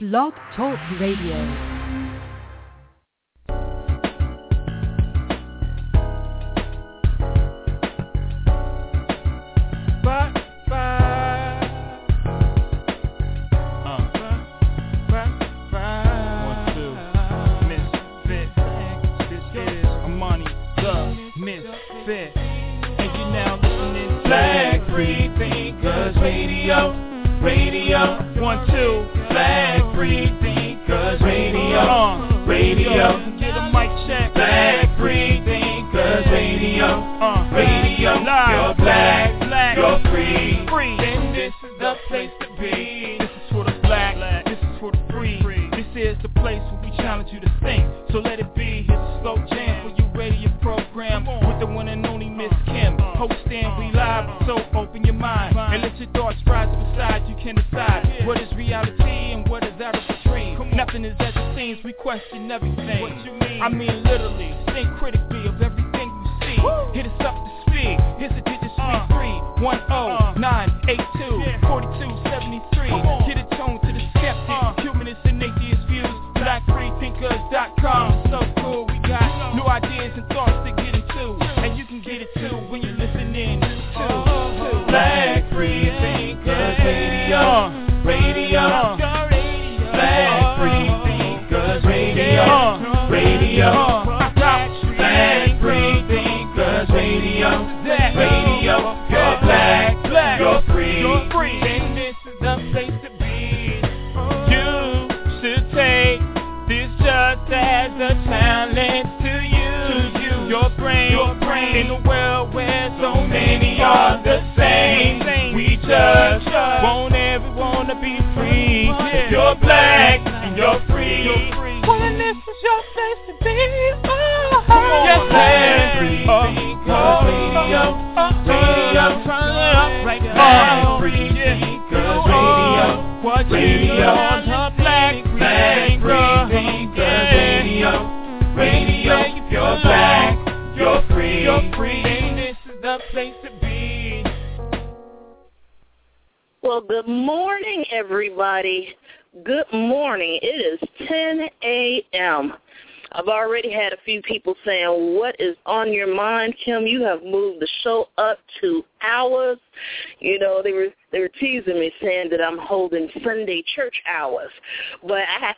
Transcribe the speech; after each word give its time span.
Blog 0.00 0.32
Talk 0.56 0.78
Radio. 0.98 1.69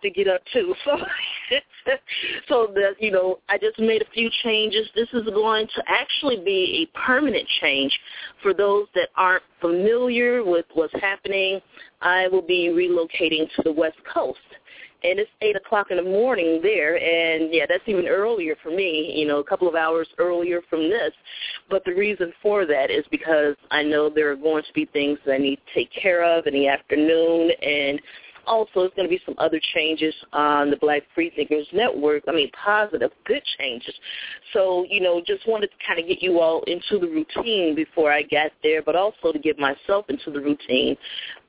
To 0.02 0.10
get 0.10 0.28
up 0.28 0.42
too. 0.52 0.74
So, 0.84 1.92
so 2.48 2.72
that 2.74 2.94
you 3.00 3.10
know, 3.10 3.40
I 3.48 3.58
just 3.58 3.78
made 3.78 4.02
a 4.02 4.10
few 4.14 4.30
changes. 4.42 4.88
This 4.94 5.08
is 5.12 5.24
going 5.24 5.66
to 5.74 5.82
actually 5.86 6.36
be 6.36 6.86
a 6.88 6.98
permanent 6.98 7.46
change 7.60 7.92
for 8.42 8.54
those 8.54 8.86
that 8.94 9.08
aren't 9.16 9.42
familiar 9.60 10.44
with 10.44 10.64
what's 10.74 10.94
happening. 11.00 11.60
I 12.00 12.28
will 12.28 12.42
be 12.42 12.68
relocating 12.68 13.48
to 13.56 13.62
the 13.64 13.72
West 13.72 13.98
Coast 14.12 14.38
and 15.04 15.18
it's 15.18 15.30
eight 15.40 15.56
o'clock 15.56 15.88
in 15.90 15.96
the 15.96 16.02
morning 16.02 16.60
there 16.62 16.96
and 16.96 17.52
yeah 17.52 17.64
that's 17.68 17.82
even 17.86 18.06
earlier 18.06 18.54
for 18.62 18.70
me 18.70 19.12
you 19.14 19.26
know 19.26 19.38
a 19.38 19.44
couple 19.44 19.68
of 19.68 19.74
hours 19.74 20.08
earlier 20.18 20.60
from 20.68 20.88
this 20.88 21.12
but 21.70 21.84
the 21.84 21.94
reason 21.94 22.32
for 22.42 22.66
that 22.66 22.90
is 22.90 23.04
because 23.10 23.54
i 23.70 23.82
know 23.82 24.08
there 24.08 24.30
are 24.30 24.36
going 24.36 24.62
to 24.62 24.72
be 24.72 24.84
things 24.86 25.18
that 25.24 25.34
i 25.34 25.38
need 25.38 25.56
to 25.56 25.74
take 25.74 25.90
care 25.92 26.24
of 26.24 26.46
in 26.46 26.54
the 26.54 26.68
afternoon 26.68 27.50
and 27.62 28.00
also, 28.46 28.80
there's 28.80 28.92
going 28.96 29.08
to 29.08 29.14
be 29.14 29.20
some 29.24 29.34
other 29.38 29.60
changes 29.74 30.14
on 30.32 30.70
the 30.70 30.76
Black 30.76 31.02
Freethinkers 31.14 31.66
Network. 31.72 32.24
I 32.28 32.32
mean, 32.32 32.50
positive, 32.52 33.10
good 33.24 33.42
changes. 33.58 33.94
So, 34.52 34.84
you 34.88 35.00
know, 35.00 35.22
just 35.24 35.46
wanted 35.46 35.68
to 35.68 35.86
kind 35.86 36.00
of 36.00 36.08
get 36.08 36.22
you 36.22 36.40
all 36.40 36.62
into 36.66 36.98
the 36.98 37.06
routine 37.06 37.74
before 37.74 38.12
I 38.12 38.22
got 38.22 38.50
there, 38.62 38.82
but 38.82 38.96
also 38.96 39.32
to 39.32 39.38
get 39.38 39.58
myself 39.58 40.06
into 40.08 40.30
the 40.30 40.40
routine 40.40 40.96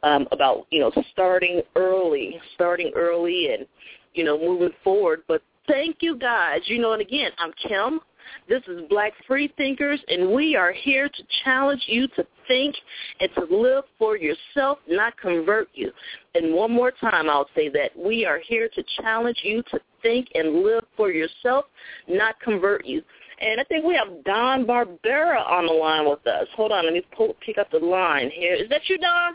um, 0.03 0.28
about, 0.31 0.68
you 0.69 0.80
know, 0.80 0.91
starting 1.12 1.62
early, 1.75 2.40
starting 2.56 2.91
early 2.96 3.53
and, 3.53 3.66
you 4.14 4.24
know, 4.24 4.38
moving 4.38 4.75
forward. 4.84 5.24
But 5.28 5.41
thank 5.68 5.97
you 6.02 6.18
guys. 6.18 6.59
You 6.66 6.80
know, 6.80 6.94
and 6.94 7.02
again, 7.02 7.31
I'm 7.40 7.52
Kim. 7.68 8.00
This 8.47 8.62
is 8.68 8.81
Black 8.90 9.12
Free 9.28 9.53
Thinkers, 9.58 10.00
and 10.08 10.31
we 10.31 10.56
are 10.56 10.72
here 10.72 11.09
to 11.09 11.24
challenge 11.44 11.84
you 11.88 12.08
to 12.09 12.25
think 12.47 12.75
and 13.19 13.30
to 13.36 13.56
live 13.56 13.84
for 13.97 14.18
yourself, 14.18 14.80
not 14.88 15.18
convert 15.18 15.68
you. 15.74 15.91
And 16.34 16.53
one 16.53 16.72
more 16.72 16.91
time, 16.91 17.30
I'll 17.30 17.50
say 17.56 17.70
that 17.70 17.91
we 17.97 18.25
are 18.25 18.40
here 18.40 18.70
to 18.75 18.84
challenge 19.02 19.40
you 19.44 19.62
to 19.72 19.80
think 20.02 20.30
and 20.35 20.64
live 20.64 20.85
for 20.96 21.12
yourself, 21.12 21.66
not 22.08 22.40
convert 22.40 22.85
you. 22.85 23.02
And 23.40 23.59
I 23.59 23.64
think 23.66 23.84
we 23.84 23.96
have 23.96 24.24
Don 24.24 24.66
Barbera 24.66 25.46
on 25.46 25.66
the 25.66 25.74
line 25.74 26.09
with 26.09 26.25
us. 26.25 26.47
Hold 26.56 26.72
on, 26.72 26.85
let 26.85 26.94
me 26.94 27.06
pull, 27.16 27.35
pick 27.46 27.58
up 27.58 27.72
the 27.72 27.80
line 27.80 28.30
here. 28.30 28.53
Is 28.53 28.70
that 28.70 28.88
you, 28.88 28.97
Don? 28.97 29.34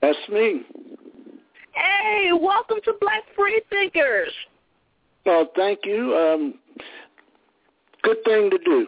That's 0.00 0.18
me. 0.28 0.62
Hey, 1.72 2.30
welcome 2.32 2.78
to 2.84 2.94
Black 3.00 3.22
Free 3.36 3.60
Thinkers. 3.70 4.32
Well, 5.26 5.48
thank 5.56 5.80
you. 5.84 6.14
Um, 6.16 6.54
good 8.02 8.18
thing 8.24 8.50
to 8.50 8.58
do, 8.64 8.86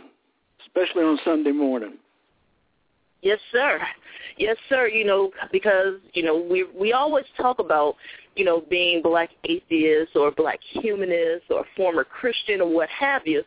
especially 0.66 1.02
on 1.02 1.18
Sunday 1.24 1.52
morning. 1.52 1.98
Yes, 3.22 3.38
sir. 3.52 3.80
Yes, 4.38 4.56
sir. 4.68 4.88
You 4.88 5.04
know, 5.04 5.30
because 5.52 5.96
you 6.14 6.22
know 6.22 6.38
we 6.38 6.64
we 6.78 6.92
always 6.92 7.26
talk 7.36 7.58
about 7.58 7.96
you 8.36 8.44
know 8.44 8.62
being 8.70 9.02
black 9.02 9.30
atheist 9.44 10.16
or 10.16 10.30
black 10.30 10.60
humanist 10.62 11.44
or 11.50 11.64
former 11.76 12.04
Christian 12.04 12.62
or 12.62 12.72
what 12.72 12.88
have 12.88 13.26
you, 13.26 13.42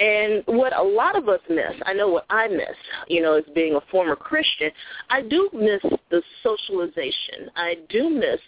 and 0.00 0.42
what 0.46 0.74
a 0.76 0.82
lot 0.82 1.16
of 1.16 1.28
us 1.28 1.40
miss, 1.50 1.74
I 1.84 1.92
know 1.92 2.08
what 2.08 2.24
I 2.30 2.48
miss, 2.48 2.74
you 3.06 3.20
know, 3.20 3.34
as 3.34 3.44
being 3.54 3.74
a 3.74 3.80
former 3.90 4.16
Christian, 4.16 4.70
I 5.10 5.20
do 5.20 5.50
miss 5.52 5.82
the 6.10 6.22
socialization. 6.42 7.50
I 7.54 7.76
do 7.90 8.08
miss, 8.08 8.40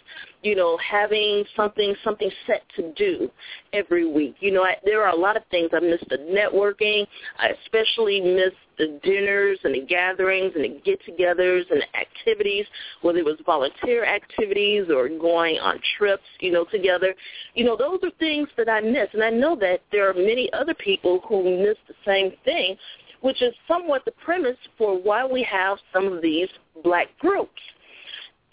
you 0.43 0.55
know, 0.55 0.77
having 0.77 1.45
something 1.55 1.95
something 2.03 2.29
set 2.45 2.63
to 2.75 2.91
do 2.93 3.31
every 3.71 4.05
week. 4.05 4.35
You 4.39 4.51
know, 4.51 4.63
I, 4.63 4.75
there 4.85 5.01
are 5.01 5.13
a 5.13 5.15
lot 5.15 5.37
of 5.37 5.43
things 5.49 5.69
I 5.73 5.79
miss 5.79 6.01
the 6.09 6.17
networking. 6.17 7.07
I 7.39 7.49
especially 7.63 8.19
miss 8.19 8.53
the 8.77 8.99
dinners 9.03 9.59
and 9.63 9.73
the 9.73 9.81
gatherings 9.81 10.51
and 10.55 10.63
the 10.63 10.81
get-togethers 10.83 11.63
and 11.71 11.81
the 11.81 11.97
activities, 11.97 12.65
whether 13.01 13.19
it 13.19 13.25
was 13.25 13.37
volunteer 13.45 14.03
activities 14.03 14.87
or 14.89 15.07
going 15.07 15.59
on 15.59 15.79
trips, 15.97 16.23
you 16.39 16.51
know, 16.51 16.65
together. 16.65 17.15
You 17.53 17.65
know, 17.65 17.77
those 17.77 17.99
are 18.03 18.11
things 18.19 18.49
that 18.57 18.67
I 18.67 18.81
miss, 18.81 19.07
and 19.13 19.23
I 19.23 19.29
know 19.29 19.55
that 19.57 19.81
there 19.91 20.09
are 20.09 20.13
many 20.13 20.51
other 20.53 20.73
people 20.73 21.21
who 21.27 21.63
miss 21.63 21.77
the 21.87 21.93
same 22.05 22.33
thing, 22.43 22.75
which 23.21 23.41
is 23.41 23.53
somewhat 23.67 24.03
the 24.05 24.11
premise 24.11 24.57
for 24.77 24.99
why 24.99 25.25
we 25.25 25.43
have 25.43 25.77
some 25.93 26.11
of 26.11 26.21
these 26.21 26.49
black 26.83 27.07
groups. 27.19 27.61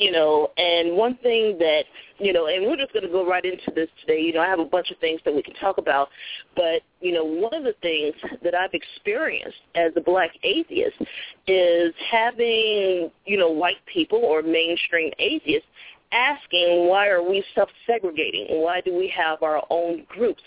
You 0.01 0.11
know, 0.11 0.51
and 0.57 0.97
one 0.97 1.17
thing 1.19 1.59
that, 1.59 1.85
you 2.19 2.33
know, 2.33 2.47
and 2.47 2.67
we're 2.67 2.77
just 2.77 2.93
going 2.95 3.05
to 3.05 3.11
go 3.11 3.25
right 3.25 3.45
into 3.45 3.71
this 3.75 3.89
today. 4.01 4.19
You 4.21 4.33
know, 4.33 4.41
I 4.41 4.47
have 4.47 4.59
a 4.59 4.65
bunch 4.65 4.91
of 4.91 4.97
things 4.97 5.21
that 5.27 5.35
we 5.35 5.43
can 5.43 5.55
talk 5.55 5.77
about, 5.77 6.09
but, 6.57 6.81
you 7.03 7.13
know, 7.13 7.23
one 7.23 7.53
of 7.53 7.65
the 7.65 7.75
things 7.83 8.15
that 8.43 8.55
I've 8.55 8.73
experienced 8.73 9.59
as 9.75 9.93
a 9.97 10.01
black 10.01 10.31
atheist 10.43 10.97
is 11.47 11.93
having, 12.11 13.11
you 13.27 13.37
know, 13.37 13.51
white 13.51 13.77
people 13.93 14.19
or 14.19 14.43
mainstream 14.43 15.13
atheists 15.19 15.69
asking 16.13 16.89
why 16.89 17.09
are 17.09 17.23
we 17.23 17.45
self-segregating? 17.55 18.47
Why 18.49 18.81
do 18.81 18.97
we 18.97 19.13
have 19.15 19.43
our 19.43 19.63
own 19.69 20.07
groups? 20.09 20.43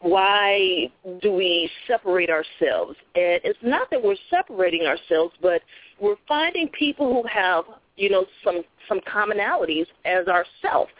Why 0.00 0.90
do 1.22 1.32
we 1.32 1.68
separate 1.88 2.30
ourselves? 2.30 2.96
And 3.16 3.40
it's 3.42 3.58
not 3.62 3.90
that 3.90 4.02
we're 4.02 4.14
separating 4.30 4.86
ourselves, 4.86 5.34
but 5.42 5.60
we're 6.00 6.16
finding 6.28 6.68
people 6.68 7.12
who 7.12 7.28
have, 7.28 7.64
you 7.96 8.10
know, 8.10 8.26
some 8.44 8.62
some 8.88 9.00
commonalities 9.00 9.86
as 10.04 10.26
ourselves. 10.28 10.90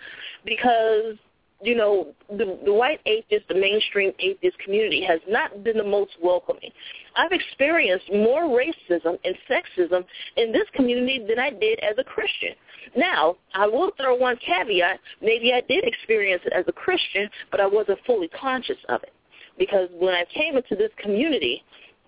Because 0.44 1.16
you 1.62 1.74
know, 1.74 2.12
the, 2.28 2.58
the 2.64 2.72
white 2.72 3.00
atheist, 3.06 3.48
the 3.48 3.54
mainstream 3.54 4.12
atheist 4.18 4.58
community 4.58 5.02
has 5.02 5.20
not 5.26 5.64
been 5.64 5.78
the 5.78 5.84
most 5.84 6.12
welcoming. 6.22 6.70
I've 7.16 7.32
experienced 7.32 8.12
more 8.12 8.42
racism 8.42 9.18
and 9.24 9.34
sexism 9.48 10.04
in 10.36 10.52
this 10.52 10.66
community 10.74 11.24
than 11.26 11.38
I 11.38 11.50
did 11.50 11.78
as 11.80 11.96
a 11.98 12.04
Christian. 12.04 12.50
Now, 12.94 13.36
I 13.54 13.66
will 13.66 13.90
throw 13.96 14.14
one 14.16 14.36
caveat. 14.36 15.00
Maybe 15.22 15.52
I 15.54 15.62
did 15.62 15.84
experience 15.84 16.42
it 16.44 16.52
as 16.52 16.66
a 16.68 16.72
Christian, 16.72 17.28
but 17.50 17.60
I 17.60 17.66
wasn't 17.66 18.00
fully 18.06 18.28
conscious 18.28 18.78
of 18.90 19.02
it. 19.02 19.12
Because 19.58 19.88
when 19.98 20.14
I 20.14 20.24
came 20.34 20.56
into 20.56 20.76
this 20.76 20.90
community, 20.98 21.64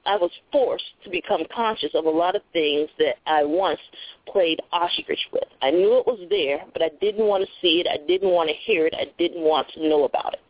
I 0.07 0.17
was 0.17 0.31
forced 0.53 0.85
to 1.05 1.11
become 1.11 1.43
conscious 1.55 1.91
of 1.95 2.05
a 2.05 2.11
lot 2.11 2.37
of 2.37 2.43
things 2.53 2.89
that 2.99 3.17
I 3.27 3.45
once 3.45 3.81
played 4.27 4.61
ostrich 4.73 5.29
with. 5.33 5.49
I 5.63 5.71
knew 5.71 5.99
it 5.99 6.07
was 6.07 6.21
there, 6.31 6.61
but 6.73 6.83
I 6.83 6.91
didn't 7.01 7.27
want 7.27 7.45
to 7.45 7.51
see 7.61 7.81
it. 7.81 7.87
I 7.89 8.05
didn't 8.07 8.31
want 8.31 8.49
to 8.49 8.55
hear 8.55 8.87
it. 8.87 8.95
I 8.97 9.07
didn't 9.19 9.43
want 9.43 9.69
to 9.75 9.89
know 9.89 10.05
about 10.05 10.35
it. 10.35 10.41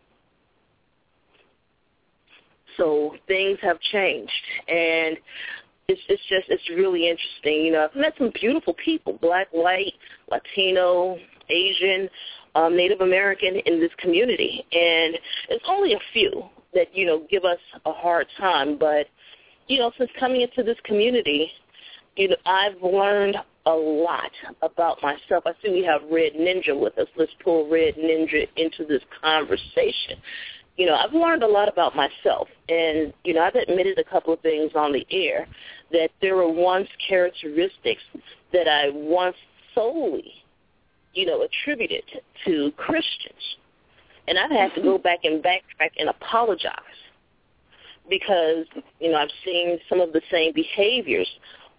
So 2.77 3.17
things 3.27 3.59
have 3.61 3.81
changed, 3.93 4.31
and 4.69 5.17
it's 5.89 6.01
it's 6.09 6.23
just 6.29 6.49
it's 6.49 6.69
really 6.71 7.09
interesting. 7.09 7.67
You 7.67 7.73
know, 7.73 7.89
I've 7.91 8.01
met 8.01 8.15
some 8.19 8.31
beautiful 8.41 8.75
people, 8.75 9.19
black, 9.21 9.49
white, 9.51 9.95
Latino, 10.31 11.19
Asian, 11.51 12.09
um, 12.55 12.77
Native 12.77 13.01
American 13.01 13.57
in 13.67 13.81
this 13.81 13.91
community, 13.99 14.65
and 14.71 15.19
it's 15.49 15.65
only 15.67 15.95
a 15.95 16.01
few 16.13 16.45
that 16.75 16.95
you 16.95 17.07
know 17.07 17.27
give 17.31 17.45
us 17.45 17.59
a 17.85 17.93
hard 17.93 18.27
time, 18.39 18.79
but 18.79 19.07
you 19.69 19.79
know, 19.79 19.93
since 19.99 20.11
coming 20.19 20.41
into 20.41 20.63
this 20.63 20.79
community, 20.85 21.51
you 22.17 22.29
know, 22.29 22.37
I've 22.47 22.83
learned 22.83 23.37
a 23.67 23.71
lot 23.71 24.31
about 24.63 25.03
myself. 25.03 25.45
I 25.47 25.53
see 25.63 25.71
we 25.71 25.85
have 25.85 26.01
Red 26.11 26.33
Ninja 26.33 26.79
with 26.79 26.97
us. 26.99 27.07
Let's 27.17 27.33
pull 27.45 27.69
Red 27.69 27.95
Ninja 27.97 28.49
into 28.57 28.85
this 28.87 29.03
conversation. 29.23 30.17
You 30.77 30.87
know, 30.87 30.95
I've 30.95 31.13
learned 31.13 31.43
a 31.43 31.47
lot 31.47 31.69
about 31.69 31.95
myself, 31.95 32.49
and 32.69 33.13
you 33.25 33.35
know, 33.35 33.43
I've 33.43 33.57
admitted 33.57 33.99
a 33.99 34.05
couple 34.05 34.33
of 34.33 34.41
things 34.41 34.73
on 34.75 34.93
the 34.93 35.07
air 35.11 35.47
that 35.93 36.11
there 36.21 36.37
were 36.37 36.51
once 36.51 36.89
characteristics 37.09 38.03
that 38.53 38.69
I 38.69 38.91
once 38.93 39.37
solely, 39.75 40.33
you 41.15 41.27
know, 41.27 41.43
attributed 41.43 42.05
to 42.47 42.73
Christians, 42.77 43.57
and 44.29 44.39
I've 44.39 44.53
had 44.53 44.73
to 44.77 44.83
go 44.83 44.95
mm-hmm. 44.95 45.03
back 45.03 45.21
and 45.25 45.43
backtrack 45.43 45.91
and 45.99 46.09
apologize 46.09 46.73
because 48.09 48.67
you 49.01 49.11
know 49.11 49.19
I've 49.19 49.31
seen 49.45 49.79
some 49.89 50.01
of 50.01 50.13
the 50.13 50.23
same 50.31 50.53
behaviors 50.53 51.29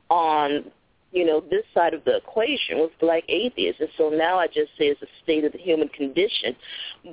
on 0.09 0.65
you 1.11 1.25
know 1.25 1.41
this 1.41 1.63
side 1.73 1.93
of 1.93 2.03
the 2.05 2.17
equation 2.17 2.79
with 2.79 2.91
black 2.99 3.23
atheists, 3.27 3.81
and 3.81 3.89
so 3.97 4.09
now 4.09 4.39
I 4.39 4.47
just 4.47 4.71
say 4.77 4.85
it's 4.85 5.01
a 5.01 5.07
state 5.23 5.43
of 5.43 5.51
the 5.51 5.57
human 5.57 5.89
condition. 5.89 6.55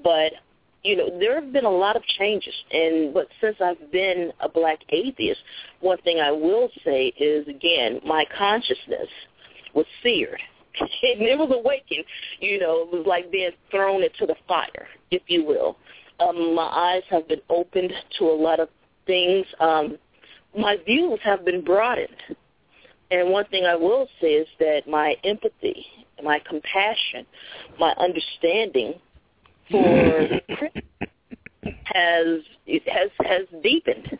But 0.02 0.32
you 0.82 0.96
know 0.96 1.18
there 1.18 1.40
have 1.40 1.52
been 1.52 1.64
a 1.64 1.70
lot 1.70 1.96
of 1.96 2.02
changes, 2.18 2.54
and 2.70 3.14
but 3.14 3.28
since 3.40 3.56
I've 3.60 3.90
been 3.90 4.32
a 4.40 4.48
black 4.48 4.80
atheist, 4.90 5.40
one 5.80 5.98
thing 5.98 6.20
I 6.20 6.30
will 6.32 6.68
say 6.84 7.06
is 7.18 7.46
again 7.48 8.00
my 8.04 8.24
consciousness 8.36 9.08
was 9.74 9.86
seared. 10.02 10.40
and 10.80 11.22
it 11.22 11.38
was 11.38 11.50
awakened. 11.52 12.04
You 12.40 12.58
know, 12.58 12.82
it 12.82 12.92
was 12.92 13.06
like 13.06 13.30
being 13.30 13.50
thrown 13.70 14.02
into 14.02 14.26
the 14.26 14.36
fire, 14.46 14.88
if 15.10 15.22
you 15.26 15.44
will. 15.44 15.78
Um, 16.20 16.54
my 16.54 16.64
eyes 16.64 17.02
have 17.10 17.28
been 17.28 17.40
opened 17.50 17.92
to 18.18 18.24
a 18.24 18.36
lot 18.36 18.60
of 18.60 18.68
things, 19.06 19.46
um, 19.60 19.98
my 20.56 20.76
views 20.84 21.18
have 21.22 21.44
been 21.44 21.62
broadened. 21.62 22.36
And 23.10 23.30
one 23.30 23.44
thing 23.46 23.64
I 23.64 23.76
will 23.76 24.08
say 24.20 24.34
is 24.34 24.48
that 24.58 24.88
my 24.88 25.14
empathy, 25.22 25.86
my 26.22 26.40
compassion, 26.40 27.24
my 27.78 27.92
understanding 27.98 28.94
for 29.70 30.40
has 31.84 32.40
has 32.86 33.10
has 33.20 33.42
deepened. 33.62 34.18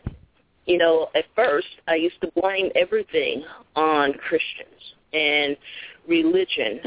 You 0.65 0.77
know, 0.77 1.09
at 1.15 1.25
first 1.35 1.67
I 1.87 1.95
used 1.95 2.19
to 2.21 2.31
blame 2.41 2.69
everything 2.75 3.43
on 3.75 4.13
Christians 4.13 4.95
and 5.13 5.55
religion, 6.07 6.81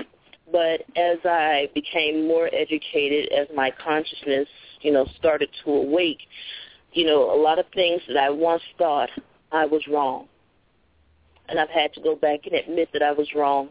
but 0.52 0.82
as 0.96 1.18
I 1.24 1.70
became 1.74 2.26
more 2.26 2.50
educated, 2.52 3.32
as 3.32 3.46
my 3.54 3.70
consciousness, 3.82 4.48
you 4.82 4.92
know, 4.92 5.06
started 5.18 5.48
to 5.64 5.70
awake, 5.70 6.20
you 6.92 7.06
know, 7.06 7.34
a 7.34 7.38
lot 7.40 7.58
of 7.58 7.66
things 7.74 8.02
that 8.08 8.16
I 8.16 8.30
once 8.30 8.62
thought 8.78 9.10
I 9.52 9.66
was 9.66 9.82
wrong. 9.88 10.26
And 11.48 11.58
I've 11.58 11.70
had 11.70 11.92
to 11.94 12.00
go 12.00 12.14
back 12.14 12.40
and 12.44 12.54
admit 12.54 12.90
that 12.92 13.02
I 13.02 13.12
was 13.12 13.28
wrong 13.34 13.68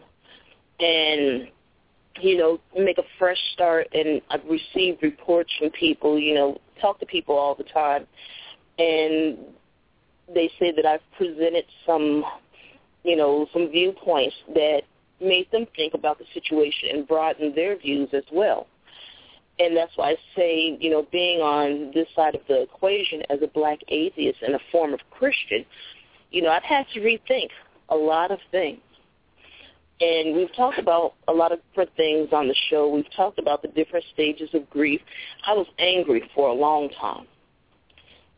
and, 0.79 1.47
you 2.19 2.37
know, 2.37 2.59
make 2.77 2.97
a 2.97 3.03
fresh 3.17 3.37
start. 3.53 3.87
And 3.93 4.21
I've 4.29 4.43
received 4.45 5.01
reports 5.01 5.51
from 5.57 5.69
people, 5.71 6.19
you 6.19 6.35
know, 6.35 6.59
talk 6.81 6.99
to 6.99 7.05
people 7.05 7.37
all 7.37 7.55
the 7.55 7.63
time. 7.63 8.05
And 8.77 9.37
they 10.33 10.49
say 10.59 10.73
that 10.75 10.85
I've 10.85 11.01
presented 11.17 11.65
some, 11.85 12.23
you 13.03 13.15
know, 13.15 13.47
some 13.53 13.69
viewpoints 13.69 14.35
that 14.53 14.81
made 15.21 15.47
them 15.51 15.65
think 15.75 15.93
about 15.93 16.17
the 16.17 16.25
situation 16.33 16.89
and 16.91 17.07
broaden 17.07 17.53
their 17.55 17.77
views 17.77 18.09
as 18.13 18.23
well 18.31 18.67
and 19.59 19.75
that's 19.75 19.91
why 19.97 20.11
I 20.11 20.15
say, 20.35 20.77
you 20.79 20.89
know, 20.89 21.05
being 21.11 21.41
on 21.41 21.91
this 21.93 22.07
side 22.15 22.33
of 22.33 22.41
the 22.47 22.61
equation 22.61 23.21
as 23.29 23.39
a 23.43 23.47
black 23.47 23.79
atheist 23.89 24.39
and 24.41 24.55
a 24.55 24.59
form 24.71 24.93
of 24.93 25.01
Christian, 25.11 25.65
you 26.31 26.41
know, 26.41 26.49
I've 26.49 26.63
had 26.63 26.85
to 26.93 27.01
rethink 27.01 27.49
a 27.89 27.95
lot 27.95 28.31
of 28.31 28.39
things. 28.51 28.79
And 30.01 30.33
we've 30.33 30.53
talked 30.55 30.79
about 30.79 31.15
a 31.27 31.33
lot 31.33 31.51
of 31.51 31.59
different 31.69 31.93
things 31.97 32.29
on 32.31 32.47
the 32.47 32.55
show. 32.69 32.87
We've 32.87 33.11
talked 33.15 33.37
about 33.37 33.61
the 33.61 33.67
different 33.67 34.05
stages 34.13 34.49
of 34.53 34.69
grief. 34.69 35.01
I 35.45 35.53
was 35.53 35.67
angry 35.77 36.23
for 36.33 36.47
a 36.47 36.53
long 36.53 36.89
time. 36.89 37.27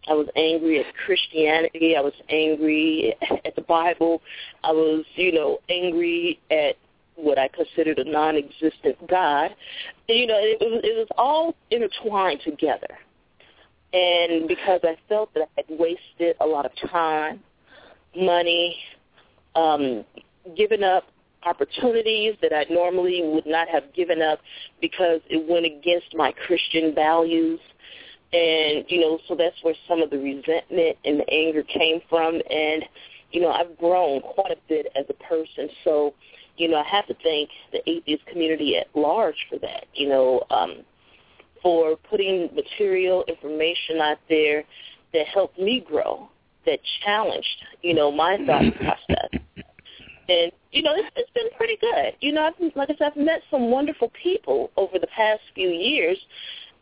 I 0.09 0.13
was 0.13 0.27
angry 0.35 0.79
at 0.79 0.87
Christianity. 1.05 1.95
I 1.95 2.01
was 2.01 2.13
angry 2.29 3.15
at 3.45 3.55
the 3.55 3.61
Bible. 3.61 4.23
I 4.63 4.71
was, 4.71 5.05
you 5.15 5.31
know, 5.31 5.59
angry 5.69 6.39
at 6.49 6.77
what 7.15 7.37
I 7.37 7.47
considered 7.49 7.99
a 7.99 8.09
non-existent 8.09 9.07
God. 9.07 9.51
You 10.11 10.27
know, 10.27 10.37
it 10.37 10.57
was, 10.59 10.81
it 10.83 10.97
was 10.97 11.07
all 11.17 11.55
intertwined 11.69 12.41
together. 12.43 12.97
And 13.93 14.47
because 14.47 14.79
I 14.83 14.95
felt 15.09 15.33
that 15.33 15.41
I 15.41 15.47
had 15.67 15.79
wasted 15.79 16.35
a 16.39 16.45
lot 16.45 16.65
of 16.65 16.71
time, 16.89 17.41
money, 18.15 18.77
um, 19.55 20.05
given 20.55 20.83
up 20.83 21.05
opportunities 21.43 22.35
that 22.41 22.53
I 22.53 22.65
normally 22.71 23.21
would 23.23 23.45
not 23.45 23.67
have 23.67 23.93
given 23.93 24.21
up 24.21 24.39
because 24.79 25.21
it 25.29 25.49
went 25.49 25.65
against 25.65 26.15
my 26.15 26.31
Christian 26.31 26.93
values. 26.93 27.59
And, 28.31 28.85
you 28.87 29.01
know, 29.01 29.19
so 29.27 29.35
that's 29.35 29.55
where 29.61 29.75
some 29.87 30.01
of 30.01 30.09
the 30.09 30.17
resentment 30.17 30.97
and 31.03 31.19
the 31.19 31.29
anger 31.29 31.63
came 31.63 32.01
from. 32.09 32.35
And, 32.49 32.85
you 33.31 33.41
know, 33.41 33.49
I've 33.49 33.77
grown 33.77 34.21
quite 34.21 34.51
a 34.51 34.57
bit 34.69 34.87
as 34.95 35.05
a 35.09 35.13
person. 35.23 35.69
So 35.83 36.13
you 36.61 36.67
know, 36.67 36.77
I 36.77 36.87
have 36.87 37.07
to 37.07 37.15
thank 37.23 37.49
the 37.71 37.81
atheist 37.89 38.23
community 38.27 38.77
at 38.77 38.85
large 38.93 39.47
for 39.49 39.57
that, 39.59 39.85
you 39.95 40.07
know, 40.07 40.43
um, 40.51 40.83
for 41.63 41.95
putting 42.07 42.49
material 42.53 43.25
information 43.27 43.97
out 43.99 44.19
there 44.29 44.63
that 45.11 45.25
helped 45.25 45.57
me 45.57 45.83
grow, 45.83 46.29
that 46.67 46.79
challenged, 47.03 47.47
you 47.81 47.95
know, 47.95 48.11
my 48.11 48.37
thought 48.45 48.75
process. 48.75 49.41
And, 50.29 50.51
you 50.71 50.83
know, 50.83 50.93
it's, 50.93 51.09
it's 51.15 51.31
been 51.31 51.49
pretty 51.57 51.77
good. 51.81 52.13
You 52.19 52.31
know, 52.31 52.43
I've, 52.43 52.75
like 52.75 52.91
I 52.91 52.95
said, 52.99 53.11
I've 53.15 53.17
met 53.17 53.41
some 53.49 53.71
wonderful 53.71 54.11
people 54.21 54.69
over 54.77 54.99
the 54.99 55.07
past 55.07 55.41
few 55.55 55.69
years, 55.69 56.17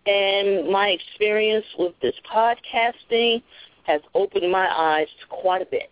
and 0.05 0.69
my 0.69 0.89
experience 0.89 1.65
with 1.77 1.93
this 2.01 2.15
podcasting 2.29 3.41
has 3.83 4.01
opened 4.13 4.51
my 4.51 4.67
eyes 4.69 5.07
to 5.21 5.27
quite 5.27 5.61
a 5.61 5.65
bit, 5.65 5.89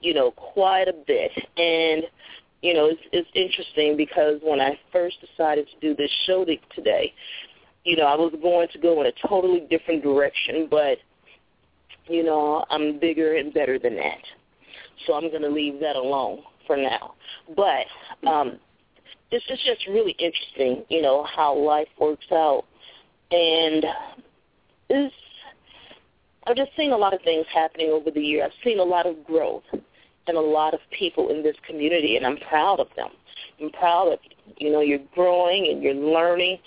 you 0.00 0.14
know, 0.14 0.30
quite 0.30 0.86
a 0.86 0.94
bit. 1.08 1.32
And 1.56 2.04
you 2.62 2.74
know, 2.74 2.86
it's, 2.86 3.00
it's 3.12 3.28
interesting 3.34 3.96
because 3.96 4.40
when 4.42 4.60
I 4.60 4.78
first 4.92 5.16
decided 5.20 5.66
to 5.68 5.80
do 5.80 5.96
this 5.96 6.10
show 6.26 6.44
today, 6.44 7.14
you 7.84 7.96
know, 7.96 8.04
I 8.04 8.14
was 8.14 8.34
going 8.42 8.68
to 8.72 8.78
go 8.78 9.00
in 9.00 9.06
a 9.06 9.28
totally 9.28 9.66
different 9.70 10.02
direction, 10.02 10.68
but, 10.70 10.98
you 12.06 12.22
know, 12.22 12.64
I'm 12.70 12.98
bigger 12.98 13.36
and 13.36 13.54
better 13.54 13.78
than 13.78 13.96
that. 13.96 14.18
So 15.06 15.14
I'm 15.14 15.30
going 15.30 15.42
to 15.42 15.48
leave 15.48 15.80
that 15.80 15.96
alone 15.96 16.42
for 16.66 16.76
now. 16.76 17.14
But 17.56 17.86
um, 18.28 18.58
it's, 19.30 19.44
it's 19.48 19.64
just 19.64 19.86
really 19.88 20.12
interesting, 20.18 20.84
you 20.90 21.00
know, 21.00 21.24
how 21.24 21.56
life 21.56 21.88
works 21.98 22.26
out. 22.30 22.64
And 23.30 23.84
it's, 24.90 25.14
I've 26.46 26.56
just 26.56 26.72
seen 26.76 26.92
a 26.92 26.96
lot 26.96 27.14
of 27.14 27.22
things 27.22 27.46
happening 27.54 27.90
over 27.90 28.10
the 28.10 28.20
year. 28.20 28.44
I've 28.44 28.50
seen 28.62 28.80
a 28.80 28.84
lot 28.84 29.06
of 29.06 29.24
growth 29.24 29.62
and 30.26 30.36
a 30.36 30.40
lot 30.40 30.74
of 30.74 30.80
people 30.96 31.30
in 31.30 31.42
this 31.42 31.56
community, 31.66 32.16
and 32.16 32.26
I'm 32.26 32.36
proud 32.48 32.80
of 32.80 32.88
them. 32.96 33.10
I'm 33.60 33.70
proud 33.70 34.12
of 34.12 34.18
you. 34.58 34.70
Know, 34.70 34.80
you're 34.80 35.00
growing 35.14 35.68
and 35.70 35.82
you're 35.82 35.94
learning, 35.94 36.58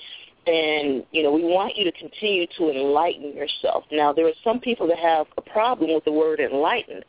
and 0.47 1.03
you 1.11 1.23
know, 1.23 1.31
we 1.31 1.43
want 1.43 1.77
you 1.77 1.83
to 1.85 1.91
continue 1.91 2.47
to 2.57 2.69
enlighten 2.69 3.35
yourself. 3.35 3.85
Now, 3.91 4.11
there 4.13 4.27
are 4.27 4.33
some 4.43 4.59
people 4.59 4.87
that 4.87 4.99
have 4.99 5.27
a 5.37 5.41
problem 5.41 5.93
with 5.93 6.05
the 6.05 6.11
word 6.11 6.39
enlightened, 6.39 7.05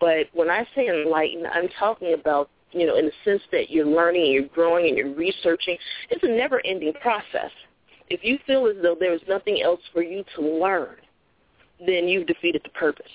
but 0.00 0.26
when 0.32 0.50
I 0.50 0.66
say 0.74 0.88
enlightened, 0.88 1.46
I'm 1.46 1.68
talking 1.78 2.14
about 2.14 2.50
you 2.72 2.86
know, 2.86 2.96
in 2.96 3.06
the 3.06 3.12
sense 3.24 3.42
that 3.52 3.70
you're 3.70 3.86
learning 3.86 4.24
and 4.24 4.32
you're 4.32 4.48
growing 4.48 4.88
and 4.88 4.96
you're 4.96 5.14
researching. 5.14 5.78
It's 6.10 6.22
a 6.22 6.28
never-ending 6.28 6.92
process. 6.94 7.50
If 8.10 8.20
you 8.22 8.38
feel 8.46 8.66
as 8.66 8.76
though 8.82 8.96
there 8.98 9.14
is 9.14 9.20
nothing 9.28 9.62
else 9.62 9.80
for 9.92 10.02
you 10.02 10.24
to 10.36 10.42
learn, 10.42 10.96
then 11.84 12.06
you've 12.08 12.26
defeated 12.26 12.62
the 12.64 12.70
purpose. 12.70 13.06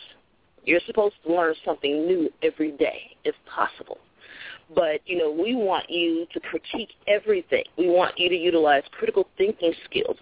You're 0.66 0.82
supposed 0.86 1.16
to 1.26 1.34
learn 1.34 1.56
something 1.66 2.06
new 2.06 2.30
every 2.44 2.72
day, 2.72 3.16
if 3.24 3.36
possible. 3.46 3.98
But, 4.74 5.02
you 5.06 5.18
know, 5.18 5.32
we 5.32 5.54
want 5.54 5.90
you 5.90 6.26
to 6.34 6.40
critique 6.40 6.92
everything. 7.08 7.64
We 7.78 7.90
want 7.90 8.18
you 8.18 8.30
to 8.30 8.36
utilize 8.36 8.84
critical 8.92 9.28
thinking 9.38 9.74
skills, 9.86 10.16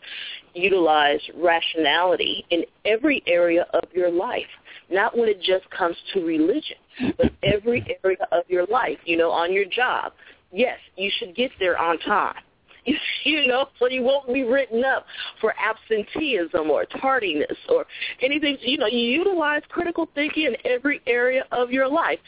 utilize 0.55 1.19
rationality 1.35 2.45
in 2.49 2.63
every 2.85 3.21
area 3.27 3.67
of 3.73 3.83
your 3.93 4.09
life, 4.09 4.47
not 4.89 5.15
when 5.15 5.29
it 5.29 5.39
just 5.41 5.69
comes 5.69 5.95
to 6.13 6.25
religion, 6.25 6.77
but 7.17 7.31
every 7.43 7.99
area 8.03 8.27
of 8.31 8.43
your 8.47 8.65
life, 8.65 8.97
you 9.05 9.17
know, 9.17 9.29
on 9.29 9.53
your 9.53 9.65
job. 9.65 10.13
Yes, 10.51 10.79
you 10.97 11.11
should 11.19 11.35
get 11.35 11.51
there 11.59 11.77
on 11.77 11.99
time 11.99 12.41
you 13.23 13.47
know, 13.47 13.67
so 13.77 13.87
you 13.87 14.03
won't 14.03 14.31
be 14.33 14.43
written 14.43 14.83
up 14.83 15.05
for 15.41 15.53
absenteeism 15.57 16.69
or 16.69 16.85
tardiness 16.85 17.57
or 17.69 17.85
anything. 18.21 18.57
You 18.61 18.77
know, 18.77 18.87
you 18.87 18.99
utilize 18.99 19.61
critical 19.69 20.09
thinking 20.15 20.45
in 20.45 20.55
every 20.65 21.01
area 21.07 21.45
of 21.51 21.71
your 21.71 21.87
life. 21.87 22.19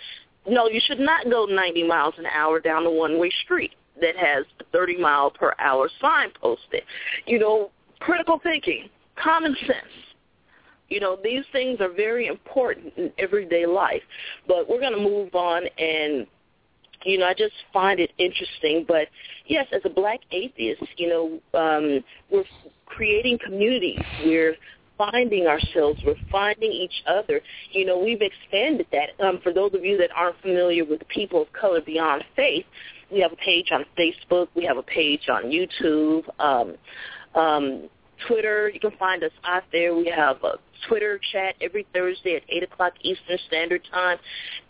No, 0.48 0.68
you 0.68 0.82
should 0.84 1.00
not 1.00 1.30
go 1.30 1.46
90 1.46 1.88
miles 1.88 2.16
an 2.18 2.26
hour 2.26 2.60
down 2.60 2.86
a 2.86 2.92
one-way 2.92 3.32
street 3.44 3.74
that 4.02 4.16
has 4.18 4.46
a 4.60 4.64
30 4.72 4.98
mile 4.98 5.30
per 5.30 5.54
hour 5.60 5.90
sign 6.00 6.30
posted. 6.42 6.82
You 7.28 7.40
know, 7.40 7.72
critical 8.00 8.40
thinking, 8.42 8.90
common 9.22 9.56
sense. 9.68 9.94
You 10.90 11.00
know, 11.00 11.18
these 11.24 11.46
things 11.54 11.80
are 11.80 11.94
very 11.94 12.28
important 12.28 12.94
in 12.98 13.12
everyday 13.18 13.66
life. 13.66 14.02
But 14.48 14.68
we're 14.68 14.82
going 14.82 14.94
to 14.94 15.00
move 15.00 15.34
on 15.36 15.64
and 15.78 16.28
you 17.04 17.18
know, 17.18 17.26
I 17.26 17.34
just 17.34 17.54
find 17.74 18.00
it 18.00 18.12
interesting. 18.18 18.86
But 18.88 19.08
yes, 19.46 19.68
as 19.72 19.82
a 19.86 19.90
black 19.90 20.20
atheist, 20.32 20.84
you 20.98 21.10
know, 21.10 21.60
um, 21.60 22.04
we're 22.30 22.44
creating 22.86 23.40
communities. 23.44 24.02
We're 24.26 24.56
finding 24.98 25.48
ourselves. 25.48 26.00
We're 26.06 26.16
finding 26.32 26.72
each 26.72 27.04
other. 27.08 27.42
You 27.72 27.86
know, 27.86 28.00
we've 28.00 28.22
expanded 28.22 28.88
that. 28.92 29.24
Um, 29.24 29.40
for 29.42 29.54
those 29.54 29.74
of 29.74 29.84
you 29.84 29.98
that 29.98 30.10
aren't 30.16 30.40
familiar 30.42 30.86
with 30.86 31.08
People 31.08 31.42
of 31.42 31.54
Color 31.54 31.82
Beyond 31.82 32.24
Faith, 32.36 32.66
we 33.12 33.20
have 33.20 33.32
a 33.32 33.38
page 33.38 33.72
on 33.72 33.86
Facebook. 33.98 34.48
We 34.56 34.64
have 34.66 34.78
a 34.78 34.84
page 34.84 35.28
on 35.30 35.46
YouTube. 35.46 36.24
Um, 36.40 36.76
um, 37.36 37.90
Twitter. 38.28 38.70
You 38.70 38.80
can 38.80 38.92
find 38.98 39.24
us 39.24 39.32
out 39.44 39.64
there. 39.72 39.96
We 39.96 40.12
have 40.16 40.44
a 40.44 40.58
Twitter 40.88 41.20
chat 41.32 41.56
every 41.62 41.86
Thursday 41.94 42.36
at 42.36 42.44
8 42.50 42.64
o'clock 42.64 42.94
Eastern 43.02 43.38
Standard 43.48 43.82
Time. 43.92 44.18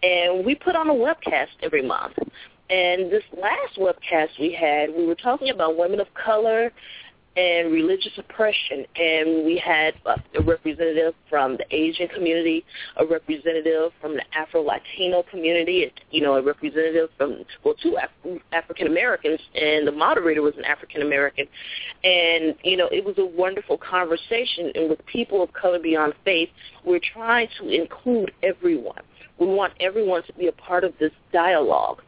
And 0.04 0.46
we 0.46 0.56
put 0.56 0.76
on 0.76 0.90
a 0.90 0.94
webcast 0.94 1.48
every 1.62 1.86
month. 1.86 2.14
And 2.70 3.12
this 3.12 3.24
last 3.34 3.78
webcast 3.78 4.40
we 4.40 4.54
had, 4.54 4.90
we 4.96 5.06
were 5.06 5.16
talking 5.16 5.50
about 5.50 5.78
women 5.78 6.00
of 6.00 6.08
color 6.14 6.72
and 7.38 7.72
religious 7.72 8.12
oppression. 8.18 8.86
And 8.96 9.46
we 9.46 9.58
had 9.58 9.94
a 10.06 10.42
representative 10.42 11.14
from 11.30 11.58
the 11.58 11.66
Asian 11.72 12.08
community, 12.10 12.66
a 12.98 13.06
representative 13.06 13.92
from 14.02 14.16
the 14.16 14.24
Afro-Latino 14.36 15.24
community, 15.30 15.92
you 16.12 16.22
know, 16.22 16.36
a 16.36 16.42
representative 16.42 17.10
from, 17.18 17.44
well, 17.64 17.76
two 17.82 17.98
Af- 18.02 18.42
African 18.52 18.88
Americans, 18.88 19.40
and 19.56 19.88
the 19.88 19.92
moderator 19.92 20.42
was 20.42 20.56
an 20.58 20.66
African 20.66 21.02
American. 21.02 21.48
And, 22.04 22.56
you 22.64 22.76
know, 22.76 22.88
it 22.92 23.06
was 23.06 23.16
a 23.18 23.26
wonderful 23.26 23.78
conversation. 23.78 24.72
And 24.76 24.90
with 24.90 25.06
people 25.06 25.42
of 25.42 25.54
color 25.54 25.80
beyond 25.80 26.14
faith, 26.26 26.50
we're 26.84 27.00
trying 27.14 27.48
to 27.60 27.70
include 27.70 28.32
everyone. 28.44 29.02
We 29.42 29.48
want 29.48 29.74
everyone 29.80 30.22
to 30.28 30.34
be 30.34 30.48
a 30.48 30.52
part 30.52 30.84
of 30.84 30.94
this 31.00 31.12
dialogue 31.34 32.02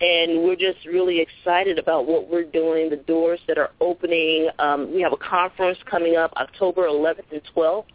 and 0.00 0.42
we're 0.42 0.56
just 0.56 0.84
really 0.86 1.20
excited 1.20 1.78
about 1.78 2.06
what 2.06 2.28
we're 2.28 2.44
doing, 2.44 2.90
the 2.90 2.96
doors 2.96 3.40
that 3.48 3.58
are 3.58 3.70
opening. 3.80 4.48
Um, 4.58 4.94
we 4.94 5.00
have 5.00 5.12
a 5.12 5.16
conference 5.16 5.78
coming 5.90 6.16
up 6.16 6.32
October 6.36 6.82
11th 6.82 7.32
and 7.32 7.42
12th 7.56 7.86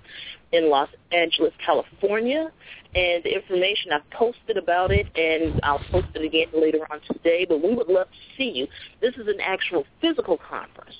in 0.51 0.69
Los 0.69 0.89
Angeles, 1.11 1.53
California, 1.63 2.51
and 2.95 3.23
the 3.23 3.33
information 3.33 3.91
I've 3.93 4.09
posted 4.09 4.57
about 4.57 4.91
it, 4.91 5.07
and 5.15 5.59
I'll 5.63 5.83
post 5.91 6.07
it 6.15 6.25
again 6.25 6.47
later 6.53 6.85
on 6.91 6.99
today, 7.07 7.45
but 7.47 7.63
we 7.63 7.73
would 7.73 7.87
love 7.87 8.07
to 8.07 8.37
see 8.37 8.51
you. 8.51 8.67
This 8.99 9.15
is 9.15 9.27
an 9.27 9.39
actual 9.41 9.85
physical 10.01 10.37
conference, 10.37 10.95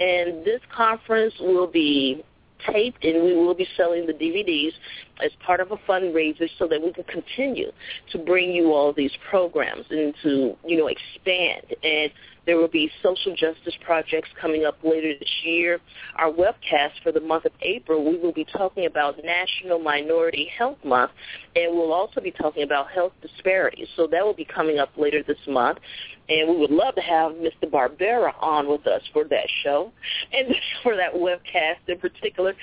and 0.00 0.44
this 0.44 0.60
conference 0.74 1.34
will 1.40 1.66
be 1.66 2.24
taped, 2.72 3.04
and 3.04 3.24
we 3.24 3.34
will 3.34 3.54
be 3.54 3.66
selling 3.76 4.06
the 4.06 4.12
DVDs 4.12 4.72
as 5.24 5.30
part 5.44 5.60
of 5.60 5.70
a 5.72 5.76
fundraiser 5.88 6.48
so 6.58 6.66
that 6.68 6.82
we 6.82 6.92
can 6.92 7.04
continue 7.04 7.70
to 8.12 8.18
bring 8.18 8.52
you 8.52 8.72
all 8.72 8.92
these 8.92 9.12
programs 9.28 9.86
and 9.90 10.14
to, 10.22 10.56
you 10.66 10.76
know, 10.76 10.88
expand. 10.88 11.74
And 11.82 12.10
there 12.46 12.56
will 12.56 12.68
be 12.68 12.90
social 13.02 13.34
justice 13.34 13.74
projects 13.84 14.28
coming 14.40 14.64
up 14.64 14.76
later 14.82 15.14
this 15.18 15.30
year. 15.44 15.80
Our 16.16 16.30
webcast 16.30 17.02
for 17.02 17.12
the 17.12 17.20
month 17.20 17.44
of 17.44 17.52
April, 17.62 18.04
we 18.04 18.18
will 18.18 18.32
be 18.32 18.44
talking 18.44 18.86
about 18.86 19.16
National 19.24 19.78
Minority 19.78 20.50
Health 20.56 20.78
Month, 20.84 21.12
and 21.56 21.74
we'll 21.74 21.92
also 21.92 22.20
be 22.20 22.30
talking 22.30 22.62
about 22.62 22.90
health 22.90 23.12
disparities. 23.22 23.88
So 23.96 24.06
that 24.08 24.24
will 24.24 24.34
be 24.34 24.44
coming 24.44 24.78
up 24.78 24.90
later 24.96 25.22
this 25.22 25.38
month. 25.46 25.78
And 26.28 26.48
we 26.48 26.56
would 26.56 26.70
love 26.70 26.94
to 26.94 27.02
have 27.02 27.32
Mr. 27.32 27.70
Barbera 27.70 28.32
on 28.40 28.68
with 28.68 28.86
us 28.86 29.02
for 29.12 29.24
that 29.24 29.46
show 29.62 29.92
and 30.32 30.54
for 30.82 30.96
that 30.96 31.12
webcast 31.14 31.88
in 31.88 31.98
particular. 31.98 32.54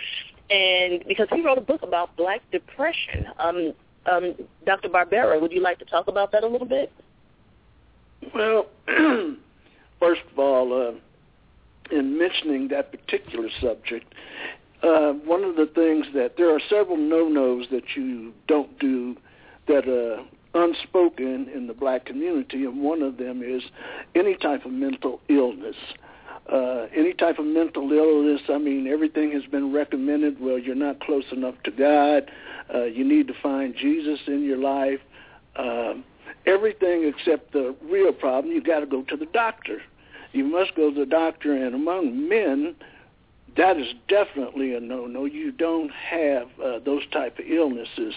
And 0.50 1.04
because 1.08 1.28
he 1.32 1.42
wrote 1.42 1.58
a 1.58 1.62
book 1.62 1.82
about 1.84 2.16
black 2.18 2.42
depression. 2.52 3.28
Um, 3.40 3.74
um, 4.12 4.34
Dr. 4.66 4.90
Barbera, 4.90 5.40
would 5.40 5.52
you 5.52 5.62
like 5.62 5.80
to 5.80 5.86
talk 5.86 6.08
about 6.08 6.32
that 6.32 6.44
a 6.44 6.48
little 6.48 6.68
bit? 6.68 6.92
Well, 8.34 8.66
first 10.02 10.22
of 10.32 10.40
all, 10.40 10.74
uh, 10.74 11.96
in 11.96 12.18
mentioning 12.18 12.68
that 12.70 12.92
particular 12.92 13.48
subject, 13.62 14.14
uh, 14.84 15.14
one 15.14 15.44
of 15.44 15.56
the 15.56 15.68
things 15.68 16.08
that 16.16 16.36
there 16.38 16.54
are 16.54 16.60
several 16.70 16.98
no-nos 16.98 17.68
that 17.72 17.84
you 17.96 18.34
don't 18.48 18.78
do 18.80 19.16
that 19.68 19.88
uh, 19.88 20.24
unspoken 20.54 21.48
in 21.54 21.68
the 21.68 21.74
black 21.74 22.06
community, 22.06 22.66
and 22.66 22.82
one 22.82 23.02
of 23.02 23.18
them 23.18 23.44
is 23.44 23.62
any 24.16 24.36
type 24.36 24.66
of 24.66 24.72
mental 24.72 25.22
illness. 25.30 25.76
Uh, 26.52 26.88
any 26.96 27.14
type 27.14 27.38
of 27.38 27.46
mental 27.46 27.92
illness, 27.94 28.42
I 28.50 28.58
mean, 28.58 28.88
everything 28.88 29.32
has 29.32 29.46
been 29.46 29.72
recommended. 29.72 30.42
Well, 30.42 30.58
you're 30.58 30.76
not 30.76 31.00
close 31.00 31.26
enough 31.32 31.56
to 31.64 31.72
God. 31.72 32.32
Uh, 32.74 32.86
you 32.86 33.06
need 33.06 33.28
to 33.28 33.34
find 33.42 33.76
Jesus 33.76 34.20
in 34.28 34.44
your 34.44 34.58
life. 34.58 35.00
Uh, 35.56 35.94
everything 36.46 37.04
except 37.04 37.54
the 37.54 37.76
real 37.84 38.12
problem, 38.12 38.54
you 38.54 38.62
got 38.62 38.80
to 38.80 38.86
go 38.86 39.04
to 39.04 39.16
the 39.16 39.28
doctor. 39.28 39.82
You 40.34 40.46
must 40.46 40.76
go 40.76 40.92
to 40.92 41.00
the 41.00 41.06
doctor, 41.06 41.54
and 41.54 41.76
among 41.76 42.28
men, 42.30 42.76
that 43.58 43.78
is 43.78 43.88
definitely 44.08 44.74
a 44.74 44.80
no-no. 44.80 45.26
You 45.26 45.52
don't 45.52 45.92
have 45.92 46.48
uh, 46.64 46.80
those 46.86 47.06
type 47.12 47.38
of 47.40 47.46
illnesses. 47.46 48.14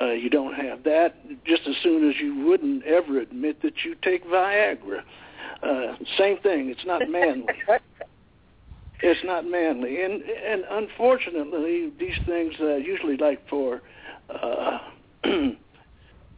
Uh, 0.00 0.12
you 0.12 0.30
don't 0.30 0.54
have 0.54 0.84
that. 0.84 1.16
Just 1.44 1.62
as 1.66 1.74
soon 1.82 2.08
as 2.08 2.16
you 2.20 2.46
wouldn't 2.46 2.84
ever 2.84 3.18
admit 3.18 3.62
that 3.62 3.84
you 3.84 3.96
take 4.02 4.24
Viagra. 4.26 5.02
Uh, 5.62 5.96
same 6.16 6.38
thing. 6.38 6.68
It's 6.68 6.86
not 6.86 7.08
manly. 7.08 7.52
it's 9.02 9.24
not 9.24 9.44
manly, 9.44 10.02
and 10.02 10.22
and 10.22 10.64
unfortunately, 10.70 11.92
these 11.98 12.18
things 12.26 12.54
uh, 12.60 12.76
usually 12.76 13.16
like 13.16 13.48
for. 13.48 13.82
Uh, 14.30 14.78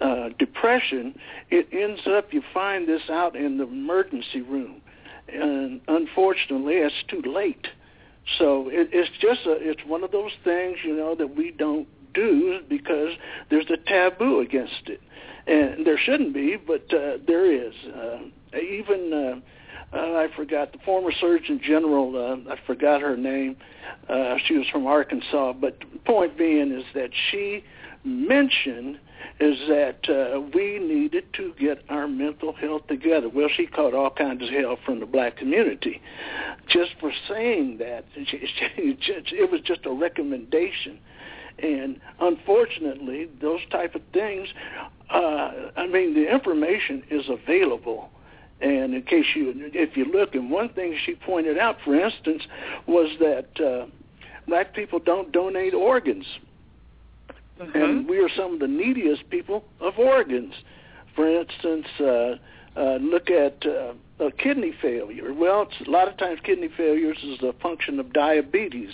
uh, 0.00 0.30
depression, 0.38 1.14
it 1.50 1.68
ends 1.72 2.00
up 2.06 2.32
you 2.32 2.42
find 2.54 2.88
this 2.88 3.02
out 3.10 3.36
in 3.36 3.58
the 3.58 3.64
emergency 3.64 4.40
room, 4.40 4.80
and 5.32 5.80
unfortunately, 5.88 6.74
it's 6.74 6.94
too 7.08 7.22
late. 7.22 7.66
So 8.38 8.68
it, 8.68 8.90
it's 8.92 9.10
just 9.20 9.46
a, 9.46 9.52
it's 9.58 9.80
one 9.86 10.04
of 10.04 10.12
those 10.12 10.32
things, 10.44 10.78
you 10.84 10.96
know, 10.96 11.14
that 11.14 11.36
we 11.36 11.50
don't 11.50 11.88
do 12.14 12.60
because 12.68 13.12
there's 13.50 13.66
a 13.70 13.76
taboo 13.76 14.40
against 14.40 14.88
it, 14.88 15.00
and 15.46 15.86
there 15.86 15.98
shouldn't 15.98 16.34
be, 16.34 16.56
but 16.56 16.92
uh, 16.92 17.18
there 17.26 17.50
is. 17.50 17.74
Uh, 17.86 18.18
even 18.56 19.12
uh, 19.12 19.96
I 19.96 20.28
forgot 20.36 20.72
the 20.72 20.78
former 20.84 21.10
Surgeon 21.20 21.60
General. 21.62 22.16
Uh, 22.16 22.52
I 22.52 22.56
forgot 22.66 23.00
her 23.00 23.16
name. 23.16 23.56
Uh, 24.08 24.36
she 24.46 24.56
was 24.56 24.66
from 24.70 24.86
Arkansas. 24.86 25.52
But 25.54 25.78
point 26.04 26.38
being 26.38 26.72
is 26.72 26.84
that 26.94 27.10
she 27.30 27.64
mentioned 28.04 28.98
is 29.38 29.56
that 29.68 30.08
uh, 30.08 30.40
we 30.54 30.78
needed 30.78 31.24
to 31.34 31.54
get 31.58 31.82
our 31.88 32.06
mental 32.06 32.52
health 32.52 32.86
together. 32.88 33.28
Well, 33.28 33.48
she 33.54 33.66
caught 33.66 33.94
all 33.94 34.10
kinds 34.10 34.42
of 34.42 34.50
hell 34.50 34.76
from 34.84 35.00
the 35.00 35.06
black 35.06 35.36
community 35.36 36.00
just 36.68 36.90
for 37.00 37.12
saying 37.28 37.78
that. 37.78 38.04
It 38.16 39.50
was 39.50 39.60
just 39.62 39.86
a 39.86 39.92
recommendation. 39.92 40.98
And 41.62 42.00
unfortunately, 42.20 43.28
those 43.40 43.60
type 43.70 43.94
of 43.94 44.02
things, 44.12 44.48
uh, 45.10 45.70
I 45.76 45.86
mean, 45.86 46.14
the 46.14 46.32
information 46.32 47.02
is 47.10 47.24
available. 47.28 48.10
And 48.60 48.94
in 48.94 49.02
case 49.02 49.26
you, 49.34 49.52
if 49.74 49.96
you 49.96 50.04
look, 50.04 50.34
and 50.34 50.50
one 50.50 50.68
thing 50.70 50.96
she 51.04 51.14
pointed 51.14 51.58
out, 51.58 51.78
for 51.84 51.94
instance, 51.94 52.42
was 52.86 53.08
that 53.18 53.60
uh, 53.60 53.86
black 54.46 54.74
people 54.74 54.98
don't 54.98 55.32
donate 55.32 55.74
organs 55.74 56.26
Mm-hmm. 57.60 57.76
and 57.76 58.08
we 58.08 58.18
are 58.18 58.28
some 58.34 58.54
of 58.54 58.60
the 58.60 58.68
neediest 58.68 59.28
people 59.28 59.64
of 59.80 59.98
organs. 59.98 60.54
For 61.14 61.28
instance, 61.28 61.86
uh, 62.00 62.36
uh, 62.76 62.96
look 62.96 63.30
at 63.30 63.62
uh, 63.66 63.92
uh, 64.18 64.30
kidney 64.38 64.72
failure. 64.80 65.34
Well, 65.34 65.62
it's, 65.62 65.86
a 65.86 65.90
lot 65.90 66.08
of 66.08 66.16
times 66.16 66.40
kidney 66.42 66.70
failures 66.74 67.18
is 67.22 67.42
a 67.42 67.52
function 67.60 68.00
of 68.00 68.12
diabetes. 68.12 68.90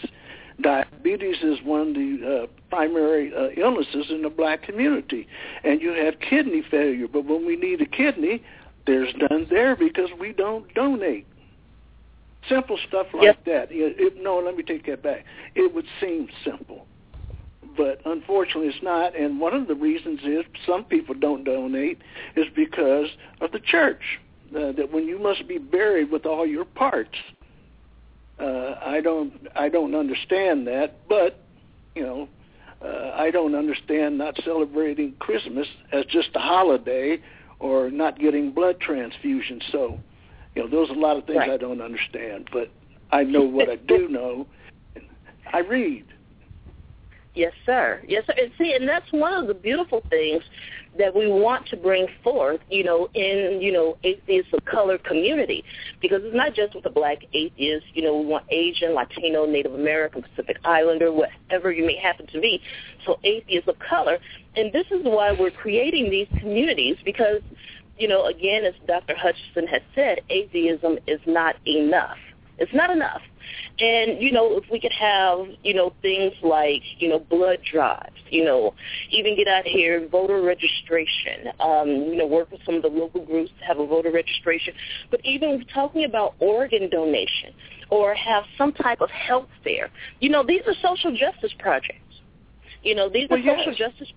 Diabetes 0.60 1.36
is 1.42 1.58
one 1.62 1.88
of 1.88 1.94
the 1.94 2.42
uh, 2.44 2.46
primary 2.70 3.32
uh, 3.32 3.50
illnesses 3.56 4.06
in 4.10 4.22
the 4.22 4.30
black 4.30 4.62
community, 4.62 5.28
and 5.62 5.80
you 5.80 5.92
have 5.92 6.14
kidney 6.18 6.64
failure. 6.68 7.06
But 7.06 7.26
when 7.26 7.46
we 7.46 7.56
need 7.56 7.80
a 7.82 7.86
kidney, 7.86 8.42
there's 8.86 9.14
none 9.30 9.46
there 9.48 9.76
because 9.76 10.10
we 10.18 10.32
don't 10.32 10.72
donate. 10.74 11.26
Simple 12.48 12.78
stuff 12.88 13.08
like 13.12 13.24
Yep. 13.24 13.44
that. 13.44 13.68
It, 13.70 13.96
it, 13.98 14.22
no, 14.22 14.38
let 14.38 14.56
me 14.56 14.62
take 14.62 14.86
that 14.86 15.02
back. 15.02 15.24
It 15.54 15.74
would 15.74 15.86
seem 16.00 16.28
simple 16.44 16.86
but 17.76 18.00
unfortunately 18.04 18.68
it's 18.68 18.82
not. 18.82 19.16
And 19.16 19.40
one 19.40 19.54
of 19.54 19.68
the 19.68 19.74
reasons 19.74 20.20
is 20.24 20.44
some 20.66 20.84
people 20.84 21.14
don't 21.14 21.44
donate 21.44 22.00
is 22.36 22.46
because 22.54 23.08
of 23.40 23.52
the 23.52 23.60
church. 23.60 24.02
Uh, 24.54 24.70
that 24.72 24.92
when 24.92 25.06
you 25.06 25.18
must 25.18 25.48
be 25.48 25.58
buried 25.58 26.10
with 26.10 26.24
all 26.24 26.46
your 26.46 26.64
parts. 26.64 27.18
Uh, 28.38 28.74
I 28.84 29.00
don't 29.00 29.32
I 29.56 29.68
don't 29.68 29.94
understand 29.94 30.66
that, 30.68 31.08
but 31.08 31.42
you 31.96 32.02
know, 32.02 32.28
uh, 32.80 33.12
I 33.14 33.30
don't 33.30 33.54
understand 33.54 34.18
not 34.18 34.38
celebrating 34.44 35.14
Christmas 35.18 35.66
as 35.92 36.04
just 36.06 36.28
a 36.34 36.38
holiday 36.38 37.18
or 37.58 37.90
not 37.90 38.18
getting 38.18 38.52
blood 38.52 38.76
transfusions. 38.78 39.62
So, 39.72 39.98
you 40.54 40.62
know, 40.62 40.68
those 40.68 40.90
are 40.90 40.94
a 40.94 40.98
lot 40.98 41.16
of 41.16 41.24
things 41.24 41.38
Right. 41.38 41.50
I 41.50 41.56
don't 41.56 41.80
understand, 41.80 42.48
but 42.52 42.70
I 43.10 43.22
know 43.22 43.42
what 43.42 43.70
I 43.70 43.76
do 43.76 44.08
know. 44.08 44.46
I 45.52 45.60
read. 45.60 46.04
Yes, 47.36 47.52
sir. 47.66 48.02
Yes, 48.08 48.24
sir. 48.26 48.32
And 48.40 48.50
see, 48.56 48.74
and 48.74 48.88
that's 48.88 49.12
one 49.12 49.34
of 49.34 49.46
the 49.46 49.52
beautiful 49.52 50.02
things 50.08 50.42
that 50.98 51.14
we 51.14 51.28
want 51.28 51.68
to 51.68 51.76
bring 51.76 52.06
forth, 52.24 52.60
you 52.70 52.82
know, 52.82 53.10
in, 53.12 53.60
you 53.60 53.70
know, 53.70 53.98
atheists 54.04 54.54
of 54.54 54.64
color 54.64 54.96
community. 54.96 55.62
Because 56.00 56.22
it's 56.24 56.34
not 56.34 56.54
just 56.54 56.74
with 56.74 56.84
the 56.84 56.90
black 56.90 57.18
atheists, 57.34 57.86
you 57.92 58.02
know, 58.02 58.16
we 58.16 58.24
want 58.24 58.46
Asian, 58.48 58.94
Latino, 58.94 59.44
Native 59.44 59.74
American, 59.74 60.22
Pacific 60.22 60.56
Islander, 60.64 61.12
whatever 61.12 61.70
you 61.70 61.84
may 61.84 61.98
happen 61.98 62.26
to 62.28 62.40
be. 62.40 62.62
So 63.04 63.20
atheists 63.22 63.68
of 63.68 63.78
color. 63.80 64.18
And 64.56 64.72
this 64.72 64.86
is 64.90 65.02
why 65.04 65.32
we're 65.38 65.50
creating 65.50 66.08
these 66.08 66.28
communities 66.40 66.96
because, 67.04 67.42
you 67.98 68.08
know, 68.08 68.24
again, 68.24 68.64
as 68.64 68.72
Dr. 68.86 69.14
Hutchinson 69.14 69.66
has 69.66 69.82
said, 69.94 70.22
atheism 70.30 70.98
is 71.06 71.20
not 71.26 71.56
enough. 71.66 72.16
It's 72.58 72.72
not 72.72 72.90
enough. 72.90 73.22
And, 73.78 74.20
you 74.22 74.32
know, 74.32 74.56
if 74.56 74.64
we 74.70 74.80
could 74.80 74.92
have, 74.92 75.46
you 75.62 75.74
know, 75.74 75.92
things 76.02 76.32
like, 76.42 76.82
you 76.98 77.08
know, 77.08 77.18
blood 77.18 77.58
drives, 77.70 78.16
you 78.30 78.44
know, 78.44 78.74
even 79.10 79.36
get 79.36 79.46
out 79.46 79.64
here, 79.66 80.08
voter 80.08 80.40
registration, 80.40 81.48
um, 81.60 81.88
you 81.88 82.16
know, 82.16 82.26
work 82.26 82.50
with 82.50 82.60
some 82.64 82.74
of 82.74 82.82
the 82.82 82.88
local 82.88 83.24
groups 83.24 83.50
to 83.60 83.64
have 83.66 83.78
a 83.78 83.86
voter 83.86 84.10
registration, 84.10 84.72
but 85.10 85.20
even 85.24 85.64
talking 85.72 86.04
about 86.04 86.34
organ 86.38 86.88
donation 86.88 87.52
or 87.90 88.14
have 88.14 88.44
some 88.56 88.72
type 88.72 89.00
of 89.00 89.10
health 89.10 89.48
fair. 89.62 89.90
You 90.20 90.30
know, 90.30 90.42
these 90.42 90.62
are 90.66 90.74
social 90.82 91.14
justice 91.16 91.52
projects. 91.58 92.00
You 92.82 92.94
know, 92.94 93.08
these 93.08 93.26
are 93.30 93.36
Well, 93.36 93.40
yes. 93.40 93.58
social 93.58 93.74
justice 93.74 94.08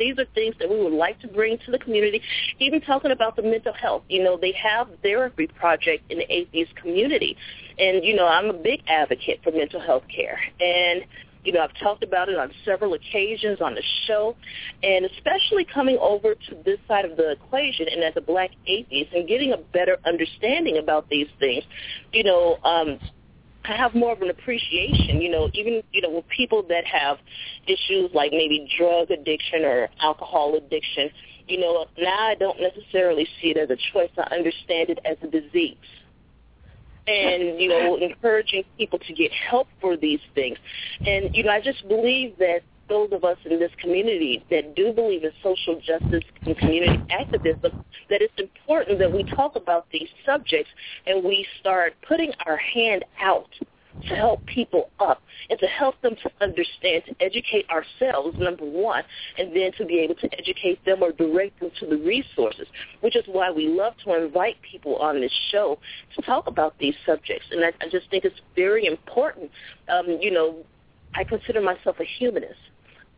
these 0.00 0.18
are 0.18 0.24
things 0.34 0.56
that 0.58 0.68
we 0.68 0.82
would 0.82 0.92
like 0.92 1.20
to 1.20 1.28
bring 1.28 1.58
to 1.58 1.70
the 1.70 1.78
community. 1.78 2.20
Even 2.58 2.80
talking 2.80 3.12
about 3.12 3.36
the 3.36 3.42
mental 3.42 3.72
health, 3.72 4.02
you 4.08 4.24
know, 4.24 4.36
they 4.36 4.52
have 4.52 4.88
therapy 5.02 5.46
project 5.46 6.10
in 6.10 6.18
the 6.18 6.32
atheist 6.32 6.74
community, 6.74 7.36
and 7.78 8.04
you 8.04 8.16
know, 8.16 8.26
I'm 8.26 8.46
a 8.46 8.54
big 8.54 8.80
advocate 8.88 9.40
for 9.44 9.52
mental 9.52 9.80
health 9.80 10.04
care, 10.12 10.40
and 10.58 11.04
you 11.44 11.52
know, 11.52 11.60
I've 11.60 11.74
talked 11.82 12.02
about 12.02 12.28
it 12.28 12.38
on 12.38 12.50
several 12.64 12.94
occasions 12.94 13.60
on 13.60 13.74
the 13.74 13.82
show, 14.06 14.36
and 14.82 15.06
especially 15.06 15.64
coming 15.64 15.96
over 16.00 16.34
to 16.34 16.56
this 16.64 16.78
side 16.86 17.04
of 17.04 17.16
the 17.16 17.30
equation 17.30 17.86
and 17.90 18.02
as 18.02 18.12
a 18.16 18.20
black 18.20 18.50
atheist 18.66 19.12
and 19.14 19.26
getting 19.26 19.52
a 19.52 19.56
better 19.56 19.96
understanding 20.04 20.78
about 20.78 21.08
these 21.08 21.28
things, 21.38 21.64
you 22.12 22.24
know, 22.24 22.58
um, 22.64 22.98
I 23.64 23.76
have 23.76 23.94
more 23.94 24.12
of 24.12 24.22
an 24.22 24.30
appreciation, 24.30 25.20
you 25.20 25.30
know, 25.30 25.50
even, 25.52 25.82
you 25.92 26.00
know, 26.00 26.10
with 26.10 26.28
people 26.28 26.62
that 26.68 26.84
have 26.86 27.18
issues 27.66 28.10
like 28.14 28.32
maybe 28.32 28.68
drug 28.78 29.10
addiction 29.10 29.64
or 29.64 29.88
alcohol 30.00 30.56
addiction, 30.56 31.10
you 31.46 31.58
know, 31.60 31.86
now 31.98 32.28
I 32.28 32.34
don't 32.36 32.58
necessarily 32.60 33.28
see 33.40 33.48
it 33.48 33.56
as 33.58 33.70
a 33.70 33.76
choice. 33.92 34.10
I 34.16 34.34
understand 34.34 34.90
it 34.90 34.98
as 35.04 35.16
a 35.22 35.26
disease. 35.26 35.76
And, 37.06 37.60
you 37.60 37.68
know, 37.68 37.96
encouraging 37.96 38.64
people 38.78 38.98
to 39.00 39.12
get 39.12 39.32
help 39.32 39.68
for 39.80 39.96
these 39.96 40.20
things. 40.34 40.58
And, 41.04 41.30
you 41.34 41.42
know, 41.42 41.50
I 41.50 41.60
just 41.60 41.86
believe 41.88 42.38
that 42.38 42.60
those 42.90 43.08
of 43.12 43.24
us 43.24 43.38
in 43.46 43.58
this 43.58 43.70
community 43.80 44.44
that 44.50 44.74
do 44.74 44.92
believe 44.92 45.24
in 45.24 45.30
social 45.42 45.80
justice 45.80 46.24
and 46.44 46.58
community 46.58 47.02
activism, 47.10 47.72
that 48.10 48.20
it's 48.20 48.34
important 48.36 48.98
that 48.98 49.10
we 49.10 49.24
talk 49.24 49.56
about 49.56 49.86
these 49.90 50.08
subjects 50.26 50.70
and 51.06 51.24
we 51.24 51.46
start 51.58 51.94
putting 52.06 52.32
our 52.44 52.58
hand 52.58 53.04
out 53.22 53.48
to 54.08 54.14
help 54.14 54.44
people 54.46 54.90
up 54.98 55.22
and 55.50 55.58
to 55.58 55.66
help 55.66 56.00
them 56.02 56.16
to 56.22 56.30
understand, 56.40 57.02
to 57.06 57.14
educate 57.20 57.66
ourselves, 57.68 58.36
number 58.38 58.64
one, 58.64 59.04
and 59.38 59.54
then 59.54 59.70
to 59.78 59.84
be 59.84 59.98
able 60.00 60.14
to 60.14 60.28
educate 60.38 60.82
them 60.84 61.02
or 61.02 61.12
direct 61.12 61.60
them 61.60 61.70
to 61.78 61.86
the 61.86 61.96
resources, 61.96 62.66
which 63.00 63.14
is 63.14 63.24
why 63.26 63.50
we 63.50 63.68
love 63.68 63.92
to 64.04 64.14
invite 64.14 64.56
people 64.62 64.96
on 64.96 65.20
this 65.20 65.32
show 65.52 65.78
to 66.16 66.22
talk 66.22 66.46
about 66.46 66.74
these 66.78 66.94
subjects. 67.04 67.46
And 67.50 67.64
I, 67.64 67.72
I 67.80 67.88
just 67.90 68.08
think 68.10 68.24
it's 68.24 68.40
very 68.56 68.86
important. 68.86 69.50
Um, 69.88 70.18
you 70.20 70.30
know, 70.30 70.56
I 71.14 71.24
consider 71.24 71.60
myself 71.60 71.96
a 72.00 72.04
humanist 72.04 72.58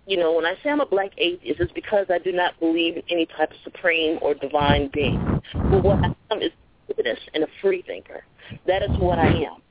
you 0.06 0.16
know, 0.16 0.32
when 0.34 0.44
I 0.44 0.54
say 0.62 0.70
I'm 0.70 0.80
a 0.80 0.86
black 0.86 1.12
atheist, 1.18 1.60
it's 1.60 1.72
because 1.72 2.06
I 2.10 2.18
do 2.18 2.32
not 2.32 2.58
believe 2.58 2.96
in 2.96 3.02
any 3.08 3.26
type 3.26 3.50
of 3.50 3.56
supreme 3.62 4.18
or 4.20 4.34
divine 4.34 4.90
being. 4.92 5.40
But 5.54 5.84
what 5.84 5.98
I 5.98 6.14
am 6.30 6.42
is 6.42 6.50
a 6.88 6.94
humanist 6.94 7.30
and 7.34 7.44
a 7.44 7.48
free 7.60 7.82
thinker. 7.86 8.24
That 8.66 8.82
is 8.82 8.90
what 8.98 9.18
I 9.18 9.28
am. 9.28 9.62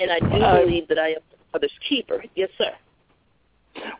And 0.00 0.10
I 0.10 0.20
do 0.20 0.42
I- 0.42 0.64
believe 0.64 0.88
that 0.88 0.98
I 0.98 1.08
am 1.08 1.20
the 1.30 1.36
Father's 1.52 1.72
keeper. 1.86 2.24
Yes, 2.34 2.50
sir. 2.56 2.72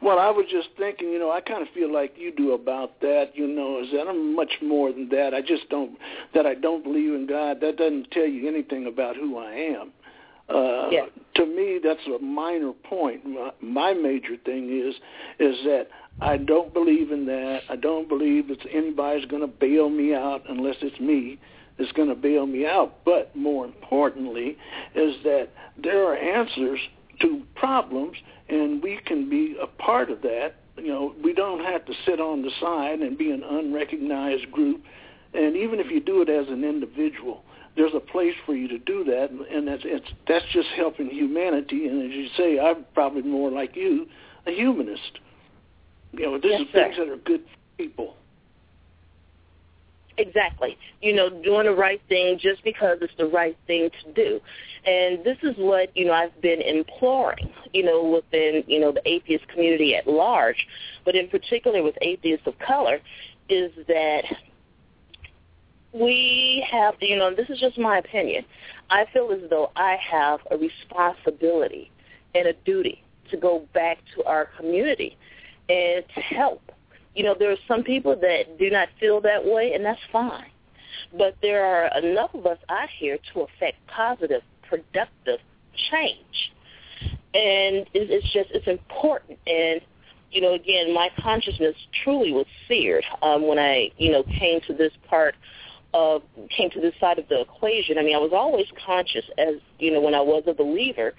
Well, 0.03 0.19
I 0.19 0.31
was 0.31 0.47
just 0.51 0.69
thinking, 0.77 1.11
you 1.11 1.19
know, 1.19 1.31
I 1.31 1.41
kind 1.41 1.63
of 1.63 1.69
feel 1.73 1.93
like 1.93 2.15
you 2.17 2.33
do 2.35 2.53
about 2.53 3.01
that. 3.01 3.31
You 3.35 3.47
know, 3.47 3.81
is 3.81 3.91
that 3.93 4.09
I'm 4.09 4.35
much 4.35 4.53
more 4.63 4.93
than 4.93 5.09
that. 5.11 5.35
I 5.35 5.41
just 5.41 5.69
don't 5.69 5.97
that 6.35 6.47
I 6.47 6.55
don't 6.55 6.83
believe 6.83 7.13
in 7.13 7.27
God. 7.27 7.61
That 7.61 7.77
doesn't 7.77 8.11
tell 8.11 8.27
you 8.27 8.49
anything 8.49 8.87
about 8.87 9.17
who 9.17 9.39
I 9.39 9.53
am. 9.53 9.93
Uh, 10.49 10.89
Yeah. 10.91 11.07
To 11.35 11.47
me, 11.47 11.79
that's 11.83 12.01
a 12.07 12.19
minor 12.21 12.73
point. 12.73 13.25
My, 13.25 13.53
my 13.61 13.93
major 13.93 14.37
thing 14.45 14.71
is 14.71 14.95
is 15.39 15.57
that 15.65 15.89
I 16.21 16.37
don't 16.37 16.75
believe 16.75 17.13
in 17.13 17.27
that. 17.27 17.61
I 17.69 17.77
don't 17.77 18.09
believe 18.09 18.49
that 18.49 18.67
anybody's 18.73 19.25
going 19.27 19.43
to 19.43 19.47
bail 19.47 19.89
me 19.89 20.15
out 20.15 20.43
unless 20.49 20.77
it's 20.81 20.99
me 20.99 21.39
that's 21.79 21.93
going 21.93 22.09
to 22.09 22.15
bail 22.15 22.47
me 22.47 22.67
out. 22.67 23.05
But 23.05 23.35
more 23.37 23.65
importantly, 23.65 24.57
is 24.95 25.15
that 25.23 25.51
there 25.81 26.05
are 26.05 26.17
answers 26.17 26.81
to 27.21 27.43
problems, 27.55 28.17
and 28.49 28.83
we 28.83 28.99
can 29.05 29.31
be 29.31 29.57
a 29.61 29.67
part 29.67 30.11
of 30.11 30.23
that. 30.23 30.55
You 30.77 30.89
know, 30.89 31.15
we 31.23 31.33
don't 31.35 31.65
have 31.65 31.85
to 31.87 31.93
sit 32.05 32.21
on 32.21 32.43
the 32.43 32.51
side 32.61 33.01
and 33.01 33.17
be 33.17 33.31
an 33.31 33.43
unrecognized 33.43 34.51
group. 34.51 34.83
And 35.35 35.57
even 35.57 35.79
if 35.79 35.91
you 35.91 36.01
do 36.01 36.23
it 36.23 36.29
as 36.29 36.49
an 36.49 36.65
individual, 36.65 37.45
there's 37.79 37.95
a 37.95 38.01
place 38.01 38.35
for 38.45 38.55
you 38.55 38.69
to 38.69 38.79
do 38.79 39.05
that, 39.05 39.31
and 39.31 39.69
that's 39.69 39.83
it's 39.85 40.09
that's 40.27 40.45
just 40.53 40.69
helping 40.77 41.09
humanity. 41.09 41.87
And 41.87 42.03
as 42.03 42.17
you 42.17 42.27
say, 42.37 42.59
I'm 42.59 42.85
probably 42.93 43.23
more 43.23 43.51
like 43.51 43.77
you, 43.77 44.07
a 44.47 44.51
humanist. 44.51 45.21
You 46.13 46.23
know, 46.23 46.39
this 46.39 46.51
Yes, 46.51 46.61
is 46.63 46.67
sir. 46.73 46.85
things 46.85 46.97
that 46.99 47.09
are 47.09 47.17
good 47.17 47.43
for 47.43 47.83
people. 47.83 48.15
Exactly. 50.17 50.77
You 51.01 51.15
know, 51.15 51.31
doing 51.31 51.67
the 51.67 51.75
right 51.75 52.01
thing 52.09 52.39
just 52.41 52.65
because 52.65 52.99
it's 53.01 53.13
the 53.19 53.27
right 53.27 53.57
thing 53.69 53.89
to 54.05 54.13
do. 54.15 54.41
And 54.85 55.25
this 55.25 55.39
is 55.45 55.55
what, 55.57 55.97
you 55.97 56.07
know, 56.07 56.13
I've 56.13 56.41
been 56.41 56.61
imploring, 56.61 57.53
you 57.73 57.85
know, 57.85 58.03
within, 58.03 58.65
you 58.67 58.81
know, 58.81 58.91
the 58.91 59.03
atheist 59.09 59.47
community 59.47 59.95
at 59.95 60.09
large, 60.09 60.67
but 61.05 61.15
in 61.15 61.29
particular 61.29 61.85
with 61.85 61.95
atheists 62.03 62.49
of 62.49 62.59
color, 62.59 62.99
is 63.49 63.71
that 63.87 64.25
we 65.93 66.67
have, 66.71 66.95
you 67.01 67.17
know, 67.17 67.35
this 67.35 67.49
is 67.49 67.59
just 67.59 67.79
my 67.79 67.99
opinion. 67.99 68.45
I 68.91 69.07
feel 69.13 69.31
as 69.33 69.49
though 69.49 69.71
I 69.77 69.97
have 70.11 70.41
a 70.51 70.57
responsibility 70.57 71.91
and 72.35 72.47
a 72.47 72.53
duty 72.65 73.03
to 73.31 73.37
go 73.37 73.67
back 73.75 73.99
to 74.17 74.25
our 74.25 74.47
community 74.57 75.17
and 75.69 76.05
to 76.15 76.21
help. 76.21 76.63
You 77.15 77.25
know, 77.25 77.35
there 77.39 77.51
are 77.51 77.57
some 77.67 77.83
people 77.83 78.17
that 78.17 78.59
do 78.59 78.71
not 78.71 78.89
feel 79.01 79.21
that 79.23 79.45
way, 79.45 79.73
and 79.75 79.85
that's 79.85 80.01
fine. 80.13 80.51
But 81.17 81.37
there 81.43 81.65
are 81.65 81.99
enough 81.99 82.35
of 82.35 82.47
us 82.47 82.59
out 82.69 82.89
here 82.91 83.19
to 83.33 83.41
affect 83.41 83.77
positive, 83.87 84.43
productive 84.69 85.41
change. 85.91 86.53
And 87.35 87.87
it's 87.95 88.33
just, 88.33 88.51
it's 88.51 88.67
important. 88.67 89.39
And, 89.47 89.81
you 90.31 90.41
know, 90.41 90.55
again, 90.55 90.95
my 90.95 91.11
consciousness 91.21 91.75
truly 92.05 92.33
was 92.33 92.47
seared 92.67 93.05
um, 93.23 93.47
when 93.47 93.59
I, 93.59 93.91
you 93.97 94.13
know, 94.13 94.23
came 94.23 94.61
to 94.67 94.75
this 94.75 94.93
part 95.09 95.35
uh, 95.95 96.19
came 96.51 96.71
to 96.71 96.81
this 96.81 96.95
side 97.01 97.19
of 97.19 97.29
the 97.29 97.41
equation. 97.41 97.99
I 97.99 98.03
mean, 98.03 98.15
I 98.15 98.19
was 98.19 98.33
always 98.33 98.67
conscious 98.85 99.25
as, 99.39 99.55
you 99.79 99.93
know, 99.93 100.01
when 100.01 100.15
I 100.15 100.21
was 100.21 100.45
a 100.47 100.55
believer, 100.55 101.15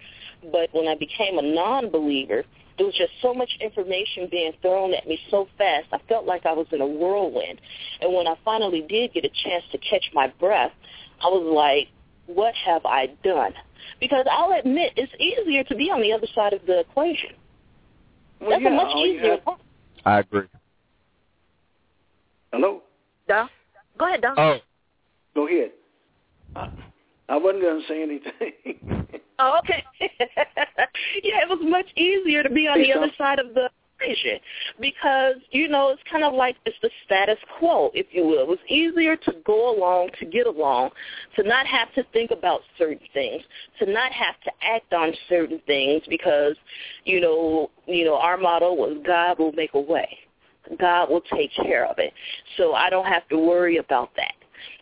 but 0.51 0.69
when 0.73 0.87
I 0.87 0.95
became 0.95 1.37
a 1.37 1.41
non-believer, 1.41 2.43
there 2.77 2.85
was 2.85 2.95
just 2.95 3.11
so 3.21 3.33
much 3.33 3.49
information 3.59 4.27
being 4.31 4.53
thrown 4.61 4.93
at 4.93 5.05
me 5.07 5.19
so 5.29 5.47
fast. 5.57 5.87
I 5.91 5.99
felt 6.07 6.25
like 6.25 6.45
I 6.45 6.53
was 6.53 6.67
in 6.71 6.79
a 6.81 6.87
whirlwind. 6.87 7.59
And 7.99 8.13
when 8.13 8.25
I 8.27 8.35
finally 8.45 8.81
did 8.87 9.13
get 9.13 9.25
a 9.25 9.29
chance 9.43 9.65
to 9.71 9.77
catch 9.79 10.05
my 10.13 10.27
breath, 10.39 10.71
I 11.21 11.27
was 11.27 11.43
like, 11.53 11.89
what 12.33 12.53
have 12.55 12.85
I 12.85 13.07
done? 13.23 13.53
Because 13.99 14.25
I'll 14.31 14.57
admit, 14.57 14.93
it's 14.95 15.11
easier 15.19 15.63
to 15.65 15.75
be 15.75 15.89
on 15.91 16.01
the 16.01 16.13
other 16.13 16.27
side 16.33 16.53
of 16.53 16.65
the 16.67 16.79
equation. 16.79 17.31
Well, 18.39 18.51
That's 18.51 18.61
yeah, 18.61 18.69
a 18.69 18.73
much 18.73 18.93
all 18.93 19.05
easier 19.05 19.37
have- 19.45 19.59
I 20.05 20.19
agree. 20.19 20.47
Hello? 22.53 22.83
Doc? 23.27 23.49
Go 23.99 24.07
ahead, 24.07 24.21
Doc. 24.21 24.35
Oh, 24.37 24.57
Go 25.35 25.47
ahead. 25.47 25.71
I, 26.55 26.69
I 27.29 27.37
wasn't 27.37 27.61
going 27.61 27.81
to 27.81 27.87
say 27.87 28.03
anything. 28.03 28.99
Oh, 29.41 29.57
okay. 29.59 29.81
yeah, 31.23 31.39
it 31.41 31.47
was 31.47 31.59
much 31.61 31.85
easier 31.95 32.43
to 32.43 32.49
be 32.49 32.67
on 32.67 32.79
Hey, 32.79 32.87
the 32.91 32.97
other 32.97 33.11
side 33.17 33.39
of 33.39 33.53
the 33.53 33.69
equation 33.95 34.37
because, 34.81 35.35
you 35.51 35.69
know, 35.69 35.91
it's 35.91 36.01
kind 36.11 36.25
of 36.25 36.33
like 36.33 36.57
it's 36.65 36.75
the 36.81 36.89
status 37.05 37.37
quo, 37.57 37.89
if 37.93 38.07
you 38.11 38.25
will. 38.25 38.41
It 38.41 38.47
was 38.49 38.59
easier 38.67 39.15
to 39.15 39.33
go 39.45 39.73
along, 39.73 40.09
to 40.19 40.25
get 40.25 40.45
along, 40.45 40.89
to 41.37 41.43
not 41.43 41.65
have 41.67 41.93
to 41.93 42.03
think 42.11 42.31
about 42.31 42.61
certain 42.77 42.99
things, 43.13 43.41
to 43.79 43.89
not 43.89 44.11
have 44.11 44.35
to 44.43 44.51
act 44.61 44.93
on 44.93 45.13
certain 45.29 45.61
things 45.65 46.03
because, 46.09 46.55
you 47.05 47.21
know, 47.21 47.71
you 47.87 48.03
know, 48.03 48.17
our 48.17 48.35
motto 48.35 48.73
was 48.73 48.97
God 49.05 49.39
will 49.39 49.53
make 49.53 49.73
a 49.73 49.79
way. 49.79 50.17
God 50.77 51.09
will 51.09 51.21
take 51.33 51.51
care 51.55 51.85
of 51.85 51.97
it. 51.99 52.13
So 52.57 52.73
I 52.73 52.89
don't 52.89 53.05
have 53.05 53.27
to 53.29 53.37
worry 53.37 53.77
about 53.77 54.11
that. 54.15 54.33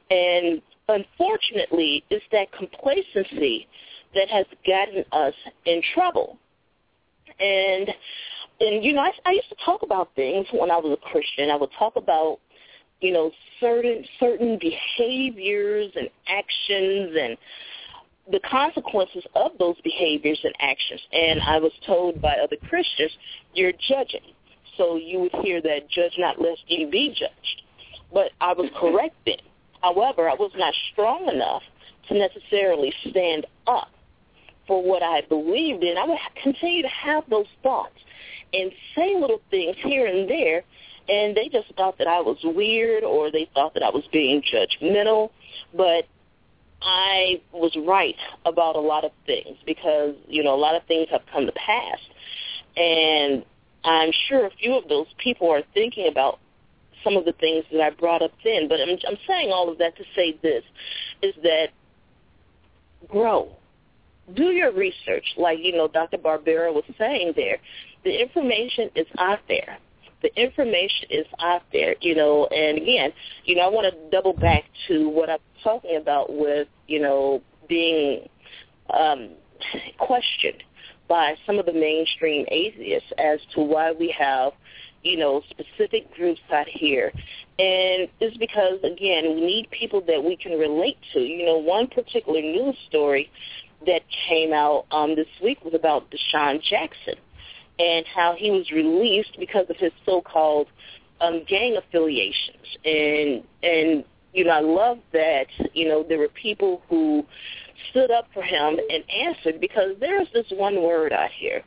And 0.10 0.62
unfortunately, 0.88 2.04
it's 2.10 2.26
that 2.32 2.52
complacency 2.52 3.68
that 4.16 4.30
has 4.30 4.46
gotten 4.66 5.04
us 5.12 5.34
in 5.66 5.82
trouble. 5.94 6.38
And 7.40 7.90
and 8.60 8.84
you 8.84 8.94
know, 8.94 9.02
I, 9.02 9.12
I 9.26 9.32
used 9.32 9.50
to 9.50 9.56
talk 9.64 9.84
about 9.84 10.10
things 10.16 10.48
when 10.52 10.72
I 10.72 10.78
was 10.78 10.98
a 10.98 11.10
Christian. 11.10 11.50
I 11.52 11.56
would 11.56 11.70
talk 11.78 11.96
about 11.96 12.40
you 13.02 13.12
know 13.14 13.32
certain 13.60 14.04
certain 14.20 14.58
behaviors 14.60 15.92
and 15.96 16.10
actions 16.28 17.16
and 17.20 17.38
the 18.32 18.40
consequences 18.50 19.24
of 19.36 19.52
those 19.60 19.76
behaviors 19.84 20.40
and 20.44 20.54
actions. 20.60 21.02
And 21.12 21.42
I 21.42 21.60
was 21.60 21.72
told 21.86 22.22
by 22.22 22.36
other 22.44 22.58
Christians, 22.70 23.12
you're 23.54 23.74
judging. 23.88 24.34
So 24.78 24.96
you 24.96 25.20
would 25.20 25.36
hear 25.44 25.62
that 25.62 25.90
judge 25.90 26.14
not 26.18 26.42
lest 26.42 26.62
ye 26.68 26.86
be 26.86 27.10
judged. 27.10 27.62
But 28.14 28.32
I 28.40 28.54
was 28.54 28.70
correct 28.80 29.16
then. 29.26 29.38
However, 29.82 30.30
I 30.30 30.36
was 30.36 30.52
not 30.56 30.74
strong 30.92 31.30
enough 31.30 31.64
to 32.08 32.18
necessarily 32.18 32.94
stand 33.10 33.46
up 33.68 33.90
for 34.66 34.84
what 34.84 35.04
I 35.04 35.22
believed 35.22 35.84
in. 35.84 35.98
I 35.98 36.06
would 36.06 36.18
continue 36.42 36.82
to 36.82 36.90
have 36.90 37.24
those 37.30 37.48
thoughts 37.64 38.00
and 38.54 38.72
say 38.96 39.16
little 39.20 39.42
things 39.50 39.76
here 39.84 40.08
and 40.08 40.30
there, 40.30 40.64
and 41.10 41.36
they 41.36 41.50
just 41.50 41.74
thought 41.76 41.98
that 42.00 42.08
I 42.08 42.22
was 42.22 42.38
weird 42.44 43.04
or 43.04 43.32
they 43.32 43.50
thought 43.54 43.74
that 43.76 43.84
I 43.84 43.90
was 43.90 44.04
being 44.12 44.42
judgmental. 44.42 45.32
But 45.76 46.06
I 46.82 47.42
was 47.52 47.76
right 47.88 48.16
about 48.46 48.76
a 48.76 48.82
lot 48.82 49.04
of 49.04 49.12
things 49.26 49.58
because, 49.66 50.16
you 50.28 50.44
know, 50.44 50.54
a 50.54 50.60
lot 50.60 50.76
of 50.76 50.84
things 50.86 51.08
have 51.12 51.22
come 51.32 51.46
to 51.46 51.52
pass. 51.54 52.00
And 52.76 53.44
I'm 53.84 54.12
sure 54.28 54.46
a 54.46 54.52
few 54.52 54.76
of 54.76 54.88
those 54.88 55.08
people 55.18 55.50
are 55.50 55.64
thinking 55.74 56.08
about 56.08 56.40
some 57.04 57.16
of 57.16 57.26
the 57.26 57.34
things 57.34 57.64
that 57.72 57.82
I 57.82 57.90
brought 57.92 58.22
up 58.22 58.32
then. 58.44 58.68
But 58.68 58.80
I'm, 58.82 58.98
I'm 59.08 59.18
saying 59.28 59.52
all 59.52 59.72
of 59.72 59.78
that 59.78 59.96
to 59.98 60.04
say 60.16 60.38
this, 60.42 60.64
is 61.22 61.34
that 61.44 61.68
grow. 63.08 63.50
Do 64.36 64.46
your 64.46 64.74
research, 64.74 65.26
like, 65.38 65.60
you 65.62 65.72
know, 65.72 65.88
Dr. 65.88 66.18
Barbera 66.18 66.74
was 66.74 66.84
saying 66.98 67.34
there. 67.36 67.58
The 68.04 68.22
information 68.22 68.90
is 68.96 69.08
out 69.18 69.40
there. 69.48 69.78
The 70.22 70.36
information 70.36 71.08
is 71.12 71.26
out 71.40 71.62
there, 71.72 71.96
you 72.02 72.16
know, 72.16 72.48
and 72.48 72.78
again, 72.78 73.14
you 73.46 73.56
know, 73.56 73.62
I 73.62 73.70
want 73.70 73.94
to 73.94 74.10
double 74.10 74.34
back 74.34 74.64
to 74.88 75.08
what 75.08 75.30
I'm 75.30 75.38
talking 75.64 75.96
about 75.96 76.36
with, 76.36 76.68
you 76.88 77.00
know, 77.00 77.42
being 77.70 78.28
um, 78.90 79.30
questioned 80.00 80.64
by 81.08 81.36
some 81.46 81.60
of 81.60 81.66
the 81.66 81.74
mainstream 81.74 82.46
atheists 82.50 83.12
as 83.18 83.40
to 83.54 83.62
why 83.62 83.92
we 83.92 84.14
have, 84.18 84.54
you 85.04 85.18
know, 85.18 85.42
specific 85.50 86.14
groups 86.14 86.42
out 86.52 86.68
here. 86.68 87.12
And 87.60 88.10
it's 88.20 88.38
because, 88.38 88.80
again, 88.84 89.36
we 89.36 89.42
need 89.42 89.70
people 89.72 90.02
that 90.08 90.24
we 90.24 90.36
can 90.36 90.54
relate 90.60 90.98
to. 91.14 91.20
You 91.20 91.46
know, 91.46 91.58
one 91.58 91.88
particular 91.88 92.42
news 92.42 92.76
story 92.90 93.32
that 93.86 94.02
came 94.28 94.54
out 94.54 94.86
um, 94.92 95.16
this 95.16 95.28
week 95.42 95.64
was 95.64 95.74
about 95.74 96.12
DeSean 96.12 96.62
Jackson 96.62 97.16
and 97.80 98.06
how 98.08 98.36
he 98.36 98.50
was 98.52 98.70
released 98.72 99.38
because 99.40 99.70
of 99.70 99.78
his 99.78 99.92
so-called 100.06 100.68
um, 101.22 101.44
gang 101.48 101.78
affiliations. 101.78 102.66
And, 102.84 103.44
and, 103.64 104.04
you 104.34 104.44
know, 104.44 104.52
I 104.52 104.62
love 104.62 105.00
that, 105.14 105.48
you 105.74 105.88
know, 105.88 106.04
there 106.04 106.18
were 106.18 106.28
people 106.30 106.82
who 106.90 107.26
stood 107.90 108.12
up 108.12 108.28
for 108.34 108.42
him 108.42 108.80
and 108.90 109.04
answered 109.10 109.60
because 109.60 109.96
there's 110.00 110.28
this 110.34 110.46
one 110.52 110.82
word 110.84 111.14
out 111.14 111.32
here 111.32 111.64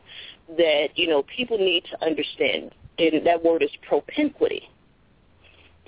that, 0.57 0.89
you 0.95 1.07
know, 1.07 1.23
people 1.25 1.59
need 1.59 1.85
to 1.91 2.05
understand, 2.05 2.73
and 2.99 3.27
that 3.27 3.45
word 3.45 3.63
is 3.63 3.71
propinquity. 3.89 4.69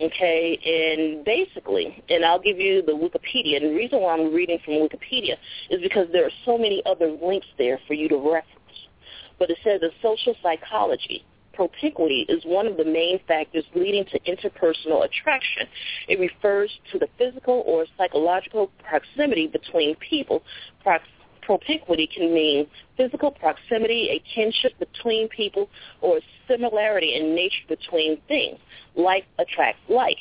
Okay, 0.01 0.59
and 0.65 1.25
basically, 1.25 2.03
and 2.09 2.25
I'll 2.25 2.41
give 2.41 2.59
you 2.59 2.83
the 2.83 2.93
Wikipedia, 2.93 3.57
and 3.63 3.71
the 3.71 3.75
reason 3.75 4.01
why 4.01 4.15
I'm 4.15 4.33
reading 4.33 4.59
from 4.65 4.75
Wikipedia 4.75 5.37
is 5.71 5.81
because 5.83 6.09
there 6.13 6.25
are 6.25 6.31
so 6.45 6.57
many 6.57 6.83
other 6.87 7.17
links 7.23 7.47
there 7.59 7.79
for 7.87 7.95
you 7.95 8.09
to 8.09 8.17
reference. 8.17 8.49
But 9.39 9.51
it 9.51 9.59
says 9.63 9.81
in 9.83 9.91
social 10.01 10.35
psychology, 10.43 11.25
propinquity 11.53 12.27
is 12.29 12.43
one 12.45 12.67
of 12.67 12.77
the 12.77 12.85
main 12.85 13.21
factors 13.27 13.65
leading 13.75 14.05
to 14.07 14.19
interpersonal 14.21 15.05
attraction. 15.05 15.67
It 16.09 16.19
refers 16.19 16.71
to 16.93 16.99
the 16.99 17.09
physical 17.19 17.63
or 17.67 17.87
psychological 17.97 18.71
proximity 18.89 19.47
between 19.47 19.97
people. 19.97 20.43
Prox- 20.83 21.05
propinquity 21.43 22.07
can 22.07 22.33
mean 22.33 22.67
physical 22.97 23.31
proximity, 23.31 24.11
a 24.11 24.35
kinship 24.35 24.79
between 24.79 25.29
people, 25.29 25.69
or 26.01 26.19
a 26.19 26.21
similarity 26.49 27.15
in 27.15 27.35
nature 27.35 27.65
between 27.69 28.21
things. 28.29 28.59
Like 28.95 29.27
attracts 29.39 29.83
like. 29.89 30.19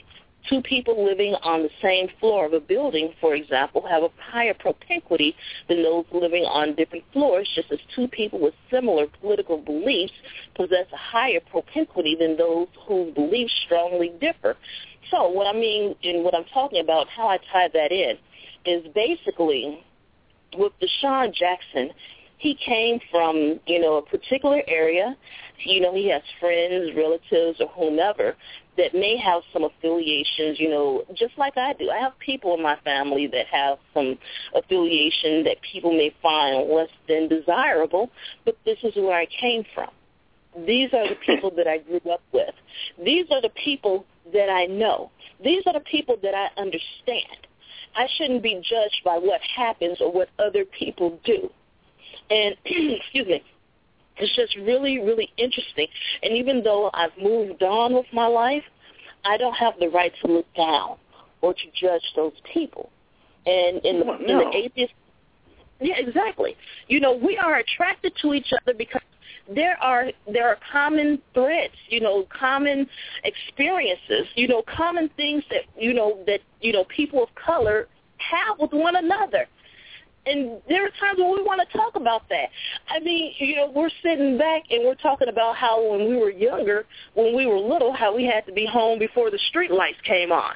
Two 0.50 0.62
people 0.62 1.06
living 1.06 1.36
on 1.44 1.62
the 1.62 1.70
same 1.82 2.08
floor 2.20 2.46
of 2.46 2.54
a 2.54 2.60
building, 2.60 3.14
for 3.22 3.36
example, 3.36 3.86
have 3.88 4.04
a 4.04 4.10
higher 4.20 4.54
propinquity 4.54 5.36
than 5.70 5.84
those 5.84 6.06
living 6.12 6.44
on 6.46 6.76
different 6.76 7.04
floors, 7.14 7.48
just 7.54 7.72
as 7.72 7.80
two 7.96 8.08
people 8.08 8.40
with 8.40 8.54
similar 8.72 9.06
political 9.22 9.58
beliefs 9.58 10.14
possess 10.56 10.88
a 10.92 10.98
higher 10.98 11.40
propinquity 11.40 12.16
than 12.20 12.38
those 12.38 12.68
whose 12.88 13.14
beliefs 13.14 13.54
strongly 13.66 14.12
differ. 14.20 14.58
So 15.12 15.30
what 15.30 15.48
I 15.48 15.54
mean 15.54 15.96
and 16.04 16.24
what 16.24 16.34
I'm 16.34 16.46
talking 16.46 16.82
about, 16.82 17.08
how 17.10 17.28
I 17.28 17.38
tie 17.52 17.70
that 17.74 17.92
in, 17.92 18.18
is 18.66 18.86
basically 18.94 19.84
with 20.58 20.74
DeSean 20.82 21.34
Jackson, 21.34 21.92
he 22.42 22.56
came 22.56 23.00
from, 23.12 23.60
you 23.68 23.80
know, 23.80 23.98
a 23.98 24.02
particular 24.02 24.64
area. 24.68 25.16
You 25.64 25.80
know, 25.80 25.94
he 25.94 26.10
has 26.10 26.24
friends, 26.40 26.90
relatives, 26.98 27.62
or 27.62 27.68
whomever 27.68 28.36
that 28.78 28.96
may 28.96 29.16
have 29.16 29.44
some 29.54 29.64
affiliations, 29.64 30.60
you 30.60 30.68
know, 30.68 31.04
just 31.14 31.38
like 31.38 31.56
I 31.56 31.74
do. 31.74 31.92
I 31.92 32.00
have 32.00 32.18
people 32.18 32.56
in 32.56 32.64
my 32.64 32.78
family 32.84 33.28
that 33.28 33.46
have 33.46 33.78
some 33.94 34.18
affiliation 34.56 35.44
that 35.44 35.58
people 35.62 35.92
may 35.92 36.16
find 36.20 36.68
less 36.68 36.90
than 37.08 37.28
desirable, 37.28 38.10
but 38.44 38.58
this 38.66 38.80
is 38.82 38.96
where 38.96 39.16
I 39.16 39.28
came 39.40 39.64
from. 39.76 39.92
These 40.66 40.90
are 40.94 41.08
the 41.08 41.16
people 41.26 41.52
that 41.58 41.68
I 41.68 41.78
grew 41.78 42.02
up 42.12 42.24
with. 42.32 42.56
These 43.06 43.28
are 43.30 43.42
the 43.42 43.52
people 43.64 44.04
that 44.34 44.50
I 44.50 44.66
know. 44.66 45.12
These 45.44 45.62
are 45.68 45.74
the 45.74 45.86
people 45.92 46.18
that 46.24 46.34
I 46.34 46.60
understand. 46.60 47.46
I 47.96 48.08
shouldn't 48.18 48.42
be 48.42 48.56
judged 48.56 49.02
by 49.06 49.20
what 49.20 49.42
happens 49.56 50.02
or 50.02 50.12
what 50.12 50.30
other 50.40 50.66
people 50.66 51.20
do. 51.24 51.52
And, 52.30 52.56
excuse 52.66 53.28
me, 53.28 53.44
it's 54.18 54.36
just 54.36 54.56
really, 54.58 55.00
really 55.00 55.32
interesting. 55.38 55.88
And 56.22 56.34
even 56.34 56.64
though 56.64 56.90
I've 56.94 57.18
moved 57.22 57.64
on 57.64 57.94
with 57.94 58.06
my 58.14 58.28
life, 58.28 58.64
I 59.26 59.38
don't 59.38 59.54
have 59.54 59.74
the 59.80 59.90
right 59.90 60.12
to 60.24 60.32
look 60.32 60.54
down 60.56 60.98
or 61.42 61.54
to 61.54 61.60
judge 61.80 62.04
those 62.16 62.34
people. 62.54 62.90
And 63.46 63.84
in 63.84 64.00
the, 64.00 64.06
Well, 64.06 64.20
in 64.20 64.38
the 64.38 64.52
atheist, 64.56 64.94
yeah, 65.80 65.96
exactly. 65.98 66.56
You 66.88 67.00
know, 67.00 67.16
we 67.16 67.38
are 67.38 67.56
attracted 67.56 68.14
to 68.22 68.34
each 68.34 68.54
other 68.62 68.76
because 68.78 69.02
there 69.54 69.82
are 69.82 70.12
there 70.32 70.48
are 70.48 70.58
common 70.72 71.20
threads, 71.34 71.74
you 71.90 72.00
know, 72.00 72.26
common 72.30 72.88
experiences, 73.24 74.28
you 74.36 74.48
know, 74.48 74.64
common 74.68 75.10
things 75.18 75.44
that 75.50 75.62
you 75.78 75.94
know 75.94 76.20
that 76.28 76.42
you 76.62 76.72
know 76.72 76.86
people 76.96 77.24
of 77.24 77.30
color 77.36 77.88
have 78.18 78.60
with 78.60 78.72
one 78.72 78.96
another. 78.96 79.48
And 80.26 80.62
there 80.70 80.86
are 80.86 80.90
times 81.00 81.18
when 81.18 81.32
we 81.32 81.42
want 81.42 81.68
to 81.68 81.78
talk 81.78 81.96
about 81.96 82.30
that. 82.30 82.50
I 82.88 83.00
mean, 83.00 83.34
you 83.40 83.56
know, 83.56 83.72
we're 83.74 83.90
sitting 84.04 84.38
back 84.38 84.64
and 84.70 84.86
we're 84.86 84.96
talking 84.96 85.30
about 85.30 85.56
how 85.56 85.84
when 85.92 86.08
we 86.08 86.16
were 86.16 86.30
younger, 86.30 86.86
when 87.16 87.36
we 87.36 87.48
were 87.48 87.58
little, 87.58 87.92
how 87.92 88.16
we 88.16 88.26
had 88.26 88.46
to 88.46 88.54
be 88.54 88.66
home 88.66 89.00
before 89.00 89.32
the 89.32 89.40
street 89.50 89.72
lights 89.72 90.00
came 90.04 90.32
on. 90.32 90.54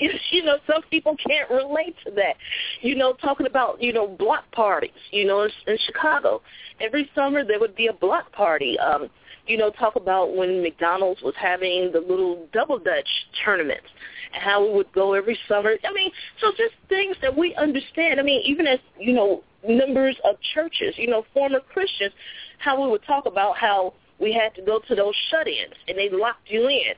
You 0.30 0.42
know, 0.42 0.56
some 0.66 0.82
people 0.90 1.16
can't 1.24 1.48
relate 1.48 1.94
to 2.04 2.10
that. 2.12 2.34
You 2.80 2.96
know, 2.96 3.12
talking 3.12 3.46
about, 3.46 3.80
you 3.80 3.92
know, 3.92 4.08
block 4.08 4.50
parties, 4.50 4.90
you 5.12 5.24
know, 5.26 5.48
in, 5.66 5.78
Chicago. 5.86 6.42
Every 6.80 7.08
summer 7.14 7.44
there 7.44 7.60
would 7.60 7.76
be 7.76 7.86
a 7.86 7.92
block 7.92 8.32
party. 8.32 8.76
Um, 8.80 9.10
you 9.46 9.56
know, 9.56 9.70
talk 9.70 9.96
about 9.96 10.36
when 10.36 10.62
McDonald's 10.62 11.22
was 11.22 11.34
having 11.40 11.90
the 11.92 12.00
little 12.00 12.46
double 12.52 12.78
dutch 12.78 13.08
tournaments 13.44 13.86
and 14.32 14.42
how 14.42 14.64
we 14.64 14.72
would 14.72 14.92
go 14.92 15.14
every 15.14 15.38
summer. 15.48 15.74
I 15.84 15.92
mean, 15.92 16.10
so 16.40 16.50
just 16.50 16.74
things 16.88 17.16
that 17.22 17.36
we 17.36 17.54
understand. 17.56 18.20
I 18.20 18.22
mean, 18.22 18.42
even 18.44 18.66
as, 18.66 18.78
you 18.98 19.12
know, 19.12 19.42
members 19.68 20.16
of 20.24 20.36
churches, 20.54 20.94
you 20.96 21.08
know, 21.08 21.24
former 21.34 21.60
Christians, 21.60 22.12
how 22.58 22.80
we 22.80 22.88
would 22.88 23.04
talk 23.04 23.26
about 23.26 23.56
how 23.56 23.94
we 24.20 24.32
had 24.32 24.54
to 24.54 24.62
go 24.62 24.80
to 24.86 24.94
those 24.94 25.14
shut-ins 25.30 25.74
and 25.88 25.98
they 25.98 26.08
locked 26.10 26.48
you 26.48 26.68
in 26.68 26.94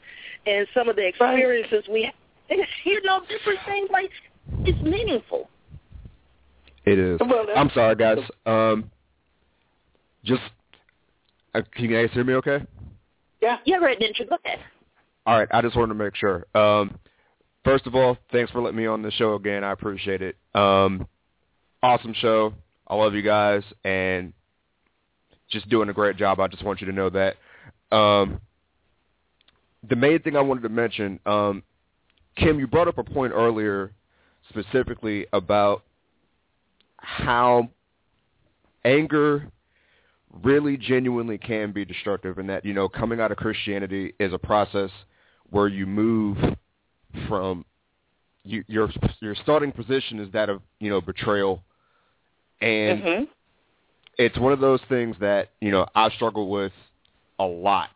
and 0.47 0.67
some 0.75 0.89
of 0.89 0.97
the 0.97 1.07
experiences 1.07 1.85
we 1.91 2.11
you 2.85 3.03
know, 3.05 3.21
different 3.29 3.59
things 3.67 3.89
like 3.91 4.11
it's 4.61 4.83
meaningful. 4.83 5.49
It 6.85 6.99
is. 6.99 7.19
I'm 7.57 7.71
sorry, 7.71 7.97
guys. 7.97 8.19
Um, 8.45 8.91
just 10.25 10.43
uh, 11.55 11.63
can 11.73 11.85
you 11.85 11.97
guys 11.97 12.13
hear 12.13 12.25
me? 12.25 12.35
Okay. 12.35 12.65
Yeah. 13.41 13.59
Yeah, 13.65 13.77
right, 13.77 13.99
Ninja, 13.99 14.29
go 14.29 14.37
ahead. 14.45 14.59
All 15.27 15.39
right. 15.39 15.49
I 15.53 15.63
just 15.63 15.77
wanted 15.77 15.95
to 15.95 16.03
make 16.03 16.15
sure. 16.17 16.47
Um, 16.55 16.99
first 17.65 17.87
of 17.87 17.95
all, 17.95 18.17
thanks 18.33 18.51
for 18.51 18.61
letting 18.61 18.77
me 18.77 18.87
on 18.87 19.03
the 19.03 19.11
show 19.13 19.35
again. 19.35 19.65
I 19.65 19.73
appreciate 19.73 20.23
it. 20.23 20.37
Um, 20.55 21.07
awesome 21.83 22.15
show. 22.15 22.55
I 22.87 22.95
love 22.95 23.15
you 23.15 23.23
guys 23.23 23.63
and 23.85 24.33
just 25.51 25.69
doing 25.69 25.89
a 25.89 25.93
great 25.93 26.17
job. 26.17 26.41
I 26.41 26.49
just 26.49 26.65
want 26.65 26.81
you 26.81 26.87
to 26.87 26.93
know 26.93 27.11
that. 27.11 27.37
Um, 27.95 28.41
the 29.89 29.97
main 29.97 30.21
thing 30.21 30.37
I 30.37 30.41
wanted 30.41 30.63
to 30.63 30.69
mention, 30.69 31.21
um, 31.27 31.63
Kim, 32.37 32.59
you 32.59 32.67
brought 32.67 32.89
up 32.89 32.99
a 32.99 33.05
point 33.05 33.33
earlier 33.35 33.93
specifically 34.49 35.27
about 35.33 35.83
how 36.97 37.69
anger 38.85 39.47
really 40.43 40.77
genuinely 40.77 41.39
can 41.39 41.73
be 41.73 41.85
destructive 41.85 42.39
and 42.39 42.49
that, 42.49 42.65
you 42.65 42.75
know, 42.75 42.89
coming 42.89 43.21
out 43.21 43.31
of 43.31 43.37
Christianity 43.37 44.15
is 44.19 44.33
a 44.33 44.39
process 44.39 44.91
where 45.51 45.69
you 45.69 45.87
move 45.87 46.37
from 47.29 47.65
you, 48.45 48.65
your 48.67 48.91
your 49.21 49.35
starting 49.37 49.73
position 49.73 50.19
is 50.19 50.31
that 50.33 50.49
of, 50.49 50.61
you 50.81 50.91
know, 50.91 51.01
betrayal 51.01 51.63
and 52.61 53.03
Mhm. 53.03 53.29
it's 54.19 54.39
one 54.39 54.53
of 54.53 54.61
those 54.61 54.81
things 54.89 55.17
that 55.19 55.51
you 55.61 55.71
know 55.71 55.87
I 55.95 56.09
struggle 56.11 56.49
with 56.49 56.73
a 57.39 57.45
lot. 57.45 57.91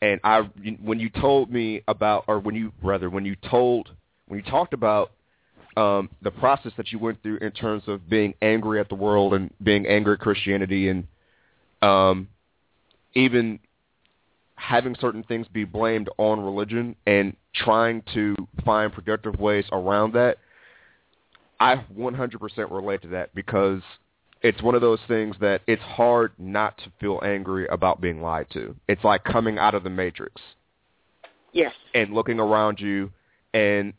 And 0.00 0.20
I, 0.22 0.42
when 0.80 1.00
you 1.00 1.10
told 1.10 1.50
me 1.50 1.82
about, 1.88 2.24
or 2.28 2.38
when 2.38 2.54
you 2.54 2.72
rather, 2.82 3.10
when 3.10 3.24
you 3.24 3.34
told, 3.50 3.90
when 4.28 4.38
you 4.38 4.48
talked 4.48 4.72
about 4.72 5.10
um, 5.76 6.08
the 6.22 6.30
process 6.30 6.72
that 6.76 6.92
you 6.92 7.00
went 7.00 7.20
through 7.22 7.38
in 7.38 7.50
terms 7.50 7.82
of 7.88 8.08
being 8.08 8.34
angry 8.40 8.78
at 8.78 8.88
the 8.88 8.94
world 8.94 9.34
and 9.34 9.52
being 9.62 9.86
angry 9.86 10.14
at 10.14 10.20
Christianity, 10.20 10.88
and 10.88 11.06
um, 11.82 12.28
even 13.14 13.58
having 14.56 14.96
certain 15.00 15.22
things 15.22 15.46
be 15.52 15.64
blamed 15.64 16.08
on 16.18 16.40
religion 16.40 16.96
and 17.06 17.36
trying 17.54 18.02
to 18.14 18.34
find 18.64 18.92
productive 18.92 19.38
ways 19.38 19.64
around 19.72 20.12
that, 20.14 20.38
I 21.60 21.76
100% 21.96 22.70
relate 22.70 23.02
to 23.02 23.08
that 23.08 23.34
because 23.34 23.82
it's 24.42 24.62
one 24.62 24.74
of 24.74 24.80
those 24.80 25.00
things 25.08 25.36
that 25.40 25.62
it's 25.66 25.82
hard 25.82 26.32
not 26.38 26.76
to 26.78 26.92
feel 27.00 27.20
angry 27.24 27.66
about 27.68 28.00
being 28.00 28.22
lied 28.22 28.46
to. 28.52 28.74
It's 28.88 29.02
like 29.02 29.24
coming 29.24 29.58
out 29.58 29.74
of 29.74 29.82
the 29.82 29.90
matrix 29.90 30.40
Yes. 31.52 31.72
and 31.94 32.12
looking 32.12 32.38
around 32.38 32.78
you 32.80 33.10
and 33.54 33.92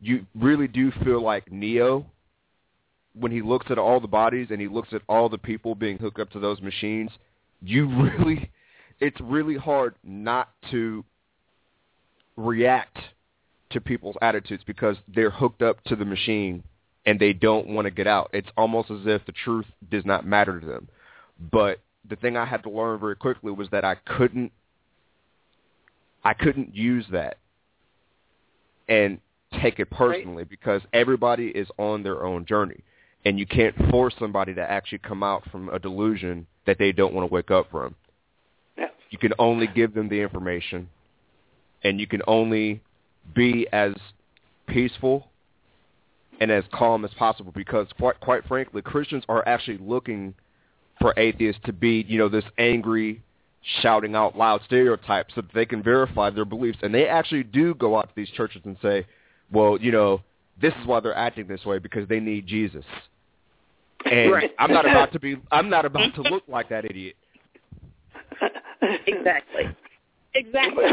you 0.00 0.26
really 0.34 0.68
do 0.68 0.92
feel 1.04 1.22
like 1.22 1.50
Neo 1.50 2.06
when 3.18 3.32
he 3.32 3.42
looks 3.42 3.66
at 3.70 3.78
all 3.78 4.00
the 4.00 4.06
bodies 4.06 4.48
and 4.50 4.60
he 4.60 4.68
looks 4.68 4.92
at 4.92 5.02
all 5.08 5.28
the 5.28 5.38
people 5.38 5.74
being 5.74 5.98
hooked 5.98 6.20
up 6.20 6.30
to 6.30 6.40
those 6.40 6.60
machines. 6.60 7.10
You 7.62 7.88
really 8.02 8.50
it's 9.00 9.20
really 9.20 9.56
hard 9.56 9.94
not 10.02 10.50
to 10.70 11.04
react 12.36 12.98
to 13.70 13.80
people's 13.80 14.16
attitudes 14.22 14.62
because 14.66 14.96
they're 15.14 15.30
hooked 15.30 15.62
up 15.62 15.82
to 15.84 15.96
the 15.96 16.04
machine 16.04 16.62
and 17.04 17.18
they 17.18 17.32
don't 17.32 17.68
want 17.68 17.86
to 17.86 17.90
get 17.90 18.06
out. 18.06 18.30
It's 18.32 18.48
almost 18.56 18.90
as 18.90 19.00
if 19.04 19.24
the 19.26 19.32
truth 19.32 19.66
does 19.90 20.04
not 20.04 20.26
matter 20.26 20.60
to 20.60 20.66
them. 20.66 20.88
But 21.52 21.80
the 22.08 22.16
thing 22.16 22.36
I 22.36 22.44
had 22.44 22.62
to 22.62 22.70
learn 22.70 22.98
very 23.00 23.16
quickly 23.16 23.52
was 23.52 23.68
that 23.70 23.84
I 23.84 23.94
couldn't 23.94 24.52
I 26.24 26.34
couldn't 26.34 26.74
use 26.74 27.06
that 27.12 27.38
and 28.88 29.20
take 29.60 29.78
it 29.78 29.90
personally 29.90 30.42
because 30.42 30.82
everybody 30.92 31.48
is 31.48 31.68
on 31.78 32.02
their 32.02 32.24
own 32.24 32.44
journey 32.44 32.82
and 33.26 33.40
you 33.40 33.44
can't 33.44 33.74
force 33.90 34.14
somebody 34.20 34.54
to 34.54 34.62
actually 34.62 34.98
come 34.98 35.24
out 35.24 35.42
from 35.50 35.68
a 35.70 35.80
delusion 35.80 36.46
that 36.64 36.78
they 36.78 36.92
don't 36.92 37.12
want 37.12 37.28
to 37.28 37.34
wake 37.34 37.50
up 37.50 37.68
from. 37.72 37.96
Yeah. 38.78 38.86
You 39.10 39.18
can 39.18 39.32
only 39.40 39.66
give 39.66 39.94
them 39.94 40.08
the 40.08 40.20
information 40.20 40.88
and 41.82 41.98
you 41.98 42.06
can 42.06 42.22
only 42.28 42.80
be 43.34 43.66
as 43.72 43.94
peaceful 44.68 45.26
and 46.38 46.52
as 46.52 46.62
calm 46.72 47.04
as 47.04 47.10
possible 47.14 47.50
because 47.52 47.88
quite 47.98 48.20
quite 48.20 48.46
frankly 48.46 48.80
Christians 48.80 49.24
are 49.28 49.46
actually 49.48 49.78
looking 49.78 50.32
for 51.00 51.12
atheists 51.18 51.60
to 51.64 51.72
be, 51.72 52.04
you 52.06 52.18
know, 52.18 52.28
this 52.28 52.44
angry 52.58 53.20
shouting 53.82 54.14
out 54.14 54.38
loud 54.38 54.60
stereotype 54.66 55.26
so 55.34 55.40
that 55.40 55.52
they 55.52 55.66
can 55.66 55.82
verify 55.82 56.30
their 56.30 56.44
beliefs 56.44 56.78
and 56.80 56.94
they 56.94 57.08
actually 57.08 57.42
do 57.42 57.74
go 57.74 57.98
out 57.98 58.08
to 58.08 58.14
these 58.14 58.30
churches 58.30 58.62
and 58.64 58.76
say, 58.80 59.04
well, 59.50 59.76
you 59.80 59.90
know, 59.90 60.22
this 60.62 60.72
is 60.80 60.86
why 60.86 61.00
they're 61.00 61.16
acting 61.16 61.48
this 61.48 61.64
way 61.64 61.80
because 61.80 62.08
they 62.08 62.20
need 62.20 62.46
Jesus. 62.46 62.84
And 64.10 64.32
Right. 64.32 64.54
I'm 64.58 64.72
not 64.72 64.86
about 64.86 65.12
to 65.12 65.20
be 65.20 65.36
I'm 65.50 65.68
not 65.68 65.84
about 65.84 66.14
to 66.14 66.22
look 66.22 66.44
like 66.48 66.68
that 66.68 66.84
idiot. 66.84 67.16
Exactly. 69.06 69.64
Exactly. 70.34 70.84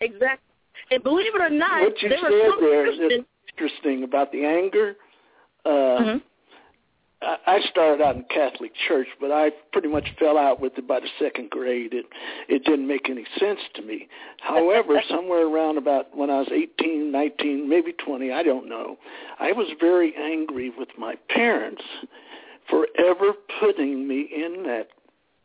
Exactly. 0.00 0.48
And 0.90 1.02
believe 1.02 1.34
it 1.34 1.40
or 1.40 1.50
not, 1.50 1.82
what 1.82 2.02
you 2.02 2.08
there 2.08 2.18
said 2.18 2.32
are 2.32 2.50
some 2.50 2.60
there 2.60 2.86
is 2.86 3.24
interesting 3.50 4.04
about 4.04 4.32
the 4.32 4.44
anger. 4.44 4.96
Uh, 5.64 5.68
Mhm. 5.68 6.22
I 7.22 7.38
I 7.46 7.60
started 7.70 8.02
out 8.02 8.16
in 8.16 8.24
Catholic 8.24 8.72
church, 8.88 9.06
but 9.20 9.30
I 9.30 9.50
pretty 9.72 9.88
much 9.88 10.08
fell 10.18 10.36
out 10.36 10.60
with 10.60 10.76
it 10.76 10.86
by 10.88 10.98
the 11.00 11.08
second 11.18 11.50
grade. 11.50 11.94
It 11.94 12.06
it 12.48 12.64
didn't 12.64 12.86
make 12.86 13.08
any 13.08 13.24
sense 13.38 13.60
to 13.74 13.82
me. 13.82 14.08
However, 14.40 15.00
somewhere 15.08 15.46
around 15.46 15.78
about 15.78 16.16
when 16.16 16.30
I 16.30 16.40
was 16.40 16.48
18, 16.50 17.10
19, 17.12 17.68
maybe 17.68 17.92
20, 17.92 18.32
I 18.32 18.42
don't 18.42 18.68
know, 18.68 18.98
I 19.38 19.52
was 19.52 19.68
very 19.80 20.14
angry 20.16 20.70
with 20.70 20.88
my 20.98 21.14
parents 21.28 21.82
for 22.68 22.86
ever 22.98 23.32
putting 23.60 24.06
me 24.08 24.28
in 24.34 24.64
that 24.64 24.88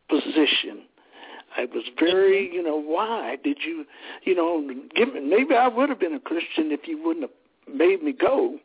position. 0.09 0.83
I 1.55 1.65
was 1.65 1.83
very, 1.99 2.53
you 2.53 2.61
know, 2.61 2.77
why 2.79 3.37
did 3.43 3.59
you, 3.65 3.85
you 4.23 4.35
know, 4.35 4.63
give 4.95 5.13
me, 5.13 5.21
maybe 5.21 5.55
I 5.55 5.67
would 5.67 5.89
have 5.89 5.99
been 5.99 6.13
a 6.13 6.19
Christian 6.19 6.71
if 6.71 6.81
you 6.87 7.01
wouldn't 7.03 7.23
have 7.23 7.75
made 7.75 8.03
me 8.03 8.13
go. 8.13 8.59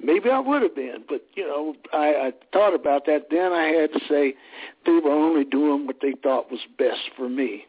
Maybe 0.00 0.30
I 0.30 0.38
would 0.38 0.62
have 0.62 0.76
been, 0.76 1.04
but 1.08 1.22
you 1.34 1.44
know, 1.44 1.74
I, 1.92 2.28
I 2.28 2.32
thought 2.52 2.72
about 2.74 3.04
that. 3.06 3.26
Then 3.30 3.52
I 3.52 3.64
had 3.64 3.92
to 3.92 4.00
say 4.08 4.34
they 4.86 4.92
were 4.92 5.10
only 5.10 5.44
doing 5.44 5.86
what 5.86 5.96
they 6.00 6.14
thought 6.22 6.52
was 6.52 6.60
best 6.78 7.10
for 7.16 7.28
me. 7.28 7.64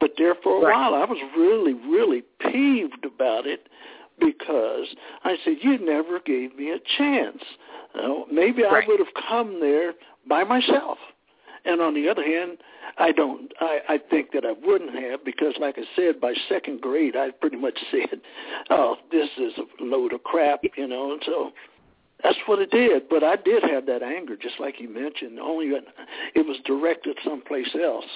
But 0.00 0.14
there 0.18 0.34
for 0.42 0.58
a 0.58 0.66
Right. 0.66 0.76
while, 0.76 0.94
I 1.00 1.04
was 1.04 1.18
really, 1.36 1.74
really 1.74 2.22
peeved 2.40 3.04
about 3.04 3.46
it 3.46 3.68
because 4.24 4.86
I 5.24 5.36
said 5.44 5.56
you 5.60 5.78
never 5.78 6.20
gave 6.20 6.56
me 6.56 6.70
a 6.70 6.78
chance. 6.98 7.42
You 7.94 8.00
know, 8.02 8.26
maybe 8.30 8.62
Right. 8.62 8.84
I 8.84 8.86
would 8.86 8.98
have 8.98 9.14
come 9.28 9.60
there 9.60 9.94
by 10.28 10.44
myself. 10.44 10.98
And 11.64 11.80
on 11.80 11.94
the 11.94 12.08
other 12.08 12.24
hand, 12.24 12.58
I 12.98 13.12
don't. 13.12 13.52
I, 13.60 13.78
I 13.88 13.98
think 14.10 14.32
that 14.32 14.44
I 14.44 14.52
wouldn't 14.66 14.94
have 14.94 15.24
because, 15.24 15.54
like 15.60 15.76
I 15.78 15.84
said, 15.94 16.20
by 16.20 16.34
second 16.48 16.80
grade, 16.80 17.14
I 17.16 17.30
pretty 17.30 17.56
much 17.56 17.78
said, 17.90 18.20
"Oh, 18.70 18.96
this 19.10 19.28
is 19.38 19.52
a 19.58 19.82
load 19.82 20.12
of 20.12 20.24
crap," 20.24 20.62
you 20.76 20.86
know. 20.88 21.12
And 21.12 21.22
so 21.24 21.52
that's 22.22 22.38
what 22.46 22.58
it 22.58 22.70
did. 22.70 23.08
But 23.08 23.22
I 23.22 23.36
did 23.36 23.62
have 23.62 23.86
that 23.86 24.02
anger, 24.02 24.36
just 24.36 24.58
like 24.58 24.80
you 24.80 24.88
mentioned. 24.88 25.38
Only 25.38 25.66
it 26.34 26.46
was 26.46 26.58
directed 26.64 27.16
someplace 27.24 27.74
else. 27.80 28.06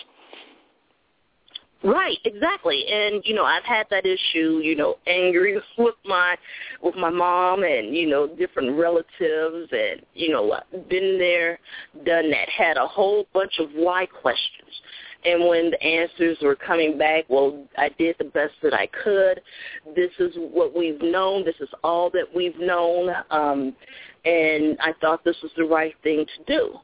Right, 1.84 2.18
exactly. 2.24 2.84
And 2.90 3.22
you 3.24 3.34
know, 3.34 3.44
I've 3.44 3.64
had 3.64 3.86
that 3.90 4.06
issue, 4.06 4.60
you 4.62 4.74
know, 4.74 4.96
angry 5.06 5.60
with 5.78 5.94
my 6.04 6.36
with 6.82 6.96
my 6.96 7.10
mom 7.10 7.64
and, 7.64 7.94
you 7.94 8.08
know, 8.08 8.26
different 8.26 8.78
relatives 8.78 9.68
and, 9.72 10.00
you 10.14 10.30
know, 10.30 10.58
been 10.88 11.18
there, 11.18 11.58
done 12.04 12.30
that, 12.30 12.48
had 12.48 12.76
a 12.76 12.86
whole 12.86 13.26
bunch 13.32 13.58
of 13.60 13.70
why 13.74 14.06
questions. 14.06 14.70
And 15.24 15.48
when 15.48 15.70
the 15.70 15.82
answers 15.82 16.38
were 16.40 16.54
coming 16.54 16.96
back, 16.96 17.24
well, 17.28 17.64
I 17.76 17.90
did 17.98 18.16
the 18.18 18.24
best 18.24 18.54
that 18.62 18.74
I 18.74 18.86
could. 18.86 19.40
This 19.94 20.12
is 20.20 20.34
what 20.36 20.76
we've 20.76 21.00
known. 21.02 21.44
This 21.44 21.56
is 21.60 21.68
all 21.82 22.10
that 22.10 22.26
we've 22.34 22.58
known. 22.58 23.10
Um, 23.30 23.74
and 24.24 24.76
I 24.80 24.92
thought 25.00 25.24
this 25.24 25.36
was 25.42 25.50
the 25.56 25.64
right 25.64 25.94
thing 26.02 26.26
to 26.26 26.44
do. 26.56 26.78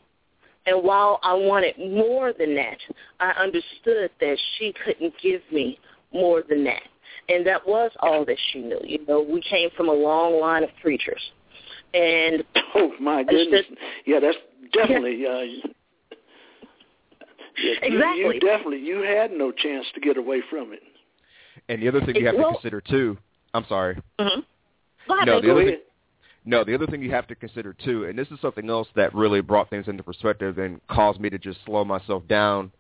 And 0.67 0.85
while 0.85 1.19
I 1.23 1.35
wanted 1.35 1.77
more 1.79 2.33
than 2.33 2.55
that, 2.55 2.79
I 3.21 3.31
understood 3.31 4.11
that 4.21 4.39
she 4.59 4.73
couldn't 4.85 5.13
give 5.23 5.41
me 5.51 5.79
more 6.13 6.43
than 6.49 6.65
that. 6.65 6.83
And 7.29 7.47
that 7.47 7.67
was 7.67 7.91
all 8.01 8.25
that 8.25 8.37
she 8.53 8.61
knew. 8.61 8.81
You 8.85 9.05
know, 9.07 9.23
we 9.23 9.43
came 9.43 9.71
from 9.77 9.89
a 9.89 9.93
long 9.93 10.41
line 10.41 10.63
of 10.63 10.71
preachers. 10.81 11.21
And 11.95 12.45
oh 12.75 12.93
my 13.01 13.23
goodness, 13.23 13.65
just, 13.69 13.81
yeah, 14.07 14.21
that's 14.21 14.37
definitely 14.73 15.23
yeah. 15.23 15.29
uh, 15.29 15.69
yeah, 17.59 17.75
exactly. 17.83 18.21
You, 18.21 18.33
you 18.33 18.41
definitely 18.41 18.79
you 18.79 19.03
had 19.03 19.31
no 19.31 19.53
chance 19.53 19.87
to 19.95 20.01
get 20.01 20.17
away 20.17 20.43
from 20.49 20.73
it. 20.73 20.81
And 21.69 21.83
the 21.83 21.89
other 21.89 22.01
thing 22.05 22.17
you 22.17 22.27
have 22.27 22.37
well, 22.37 22.49
to 22.49 22.55
consider 22.55 22.81
too. 22.81 23.19
I'm 23.55 23.67
sorry. 23.69 24.01
Mm-hmm. 24.19 24.41
Go 25.09 25.15
ahead, 25.15 25.27
no, 25.27 25.41
the 25.41 25.53
other 25.53 25.65
thing, 25.65 25.79
no, 26.45 26.65
the 26.65 26.75
other 26.75 26.87
thing 26.87 27.03
you 27.03 27.11
have 27.11 27.27
to 27.29 27.35
consider 27.35 27.73
too, 27.73 28.05
and 28.05 28.19
this 28.19 28.29
is 28.29 28.41
something 28.41 28.69
else 28.69 28.89
that 28.97 29.15
really 29.15 29.41
brought 29.41 29.71
things 29.71 29.87
into 29.87 30.03
perspective 30.03 30.59
and 30.59 30.81
caused 30.89 31.21
me 31.21 31.31
to 31.31 31.39
just 31.39 31.59
slow 31.65 31.85
myself 31.85 32.27
down 32.29 32.73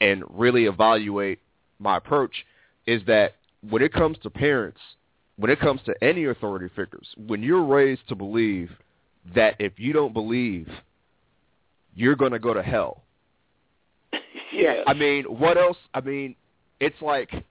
and 0.00 0.22
really 0.30 0.66
evaluate 0.66 1.38
my 1.78 1.96
approach, 1.96 2.44
is 2.86 3.02
that 3.06 3.36
when 3.68 3.82
it 3.82 3.92
comes 3.92 4.18
to 4.22 4.30
parents, 4.30 4.80
when 5.36 5.50
it 5.50 5.60
comes 5.60 5.80
to 5.86 5.94
any 6.02 6.26
authority 6.26 6.68
figures, 6.76 7.08
when 7.26 7.42
you're 7.42 7.64
raised 7.64 8.06
to 8.08 8.14
believe 8.14 8.70
that 9.34 9.56
if 9.58 9.72
you 9.76 9.92
don't 9.92 10.12
believe, 10.12 10.68
you're 11.94 12.16
going 12.16 12.32
to 12.32 12.38
go 12.38 12.54
to 12.54 12.62
hell. 12.62 13.02
Yeah. 14.52 14.84
I 14.86 14.94
mean, 14.94 15.24
what 15.24 15.58
else? 15.58 15.76
I 15.92 16.00
mean, 16.00 16.34
it's 16.80 17.02
like 17.02 17.44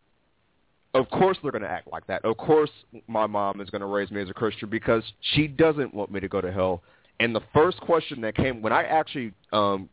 of 0.96 1.10
course 1.10 1.38
they're 1.44 1.52
going 1.52 1.62
to 1.62 1.70
act 1.70 1.92
like 1.92 2.08
that. 2.08 2.24
Of 2.24 2.38
course 2.38 2.70
my 3.08 3.28
mom 3.28 3.60
is 3.60 3.70
going 3.70 3.82
to 3.82 3.86
raise 3.88 4.10
me 4.12 4.22
as 4.22 4.30
a 4.30 4.34
Christian 4.34 4.70
because 4.70 5.04
she 5.34 5.46
doesn't 5.48 5.94
want 5.94 6.10
me 6.10 6.22
to 6.22 6.30
go 6.30 6.40
to 6.40 6.52
hell. 6.52 6.82
And 7.20 7.36
the 7.36 7.42
first 7.54 7.80
question 7.82 8.22
that 8.22 8.36
came 8.36 8.62
when 8.62 8.72
I 8.72 8.84
actually, 8.84 9.34
um, 9.52 9.90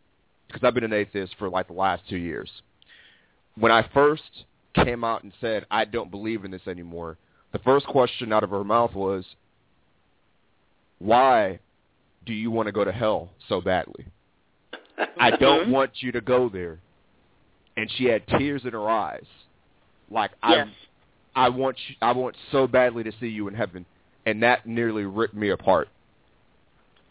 because 0.46 0.62
I've 0.64 0.74
been 0.74 0.84
an 0.84 0.92
atheist 0.92 1.34
for 1.38 1.48
like 1.48 1.66
the 1.66 1.72
last 1.72 2.02
two 2.08 2.16
years, 2.16 2.48
when 3.58 3.72
I 3.72 3.86
first 3.92 4.22
came 4.74 5.02
out 5.02 5.24
and 5.24 5.32
said 5.40 5.66
I 5.70 5.84
don't 5.84 6.10
believe 6.10 6.44
in 6.44 6.52
this 6.52 6.66
anymore, 6.68 7.18
the 7.52 7.58
first 7.58 7.86
question 7.86 8.32
out 8.32 8.44
of 8.44 8.50
her 8.50 8.64
mouth 8.64 8.94
was, 8.94 9.24
"Why 11.00 11.58
do 12.24 12.32
you 12.32 12.50
want 12.50 12.66
to 12.66 12.72
go 12.72 12.84
to 12.84 12.92
hell 12.92 13.30
so 13.48 13.60
badly? 13.60 14.06
I 15.18 15.30
don't 15.40 15.70
want 15.70 15.90
you 15.96 16.12
to 16.12 16.20
go 16.20 16.48
there." 16.48 16.78
And 17.76 17.90
she 17.96 18.04
had 18.04 18.26
tears 18.26 18.62
in 18.64 18.72
her 18.72 18.88
eyes, 18.88 19.26
like 20.10 20.30
yes. 20.48 20.68
I 21.34 21.48
want 21.48 21.76
you, 21.88 21.94
I 22.02 22.12
want 22.12 22.36
so 22.50 22.66
badly 22.66 23.02
to 23.04 23.12
see 23.20 23.26
you 23.26 23.48
in 23.48 23.54
heaven, 23.54 23.84
and 24.26 24.42
that 24.42 24.66
nearly 24.66 25.04
ripped 25.04 25.34
me 25.34 25.50
apart. 25.50 25.88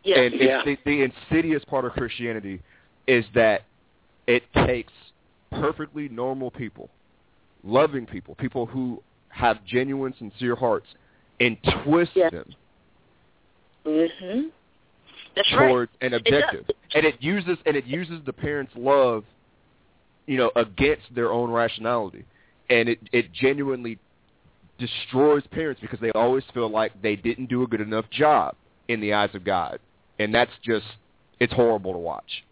Yes. 0.04 0.20
And 0.20 0.42
yeah. 0.42 0.62
the, 0.66 0.78
the 0.86 1.04
insidious 1.04 1.64
part 1.66 1.86
of 1.86 1.94
Christianity 1.94 2.62
is 3.08 3.26
that 3.36 3.64
it 4.28 4.44
takes 4.66 4.94
perfectly 5.52 6.10
normal 6.10 6.50
people, 6.50 6.90
loving 7.64 8.06
people, 8.06 8.36
people 8.36 8.66
who 8.66 9.02
have 9.30 9.64
genuine, 9.66 10.14
sincere 10.18 10.56
hearts, 10.56 10.88
and 11.40 11.58
twists 11.84 12.16
yes. 12.16 12.32
them 12.32 12.56
Mhm. 13.86 14.52
That's 15.36 15.50
towards 15.50 15.92
right. 16.02 16.08
an 16.08 16.14
objective, 16.14 16.66
It 16.70 16.76
and 16.94 17.06
it 17.06 17.16
uses 17.22 17.58
and 17.66 17.76
it 17.76 17.86
uses 17.86 18.20
the 18.26 18.34
parents' 18.34 18.74
love, 18.76 19.24
you 20.28 20.38
know, 20.38 20.52
against 20.56 21.14
their 21.16 21.32
own 21.32 21.50
rationality, 21.50 22.26
and 22.70 22.90
it 22.90 23.00
it 23.12 23.32
genuinely 23.32 23.98
destroys 24.82 25.44
parents 25.52 25.80
because 25.80 26.00
they 26.00 26.12
always 26.12 26.44
feel 26.54 26.70
like 26.70 26.92
they 27.02 27.16
didn't 27.16 27.48
do 27.48 27.64
a 27.64 27.68
good 27.68 27.82
enough 27.82 28.06
job 28.10 28.56
in 28.88 29.00
the 29.00 29.14
eyes 29.14 29.30
of 29.34 29.46
God, 29.46 29.80
and 30.20 30.34
that's 30.34 30.52
just 30.64 30.86
it's 31.40 31.54
horrible 31.54 31.94
to 31.94 32.00
watch. 32.00 32.44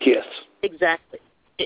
Yes. 0.00 0.24
Exactly. 0.62 1.18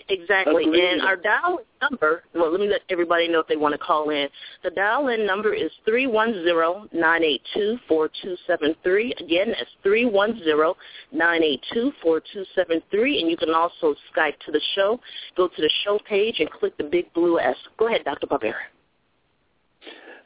Exactly. 0.09 0.65
Agreed. 0.65 0.85
And 0.85 1.03
our 1.03 1.17
dial 1.17 1.61
number, 1.83 2.23
well, 2.35 2.51
let 2.51 2.61
me 2.61 2.69
let 2.69 2.81
everybody 2.89 3.29
know 3.29 3.41
if 3.41 3.47
they 3.47 3.57
want 3.57 3.73
to 3.73 3.79
call 3.79 4.09
in. 4.09 4.27
The 4.65 4.71
dial-in 4.71 5.27
number 5.27 5.53
is 5.53 5.71
three 5.85 6.07
one 6.07 6.33
zero 6.45 6.89
nine 6.95 7.23
eight 7.23 7.43
two 7.53 7.79
four 7.87 8.09
two 8.23 8.35
seven 8.47 8.75
three. 8.83 9.13
Again, 9.21 9.49
that's 9.49 9.71
three 9.83 10.07
one 10.07 10.41
zero 10.45 10.77
nine 11.13 11.43
eight 11.43 11.61
two 11.75 11.93
four 12.03 12.23
two 12.33 12.45
seven 12.55 12.81
three. 12.91 13.21
And 13.21 13.31
you 13.31 13.37
can 13.37 13.51
also 13.51 13.95
Skype 14.17 14.39
to 14.47 14.53
the 14.53 14.63
show. 14.75 14.99
Go 15.37 15.49
to 15.49 15.61
the 15.61 15.71
show 15.85 15.99
page 16.09 16.37
and 16.39 16.51
click 16.51 16.75
the 16.79 16.85
big 16.85 17.13
blue 17.13 17.39
S. 17.39 17.57
Go 17.79 17.89
ahead, 17.89 18.05
Dr. 18.05 18.27
Barbera. 18.27 18.55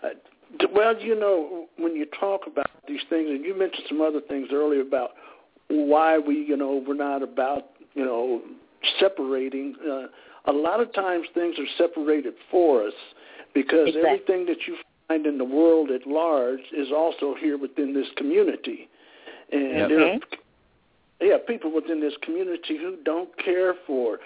Uh, 0.02 0.08
well, 0.72 0.98
you 1.00 1.18
know, 1.18 1.66
when 1.78 1.96
you 1.96 2.06
talk 2.18 2.42
about 2.46 2.70
these 2.86 3.00
things, 3.08 3.28
and 3.30 3.44
you 3.44 3.58
mentioned 3.58 3.84
some 3.88 4.00
other 4.00 4.20
things 4.20 4.48
earlier 4.52 4.82
about 4.82 5.10
why 5.68 6.18
we, 6.18 6.36
you 6.36 6.56
know, 6.56 6.82
we're 6.86 6.94
not 6.94 7.22
about, 7.22 7.64
you 7.94 8.04
know, 8.04 8.42
separating. 9.00 9.74
Uh, 9.84 10.06
a 10.50 10.52
lot 10.52 10.80
of 10.80 10.92
times 10.92 11.26
things 11.34 11.56
are 11.58 11.66
separated 11.76 12.34
for 12.50 12.86
us 12.86 12.92
because 13.54 13.88
Exactly. 13.88 14.10
everything 14.10 14.46
that 14.46 14.66
you 14.66 14.76
find 15.08 15.26
in 15.26 15.38
the 15.38 15.44
world 15.44 15.90
at 15.90 16.06
large 16.06 16.60
is 16.72 16.88
also 16.94 17.34
here 17.40 17.58
within 17.58 17.92
this 17.92 18.06
community. 18.16 18.88
And 19.50 19.78
Yep. 19.78 19.88
there 19.88 20.12
are, 20.12 20.18
yeah, 21.20 21.38
people 21.38 21.72
within 21.72 22.00
this 22.00 22.16
community 22.22 22.76
who 22.76 22.96
don't 23.04 23.36
care 23.38 23.74
for 23.86 24.20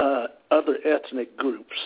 uh, 0.00 0.26
other 0.50 0.78
ethnic 0.84 1.36
groups. 1.36 1.76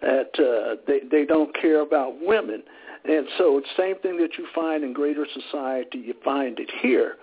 That 0.00 0.30
uh, 0.38 0.80
they 0.86 1.00
they 1.10 1.24
don't 1.24 1.54
care 1.60 1.80
about 1.80 2.14
women, 2.20 2.62
and 3.04 3.26
so 3.36 3.58
it's 3.58 3.66
the 3.76 3.82
same 3.82 3.98
thing 4.00 4.16
that 4.18 4.38
you 4.38 4.46
find 4.54 4.84
in 4.84 4.92
greater 4.92 5.26
society. 5.26 5.98
You 5.98 6.14
find 6.24 6.58
it 6.58 6.70
here. 6.80 7.16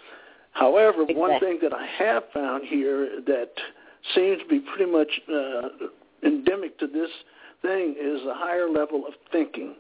However, 0.52 1.06
one 1.06 1.40
thing 1.40 1.60
that 1.64 1.74
I 1.74 1.86
have 2.00 2.24
found 2.34 2.64
here 2.66 3.22
that 3.28 3.52
seems 4.14 4.42
to 4.42 4.48
be 4.48 4.60
pretty 4.60 4.92
much 4.92 5.10
uh, 5.30 5.88
endemic 6.24 6.78
to 6.80 6.88
this 6.88 7.10
thing 7.62 7.96
is 8.00 8.22
a 8.26 8.34
higher 8.34 8.70
level 8.70 9.06
of 9.08 9.14
thinking. 9.32 9.76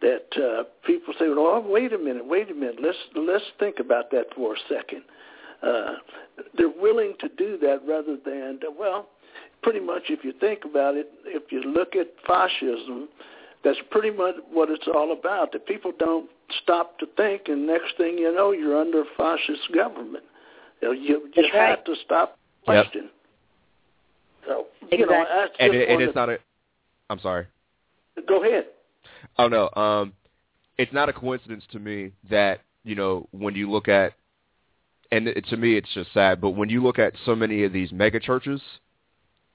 That 0.00 0.26
uh, 0.36 0.62
people 0.86 1.12
say, 1.18 1.28
"Well, 1.28 1.38
oh, 1.40 1.64
wait 1.66 1.92
a 1.92 1.98
minute, 1.98 2.24
wait 2.24 2.50
a 2.50 2.54
minute. 2.54 2.76
Let's 2.80 2.96
let's 3.14 3.44
think 3.58 3.80
about 3.80 4.10
that 4.12 4.26
for 4.34 4.54
a 4.54 4.58
second. 4.68 5.02
Uh, 5.62 5.96
they're 6.56 6.68
willing 6.70 7.14
to 7.20 7.28
do 7.36 7.58
that 7.58 7.80
rather 7.86 8.16
than 8.24 8.60
well, 8.78 9.08
pretty 9.62 9.80
much 9.80 10.04
if 10.08 10.24
you 10.24 10.32
think 10.40 10.64
about 10.64 10.96
it, 10.96 11.08
if 11.24 11.50
you 11.50 11.62
look 11.62 11.94
at 11.96 12.08
fascism, 12.26 13.08
that's 13.62 13.78
pretty 13.90 14.10
much 14.10 14.36
what 14.50 14.70
it's 14.70 14.88
all 14.94 15.12
about. 15.12 15.52
That 15.52 15.66
people 15.66 15.92
don't 15.98 16.28
stop 16.62 16.98
to 16.98 17.06
think, 17.16 17.42
and 17.46 17.66
next 17.66 17.96
thing 17.96 18.16
you 18.18 18.34
know, 18.34 18.52
you're 18.52 18.80
under 18.80 19.02
a 19.02 19.04
fascist 19.16 19.70
government. 19.74 20.24
You 20.80 20.88
know, 20.88 20.92
you, 20.92 21.30
you 21.34 21.42
That's 21.42 21.48
have 21.52 21.68
right. 21.78 21.84
to 21.84 21.94
stop 22.04 22.36
Yep. 22.68 22.84
question. 22.84 23.10
So 24.46 24.66
you 24.90 25.06
know, 25.06 25.24
that's 25.28 25.52
And, 25.58 25.74
it, 25.74 25.88
and 25.88 26.00
it's 26.02 26.10
of- 26.10 26.14
not 26.14 26.28
a. 26.28 26.38
I'm 27.08 27.20
sorry. 27.20 27.46
Go 28.28 28.42
ahead. 28.44 28.66
Oh 29.38 29.48
no, 29.48 29.70
um, 29.80 30.12
it's 30.78 30.92
not 30.92 31.08
a 31.08 31.12
coincidence 31.12 31.64
to 31.72 31.78
me 31.78 32.12
that 32.30 32.60
you 32.84 32.94
know 32.94 33.26
when 33.32 33.54
you 33.54 33.70
look 33.70 33.88
at, 33.88 34.12
and 35.12 35.28
it, 35.28 35.44
to 35.46 35.56
me 35.56 35.76
it's 35.76 35.92
just 35.94 36.12
sad, 36.12 36.40
but 36.40 36.50
when 36.50 36.68
you 36.68 36.82
look 36.82 36.98
at 36.98 37.14
so 37.24 37.34
many 37.34 37.64
of 37.64 37.72
these 37.72 37.92
mega 37.92 38.20
churches, 38.20 38.60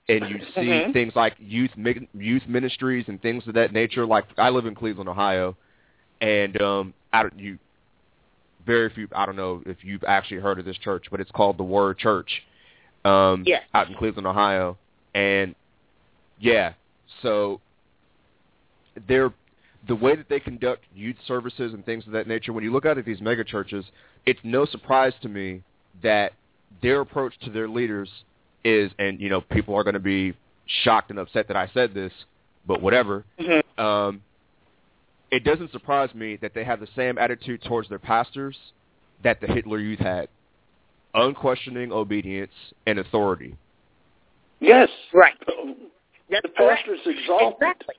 and 0.10 0.28
you 0.30 0.40
see 0.56 0.84
Mhm. 0.86 0.94
things 0.94 1.16
like 1.16 1.36
youth 1.40 1.72
youth 2.14 2.48
ministries 2.48 3.06
and 3.08 3.22
things 3.22 3.48
of 3.48 3.54
that 3.56 3.72
nature. 3.74 4.06
Like 4.06 4.26
I 4.38 4.50
live 4.50 4.66
in 4.66 4.76
Cleveland, 4.76 5.10
Ohio, 5.10 5.56
and 6.22 6.60
um, 6.62 6.94
I 7.12 7.24
don't 7.24 7.40
you 7.40 7.58
very 8.66 8.90
few. 8.90 9.08
I 9.16 9.26
don't 9.26 9.36
know 9.36 9.62
if 9.66 9.84
you've 9.84 10.04
actually 10.04 10.42
heard 10.42 10.60
of 10.60 10.66
this 10.66 10.78
church, 10.78 11.06
but 11.12 11.20
it's 11.20 11.32
called 11.32 11.58
the 11.58 11.64
Word 11.64 11.98
Church. 11.98 12.44
Um, 13.04 13.44
Yes. 13.46 13.64
out 13.76 13.88
in 13.88 13.96
Cleveland, 13.96 14.26
Ohio, 14.26 14.78
and 15.14 15.54
yeah, 16.40 16.74
so 17.22 17.62
they're 19.08 19.32
the 19.88 19.96
way 19.96 20.16
that 20.16 20.28
they 20.28 20.40
conduct 20.40 20.84
youth 20.96 21.18
services 21.28 21.74
and 21.74 21.86
things 21.86 22.08
of 22.08 22.14
that 22.14 22.28
nature. 22.28 22.52
When 22.54 22.64
you 22.64 22.72
look 22.72 22.88
out 22.88 22.98
at 22.98 23.06
these 23.06 23.22
mega 23.22 23.44
churches, 23.44 23.86
it's 24.26 24.40
no 24.44 24.66
surprise 24.66 25.14
to 25.22 25.30
me 25.30 25.62
that 26.02 26.34
their 26.82 27.02
approach 27.02 27.38
to 27.42 27.52
their 27.52 27.68
leaders 27.70 28.10
is, 28.66 28.92
and 29.00 29.22
you 29.22 29.30
know, 29.30 29.40
people 29.40 29.76
are 29.76 29.84
going 29.84 29.94
to 29.94 30.00
be 30.00 30.34
shocked 30.84 31.12
and 31.12 31.20
upset 31.20 31.48
that 31.48 31.56
I 31.56 31.70
said 31.74 31.94
this, 31.94 32.12
but 32.68 32.82
whatever. 32.82 33.24
Mhm. 33.40 33.80
Um, 33.80 34.22
it 35.32 35.44
doesn't 35.44 35.72
surprise 35.72 36.14
me 36.14 36.36
that 36.38 36.54
they 36.54 36.64
have 36.64 36.80
the 36.80 36.88
same 36.96 37.18
attitude 37.18 37.62
towards 37.64 37.88
their 37.88 38.00
pastors 38.00 38.58
that 39.24 39.40
the 39.40 39.48
Hitler 39.48 39.80
Youth 39.80 40.00
had: 40.00 40.28
unquestioning 41.14 41.92
obedience 41.92 42.54
and 42.86 43.00
authority. 43.00 43.56
Yes. 44.60 44.90
Right. 45.14 45.36
That's 46.30 46.42
the 46.42 46.50
correct. 46.50 46.86
pastor's 46.88 47.00
exalted. 47.06 47.54
Exactly. 47.54 47.96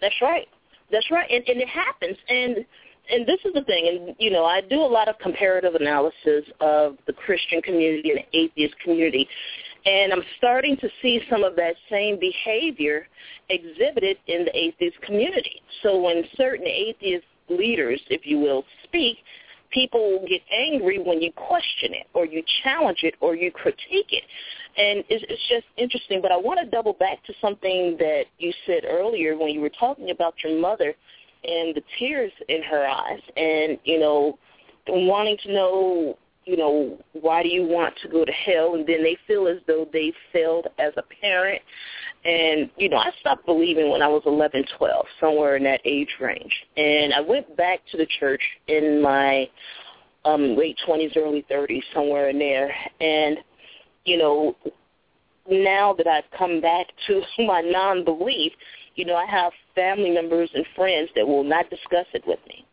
That's 0.00 0.14
right. 0.22 0.48
That's 0.92 1.10
right, 1.10 1.28
and 1.30 1.42
and 1.48 1.60
it 1.60 1.68
happens, 1.68 2.16
and 2.28 2.64
and 3.10 3.26
this 3.26 3.38
is 3.44 3.52
the 3.54 3.62
thing, 3.62 3.88
and 3.88 4.16
you 4.18 4.30
know, 4.30 4.44
I 4.44 4.60
do 4.60 4.80
a 4.80 4.86
lot 4.86 5.08
of 5.08 5.18
comparative 5.18 5.74
analysis 5.74 6.44
of 6.60 6.96
the 7.06 7.12
Christian 7.12 7.60
community 7.62 8.10
and 8.10 8.20
the 8.20 8.38
atheist 8.38 8.74
community, 8.82 9.28
and 9.86 10.12
I'm 10.12 10.22
starting 10.38 10.76
to 10.78 10.88
see 11.02 11.20
some 11.30 11.44
of 11.44 11.56
that 11.56 11.74
same 11.90 12.18
behavior 12.18 13.06
exhibited 13.50 14.16
in 14.26 14.46
the 14.46 14.56
atheist 14.56 15.00
community. 15.02 15.60
So 15.82 16.00
when 16.00 16.24
certain 16.36 16.66
atheist 16.66 17.26
leaders, 17.48 18.00
if 18.08 18.22
you 18.24 18.38
will, 18.38 18.64
speak, 18.84 19.18
people 19.70 20.24
get 20.28 20.40
angry 20.56 20.98
when 20.98 21.20
you 21.20 21.32
question 21.32 21.92
it 21.92 22.06
or 22.14 22.24
you 22.24 22.42
challenge 22.62 23.00
it 23.02 23.14
or 23.20 23.34
you 23.34 23.50
critique 23.50 24.10
it. 24.10 24.22
And 24.76 25.04
it's, 25.08 25.24
it's 25.28 25.48
just 25.48 25.66
interesting. 25.76 26.22
But 26.22 26.32
I 26.32 26.36
want 26.36 26.60
to 26.60 26.70
double 26.70 26.94
back 26.94 27.22
to 27.26 27.34
something 27.40 27.96
that 27.98 28.24
you 28.38 28.52
said 28.66 28.84
earlier 28.88 29.36
when 29.36 29.50
you 29.50 29.60
were 29.60 29.72
talking 29.78 30.10
about 30.10 30.34
your 30.42 30.58
mother 30.58 30.94
and 31.44 31.74
the 31.74 31.82
tears 31.98 32.32
in 32.48 32.62
her 32.62 32.86
eyes 32.86 33.20
and, 33.36 33.78
you 33.84 33.98
know, 33.98 34.38
wanting 34.88 35.36
to 35.44 35.52
know, 35.52 36.18
you 36.44 36.56
know, 36.56 36.98
why 37.12 37.42
do 37.42 37.48
you 37.48 37.64
want 37.64 37.94
to 38.02 38.08
go 38.08 38.24
to 38.24 38.32
hell? 38.32 38.74
And 38.74 38.86
then 38.86 39.02
they 39.02 39.16
feel 39.26 39.46
as 39.48 39.58
though 39.66 39.88
they 39.92 40.12
failed 40.32 40.66
as 40.78 40.92
a 40.96 41.02
parent. 41.20 41.62
And, 42.24 42.70
you 42.76 42.88
know, 42.88 42.96
I 42.96 43.10
stopped 43.20 43.46
believing 43.46 43.90
when 43.90 44.02
I 44.02 44.08
was 44.08 44.22
11, 44.26 44.64
12, 44.78 45.06
somewhere 45.20 45.56
in 45.56 45.64
that 45.64 45.80
age 45.84 46.08
range. 46.20 46.52
And 46.76 47.12
I 47.12 47.20
went 47.20 47.56
back 47.56 47.80
to 47.92 47.98
the 47.98 48.06
church 48.18 48.42
in 48.68 49.02
my 49.02 49.48
um, 50.24 50.56
late 50.56 50.78
20s, 50.86 51.16
early 51.16 51.44
30s, 51.50 51.82
somewhere 51.92 52.30
in 52.30 52.38
there. 52.38 52.74
And, 53.00 53.38
you 54.04 54.16
know, 54.18 54.56
now 55.50 55.94
that 55.94 56.06
I've 56.06 56.30
come 56.36 56.60
back 56.60 56.86
to 57.06 57.22
my 57.46 57.60
non-belief, 57.60 58.52
you 58.94 59.04
know, 59.04 59.16
I 59.16 59.26
have 59.26 59.52
family 59.74 60.10
members 60.10 60.50
and 60.54 60.64
friends 60.76 61.10
that 61.16 61.26
will 61.26 61.44
not 61.44 61.70
discuss 61.70 62.06
it 62.12 62.24
with 62.26 62.40
me. 62.48 62.64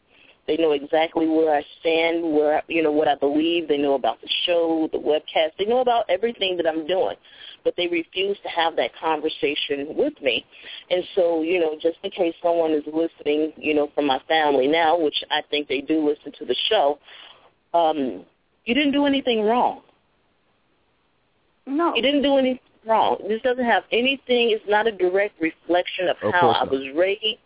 They 0.47 0.57
know 0.57 0.71
exactly 0.71 1.27
where 1.27 1.55
I 1.55 1.63
stand, 1.79 2.33
where 2.33 2.63
you 2.67 2.81
know 2.81 2.91
what 2.91 3.07
I 3.07 3.15
believe. 3.15 3.67
They 3.67 3.77
know 3.77 3.93
about 3.93 4.19
the 4.21 4.29
show, 4.45 4.89
the 4.91 4.97
webcast. 4.97 5.51
They 5.57 5.65
know 5.65 5.79
about 5.79 6.05
everything 6.09 6.57
that 6.57 6.67
I'm 6.67 6.87
doing, 6.87 7.15
but 7.63 7.75
they 7.77 7.87
refuse 7.87 8.37
to 8.43 8.49
have 8.49 8.75
that 8.77 8.91
conversation 8.99 9.95
with 9.95 10.19
me. 10.21 10.45
And 10.89 11.03
so, 11.15 11.43
you 11.43 11.59
know, 11.59 11.75
just 11.81 11.97
in 12.03 12.11
case 12.11 12.33
someone 12.41 12.71
is 12.71 12.83
listening, 12.87 13.53
you 13.55 13.75
know, 13.75 13.91
from 13.93 14.07
my 14.07 14.19
family 14.27 14.67
now, 14.67 14.99
which 14.99 15.23
I 15.29 15.41
think 15.49 15.67
they 15.67 15.81
do 15.81 16.05
listen 16.05 16.33
to 16.39 16.45
the 16.45 16.55
show, 16.69 16.97
um, 17.73 18.25
you 18.65 18.73
didn't 18.73 18.93
do 18.93 19.05
anything 19.05 19.43
wrong. 19.43 19.81
No. 21.67 21.95
You 21.95 22.01
didn't 22.01 22.23
do 22.23 22.37
anything 22.37 22.59
wrong. 22.85 23.17
This 23.27 23.41
doesn't 23.41 23.65
have 23.65 23.83
anything. 23.91 24.51
It's 24.51 24.63
not 24.67 24.87
a 24.87 24.91
direct 24.91 25.39
reflection 25.41 26.07
of, 26.09 26.17
Of 26.23 26.33
how 26.33 26.49
I 26.49 26.63
was 26.63 26.87
raised 26.95 27.39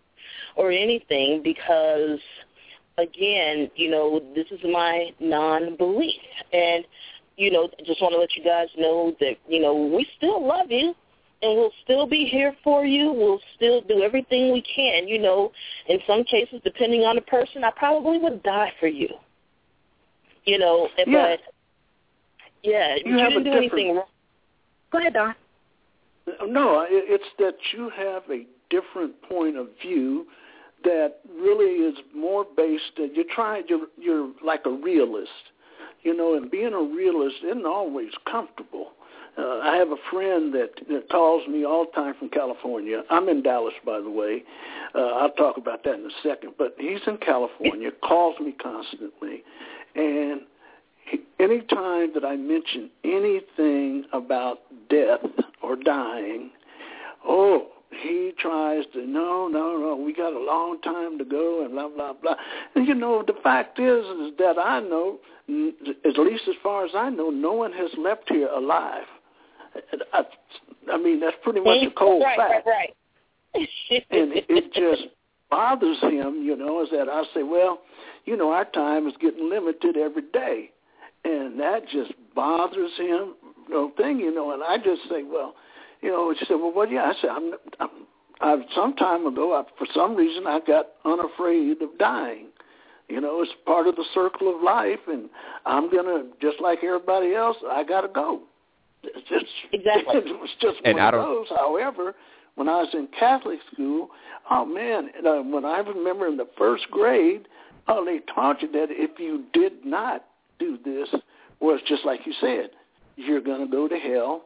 or 0.55 0.71
anything 0.71 1.41
because 1.43 2.19
again, 2.97 3.69
you 3.75 3.89
know, 3.89 4.21
this 4.35 4.45
is 4.51 4.59
my 4.63 5.11
non-belief. 5.19 6.13
And, 6.53 6.85
you 7.37 7.51
know, 7.51 7.69
just 7.85 8.01
want 8.01 8.13
to 8.13 8.19
let 8.19 8.35
you 8.35 8.43
guys 8.43 8.67
know 8.77 9.15
that, 9.19 9.35
you 9.47 9.59
know, 9.59 9.75
we 9.75 10.07
still 10.17 10.45
love 10.45 10.71
you 10.71 10.95
and 11.41 11.57
we'll 11.57 11.73
still 11.83 12.07
be 12.07 12.25
here 12.25 12.55
for 12.63 12.85
you. 12.85 13.11
We'll 13.11 13.41
still 13.55 13.81
do 13.81 14.01
everything 14.01 14.53
we 14.53 14.61
can. 14.61 15.07
You 15.07 15.19
know, 15.19 15.51
in 15.87 15.99
some 16.07 16.23
cases, 16.23 16.61
depending 16.63 17.01
on 17.01 17.15
the 17.15 17.21
person, 17.21 17.63
I 17.63 17.71
probably 17.75 18.17
would 18.17 18.41
die 18.43 18.71
for 18.79 18.87
you. 18.87 19.09
You 20.45 20.59
know, 20.59 20.89
Yeah. 20.97 21.05
but, 21.05 21.39
yeah, 22.63 22.95
You 23.03 23.13
you, 23.13 23.17
have 23.19 23.29
didn't 23.29 23.43
do 23.43 23.51
anything 23.51 23.95
wrong. 23.95 24.05
Go 24.91 24.99
ahead, 24.99 25.13
Don. 25.13 25.35
No, 26.47 26.85
it's 26.89 27.23
that 27.37 27.55
you 27.73 27.91
have 27.95 28.23
a 28.31 28.45
different 28.69 29.21
point 29.23 29.57
of 29.57 29.67
view 29.81 30.25
that 30.83 31.17
really 31.39 31.83
is 31.83 31.95
more 32.15 32.45
based. 32.55 32.91
You're 32.97 33.25
trying. 33.33 33.63
You're 33.67 33.87
you're 33.97 34.31
like 34.43 34.61
a 34.65 34.71
realist, 34.71 35.29
you 36.03 36.15
know, 36.15 36.35
and 36.35 36.49
being 36.49 36.73
a 36.73 36.81
realist 36.81 37.37
isn't 37.45 37.65
always 37.65 38.11
comfortable. 38.29 38.91
Uh, 39.37 39.59
I 39.59 39.75
have 39.75 39.89
a 39.89 39.97
friend 40.09 40.53
that, 40.53 40.69
that 40.87 41.09
calls 41.09 41.45
me 41.47 41.65
all 41.65 41.85
the 41.85 41.91
time 41.91 42.13
from 42.17 42.29
California. 42.29 43.03
I'm 43.09 43.27
in 43.27 43.43
Dallas, 43.43 43.73
by 43.85 43.99
the 43.99 44.09
way. 44.09 44.43
Uh, 44.93 45.07
I'll 45.07 45.31
talk 45.31 45.57
about 45.57 45.83
that 45.83 45.95
in 45.95 46.05
a 46.05 46.13
second. 46.23 46.53
But 46.57 46.75
he's 46.77 47.01
in 47.05 47.17
California, 47.17 47.91
calls 48.01 48.39
me 48.39 48.53
constantly, 48.53 49.43
and 49.95 50.41
he, 51.05 51.19
anytime 51.39 52.13
that 52.13 52.25
I 52.25 52.35
mention 52.35 52.89
anything 53.03 54.05
about 54.13 54.59
death 54.89 55.19
or 55.63 55.75
dying, 55.75 56.51
oh, 57.27 57.67
he 58.01 58.33
tries 58.37 58.83
to 58.93 59.05
no, 59.05 59.47
no, 59.47 59.77
no. 59.77 59.95
We 59.95 60.13
got 60.13 60.33
a 60.33 60.39
long 60.39 60.81
time 60.81 61.17
to 61.17 61.25
go, 61.25 61.63
and 61.63 61.71
blah 61.73 61.89
blah 61.89 62.13
blah. 62.13 62.35
And 62.75 62.87
you 62.87 62.93
know, 62.93 63.23
the 63.25 63.35
fact 63.43 63.79
is, 63.79 64.05
is 64.05 64.37
that 64.39 64.57
I 64.57 64.79
know, 64.81 65.19
at 65.47 66.17
least 66.19 66.43
as 66.47 66.55
far 66.61 66.85
as 66.85 66.91
I 66.95 67.09
know, 67.09 67.29
no 67.29 67.53
one 67.53 67.71
has 67.73 67.89
left 67.97 68.29
here 68.29 68.49
alive. 68.49 69.05
I, 70.13 70.23
I 70.91 70.97
mean, 70.97 71.19
that's 71.19 71.35
pretty 71.43 71.59
much 71.59 71.85
a 71.85 71.91
cold 71.91 72.23
right, 72.23 72.37
fact 72.37 72.65
Right, 72.65 72.89
right, 73.55 73.69
and 74.11 74.33
it, 74.33 74.45
it 74.49 74.73
just 74.73 75.09
bothers 75.49 75.99
him, 76.01 76.43
you 76.43 76.55
know, 76.55 76.83
is 76.83 76.89
that 76.91 77.07
I 77.09 77.23
say, 77.33 77.43
well, 77.43 77.81
you 78.25 78.35
know, 78.35 78.51
our 78.51 78.65
time 78.65 79.07
is 79.07 79.13
getting 79.19 79.49
limited 79.49 79.97
every 79.97 80.23
day, 80.33 80.71
and 81.25 81.59
that 81.59 81.81
just 81.91 82.11
bothers 82.35 82.91
him. 82.97 83.33
No 83.69 83.91
thing, 83.97 84.19
you 84.19 84.33
know, 84.33 84.53
and 84.53 84.61
I 84.63 84.77
just 84.77 85.01
say, 85.09 85.23
well, 85.23 85.55
you 86.01 86.09
know, 86.11 86.33
she 86.37 86.45
said, 86.45 86.55
well, 86.55 86.71
what? 86.71 86.91
Yeah, 86.91 87.03
I 87.11 87.13
said, 87.19 87.31
I'm, 87.31 87.51
I'm, 87.79 87.89
I've 88.41 88.59
some 88.75 88.95
time 88.95 89.25
ago, 89.25 89.53
I, 89.55 89.63
for 89.77 89.87
some 89.93 90.15
reason, 90.15 90.45
I 90.45 90.59
got 90.65 90.85
unafraid 91.03 91.81
of 91.81 91.97
dying. 91.97 92.47
You 93.09 93.21
know, 93.21 93.41
it's 93.41 93.51
part 93.65 93.87
of 93.87 93.95
the 93.95 94.05
circle 94.13 94.55
of 94.55 94.61
life, 94.63 94.99
and 95.07 95.29
I'm 95.65 95.91
gonna 95.91 96.25
just 96.41 96.59
like 96.61 96.79
everybody 96.83 97.33
else. 97.35 97.57
I 97.71 97.83
gotta 97.83 98.07
go. 98.07 98.41
It's 99.03 99.27
just 99.29 99.45
Exactly. 99.73 100.15
it 100.31 100.39
was 100.39 100.49
just 100.61 100.77
And 100.83 100.95
one 100.95 101.03
I 101.03 101.07
of 101.09 101.13
don't- 101.13 101.25
those. 101.35 101.47
However, 101.57 102.15
when 102.55 102.67
I 102.69 102.77
was 102.81 102.89
in 102.93 103.07
Catholic 103.19 103.59
school, 103.73 104.09
oh 104.49 104.65
man, 104.65 105.09
and, 105.17 105.27
uh, 105.27 105.41
when 105.41 105.65
I 105.65 105.79
remember 105.79 106.27
in 106.27 106.37
the 106.37 106.47
first 106.57 106.89
grade, 106.91 107.47
oh, 107.87 108.03
they 108.05 108.19
taught 108.33 108.61
you 108.61 108.71
that 108.71 108.87
if 108.89 109.19
you 109.19 109.45
did 109.53 109.85
not 109.85 110.25
do 110.59 110.77
this, 110.83 111.09
was 111.59 111.79
just 111.87 112.05
like 112.05 112.21
you 112.25 112.33
said, 112.41 112.69
you're 113.15 113.41
going 113.41 113.61
to 113.65 113.71
go 113.71 113.87
to 113.87 113.95
hell, 113.97 114.43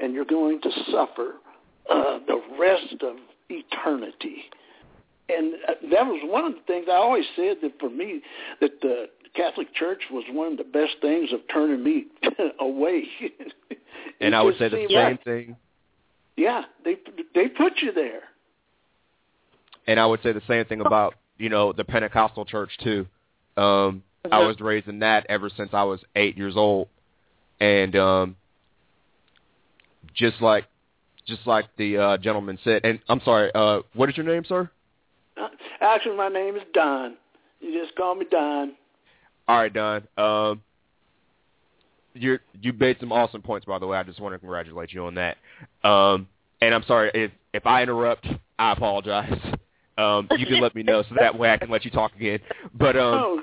and 0.00 0.12
you're 0.14 0.24
going 0.24 0.60
to 0.60 0.70
suffer 0.90 1.34
uh, 1.90 2.18
the 2.26 2.40
rest 2.58 3.02
of 3.02 3.16
eternity. 3.48 4.44
And 5.28 5.54
uh, 5.68 5.72
that 5.90 6.06
was 6.06 6.20
one 6.24 6.44
of 6.44 6.52
the 6.54 6.60
things 6.66 6.86
I 6.90 6.96
always 6.96 7.24
said 7.36 7.56
that 7.62 7.72
for 7.80 7.88
me, 7.88 8.20
that 8.60 8.80
the 8.82 9.06
Catholic 9.34 9.74
Church 9.74 10.02
was 10.10 10.24
one 10.30 10.52
of 10.52 10.58
the 10.58 10.64
best 10.64 10.92
things 11.00 11.32
of 11.32 11.40
turning 11.52 11.82
me 11.82 12.06
away. 12.60 13.04
And 14.20 14.36
I 14.36 14.42
would 14.42 14.56
say 14.56 14.68
the 14.68 14.86
same 14.88 14.96
like- 14.96 15.24
thing. 15.24 15.56
yeah, 16.36 16.62
they 16.84 16.96
they 17.34 17.48
put 17.48 17.72
you 17.82 17.92
there. 17.92 18.20
And 19.88 19.98
I 19.98 20.06
would 20.06 20.22
say 20.22 20.30
the 20.32 20.42
same 20.46 20.64
thing 20.66 20.80
about 20.80 21.14
you 21.38 21.48
know 21.48 21.72
the 21.72 21.84
Pentecostal 21.84 22.44
church 22.44 22.70
too. 22.84 23.06
Um, 23.56 24.02
I 24.30 24.38
was 24.38 24.60
raised 24.60 24.86
in 24.86 25.00
that 25.00 25.26
ever 25.28 25.50
since 25.56 25.70
I 25.72 25.82
was 25.82 26.00
eight 26.14 26.36
years 26.36 26.54
old, 26.56 26.88
and 27.60 27.96
um, 27.96 28.36
just 30.14 30.40
like 30.40 30.66
just 31.26 31.46
like 31.46 31.66
the 31.76 31.96
uh, 31.96 32.16
gentleman 32.18 32.58
said. 32.62 32.82
And 32.84 33.00
I'm 33.08 33.20
sorry, 33.24 33.50
uh, 33.54 33.80
what 33.94 34.08
is 34.08 34.16
your 34.16 34.26
name, 34.26 34.44
sir? 34.44 34.70
Uh, 35.36 35.48
Actually, 35.80 36.16
my 36.16 36.28
name 36.28 36.56
is 36.56 36.62
Don. 36.72 37.16
You 37.60 37.82
just 37.82 37.96
call 37.96 38.14
me 38.14 38.26
Don. 38.30 38.72
All 39.48 39.56
right, 39.56 39.72
Don. 39.72 40.06
Um, 40.16 40.62
you 42.14 42.38
you 42.60 42.72
made 42.74 42.98
some 43.00 43.10
awesome 43.10 43.42
points, 43.42 43.66
by 43.66 43.78
the 43.78 43.86
way. 43.86 43.98
I 43.98 44.04
just 44.04 44.20
want 44.20 44.34
to 44.34 44.38
congratulate 44.38 44.92
you 44.92 45.04
on 45.06 45.16
that. 45.16 45.36
Um, 45.82 46.28
and 46.60 46.74
I'm 46.74 46.84
sorry 46.84 47.10
if 47.14 47.32
if 47.52 47.66
I 47.66 47.82
interrupt. 47.82 48.26
I 48.58 48.72
apologize. 48.72 49.56
Um, 49.98 50.26
you 50.38 50.46
can 50.46 50.60
let 50.60 50.74
me 50.74 50.82
know 50.82 51.02
so 51.02 51.16
that 51.18 51.38
way 51.38 51.50
I 51.50 51.58
can 51.58 51.68
let 51.68 51.84
you 51.84 51.90
talk 51.90 52.14
again. 52.16 52.38
But 52.74 52.96
um, 52.96 53.14
oh, 53.18 53.42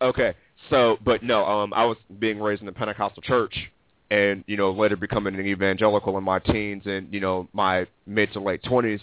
Okay. 0.00 0.34
So, 0.70 0.98
but 1.04 1.22
no, 1.22 1.44
um, 1.44 1.72
I 1.72 1.84
was 1.84 1.96
being 2.18 2.40
raised 2.40 2.60
in 2.60 2.66
the 2.66 2.72
Pentecostal 2.72 3.22
church, 3.22 3.70
and 4.10 4.44
you 4.46 4.56
know, 4.56 4.72
later 4.72 4.96
becoming 4.96 5.34
an 5.34 5.46
evangelical 5.46 6.16
in 6.18 6.24
my 6.24 6.38
teens 6.38 6.82
and 6.86 7.12
you 7.12 7.20
know 7.20 7.48
my 7.52 7.86
mid 8.06 8.32
to 8.32 8.40
late 8.40 8.62
twenties. 8.64 9.00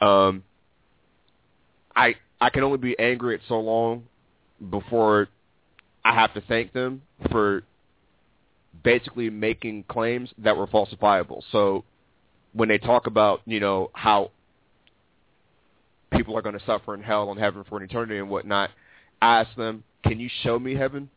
Um, 0.00 0.42
I 1.96 2.16
I 2.40 2.50
can 2.50 2.62
only 2.62 2.78
be 2.78 2.98
angry 2.98 3.34
at 3.34 3.40
so 3.48 3.60
long 3.60 4.04
before 4.70 5.28
I 6.04 6.14
have 6.14 6.34
to 6.34 6.40
thank 6.42 6.72
them 6.72 7.02
for 7.30 7.62
basically 8.82 9.30
making 9.30 9.84
claims 9.84 10.30
that 10.38 10.56
were 10.56 10.66
falsifiable. 10.66 11.42
So 11.50 11.84
when 12.52 12.68
they 12.68 12.78
talk 12.78 13.06
about 13.06 13.40
you 13.46 13.60
know 13.60 13.90
how 13.94 14.30
people 16.12 16.36
are 16.36 16.42
going 16.42 16.58
to 16.58 16.64
suffer 16.66 16.94
in 16.94 17.02
hell 17.02 17.30
and 17.30 17.40
heaven 17.40 17.64
for 17.68 17.78
an 17.78 17.84
eternity 17.84 18.18
and 18.18 18.28
whatnot, 18.28 18.70
I 19.20 19.40
ask 19.40 19.56
them, 19.56 19.82
can 20.04 20.20
you 20.20 20.30
show 20.42 20.58
me 20.58 20.74
heaven? 20.74 21.10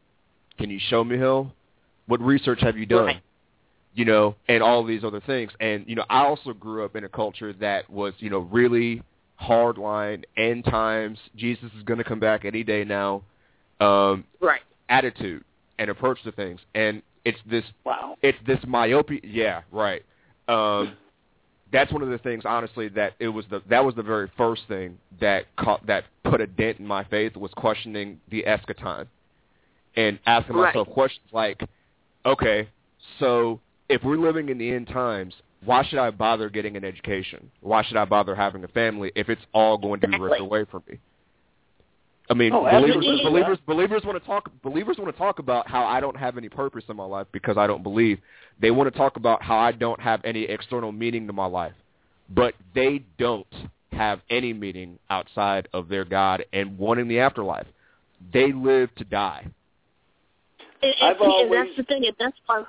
Can 0.58 0.70
you 0.70 0.80
show 0.90 1.04
me 1.04 1.18
hell? 1.18 1.54
What 2.08 2.20
research 2.22 2.62
have 2.62 2.78
you 2.78 2.86
done? 2.86 3.06
Right. 3.06 3.22
you 3.94 4.06
know, 4.06 4.36
and 4.48 4.62
all 4.64 4.84
these 4.84 5.04
other 5.04 5.22
things. 5.22 5.52
And 5.60 5.86
you 5.88 5.96
know, 5.96 6.06
I 6.10 6.24
also 6.26 6.54
grew 6.54 6.86
up 6.86 6.96
in 6.96 7.04
a 7.04 7.10
culture 7.10 7.54
that 7.54 7.90
was, 7.90 8.14
you 8.20 8.30
know, 8.30 8.40
really 8.40 9.02
hardline, 9.42 10.24
end 10.36 10.66
times, 10.66 11.20
Jesus 11.36 11.70
is 11.78 11.84
going 11.84 11.98
to 11.98 12.04
come 12.04 12.20
back 12.20 12.46
any 12.46 12.64
day 12.64 12.84
now, 12.84 13.22
um, 13.80 14.24
right? 14.42 14.62
Attitude 14.90 15.44
and 15.80 15.90
approach 15.90 16.22
to 16.24 16.32
things, 16.32 16.60
and 16.74 17.02
it's 17.26 17.38
this, 17.50 17.64
wow, 17.84 18.18
it's 18.22 18.38
this 18.48 18.60
myopia. 18.68 19.20
Yeah, 19.24 19.62
right. 19.72 20.04
Um, 20.48 20.96
that's 21.72 21.92
one 21.92 22.02
of 22.02 22.10
the 22.10 22.18
things, 22.20 22.44
honestly, 22.46 22.88
that 22.90 23.14
it 23.20 23.28
was 23.28 23.46
the 23.50 23.62
that 23.70 23.84
was 23.84 23.96
the 23.96 24.04
very 24.04 24.32
first 24.38 24.64
thing 24.68 24.98
that 25.20 25.46
caught, 25.58 25.86
that 25.88 26.06
put 26.24 26.42
a 26.42 26.48
dent 26.48 26.80
in 26.80 26.88
my 26.88 27.04
faith 27.06 27.36
was 27.36 27.52
questioning 27.56 28.20
the 28.30 28.44
eschaton 28.48 29.08
and 29.96 30.20
asking 30.26 30.56
right. 30.56 30.74
myself 30.74 30.90
questions 30.90 31.26
like, 31.32 31.62
okay, 32.26 32.70
so 33.20 33.60
if 33.90 34.04
we're 34.04 34.18
living 34.18 34.50
in 34.50 34.58
the 34.58 34.70
end 34.70 34.88
times, 34.88 35.34
why 35.66 35.84
should 35.84 36.00
I 36.00 36.12
bother 36.12 36.50
getting 36.50 36.78
an 36.78 36.86
education? 36.86 37.52
Why 37.62 37.84
should 37.84 37.98
I 37.98 38.06
bother 38.06 38.36
having 38.36 38.64
a 38.64 38.68
family 38.70 39.12
if 39.16 39.28
it's 39.30 39.42
all 39.54 39.78
going 39.78 40.00
to 40.02 40.08
be 40.08 40.20
ripped 40.20 40.40
away 40.40 40.66
from 40.66 40.84
me? 40.90 41.00
I 42.30 42.34
mean, 42.34 42.52
oh, 42.54 42.64
believers, 42.70 43.22
believers, 43.24 43.58
believers 43.66 44.04
want 44.04 44.22
to 44.22 44.26
talk. 44.26 44.52
Believers 44.62 44.98
want 44.98 45.14
to 45.14 45.18
talk 45.18 45.40
about 45.40 45.68
how 45.68 45.86
I 45.86 46.02
don't 46.02 46.18
have 46.18 46.38
any 46.38 46.50
purpose 46.50 46.84
in 46.90 46.98
my 46.98 47.06
life 47.06 47.28
because 47.32 47.58
I 47.58 47.68
don't 47.68 47.84
believe. 47.84 48.20
They 48.60 48.72
want 48.72 48.92
to 48.92 48.98
talk 48.98 49.16
about 49.16 49.42
how 49.42 49.58
I 49.58 49.72
don't 49.72 50.00
have 50.02 50.22
any 50.26 50.44
external 50.44 50.92
meaning 50.92 51.26
to 51.28 51.34
my 51.34 51.46
life, 51.46 51.74
but 52.30 52.54
they 52.76 53.04
don't 53.18 53.48
have 53.94 54.20
any 54.30 54.52
meaning 54.52 55.00
outside 55.10 55.70
of 55.74 55.88
their 55.88 56.04
God 56.04 56.44
and 56.52 56.78
wanting 56.78 57.08
the 57.08 57.20
afterlife. 57.20 57.68
They 58.34 58.52
live 58.52 58.94
to 58.96 59.06
die. 59.06 59.48
And, 60.82 60.94
and, 61.02 61.16
see, 61.20 61.42
and 61.42 61.54
that's 61.54 61.78
the 61.78 61.84
thing. 61.84 62.06
And 62.06 62.16
that's 62.20 62.38
why 62.46 62.64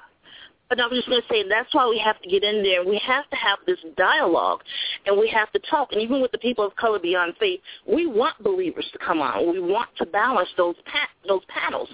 but 0.69 0.81
I 0.81 0.87
was 0.87 0.99
just 0.99 1.09
going 1.09 1.23
to 1.23 1.29
say 1.29 1.49
that's 1.49 1.73
why 1.75 1.89
we 1.89 1.99
have 1.99 2.21
to 2.23 2.29
get 2.29 2.45
in 2.45 2.63
there. 2.63 2.85
We 2.85 3.01
have 3.07 3.29
to 3.31 3.37
have 3.37 3.59
this 3.67 3.79
dialogue, 3.97 4.61
and 5.07 5.19
we 5.19 5.29
have 5.31 5.51
to 5.53 5.61
talk. 5.71 5.93
And 5.93 6.01
even 6.01 6.21
with 6.21 6.33
the 6.33 6.39
people 6.39 6.67
of 6.67 6.77
color 6.77 6.99
beyond 6.99 7.35
faith, 7.41 7.61
we 7.87 8.07
want 8.07 8.43
believers 8.43 8.89
to 8.93 8.99
come 8.99 9.21
on. 9.21 9.51
We 9.51 9.61
want 9.61 9.89
to 9.99 10.07
balance 10.07 10.49
those 10.57 10.77
pat, 10.85 11.09
those 11.27 11.43
panels, 11.49 11.89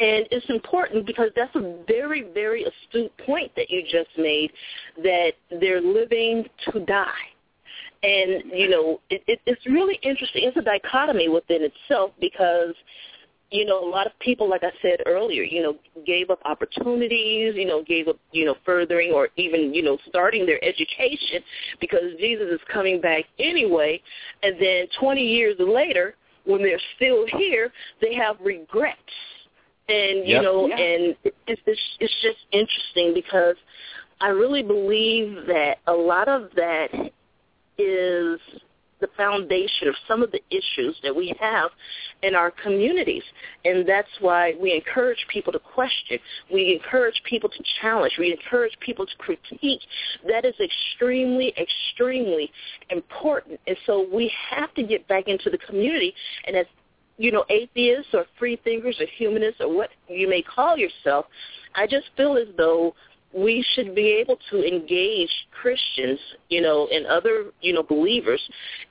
and 0.00 0.26
it's 0.30 0.48
important 0.48 1.06
because 1.06 1.30
that's 1.36 1.54
a 1.54 1.76
very 1.86 2.24
very 2.34 2.64
astute 2.64 3.12
point 3.24 3.52
that 3.56 3.70
you 3.70 3.82
just 3.82 4.10
made 4.18 4.52
that 5.02 5.32
they're 5.60 5.80
living 5.80 6.44
to 6.70 6.80
die. 6.80 7.08
And 8.02 8.42
you 8.52 8.68
know, 8.68 9.00
it, 9.10 9.22
it, 9.26 9.40
it's 9.46 9.64
really 9.66 9.98
interesting. 10.02 10.44
It's 10.44 10.56
a 10.56 10.62
dichotomy 10.62 11.28
within 11.28 11.62
itself 11.62 12.12
because 12.20 12.74
you 13.50 13.64
know, 13.64 13.86
a 13.86 13.88
lot 13.88 14.06
of 14.06 14.18
people, 14.18 14.48
like 14.50 14.64
I 14.64 14.72
said 14.82 15.00
earlier, 15.06 15.42
you 15.42 15.62
know, 15.62 15.76
gave 16.04 16.30
up 16.30 16.40
opportunities, 16.44 17.54
you 17.54 17.64
know, 17.66 17.82
gave 17.84 18.08
up, 18.08 18.16
you 18.32 18.44
know, 18.44 18.56
furthering 18.64 19.12
or 19.12 19.28
even, 19.36 19.72
you 19.72 19.82
know, 19.82 19.98
starting 20.08 20.46
their 20.46 20.62
education 20.64 21.42
because 21.80 22.02
Jesus 22.18 22.48
is 22.50 22.60
coming 22.72 23.00
back 23.00 23.24
anyway. 23.38 24.00
And 24.42 24.56
then 24.60 24.86
20 24.98 25.20
years 25.20 25.56
later, 25.60 26.16
when 26.44 26.62
they're 26.62 26.80
still 26.96 27.24
here, 27.38 27.72
they 28.00 28.14
have 28.14 28.36
regrets. 28.40 28.98
And, 29.88 30.26
you 30.26 30.34
yep. 30.34 30.42
know, 30.42 30.66
yeah. 30.66 30.76
and 30.76 31.16
it's, 31.24 31.62
it's, 31.66 31.80
it's 32.00 32.14
just 32.22 32.38
interesting 32.50 33.14
because 33.14 33.54
I 34.20 34.28
really 34.28 34.64
believe 34.64 35.46
that 35.46 35.76
a 35.86 35.92
lot 35.92 36.26
of 36.26 36.48
that 36.56 36.88
is 37.78 38.40
the 39.00 39.08
foundation 39.16 39.88
of 39.88 39.94
some 40.08 40.22
of 40.22 40.30
the 40.32 40.40
issues 40.50 40.96
that 41.02 41.14
we 41.14 41.34
have 41.38 41.70
in 42.22 42.34
our 42.34 42.50
communities. 42.50 43.22
And 43.64 43.86
that's 43.86 44.08
why 44.20 44.54
we 44.60 44.74
encourage 44.74 45.24
people 45.30 45.52
to 45.52 45.58
question. 45.58 46.18
We 46.52 46.74
encourage 46.74 47.20
people 47.28 47.50
to 47.50 47.62
challenge. 47.80 48.14
We 48.18 48.32
encourage 48.32 48.76
people 48.80 49.06
to 49.06 49.16
critique. 49.18 49.80
That 50.28 50.44
is 50.44 50.54
extremely, 50.60 51.54
extremely 51.58 52.50
important. 52.90 53.60
And 53.66 53.76
so 53.86 54.06
we 54.12 54.32
have 54.50 54.72
to 54.74 54.82
get 54.82 55.06
back 55.08 55.28
into 55.28 55.50
the 55.50 55.58
community. 55.58 56.14
And 56.46 56.56
as, 56.56 56.66
you 57.18 57.32
know, 57.32 57.44
atheists 57.50 58.12
or 58.14 58.24
free 58.38 58.58
thinkers 58.64 58.96
or 59.00 59.06
humanists 59.16 59.60
or 59.60 59.74
what 59.74 59.90
you 60.08 60.28
may 60.28 60.42
call 60.42 60.76
yourself, 60.76 61.26
I 61.74 61.86
just 61.86 62.06
feel 62.16 62.36
as 62.36 62.48
though 62.56 62.94
we 63.36 63.64
should 63.74 63.94
be 63.94 64.16
able 64.20 64.38
to 64.50 64.66
engage 64.66 65.30
Christians, 65.50 66.18
you 66.48 66.62
know, 66.62 66.88
and 66.90 67.06
other, 67.06 67.46
you 67.60 67.74
know, 67.74 67.82
believers 67.82 68.40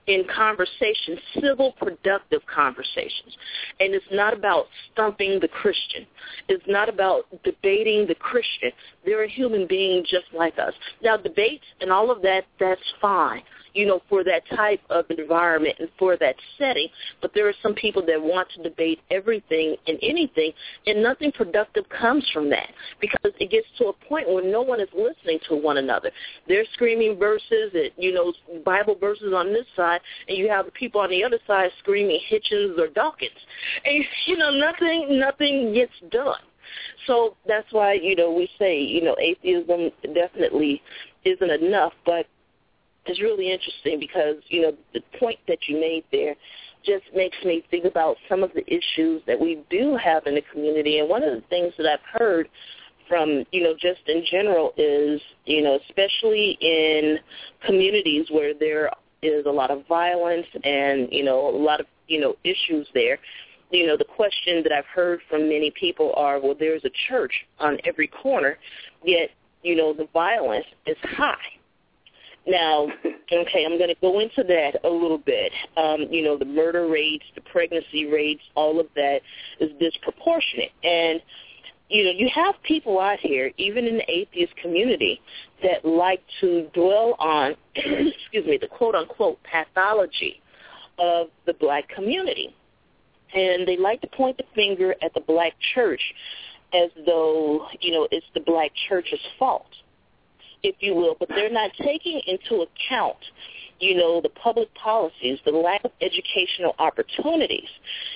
in 0.06 0.24
conversations, 0.34 1.20
civil, 1.42 1.74
productive 1.80 2.42
conversations. 2.54 3.36
And 3.80 3.96
it's 3.96 4.06
not 4.12 4.34
about 4.34 4.68
stumping 4.94 5.40
the 5.40 5.48
Christian. 5.48 6.06
It's 6.48 6.64
not 6.68 6.90
about 6.90 7.24
debating 7.44 8.06
the 8.08 8.16
Christian. 8.16 8.72
They're 9.04 9.24
a 9.24 9.30
human 9.30 9.66
being 9.68 10.04
just 10.04 10.26
like 10.32 10.60
us. 10.60 10.74
Now, 11.02 11.18
debates 11.18 11.66
and 11.82 11.92
all 11.92 12.12
of 12.12 12.22
that, 12.22 12.46
that's 12.60 12.82
fine 13.02 13.42
you 13.76 13.86
know, 13.86 14.02
for 14.10 14.24
that 14.24 14.42
type 14.56 14.82
of 14.90 15.06
environment 15.10 15.76
and 15.80 15.90
for 16.00 16.18
that 16.18 16.36
setting. 16.58 16.88
But 17.22 17.32
there 17.36 17.48
are 17.48 17.54
some 17.62 17.76
people 17.76 18.04
that 18.08 18.22
want 18.22 18.48
to 18.56 18.64
debate 18.64 19.02
everything 19.12 19.76
and 19.88 20.00
anything, 20.02 20.52
and 20.88 21.04
nothing 21.04 21.32
productive 21.32 21.88
comes 21.90 22.28
from 22.34 22.50
that 22.50 22.70
because 23.00 23.34
it 23.40 23.52
gets 23.52 23.68
to 23.78 23.88
a 23.88 23.94
point 24.08 24.28
where 24.28 24.44
no 24.44 24.62
one 24.62 24.80
is 24.80 24.90
listening 24.96 25.40
to 25.50 25.56
one 25.56 25.78
another. 25.78 26.10
They're 26.48 26.66
screaming 26.74 27.20
verses, 27.20 27.72
and, 27.74 27.92
you 27.98 28.14
know, 28.14 28.34
Bible 28.64 28.96
verses 28.96 29.34
on 29.36 29.54
this 29.54 29.66
side, 29.76 30.00
and 30.28 30.38
you 30.38 30.50
have 30.50 30.66
the 30.66 30.72
people 30.72 31.02
on 31.02 31.10
the 31.10 31.24
other 31.24 31.40
side 31.46 31.70
screaming 31.80 32.20
Hitchens 32.32 32.80
or 32.80 32.88
Dawkins. 32.88 33.32
And, 33.84 34.04
you 34.28 34.38
know, 34.38 34.52
nothing, 34.52 35.20
nothing 35.20 35.74
gets 35.74 35.94
done. 36.12 36.40
So 37.08 37.36
that's 37.48 37.68
why, 37.72 37.94
you 37.94 38.16
know, 38.16 38.32
we 38.32 38.50
say, 38.58 38.80
you 38.80 39.04
know, 39.04 39.16
atheism 39.20 39.92
definitely 40.14 40.82
isn't 41.24 41.52
enough, 41.64 41.94
but 42.06 42.26
is 43.08 43.20
really 43.20 43.52
interesting 43.52 44.00
because, 44.00 44.36
you 44.48 44.62
know, 44.62 44.74
the 44.94 45.02
point 45.20 45.40
that 45.48 45.60
you 45.68 45.80
made 45.80 46.04
there 46.12 46.36
just 46.86 47.06
makes 47.16 47.38
me 47.44 47.64
think 47.72 47.86
about 47.86 48.18
some 48.30 48.44
of 48.44 48.52
the 48.54 48.64
issues 48.68 49.22
that 49.28 49.40
we 49.40 49.60
do 49.70 49.98
have 49.98 50.26
in 50.28 50.36
the 50.36 50.44
community. 50.52 51.00
And 51.00 51.10
one 51.10 51.24
of 51.24 51.34
the 51.34 51.48
things 51.50 51.74
that 51.78 51.88
I've 51.88 52.20
heard 52.20 52.48
from, 53.08 53.44
you 53.52 53.64
know, 53.64 53.74
just 53.74 54.02
in 54.08 54.24
general 54.30 54.74
is, 54.78 55.22
you 55.46 55.62
know, 55.62 55.80
especially 55.88 56.58
in 56.62 57.18
communities 57.66 58.28
where 58.32 58.54
there 58.54 58.92
is 59.22 59.46
a 59.46 59.52
lot 59.52 59.72
of 59.72 59.88
violence 59.88 60.48
and, 60.64 61.08
you 61.12 61.24
know, 61.24 61.50
a 61.50 61.58
lot 61.58 61.80
of, 61.80 61.88
you 62.08 62.20
know, 62.20 62.36
issues 62.44 62.88
there, 62.94 63.18
you 63.72 63.88
know, 63.88 63.98
the 63.98 64.06
question 64.06 64.62
that 64.64 64.72
I've 64.72 64.86
heard 64.86 65.20
from 65.30 65.50
many 65.50 65.72
people 65.72 66.14
are, 66.16 66.40
well, 66.40 66.56
there's 66.58 66.86
a 66.86 66.92
church 67.08 67.34
on 67.60 67.78
every 67.84 68.08
corner, 68.08 68.58
yet, 69.04 69.32
you 69.64 69.76
know, 69.76 69.94
the 69.94 70.08
violence 70.14 70.68
is 70.86 70.98
high. 71.02 71.36
Now, 72.48 72.88
okay, 73.32 73.66
I'm 73.66 73.78
going 73.78 73.90
to 73.90 74.02
go 74.02 74.20
into 74.20 74.44
that 74.44 74.80
a 74.84 74.90
little 74.90 75.18
bit. 75.18 75.52
Um, 75.78 76.08
you 76.10 76.24
know, 76.24 76.38
the 76.38 76.46
murder 76.46 76.88
rates, 76.88 77.26
the 77.36 77.42
pregnancy 77.42 78.06
rates, 78.06 78.42
all 78.56 78.80
of 78.80 78.88
that 78.96 79.22
is 79.60 79.72
disproportionate. 79.80 80.72
And, 80.84 81.22
you 81.90 82.04
know, 82.04 82.12
you 82.12 82.30
have 82.34 82.56
people 82.64 83.00
out 83.00 83.20
here, 83.20 83.52
even 83.58 83.86
in 83.86 83.98
the 83.98 84.12
atheist 84.12 84.56
community, 84.58 85.22
that 85.64 85.86
like 85.86 86.22
to 86.42 86.68
dwell 86.74 87.16
on, 87.20 87.56
excuse 87.76 88.46
me, 88.46 88.58
the 88.60 88.68
quote-unquote 88.68 89.40
pathology 89.44 90.42
of 91.00 91.28
the 91.46 91.54
black 91.54 91.88
community. 91.90 92.56
And 93.34 93.68
they 93.68 93.78
like 93.78 94.02
to 94.02 94.08
point 94.08 94.38
the 94.38 94.46
finger 94.54 94.96
at 95.02 95.14
the 95.14 95.20
black 95.20 95.54
church 95.74 96.02
as 96.74 96.90
though, 97.06 97.68
you 97.82 97.92
know, 97.92 98.08
it's 98.12 98.26
the 98.34 98.40
black 98.40 98.72
church's 98.88 99.20
fault 99.38 99.68
if 100.66 100.76
you 100.80 100.96
will, 100.96 101.16
but 101.20 101.30
they're 101.30 101.52
not 101.52 101.72
taking 101.82 102.22
into 102.28 102.66
account 102.66 103.18
you 103.80 103.96
know, 103.96 104.22
the 104.22 104.30
public 104.30 104.74
policies, 104.76 105.40
the 105.46 105.52
lack 105.52 105.84
of 105.84 105.92
educational 106.02 106.74
opportunities, 106.80 107.68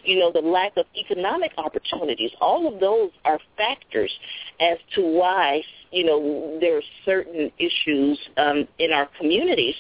you 0.03 0.17
know, 0.17 0.31
the 0.31 0.39
lack 0.39 0.71
of 0.77 0.85
economic 0.97 1.51
opportunities. 1.57 2.31
All 2.39 2.73
of 2.73 2.79
those 2.79 3.11
are 3.25 3.39
factors 3.57 4.11
as 4.59 4.77
to 4.95 5.01
why, 5.01 5.61
you 5.91 6.05
know, 6.05 6.57
there 6.61 6.77
are 6.77 6.81
certain 7.03 7.51
issues 7.57 8.17
um, 8.37 8.67
in 8.77 8.93
our 8.93 9.09
communities. 9.19 9.75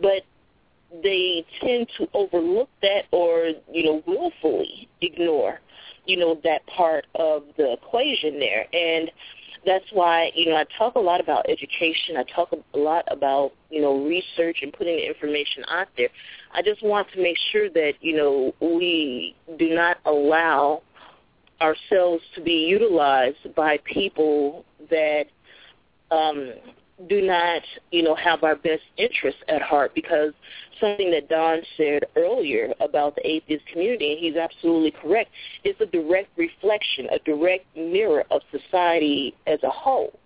But 0.00 0.22
they 1.02 1.44
tend 1.60 1.86
to 1.98 2.08
overlook 2.12 2.68
that 2.82 3.04
or, 3.12 3.52
you 3.72 3.84
know, 3.84 4.02
willfully 4.06 4.88
ignore, 5.00 5.60
you 6.06 6.16
know, 6.16 6.40
that 6.42 6.66
part 6.66 7.06
of 7.14 7.44
the 7.56 7.72
equation 7.74 8.40
there. 8.40 8.66
And 8.72 9.10
that's 9.66 9.84
why, 9.92 10.32
you 10.34 10.50
know, 10.50 10.56
I 10.56 10.64
talk 10.78 10.94
a 10.94 11.00
lot 11.00 11.20
about 11.20 11.48
education. 11.48 12.16
I 12.16 12.24
talk 12.34 12.52
a 12.52 12.78
lot 12.78 13.04
about, 13.08 13.52
you 13.70 13.80
know, 13.80 14.04
research 14.04 14.58
and 14.62 14.72
putting 14.72 14.96
the 14.96 15.06
information 15.06 15.64
out 15.68 15.88
there. 15.96 16.08
I 16.52 16.62
just 16.62 16.82
want 16.82 17.08
to 17.12 17.22
make 17.22 17.36
sure 17.52 17.68
that, 17.70 17.92
you 18.00 18.16
know, 18.16 18.54
we 18.60 19.36
do 19.58 19.74
not 19.74 19.98
allow 20.06 20.82
ourselves 21.60 22.22
to 22.34 22.40
be 22.40 22.66
utilized 22.68 23.54
by 23.54 23.78
people 23.84 24.64
that 24.88 25.24
um, 26.10 26.54
do 27.08 27.22
not, 27.22 27.62
you 27.90 28.02
know, 28.02 28.14
have 28.14 28.42
our 28.42 28.56
best 28.56 28.82
interests 28.98 29.40
at 29.48 29.62
heart 29.62 29.94
because 29.94 30.32
something 30.80 31.10
that 31.10 31.28
Don 31.28 31.60
shared 31.76 32.06
earlier 32.16 32.72
about 32.80 33.14
the 33.14 33.26
atheist 33.26 33.66
community, 33.66 34.12
and 34.12 34.20
he's 34.20 34.36
absolutely 34.36 34.90
correct, 34.90 35.30
is 35.64 35.74
a 35.80 35.86
direct 35.86 36.28
reflection, 36.36 37.08
a 37.10 37.18
direct 37.20 37.64
mirror 37.76 38.24
of 38.30 38.42
society 38.50 39.34
as 39.46 39.62
a 39.62 39.70
whole. 39.70 40.18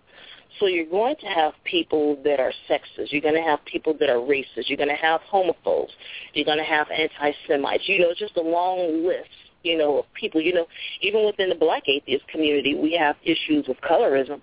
So 0.59 0.67
you're 0.67 0.85
going 0.85 1.17
to 1.17 1.27
have 1.27 1.53
people 1.65 2.17
that 2.23 2.39
are 2.39 2.53
sexist. 2.69 3.11
You're 3.11 3.21
going 3.21 3.35
to 3.35 3.41
have 3.41 3.59
people 3.65 3.93
that 3.99 4.09
are 4.09 4.19
racist. 4.19 4.67
You're 4.67 4.77
going 4.77 4.89
to 4.89 4.95
have 4.95 5.19
homophobes. 5.31 5.89
You're 6.33 6.45
going 6.45 6.59
to 6.59 6.63
have 6.63 6.87
anti-Semites. 6.89 7.83
You 7.87 7.99
know, 7.99 8.13
just 8.17 8.37
a 8.37 8.41
long 8.41 9.05
list, 9.05 9.27
you 9.63 9.77
know, 9.77 9.99
of 9.99 10.05
people. 10.13 10.39
You 10.39 10.53
know, 10.53 10.67
even 11.01 11.25
within 11.25 11.49
the 11.49 11.55
black 11.55 11.83
atheist 11.87 12.25
community, 12.29 12.73
we 12.73 12.93
have 12.93 13.17
issues 13.23 13.67
with 13.67 13.81
colorism 13.81 14.41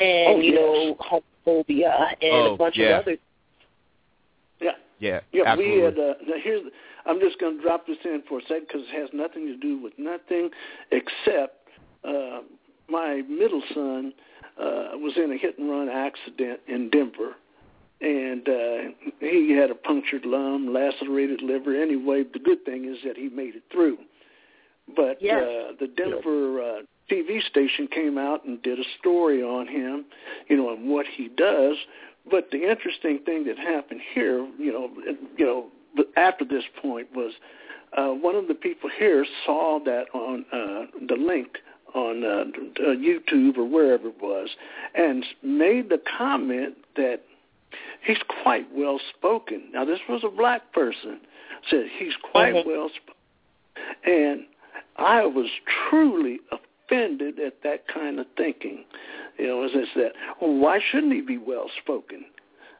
and, 0.00 0.36
Oh, 0.36 0.40
you 0.40 0.52
yes. 0.52 0.60
know, 0.60 0.96
homophobia 1.46 2.12
and 2.22 2.48
Oh, 2.48 2.54
a 2.54 2.56
bunch 2.56 2.76
yeah. 2.76 2.98
of 2.98 3.02
other 3.02 3.16
Yeah. 4.60 4.70
Yeah, 5.00 5.20
Yeah, 5.32 5.44
absolutely. 5.46 5.76
we 5.76 5.82
had. 5.84 5.98
Uh, 5.98 6.14
now 6.26 6.34
here's. 6.42 6.62
I'm 7.06 7.20
just 7.20 7.38
going 7.38 7.56
to 7.56 7.62
drop 7.62 7.86
this 7.86 7.96
in 8.04 8.22
for 8.28 8.38
a 8.40 8.42
second 8.42 8.66
because 8.66 8.82
it 8.82 9.00
has 9.00 9.08
nothing 9.12 9.46
to 9.46 9.56
do 9.56 9.80
with 9.80 9.92
nothing 9.98 10.50
except 10.90 11.68
uh, 12.04 12.40
my 12.88 13.22
middle 13.28 13.62
son 13.72 14.12
uh, 14.58 14.90
was 14.98 15.12
in 15.16 15.32
a 15.32 15.36
hit 15.38 15.58
and 15.58 15.70
run 15.70 15.88
accident 15.88 16.60
in 16.66 16.90
Denver, 16.90 17.36
and 18.00 18.48
uh, 18.48 18.78
he 19.20 19.52
had 19.56 19.70
a 19.70 19.74
punctured 19.74 20.24
lung, 20.26 20.72
lacerated 20.72 21.40
liver. 21.42 21.80
Anyway, 21.80 22.24
the 22.30 22.40
good 22.40 22.64
thing 22.64 22.84
is 22.84 22.98
that 23.04 23.16
he 23.16 23.28
made 23.28 23.54
it 23.54 23.62
through. 23.72 23.98
But 24.96 25.18
Yes. 25.22 25.42
uh, 25.42 25.72
the 25.78 25.86
Denver 25.86 26.60
uh, 26.60 26.80
TV 27.10 27.42
station 27.42 27.88
came 27.88 28.18
out 28.18 28.44
and 28.44 28.62
did 28.62 28.78
a 28.78 28.84
story 28.98 29.42
on 29.42 29.66
him, 29.66 30.04
you 30.48 30.56
know, 30.56 30.72
and 30.72 30.88
what 30.88 31.06
he 31.06 31.28
does. 31.28 31.76
But 32.30 32.50
the 32.50 32.68
interesting 32.68 33.20
thing 33.24 33.44
that 33.44 33.58
happened 33.58 34.00
here, 34.14 34.46
you 34.58 34.72
know, 34.72 34.90
you 35.36 35.46
know, 35.46 36.04
after 36.16 36.44
this 36.44 36.64
point 36.80 37.08
was 37.14 37.32
uh, 37.96 38.08
one 38.08 38.34
of 38.34 38.48
the 38.48 38.54
people 38.54 38.90
here 38.98 39.24
saw 39.46 39.78
that 39.84 40.06
on 40.12 40.44
uh, 40.52 40.86
the 41.08 41.16
link 41.16 41.58
on 41.94 42.22
uh, 42.22 42.44
uh, 42.82 42.94
YouTube 42.94 43.56
or 43.56 43.64
wherever 43.64 44.08
it 44.08 44.20
was, 44.20 44.50
and 44.94 45.24
made 45.42 45.88
the 45.88 46.00
comment 46.18 46.74
that 46.96 47.22
he's 48.02 48.18
quite 48.42 48.66
well 48.74 49.00
spoken. 49.16 49.62
Now 49.72 49.86
this 49.86 50.00
was 50.08 50.22
a 50.22 50.28
black 50.28 50.72
person 50.72 51.20
said 51.70 51.86
he's 51.98 52.14
quite 52.16 52.54
Mhm. 52.54 52.66
well 52.66 52.90
spoken, 52.90 53.14
and 54.04 54.46
I 54.96 55.24
was 55.24 55.48
truly 55.88 56.40
offended 56.88 57.38
at 57.38 57.62
that 57.62 57.86
kind 57.88 58.18
of 58.18 58.26
thinking. 58.36 58.84
You 59.38 59.46
know, 59.46 59.64
as 59.64 59.70
I 59.74 59.94
said, 59.94 60.12
well, 60.40 60.54
why 60.54 60.80
shouldn't 60.90 61.12
he 61.12 61.20
be 61.20 61.38
well 61.38 61.70
spoken? 61.82 62.24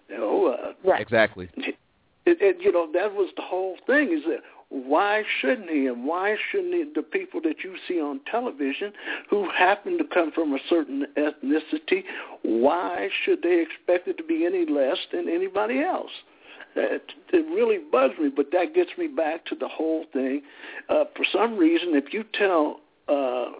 You 0.08 0.18
know, 0.18 0.46
uh, 0.46 0.72
right. 0.88 1.00
Exactly. 1.00 1.48
it, 1.56 1.76
it, 2.26 2.56
you 2.60 2.72
know, 2.72 2.90
that 2.92 3.14
was 3.14 3.30
the 3.36 3.42
whole 3.42 3.76
thing. 3.86 4.12
Is 4.12 4.24
that 4.26 4.40
why 4.70 5.22
shouldn't 5.40 5.70
he, 5.70 5.86
and 5.86 6.04
why 6.04 6.36
shouldn't 6.50 6.74
he, 6.74 6.84
the 6.94 7.02
people 7.02 7.40
that 7.42 7.64
you 7.64 7.76
see 7.86 8.00
on 8.00 8.20
television 8.30 8.92
who 9.30 9.48
happen 9.50 9.96
to 9.98 10.04
come 10.04 10.30
from 10.32 10.52
a 10.52 10.58
certain 10.68 11.06
ethnicity, 11.16 12.04
why 12.42 13.08
should 13.24 13.42
they 13.42 13.60
expect 13.62 14.08
it 14.08 14.18
to 14.18 14.24
be 14.24 14.44
any 14.44 14.66
less 14.66 14.98
than 15.12 15.28
anybody 15.28 15.80
else? 15.80 16.10
It, 16.76 17.12
it 17.32 17.46
really 17.46 17.78
bugs 17.90 18.18
me, 18.20 18.28
but 18.34 18.52
that 18.52 18.74
gets 18.74 18.90
me 18.98 19.06
back 19.08 19.46
to 19.46 19.54
the 19.54 19.68
whole 19.68 20.04
thing. 20.12 20.42
Uh, 20.88 21.04
for 21.16 21.24
some 21.32 21.56
reason, 21.56 21.94
if 21.94 22.12
you 22.12 22.24
tell 22.34 22.80
uh, 23.08 23.52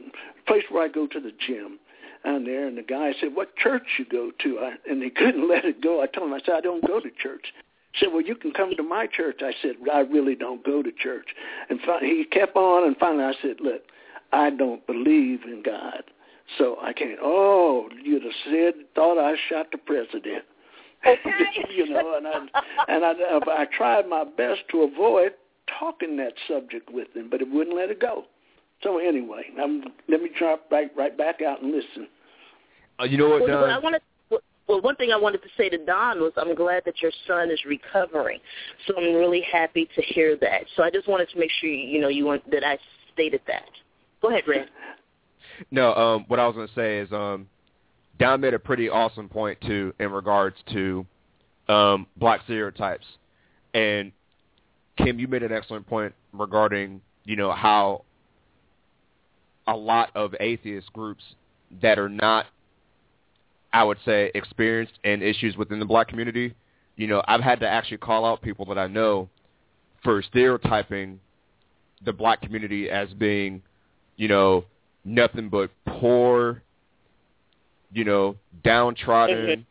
place 0.49 0.64
where 0.70 0.84
I 0.84 0.88
go 0.88 1.07
to 1.07 1.20
the 1.20 1.32
gym, 1.46 1.78
and 2.24 2.46
there, 2.46 2.66
and 2.66 2.76
the 2.76 2.82
guy 2.82 3.12
said, 3.20 3.34
"What 3.34 3.57
church 3.57 3.84
you 3.99 4.05
go 4.05 4.32
to?" 4.42 4.59
I, 4.59 4.74
and 4.90 5.03
he 5.03 5.11
couldn't 5.20 5.49
let 5.49 5.64
it 5.64 5.80
go. 5.80 6.03
I 6.03 6.07
told 6.07 6.28
him, 6.28 6.34
I 6.34 6.40
said, 6.44 6.55
"I 6.57 6.61
don't 6.61 6.86
go 6.86 7.01
to 7.01 7.11
church." 7.22 7.53
He 7.92 8.05
said, 8.05 8.12
"Well, 8.12 8.22
you 8.22 8.34
can 8.34 8.53
come 8.53 8.74
to 8.76 8.82
my 8.82 9.07
church." 9.07 9.40
I 9.42 9.53
said, 9.62 9.76
"I 9.92 10.01
really 10.01 10.34
don't 10.34 10.64
go 10.64 10.82
to 10.82 10.90
church." 10.90 11.28
And 11.70 11.80
fi- 11.80 12.01
he 12.01 12.24
kept 12.24 12.57
on, 12.57 12.86
and 12.86 12.96
finally, 12.96 13.24
I 13.24 13.34
said, 13.40 13.61
"Look, 13.61 13.82
I 14.32 14.51
don't 14.51 14.84
believe 14.86 15.44
in 15.44 15.62
God, 15.64 16.03
so 16.57 16.78
I 16.82 16.92
can't." 16.92 17.18
Oh, 17.22 17.88
you'd 18.03 18.24
have 18.24 18.32
said, 18.44 18.74
thought 18.94 19.18
I 19.18 19.36
shot 19.49 19.70
the 19.70 19.78
president. 19.78 20.44
you 21.70 21.88
know, 21.88 22.16
and 22.16 22.26
I 22.26 22.40
and 22.88 23.05
I, 23.05 23.12
I 23.62 23.66
tried 23.66 24.09
my 24.09 24.24
best 24.24 24.62
to 24.72 24.82
avoid 24.82 25.32
talking 25.78 26.16
that 26.16 26.32
subject 26.49 26.90
with 26.92 27.14
him, 27.14 27.28
but 27.30 27.40
it 27.40 27.49
wouldn't 27.49 27.76
let 27.76 27.90
it 27.90 28.01
go. 28.01 28.24
So 28.82 28.98
anyway, 28.98 29.44
I'm, 29.60 29.82
let 30.08 30.22
me 30.22 30.30
drop 30.38 30.70
right 30.70 30.90
right 30.96 31.16
back 31.16 31.42
out 31.42 31.62
and 31.62 31.72
listen. 31.72 32.08
Uh, 33.00 33.04
you 33.04 33.18
know 33.18 33.28
what, 33.28 33.42
Well, 33.42 33.60
what 33.60 33.70
I 33.70 33.78
wanted, 33.78 34.02
well, 34.68 34.82
one 34.82 34.96
thing 34.96 35.10
I 35.12 35.16
wanted 35.16 35.42
to 35.42 35.48
say 35.56 35.68
to 35.68 35.78
Don 35.84 36.20
was 36.20 36.32
I'm 36.36 36.54
glad 36.54 36.82
that 36.84 37.00
your 37.00 37.12
son 37.26 37.50
is 37.50 37.58
recovering. 37.64 38.38
So 38.86 38.94
I'm 38.96 39.14
really 39.14 39.42
happy 39.50 39.88
to 39.96 40.02
hear 40.02 40.36
that. 40.36 40.62
So 40.76 40.82
I 40.82 40.90
just 40.90 41.08
wanted 41.08 41.28
to 41.30 41.38
make 41.38 41.50
sure 41.60 41.70
you 41.70 42.00
know 42.00 42.08
you 42.08 42.24
want 42.26 42.48
that 42.50 42.64
I 42.64 42.78
stated 43.12 43.40
that. 43.46 43.68
Go 44.22 44.28
ahead, 44.30 44.44
Red. 44.46 44.68
No, 45.72 45.92
um, 45.94 46.24
what 46.28 46.38
I 46.38 46.46
was 46.46 46.54
going 46.54 46.68
to 46.68 46.74
say 46.74 46.98
is 46.98 47.12
um, 47.12 47.48
Don 48.20 48.40
made 48.40 48.54
a 48.54 48.60
pretty 48.60 48.88
awesome 48.88 49.28
point 49.28 49.60
too 49.60 49.92
in 49.98 50.12
regards 50.12 50.54
to 50.72 51.04
um, 51.68 52.06
black 52.16 52.42
stereotypes, 52.44 53.04
and 53.74 54.12
Kim, 54.98 55.18
you 55.18 55.26
made 55.26 55.42
an 55.42 55.50
excellent 55.50 55.84
point 55.84 56.14
regarding 56.32 57.00
you 57.24 57.34
know 57.34 57.50
how 57.50 58.04
a 59.68 59.76
lot 59.76 60.10
of 60.14 60.34
atheist 60.40 60.92
groups 60.92 61.22
that 61.82 61.98
are 61.98 62.08
not, 62.08 62.46
I 63.72 63.84
would 63.84 63.98
say, 64.04 64.32
experienced 64.34 64.94
in 65.04 65.22
issues 65.22 65.56
within 65.56 65.78
the 65.78 65.84
black 65.84 66.08
community. 66.08 66.54
You 66.96 67.06
know, 67.06 67.22
I've 67.28 67.42
had 67.42 67.60
to 67.60 67.68
actually 67.68 67.98
call 67.98 68.24
out 68.24 68.42
people 68.42 68.64
that 68.66 68.78
I 68.78 68.88
know 68.88 69.28
for 70.02 70.22
stereotyping 70.22 71.20
the 72.04 72.12
black 72.12 72.40
community 72.40 72.90
as 72.90 73.08
being, 73.10 73.62
you 74.16 74.26
know, 74.26 74.64
nothing 75.04 75.48
but 75.48 75.70
poor, 75.86 76.62
you 77.92 78.04
know, 78.04 78.36
downtrodden 78.64 79.66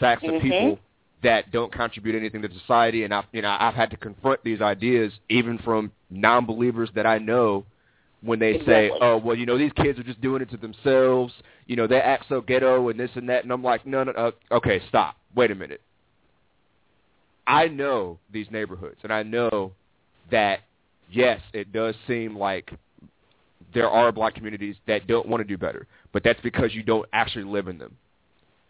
sacks 0.00 0.22
of 0.24 0.34
Mhm. 0.34 0.40
people 0.40 0.78
that 1.22 1.50
don't 1.52 1.70
contribute 1.70 2.16
anything 2.16 2.42
to 2.42 2.52
society. 2.54 3.04
And 3.04 3.12
I've, 3.12 3.26
you 3.32 3.42
know, 3.42 3.56
I've 3.58 3.74
had 3.74 3.90
to 3.90 3.96
confront 3.96 4.42
these 4.42 4.60
ideas 4.60 5.12
even 5.28 5.58
from 5.58 5.92
non-believers 6.10 6.90
that 6.92 7.06
I 7.06 7.18
know 7.18 7.64
when 8.22 8.38
they 8.38 8.60
say, 8.64 8.90
"Oh, 9.00 9.16
well, 9.16 9.36
you 9.36 9.46
know, 9.46 9.58
these 9.58 9.72
kids 9.72 9.98
are 9.98 10.04
just 10.04 10.20
doing 10.20 10.42
it 10.42 10.50
to 10.50 10.56
themselves. 10.56 11.32
You 11.66 11.76
know, 11.76 11.86
they 11.86 12.00
act 12.00 12.26
so 12.28 12.40
ghetto 12.40 12.88
and 12.88 12.98
this 12.98 13.10
and 13.14 13.28
that." 13.28 13.44
And 13.44 13.52
I'm 13.52 13.62
like, 13.62 13.86
"No, 13.86 14.04
no, 14.04 14.12
no. 14.12 14.32
Okay, 14.50 14.80
stop. 14.88 15.16
Wait 15.34 15.50
a 15.50 15.54
minute. 15.54 15.80
I 17.46 17.68
know 17.68 18.18
these 18.32 18.50
neighborhoods, 18.50 19.00
and 19.02 19.12
I 19.12 19.22
know 19.22 19.72
that 20.30 20.60
yes, 21.10 21.40
it 21.52 21.72
does 21.72 21.94
seem 22.06 22.36
like 22.36 22.72
there 23.74 23.90
are 23.90 24.12
black 24.12 24.34
communities 24.34 24.76
that 24.86 25.06
don't 25.06 25.28
want 25.28 25.40
to 25.40 25.44
do 25.44 25.58
better, 25.58 25.86
but 26.12 26.22
that's 26.22 26.40
because 26.42 26.74
you 26.74 26.82
don't 26.82 27.08
actually 27.12 27.44
live 27.44 27.68
in 27.68 27.78
them. 27.78 27.96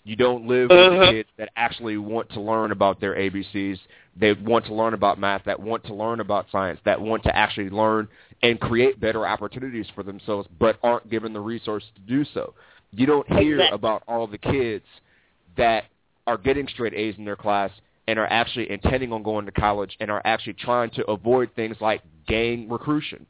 You 0.05 0.17
don't 0.17 0.47
live 0.47 0.71
with 0.71 0.79
Uh-huh. 0.79 1.11
kids 1.11 1.29
that 1.37 1.51
actually 1.57 1.97
want 1.97 2.29
to 2.31 2.41
learn 2.41 2.73
about 2.73 3.01
their 3.01 3.15
ABCs. 3.15 3.79
They 4.17 4.33
want 4.33 4.67
to 4.67 4.75
learn 4.75 4.95
about 4.95 5.19
math, 5.19 5.45
that 5.45 5.59
want 5.61 5.85
to 5.85 5.95
learn 5.95 6.21
about 6.21 6.51
science, 6.51 6.81
that 6.85 7.01
want 7.01 7.23
to 7.23 7.37
actually 7.37 7.71
learn 7.71 8.09
and 8.43 8.59
create 8.61 8.99
better 8.99 9.27
opportunities 9.27 9.89
for 9.95 10.03
themselves, 10.03 10.49
but 10.59 10.77
aren't 10.83 11.09
given 11.09 11.33
the 11.33 11.41
resources 11.41 11.89
to 11.95 12.01
do 12.03 12.25
so. 12.25 12.53
You 12.93 13.07
don't 13.07 13.27
hear 13.29 13.57
Exactly. 13.57 13.75
about 13.77 14.03
all 14.09 14.27
the 14.27 14.39
kids 14.39 14.85
that 15.57 15.85
are 16.27 16.37
getting 16.37 16.67
straight 16.69 16.95
A's 16.95 17.17
in 17.17 17.25
their 17.25 17.37
class 17.37 17.71
and 18.09 18.19
are 18.19 18.27
actually 18.27 18.71
intending 18.71 19.13
on 19.13 19.23
going 19.23 19.47
to 19.47 19.53
college 19.53 19.97
and 20.01 20.11
are 20.11 20.23
actually 20.25 20.55
trying 20.55 20.91
to 20.91 21.09
avoid 21.09 21.51
things 21.55 21.81
like 21.81 22.03
gang 22.27 22.69
recruitment 22.69 23.27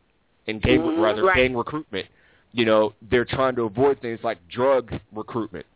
and 0.48 0.62
gang 0.62 0.80
Mhm. 0.80 1.00
rather 1.02 1.24
Right. 1.24 1.36
gang 1.36 1.54
recruitment. 1.56 2.06
You 2.52 2.64
know, 2.64 2.94
they're 3.02 3.24
trying 3.24 3.54
to 3.56 3.64
avoid 3.64 3.98
things 4.00 4.24
like 4.24 4.38
drug 4.48 4.98
recruitment. 5.12 5.66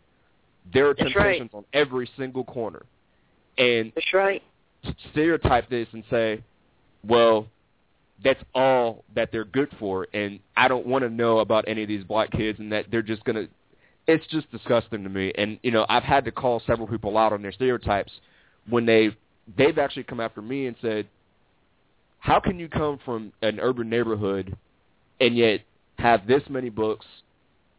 There 0.73 0.89
are 0.89 0.95
That's 0.95 1.15
right. 1.15 1.39
temptations 1.39 1.51
on 1.55 1.65
every 1.73 2.09
single 2.17 2.45
corner. 2.45 2.85
And 3.59 3.93
That's 3.95 4.13
right. 4.13 4.43
stereotype 5.11 5.69
this 5.71 5.89
and 5.93 6.05
say, 6.11 6.43
well, 7.07 7.47
that's 8.25 8.43
all 8.55 9.05
that 9.15 9.31
they're 9.31 9.45
good 9.45 9.69
for, 9.79 10.07
and 10.15 10.41
I 10.57 10.69
don't 10.69 10.87
want 10.87 11.05
to 11.05 11.11
know 11.11 11.41
about 11.41 11.67
any 11.69 11.83
of 11.83 11.89
these 11.89 12.05
black 12.05 12.31
kids, 12.31 12.59
and 12.59 12.73
that 12.73 12.87
they're 12.91 13.03
just 13.03 13.23
gonna. 13.25 13.47
It's 14.07 14.27
just 14.29 14.51
disgusting 14.51 15.03
to 15.03 15.11
me, 15.11 15.33
and 15.37 15.59
you 15.63 15.71
know 15.71 15.85
I've 15.89 16.03
had 16.03 16.25
to 16.25 16.33
call 16.33 16.63
several 16.67 16.89
people 16.89 17.19
out 17.19 17.33
on 17.33 17.43
their 17.43 17.53
stereotypes 17.53 18.13
when 18.69 18.87
they 18.87 19.15
they've 19.57 19.79
actually 19.79 20.05
come 20.05 20.21
after 20.21 20.41
me 20.41 20.67
and 20.67 20.77
said, 20.81 21.07
how 22.19 22.41
can 22.41 22.59
you 22.59 22.69
come 22.69 22.99
from 23.05 23.33
an 23.43 23.61
urban 23.61 23.89
neighborhood 23.89 24.57
and 25.21 25.37
yet 25.37 25.61
have 25.99 26.27
this 26.27 26.43
many 26.49 26.69
books, 26.69 27.07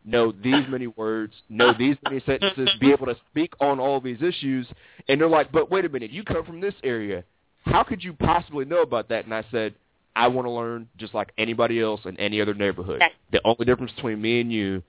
know 0.08 0.32
these 0.32 0.66
many 0.70 0.88
words, 0.88 1.34
know 1.50 1.74
these 1.78 1.98
many 2.04 2.22
sentences, 2.26 2.70
be 2.80 2.92
able 2.92 3.06
to 3.06 3.16
speak 3.30 3.54
on 3.60 3.80
all 3.80 4.00
these 4.00 4.22
issues, 4.22 4.68
and 5.08 5.20
they're 5.20 5.28
like, 5.28 5.52
but 5.52 5.70
wait 5.70 5.86
a 5.86 5.90
minute, 5.90 6.12
you 6.12 6.24
come 6.24 6.46
from 6.46 6.62
this 6.62 6.74
area. 6.84 7.24
How 7.66 7.84
could 7.84 8.04
you 8.04 8.14
possibly 8.14 8.66
know 8.66 8.82
about 8.82 9.10
that? 9.10 9.26
And 9.26 9.34
I 9.34 9.44
said, 9.52 9.76
I 10.16 10.28
want 10.28 10.48
to 10.48 10.52
learn 10.52 10.88
just 10.98 11.14
like 11.14 11.32
anybody 11.38 11.82
else 11.82 12.02
in 12.06 12.18
any 12.18 12.42
other 12.42 12.54
neighborhood. 12.54 13.04
The 13.32 13.42
only 13.46 13.66
difference 13.66 13.92
between 13.92 14.22
me 14.22 14.42
and 14.42 14.52
you 14.52 14.82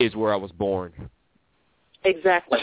is 0.00 0.16
where 0.16 0.32
I 0.32 0.36
was 0.36 0.50
born. 0.52 0.92
Exactly. 2.04 2.60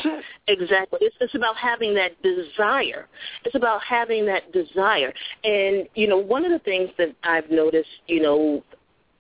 Exactly. 0.47 0.99
It's 1.01 1.15
it's 1.19 1.35
about 1.35 1.57
having 1.57 1.93
that 1.95 2.21
desire. 2.21 3.07
It's 3.43 3.55
about 3.55 3.81
having 3.83 4.25
that 4.25 4.51
desire. 4.53 5.13
And 5.43 5.87
you 5.95 6.07
know, 6.07 6.17
one 6.17 6.45
of 6.45 6.51
the 6.51 6.59
things 6.59 6.89
that 6.97 7.13
I've 7.23 7.49
noticed, 7.51 7.89
you 8.07 8.21
know, 8.21 8.63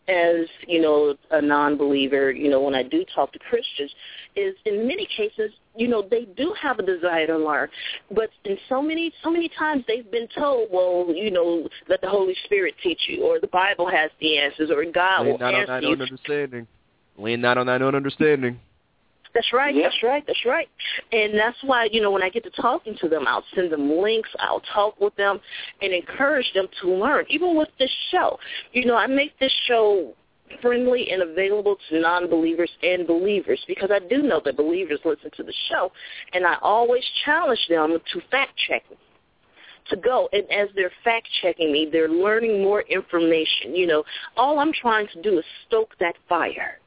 as 0.07 0.47
you 0.67 0.81
know 0.81 1.15
a 1.31 1.41
non-believer 1.41 2.31
you 2.31 2.49
know 2.49 2.61
when 2.61 2.75
i 2.75 2.83
do 2.83 3.05
talk 3.15 3.31
to 3.31 3.39
christians 3.39 3.89
is 4.35 4.53
in 4.65 4.85
many 4.85 5.07
cases 5.15 5.49
you 5.77 5.87
know 5.87 6.05
they 6.11 6.25
do 6.35 6.53
have 6.61 6.77
a 6.79 6.83
desire 6.83 7.25
to 7.25 7.37
learn 7.37 7.69
but 8.13 8.29
in 8.43 8.57
so 8.67 8.81
many 8.81 9.13
so 9.23 9.31
many 9.31 9.49
times 9.57 9.83
they've 9.87 10.11
been 10.11 10.27
told 10.37 10.67
well 10.71 11.07
you 11.13 11.31
know 11.31 11.67
let 11.87 12.01
the 12.01 12.09
holy 12.09 12.35
spirit 12.43 12.73
teach 12.83 12.99
you 13.07 13.23
or 13.23 13.39
the 13.39 13.47
bible 13.47 13.89
has 13.89 14.11
the 14.19 14.37
answers 14.37 14.69
or 14.69 14.83
god 14.91 15.21
Lean 15.21 15.31
will 15.31 15.39
not 15.39 15.53
on 15.53 15.61
answer 15.61 15.73
thine 15.73 15.83
you 15.83 15.89
own 15.89 16.01
understanding. 16.01 16.67
Lean 17.17 17.41
not 17.41 17.57
on 17.57 17.67
thine 17.67 17.81
own 17.81 17.95
understanding. 17.95 18.59
That's 19.33 19.51
right. 19.51 19.73
Yep. 19.73 19.83
That's 19.83 20.03
right. 20.03 20.23
That's 20.27 20.45
right. 20.45 20.67
And 21.11 21.33
that's 21.33 21.57
why 21.63 21.89
you 21.91 22.01
know 22.01 22.11
when 22.11 22.23
I 22.23 22.29
get 22.29 22.43
to 22.43 22.61
talking 22.61 22.95
to 23.01 23.09
them, 23.09 23.27
I'll 23.27 23.43
send 23.55 23.71
them 23.71 23.89
links. 23.97 24.29
I'll 24.39 24.61
talk 24.73 24.99
with 24.99 25.15
them 25.15 25.39
and 25.81 25.93
encourage 25.93 26.51
them 26.53 26.67
to 26.81 26.93
learn. 26.93 27.25
Even 27.29 27.57
with 27.57 27.69
this 27.79 27.91
show, 28.11 28.37
you 28.73 28.85
know, 28.85 28.95
I 28.95 29.07
make 29.07 29.37
this 29.39 29.53
show 29.67 30.13
friendly 30.61 31.09
and 31.09 31.23
available 31.23 31.77
to 31.89 31.99
non-believers 31.99 32.69
and 32.83 33.07
believers 33.07 33.59
because 33.67 33.89
I 33.91 33.99
do 34.07 34.21
know 34.21 34.39
that 34.45 34.55
believers 34.55 34.99
listen 35.03 35.31
to 35.37 35.43
the 35.43 35.53
show, 35.69 35.91
and 36.33 36.45
I 36.45 36.57
always 36.61 37.03
challenge 37.25 37.65
them 37.69 37.97
to 38.13 38.21
fact 38.29 38.51
check 38.67 38.83
me 38.91 38.97
to 39.89 39.97
go 39.97 40.29
and 40.31 40.43
as 40.51 40.69
they're 40.75 40.91
fact 41.03 41.27
checking 41.41 41.71
me 41.71 41.89
they're 41.91 42.07
learning 42.07 42.63
more 42.63 42.83
information 42.83 43.75
you 43.75 43.85
know 43.85 44.01
all 44.37 44.59
i'm 44.59 44.71
trying 44.71 45.05
to 45.13 45.21
do 45.21 45.37
is 45.37 45.45
stoke 45.67 45.89
that 45.99 46.15
fire 46.29 46.79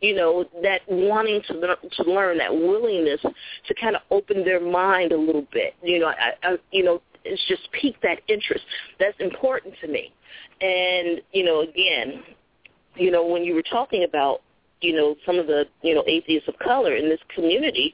you 0.00 0.14
know 0.14 0.44
that 0.62 0.80
wanting 0.88 1.42
to 1.48 1.76
to 1.96 2.10
learn 2.10 2.38
that 2.38 2.52
willingness 2.52 3.20
to 3.66 3.74
kind 3.74 3.96
of 3.96 4.02
open 4.10 4.44
their 4.44 4.60
mind 4.60 5.12
a 5.12 5.16
little 5.16 5.46
bit. 5.52 5.74
You 5.82 6.00
know 6.00 6.08
I, 6.08 6.32
I 6.42 6.56
you 6.70 6.84
know 6.84 7.02
it's 7.24 7.44
just 7.48 7.70
pique 7.72 8.00
that 8.02 8.20
interest. 8.28 8.64
That's 8.98 9.18
important 9.20 9.74
to 9.82 9.88
me. 9.88 10.12
And 10.60 11.20
you 11.32 11.44
know 11.44 11.60
again 11.60 12.22
you 12.96 13.10
know 13.10 13.26
when 13.26 13.44
you 13.44 13.54
were 13.54 13.62
talking 13.62 14.04
about 14.04 14.42
you 14.80 14.94
know 14.94 15.16
some 15.26 15.38
of 15.38 15.46
the 15.46 15.64
you 15.82 15.94
know 15.94 16.04
atheists 16.06 16.48
of 16.48 16.58
color 16.58 16.96
in 16.96 17.08
this 17.08 17.20
community 17.34 17.92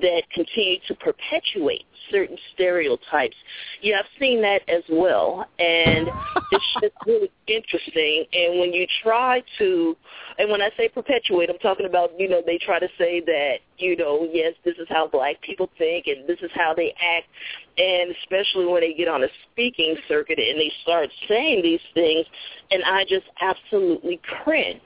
that 0.00 0.22
continue 0.32 0.78
to 0.88 0.94
perpetuate 0.94 1.84
certain 2.10 2.36
stereotypes. 2.54 3.36
Yeah, 3.82 3.96
I've 4.00 4.20
seen 4.20 4.42
that 4.42 4.62
as 4.68 4.82
well, 4.90 5.46
and 5.58 6.08
it's 6.52 6.76
just 6.80 6.94
really 7.06 7.30
interesting. 7.46 8.24
And 8.32 8.60
when 8.60 8.72
you 8.72 8.86
try 9.02 9.42
to, 9.58 9.96
and 10.38 10.50
when 10.50 10.62
I 10.62 10.70
say 10.76 10.88
perpetuate, 10.88 11.50
I'm 11.50 11.58
talking 11.58 11.86
about 11.86 12.10
you 12.18 12.28
know 12.28 12.42
they 12.44 12.58
try 12.58 12.78
to 12.78 12.88
say 12.98 13.20
that 13.20 13.56
you 13.78 13.96
know 13.96 14.28
yes 14.32 14.54
this 14.64 14.76
is 14.78 14.86
how 14.88 15.08
black 15.08 15.40
people 15.42 15.70
think 15.78 16.06
and 16.06 16.28
this 16.28 16.38
is 16.42 16.50
how 16.54 16.74
they 16.74 16.94
act, 17.00 17.26
and 17.78 18.14
especially 18.22 18.66
when 18.66 18.80
they 18.80 18.94
get 18.94 19.08
on 19.08 19.24
a 19.24 19.28
speaking 19.50 19.96
circuit 20.08 20.38
and 20.38 20.58
they 20.58 20.72
start 20.82 21.08
saying 21.28 21.62
these 21.62 21.80
things, 21.94 22.26
and 22.70 22.82
I 22.84 23.04
just 23.04 23.26
absolutely 23.40 24.20
cringe. 24.42 24.82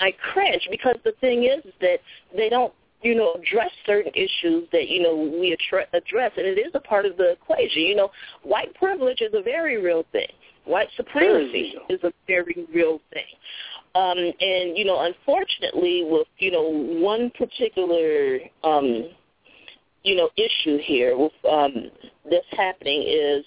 I 0.00 0.12
cringe 0.32 0.66
because 0.70 0.96
the 1.04 1.12
thing 1.20 1.44
is 1.44 1.62
that 1.80 1.98
they 2.36 2.48
don't 2.48 2.72
you 3.02 3.16
know, 3.16 3.34
address 3.34 3.70
certain 3.84 4.12
issues 4.14 4.68
that, 4.72 4.88
you 4.88 5.02
know, 5.02 5.14
we 5.16 5.52
address, 5.52 6.32
and 6.36 6.46
it 6.46 6.58
is 6.58 6.70
a 6.74 6.80
part 6.80 7.04
of 7.04 7.16
the 7.16 7.32
equation. 7.32 7.82
You 7.82 7.96
know, 7.96 8.10
white 8.44 8.72
privilege 8.74 9.20
is 9.20 9.34
a 9.34 9.42
very 9.42 9.82
real 9.82 10.04
thing. 10.12 10.28
White 10.64 10.88
supremacy 10.96 11.74
is 11.88 11.98
a 12.04 12.12
very 12.28 12.66
real 12.72 13.00
thing. 13.12 13.24
Um, 13.94 14.16
and, 14.18 14.78
you 14.78 14.84
know, 14.84 15.04
unfortunately 15.04 16.04
with, 16.08 16.28
you 16.38 16.52
know, 16.52 16.62
one 16.62 17.30
particular, 17.36 18.38
um, 18.62 19.10
you 20.04 20.14
know, 20.14 20.30
issue 20.36 20.78
here 20.78 21.16
with 21.18 21.32
um, 21.50 21.90
that's 22.30 22.46
happening 22.52 23.04
is 23.06 23.44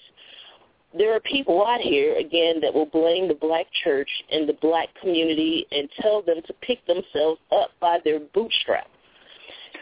there 0.98 1.14
are 1.14 1.20
people 1.20 1.64
out 1.66 1.80
here, 1.80 2.16
again, 2.16 2.60
that 2.60 2.72
will 2.72 2.86
blame 2.86 3.28
the 3.28 3.34
black 3.34 3.66
church 3.84 4.08
and 4.30 4.48
the 4.48 4.54
black 4.54 4.88
community 5.00 5.66
and 5.70 5.88
tell 6.00 6.22
them 6.22 6.38
to 6.46 6.52
pick 6.62 6.84
themselves 6.86 7.40
up 7.52 7.70
by 7.80 7.98
their 8.04 8.20
bootstraps. 8.20 8.90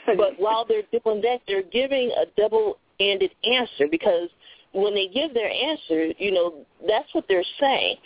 But 0.19 0.39
while 0.39 0.67
they're 0.67 0.83
doing 0.93 1.23
that, 1.23 1.41
they're 1.49 1.63
giving 1.63 2.11
a 2.11 2.27
double-ended 2.39 3.31
answer 3.43 3.87
because 3.91 4.29
when 4.73 4.95
they 4.95 5.09
give 5.09 5.33
their 5.33 5.49
answer, 5.49 6.13
you 6.19 6.31
know, 6.31 6.67
that's 6.87 7.09
what 7.15 7.25
they're 7.27 7.45
saying 7.59 7.97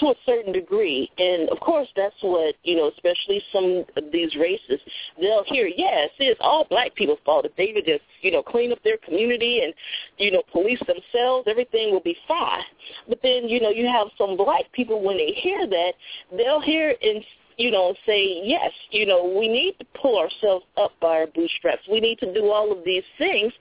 to 0.00 0.06
a 0.06 0.14
certain 0.26 0.52
degree. 0.52 1.10
And 1.18 1.48
of 1.50 1.60
course, 1.60 1.88
that's 1.96 2.14
what, 2.20 2.54
you 2.62 2.76
know, 2.76 2.88
especially 2.88 3.42
some 3.52 3.84
of 3.96 4.12
these 4.12 4.34
races, 4.36 4.80
they'll 5.20 5.44
hear, 5.44 5.66
yes, 5.66 6.10
it's 6.18 6.40
all 6.42 6.66
black 6.68 6.94
people's 6.94 7.18
fault. 7.24 7.44
If 7.44 7.56
they 7.56 7.72
would 7.74 7.86
just, 7.86 8.02
you 8.22 8.30
know, 8.30 8.42
clean 8.42 8.72
up 8.72 8.82
their 8.82 8.98
community 8.98 9.60
and, 9.62 9.74
you 10.18 10.30
know, 10.30 10.42
police 10.52 10.80
themselves, 10.80 11.46
everything 11.48 11.92
will 11.92 12.00
be 12.00 12.16
fine. 12.26 12.62
But 13.08 13.20
then, 13.22 13.48
you 13.48 13.60
know, 13.60 13.70
you 13.70 13.86
have 13.86 14.08
some 14.18 14.36
black 14.36 14.70
people, 14.72 15.02
when 15.02 15.16
they 15.16 15.32
hear 15.36 15.66
that, 15.66 15.92
they'll 16.36 16.60
hear 16.60 16.94
and 17.02 17.24
you 17.56 17.70
know, 17.70 17.94
say, 18.04 18.40
yes, 18.44 18.72
you 18.90 19.06
know, 19.06 19.24
we 19.38 19.46
need 19.46 19.76
to 19.78 19.86
pull 20.00 20.18
ourselves 20.18 20.64
up 20.76 20.90
by 21.00 21.18
our 21.20 21.26
bootstraps. 21.28 21.82
We 21.88 22.00
need 22.00 22.18
to 22.18 22.34
do 22.34 22.50
all 22.50 22.72
of 22.72 22.84
these 22.84 23.04
things, 23.16 23.52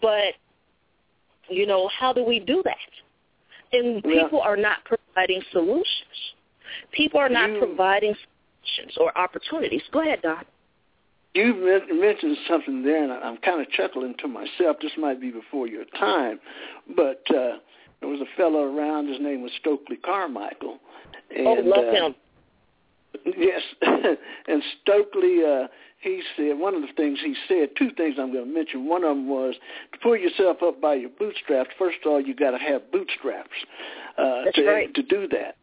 but, 0.00 0.32
you 1.48 1.66
know, 1.66 1.88
how 1.88 2.12
do 2.12 2.24
we 2.24 2.40
do 2.40 2.62
that? 2.64 2.76
And 3.72 4.02
Yeah. 4.04 4.22
people 4.22 4.40
are 4.40 4.56
not 4.56 4.84
providing 4.84 5.42
solutions. 5.50 6.34
People 6.92 7.20
are 7.20 7.28
not 7.28 7.50
You- 7.50 7.58
providing 7.58 8.14
solutions 8.14 8.96
or 8.98 9.16
opportunities. 9.16 9.82
Go 9.90 10.00
ahead, 10.00 10.22
Don. 10.22 10.44
You 11.34 11.52
men- 11.54 12.00
mentioned 12.00 12.38
something 12.48 12.82
there, 12.82 13.02
and 13.02 13.12
I'm 13.12 13.36
kind 13.38 13.60
of 13.60 13.70
chuckling 13.70 14.14
to 14.14 14.28
myself. 14.28 14.78
This 14.80 14.96
might 14.96 15.20
be 15.20 15.30
before 15.30 15.66
your 15.66 15.84
time, 15.84 16.40
but 16.96 17.22
uh, 17.30 17.58
there 18.00 18.08
was 18.08 18.20
a 18.20 18.36
fellow 18.36 18.62
around. 18.62 19.08
His 19.08 19.20
name 19.20 19.42
was 19.42 19.52
Stokely 19.60 19.96
Carmichael. 19.96 20.78
And, 21.36 21.46
oh, 21.46 21.52
love 21.54 21.88
uh, 21.88 21.92
him. 21.92 22.14
Yes, 23.36 23.62
and 24.48 24.62
Stokely, 24.82 25.42
uh, 25.44 25.66
he 25.98 26.22
said 26.36 26.58
one 26.58 26.74
of 26.74 26.82
the 26.82 26.92
things 26.96 27.18
he 27.24 27.34
said. 27.48 27.70
Two 27.76 27.90
things 27.96 28.16
I'm 28.18 28.32
going 28.32 28.44
to 28.46 28.52
mention. 28.54 28.88
One 28.88 29.02
of 29.02 29.10
them 29.10 29.28
was 29.28 29.54
to 29.92 29.98
pull 29.98 30.16
yourself 30.16 30.58
up 30.62 30.80
by 30.80 30.94
your 30.94 31.10
bootstraps. 31.18 31.70
First 31.78 31.98
of 32.04 32.12
all, 32.12 32.20
you 32.20 32.34
got 32.34 32.52
to 32.52 32.58
have 32.58 32.90
bootstraps 32.92 33.50
uh, 34.16 34.44
That's 34.44 34.56
to 34.56 34.66
right. 34.66 34.94
to 34.94 35.02
do 35.02 35.26
that. 35.28 35.56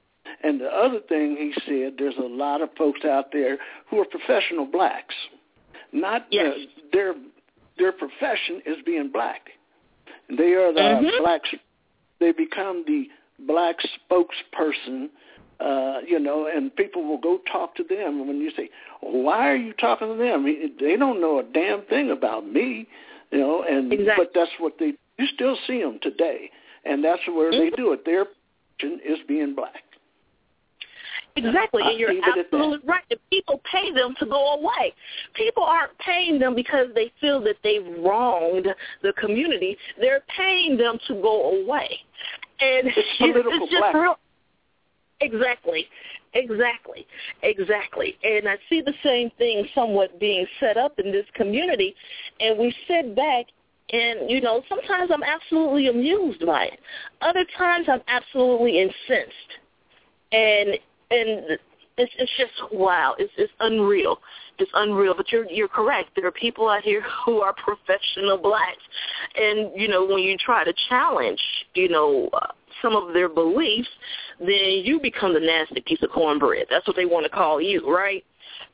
And 0.43 0.59
the 0.59 0.68
other 0.68 0.99
thing 1.07 1.38
he 1.38 1.53
said, 1.66 1.93
there's 1.97 2.18
a 2.18 2.22
lot 2.28 2.61
of 2.61 2.70
folks 2.78 3.05
out 3.05 3.32
there 3.32 3.57
who 3.89 3.99
are 3.99 4.05
professional 4.05 4.66
blacks. 4.66 5.16
Not 5.93 6.26
Yes. 6.32 6.53
uh, 6.57 6.82
their 6.91 7.14
their 7.78 7.91
profession 7.91 8.61
is 8.66 8.78
being 8.86 9.09
black. 9.11 9.49
They 10.30 10.53
are 10.53 10.74
the 10.74 10.80
Mhm. 10.80 11.20
blacks. 11.20 11.49
They 12.20 12.32
become 12.34 12.84
the 12.86 13.09
black 13.39 13.78
spokesperson 14.11 15.09
uh, 15.64 15.99
you 16.05 16.20
know, 16.20 16.47
and 16.53 16.76
people 16.76 17.03
will 17.07 17.18
go 17.18 17.39
talk 17.51 17.76
to 17.76 17.84
them. 17.84 18.20
And 18.20 18.28
when 18.28 18.38
you 18.39 18.51
say, 18.57 18.70
"Why 19.01 19.49
are 19.49 19.55
you 19.55 19.74
talking 19.74 20.07
to 20.09 20.16
them?" 20.16 20.43
They 20.80 20.97
don't 20.97 21.22
know 21.22 21.39
a 21.39 21.43
damn 21.43 21.84
thing 21.84 22.11
about 22.11 22.45
me, 22.45 22.88
you 23.32 23.38
know. 23.39 23.64
And 23.64 23.91
Exactly. 23.93 24.26
but 24.26 24.34
that's 24.34 24.51
what 24.59 24.74
they. 24.78 24.93
You 25.18 25.28
still 25.34 25.57
see 25.68 25.82
them 25.82 25.99
today, 26.01 26.49
and 26.86 27.03
that's 27.03 27.22
where 27.28 27.51
they 27.51 27.70
Mhm. 27.70 27.76
do 27.78 27.93
it. 27.93 28.03
Their 28.03 28.26
profession 28.26 28.99
is 29.05 29.20
being 29.28 29.53
black. 29.55 29.84
Exactly, 31.36 31.82
and 31.84 31.97
you're 31.99 32.14
leave 32.14 32.24
it 32.24 32.28
at 32.30 32.36
that. 32.51 32.57
absolutely 32.57 32.88
right. 32.88 33.03
The 33.09 33.18
people 33.32 33.59
pay 33.72 33.91
them 33.91 34.14
to 34.20 34.26
go 34.26 34.53
away. 34.53 34.93
People 35.34 35.64
aren't 35.64 35.97
paying 35.97 36.38
them 36.38 36.53
because 36.53 36.93
they 36.93 37.11
feel 37.20 37.41
that 37.41 37.55
they've 37.64 37.86
wronged 38.03 38.68
the 39.01 39.14
community. 39.14 39.76
They're 39.99 40.22
paying 40.38 40.78
them 40.78 40.99
to 41.07 41.16
go 41.16 41.61
away, 41.61 41.99
and 42.59 42.88
It's 42.88 42.97
political 43.18 43.64
it's 43.64 43.72
just 43.72 43.80
black. 43.82 43.95
real. 43.95 44.20
Exactly, 45.24 45.88
exactly, 46.34 47.07
exactly. 47.41 48.17
And 48.24 48.47
I 48.47 48.57
see 48.69 48.82
the 48.82 48.93
same 49.03 49.30
thing 49.38 49.65
somewhat 49.74 50.19
being 50.19 50.45
set 50.59 50.78
up 50.78 50.99
in 50.99 51.11
this 51.11 51.26
community, 51.34 51.95
and 52.39 52.59
we 52.59 52.76
sit 52.88 53.15
back 53.15 53.45
and, 53.91 54.30
you 54.30 54.41
know, 54.41 54.63
sometimes 54.67 55.11
I'm 55.13 55.24
absolutely 55.24 55.88
amused 55.88 56.45
by 56.45 56.65
it. 56.65 56.80
Other 57.21 57.45
times 57.57 57.88
I'm 57.89 58.01
absolutely 58.07 58.80
incensed. 58.80 59.51
And 60.32 60.69
and 61.11 61.59
it's 61.97 62.11
it's 62.17 62.32
just 62.38 62.74
wow. 62.74 63.15
It's 63.19 63.32
it's 63.38 63.53
unreal. 63.59 64.17
It's 64.57 64.71
unreal. 64.74 65.13
But 65.15 65.32
you're 65.32 65.45
you're 65.49 65.67
correct. 65.67 66.09
There 66.15 66.26
are 66.26 66.32
people 66.32 66.69
out 66.69 66.82
here 66.82 67.03
who 67.26 67.41
are 67.41 67.53
professional 67.53 68.38
blacks, 68.38 68.84
and 69.36 69.69
you 69.80 69.88
know 69.88 70.05
when 70.05 70.19
you 70.19 70.38
try 70.38 70.63
to 70.63 70.74
challenge, 70.89 71.41
you 71.76 71.89
know. 71.89 72.30
Uh, 72.34 72.47
some 72.82 72.95
of 72.95 73.13
their 73.13 73.30
beliefs, 73.30 73.89
then 74.39 74.82
you 74.84 74.99
become 74.99 75.34
the 75.34 75.39
nasty 75.39 75.82
piece 75.82 76.01
of 76.01 76.11
cornbread. 76.11 76.67
That's 76.69 76.86
what 76.88 76.95
they 76.95 77.05
want 77.05 77.26
to 77.26 77.30
call 77.30 77.61
you, 77.61 77.93
right? 77.93 78.24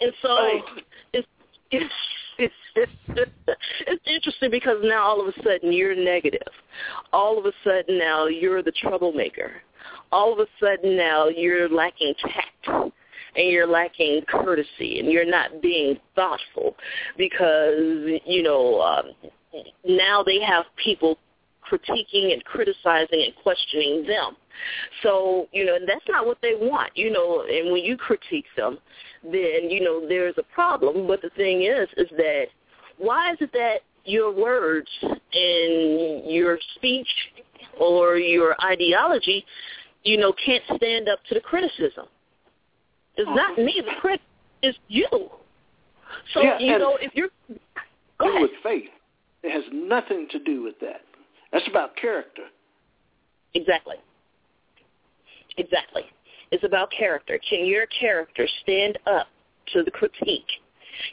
And 0.02 0.12
so 0.22 0.30
Right. 0.30 0.64
it's 1.14 1.28
it's 1.72 1.94
it's 2.38 2.54
it's, 2.76 2.92
it's 3.88 4.04
interesting 4.08 4.50
because 4.52 4.78
now 4.84 5.04
all 5.04 5.22
of 5.22 5.28
a 5.28 5.44
sudden 5.44 5.74
you're 5.74 5.96
negative. 5.96 6.48
All 7.12 7.38
of 7.38 7.46
a 7.46 7.52
sudden 7.64 7.98
now 7.98 8.28
you're 8.28 8.64
the 8.64 8.72
troublemaker. 8.72 9.62
All 10.12 10.34
of 10.34 10.40
a 10.40 10.48
sudden 10.60 10.96
now 10.96 11.28
you're 11.28 11.70
lacking 11.70 12.14
tact 12.22 12.94
and 13.36 13.52
you're 13.52 13.68
lacking 13.68 14.24
courtesy 14.28 15.00
and 15.00 15.12
you're 15.12 15.30
not 15.30 15.62
being 15.62 15.98
thoughtful 16.16 16.76
because 17.18 18.20
you 18.26 18.42
know 18.44 18.82
um, 18.82 19.12
now 19.86 20.24
they 20.24 20.40
have 20.40 20.66
people 20.84 21.18
critiquing 21.70 22.34
and 22.34 22.44
criticizing 22.46 23.24
and 23.24 23.34
questioning 23.44 24.06
them. 24.06 24.36
So, 25.04 25.48
you 25.52 25.66
know, 25.66 25.76
and 25.76 25.88
that's 25.88 26.06
not 26.10 26.26
what 26.26 26.38
they 26.42 26.54
want, 26.56 26.92
you 26.96 27.12
know, 27.12 27.46
and 27.50 27.72
when 27.72 27.84
you 27.84 27.98
critique 27.98 28.46
them, 28.58 28.78
then, 29.24 29.70
you 29.70 29.82
know, 29.82 30.08
there's 30.08 30.36
a 30.38 30.44
problem. 30.54 31.08
But 31.08 31.22
the 31.22 31.30
thing 31.32 31.64
is, 31.64 31.88
is 31.98 32.10
that 32.18 32.46
why 32.98 33.32
is 33.32 33.38
it 33.42 33.52
that 33.54 33.78
your 34.06 34.34
words 34.34 34.90
and 35.02 36.30
your 36.30 36.58
speech 36.76 37.08
or 37.80 38.18
your 38.18 38.56
ideology, 38.64 39.46
you 40.04 40.18
know, 40.18 40.34
can't 40.46 40.64
stand 40.76 41.08
up 41.08 41.20
to 41.30 41.36
the 41.36 41.42
criticism? 41.42 42.06
It's 43.16 43.30
not 43.34 43.58
me, 43.58 43.82
the 43.86 43.94
critic 44.00 44.22
is 44.64 44.76
you. 44.88 45.08
So, 46.34 46.42
yeah, 46.42 46.60
you 46.60 46.78
know, 46.78 46.98
if 47.02 47.14
you're... 47.14 47.30
Go 48.20 48.30
ahead. 48.30 48.42
with 48.42 48.52
faith. 48.64 48.90
It 49.44 49.52
has 49.52 49.64
nothing 49.72 50.28
to 50.32 50.40
do 50.40 50.64
with 50.64 50.80
that. 50.82 51.02
That's 51.52 51.68
about 51.68 51.96
character. 51.96 52.44
Exactly. 53.54 53.96
Exactly. 55.58 56.04
It's 56.52 56.64
about 56.64 56.92
character. 56.92 57.40
Can 57.50 57.66
your 57.66 57.86
character 57.88 58.48
stand 58.64 58.98
up 59.06 59.28
to 59.74 59.84
the 59.84 59.92
critique? 59.92 60.48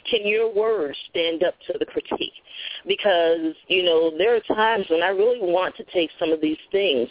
Can 0.09 0.27
your 0.27 0.53
words 0.53 0.97
stand 1.09 1.43
up 1.43 1.53
to 1.67 1.77
the 1.79 1.85
critique? 1.85 2.33
Because, 2.87 3.55
you 3.67 3.83
know, 3.83 4.11
there 4.17 4.35
are 4.35 4.55
times 4.55 4.85
when 4.89 5.03
I 5.03 5.09
really 5.09 5.39
want 5.39 5.75
to 5.77 5.83
take 5.93 6.09
some 6.19 6.31
of 6.31 6.41
these 6.41 6.57
things 6.71 7.07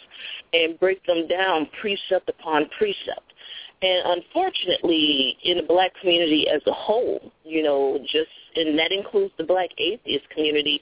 and 0.53 0.79
break 0.79 1.03
them 1.05 1.27
down 1.27 1.67
precept 1.81 2.29
upon 2.29 2.69
precept. 2.77 3.33
And 3.81 4.23
unfortunately, 4.23 5.37
in 5.43 5.57
the 5.57 5.63
black 5.63 5.91
community 6.01 6.47
as 6.49 6.61
a 6.65 6.73
whole, 6.73 7.31
you 7.43 7.61
know, 7.61 7.99
just 8.11 8.29
and 8.55 8.77
that 8.79 8.91
includes 8.91 9.33
the 9.37 9.43
black 9.43 9.69
atheist 9.77 10.27
community, 10.29 10.81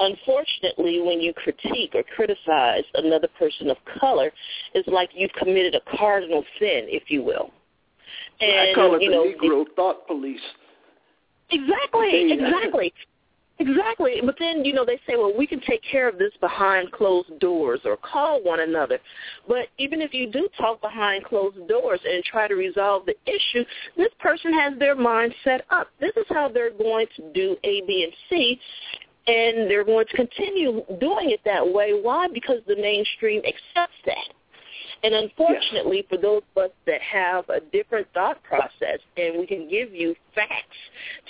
unfortunately, 0.00 1.00
when 1.00 1.20
you 1.20 1.32
critique 1.34 1.92
or 1.94 2.02
criticize 2.02 2.82
another 2.94 3.28
person 3.38 3.70
of 3.70 3.76
color, 4.00 4.32
it's 4.74 4.88
like 4.88 5.10
you've 5.14 5.32
committed 5.34 5.76
a 5.76 5.96
cardinal 5.96 6.42
sin, 6.58 6.86
if 6.88 7.04
you 7.08 7.22
will. 7.22 7.50
And 8.40 8.70
I 8.70 8.74
call 8.74 8.96
it 8.96 8.98
the 8.98 9.08
know, 9.08 9.24
Negro 9.24 9.64
thought 9.76 10.06
police. 10.08 10.40
Exactly, 11.50 12.32
exactly. 12.32 12.92
Exactly. 13.58 14.20
But 14.24 14.36
then, 14.38 14.64
you 14.64 14.72
know, 14.72 14.84
they 14.84 14.98
say, 15.06 15.14
well, 15.16 15.32
we 15.36 15.46
can 15.46 15.60
take 15.60 15.82
care 15.88 16.08
of 16.08 16.18
this 16.18 16.32
behind 16.40 16.90
closed 16.90 17.38
doors 17.38 17.80
or 17.84 17.96
call 17.96 18.42
one 18.42 18.60
another. 18.60 18.98
But 19.46 19.68
even 19.78 20.00
if 20.00 20.12
you 20.12 20.30
do 20.30 20.48
talk 20.58 20.80
behind 20.80 21.24
closed 21.24 21.68
doors 21.68 22.00
and 22.04 22.24
try 22.24 22.48
to 22.48 22.54
resolve 22.54 23.06
the 23.06 23.14
issue, 23.26 23.64
this 23.96 24.08
person 24.18 24.52
has 24.52 24.78
their 24.78 24.96
mind 24.96 25.34
set 25.44 25.64
up. 25.70 25.88
This 26.00 26.12
is 26.16 26.24
how 26.30 26.48
they're 26.48 26.72
going 26.72 27.06
to 27.16 27.32
do 27.32 27.56
A, 27.62 27.82
B, 27.86 28.04
and 28.04 28.12
C. 28.28 28.58
And 29.26 29.70
they're 29.70 29.84
going 29.84 30.06
to 30.06 30.16
continue 30.16 30.82
doing 30.98 31.30
it 31.30 31.40
that 31.44 31.64
way. 31.64 31.92
Why? 31.92 32.26
Because 32.32 32.58
the 32.66 32.74
mainstream 32.74 33.40
accepts 33.40 33.98
that. 34.06 34.34
And 35.04 35.14
unfortunately, 35.14 36.06
for 36.08 36.16
those 36.16 36.42
of 36.54 36.64
us 36.64 36.70
that 36.86 37.00
have 37.00 37.48
a 37.48 37.60
different 37.72 38.06
thought 38.14 38.42
process, 38.44 39.00
and 39.16 39.38
we 39.38 39.46
can 39.46 39.68
give 39.68 39.92
you 39.92 40.14
facts 40.34 40.76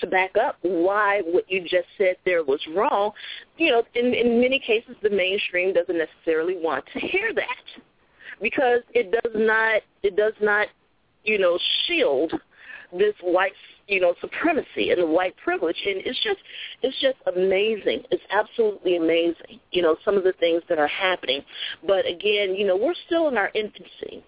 to 0.01 0.07
back 0.07 0.37
up 0.37 0.57
why 0.61 1.23
what 1.25 1.51
you 1.51 1.63
just 1.63 1.89
said 1.97 2.17
there 2.25 2.45
was 2.45 2.61
wrong, 2.75 3.13
you 3.57 3.71
know, 3.71 3.83
in, 3.95 4.13
in 4.13 4.41
many 4.41 4.59
cases, 4.59 4.95
the 5.03 5.09
mainstream 5.09 5.73
doesn't 5.73 5.97
necessarily 5.97 6.57
want 6.59 6.85
to 6.93 7.01
hear 7.01 7.33
that. 7.35 7.83
Because 8.43 8.81
it 8.93 9.11
does 9.11 9.33
not, 9.35 9.83
it 10.03 10.17
does 10.17 10.35
not, 10.41 10.69
you 11.25 11.39
know, 11.39 11.59
shield 11.87 12.33
this 12.97 13.15
white, 13.23 13.53
you 13.89 14.01
know, 14.01 14.15
supremacy 14.21 14.91
and 14.91 15.01
the 15.01 15.07
white 15.07 15.35
privilege, 15.43 15.77
and 15.87 16.03
it's 16.05 16.23
just, 16.23 16.39
it's 16.83 16.97
just 17.01 17.17
amazing. 17.35 18.03
It's 18.11 18.23
absolutely 18.31 18.97
amazing, 18.97 19.61
you 19.71 19.83
know, 19.83 19.97
some 20.05 20.17
of 20.17 20.25
the 20.25 20.33
things 20.35 20.63
that 20.69 20.79
are 20.79 20.89
happening. 20.89 21.43
But 21.87 22.07
again, 22.07 22.55
you 22.55 22.67
know, 22.67 22.77
we're 22.77 22.95
still 23.07 23.29
in 23.29 23.37
our 23.37 23.51
infancy, 23.55 24.25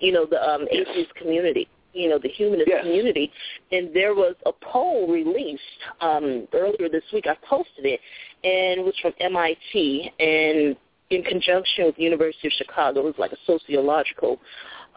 you 0.00 0.12
know, 0.12 0.26
the 0.26 0.42
um, 0.42 0.66
Yes. 0.70 0.86
atheist 0.88 1.14
community, 1.14 1.68
you 1.92 2.08
know, 2.08 2.18
the 2.18 2.28
humanist 2.28 2.68
Yes. 2.68 2.84
community, 2.84 3.32
and 3.72 3.94
there 3.94 4.14
was 4.14 4.34
a 4.46 4.52
poll 4.52 5.08
released 5.08 5.62
um, 6.00 6.46
earlier 6.52 6.88
this 6.88 7.04
week. 7.12 7.26
I 7.26 7.36
posted 7.48 7.86
it, 7.86 8.00
and 8.44 8.80
it 8.80 8.84
was 8.84 8.94
from 9.00 9.12
MIT, 9.20 10.12
and 10.20 10.76
in 11.10 11.22
conjunction 11.22 11.86
with 11.86 11.96
the 11.96 12.02
University 12.02 12.48
of 12.48 12.52
Chicago, 12.52 13.00
it 13.00 13.04
was 13.04 13.14
like 13.18 13.32
a 13.32 13.38
sociological 13.46 14.38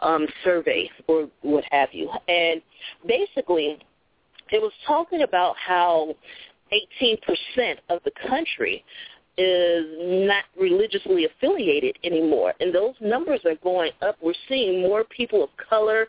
um, 0.02 0.26
survey 0.44 0.90
or 1.08 1.28
what 1.42 1.64
have 1.70 1.88
you. 1.92 2.10
And 2.28 2.60
basically, 3.06 3.78
it 4.50 4.60
was 4.60 4.72
talking 4.86 5.22
about 5.22 5.56
how 5.56 6.14
18% 6.98 7.76
of 7.88 8.00
the 8.04 8.12
country 8.28 8.84
is 9.38 9.86
not 10.28 10.44
religiously 10.60 11.24
affiliated 11.24 11.96
anymore. 12.04 12.52
And 12.60 12.74
those 12.74 12.94
numbers 13.00 13.40
are 13.46 13.54
going 13.62 13.92
up. 14.02 14.16
We're 14.20 14.34
seeing 14.48 14.82
more 14.82 15.04
people 15.04 15.42
of 15.42 15.50
color, 15.68 16.06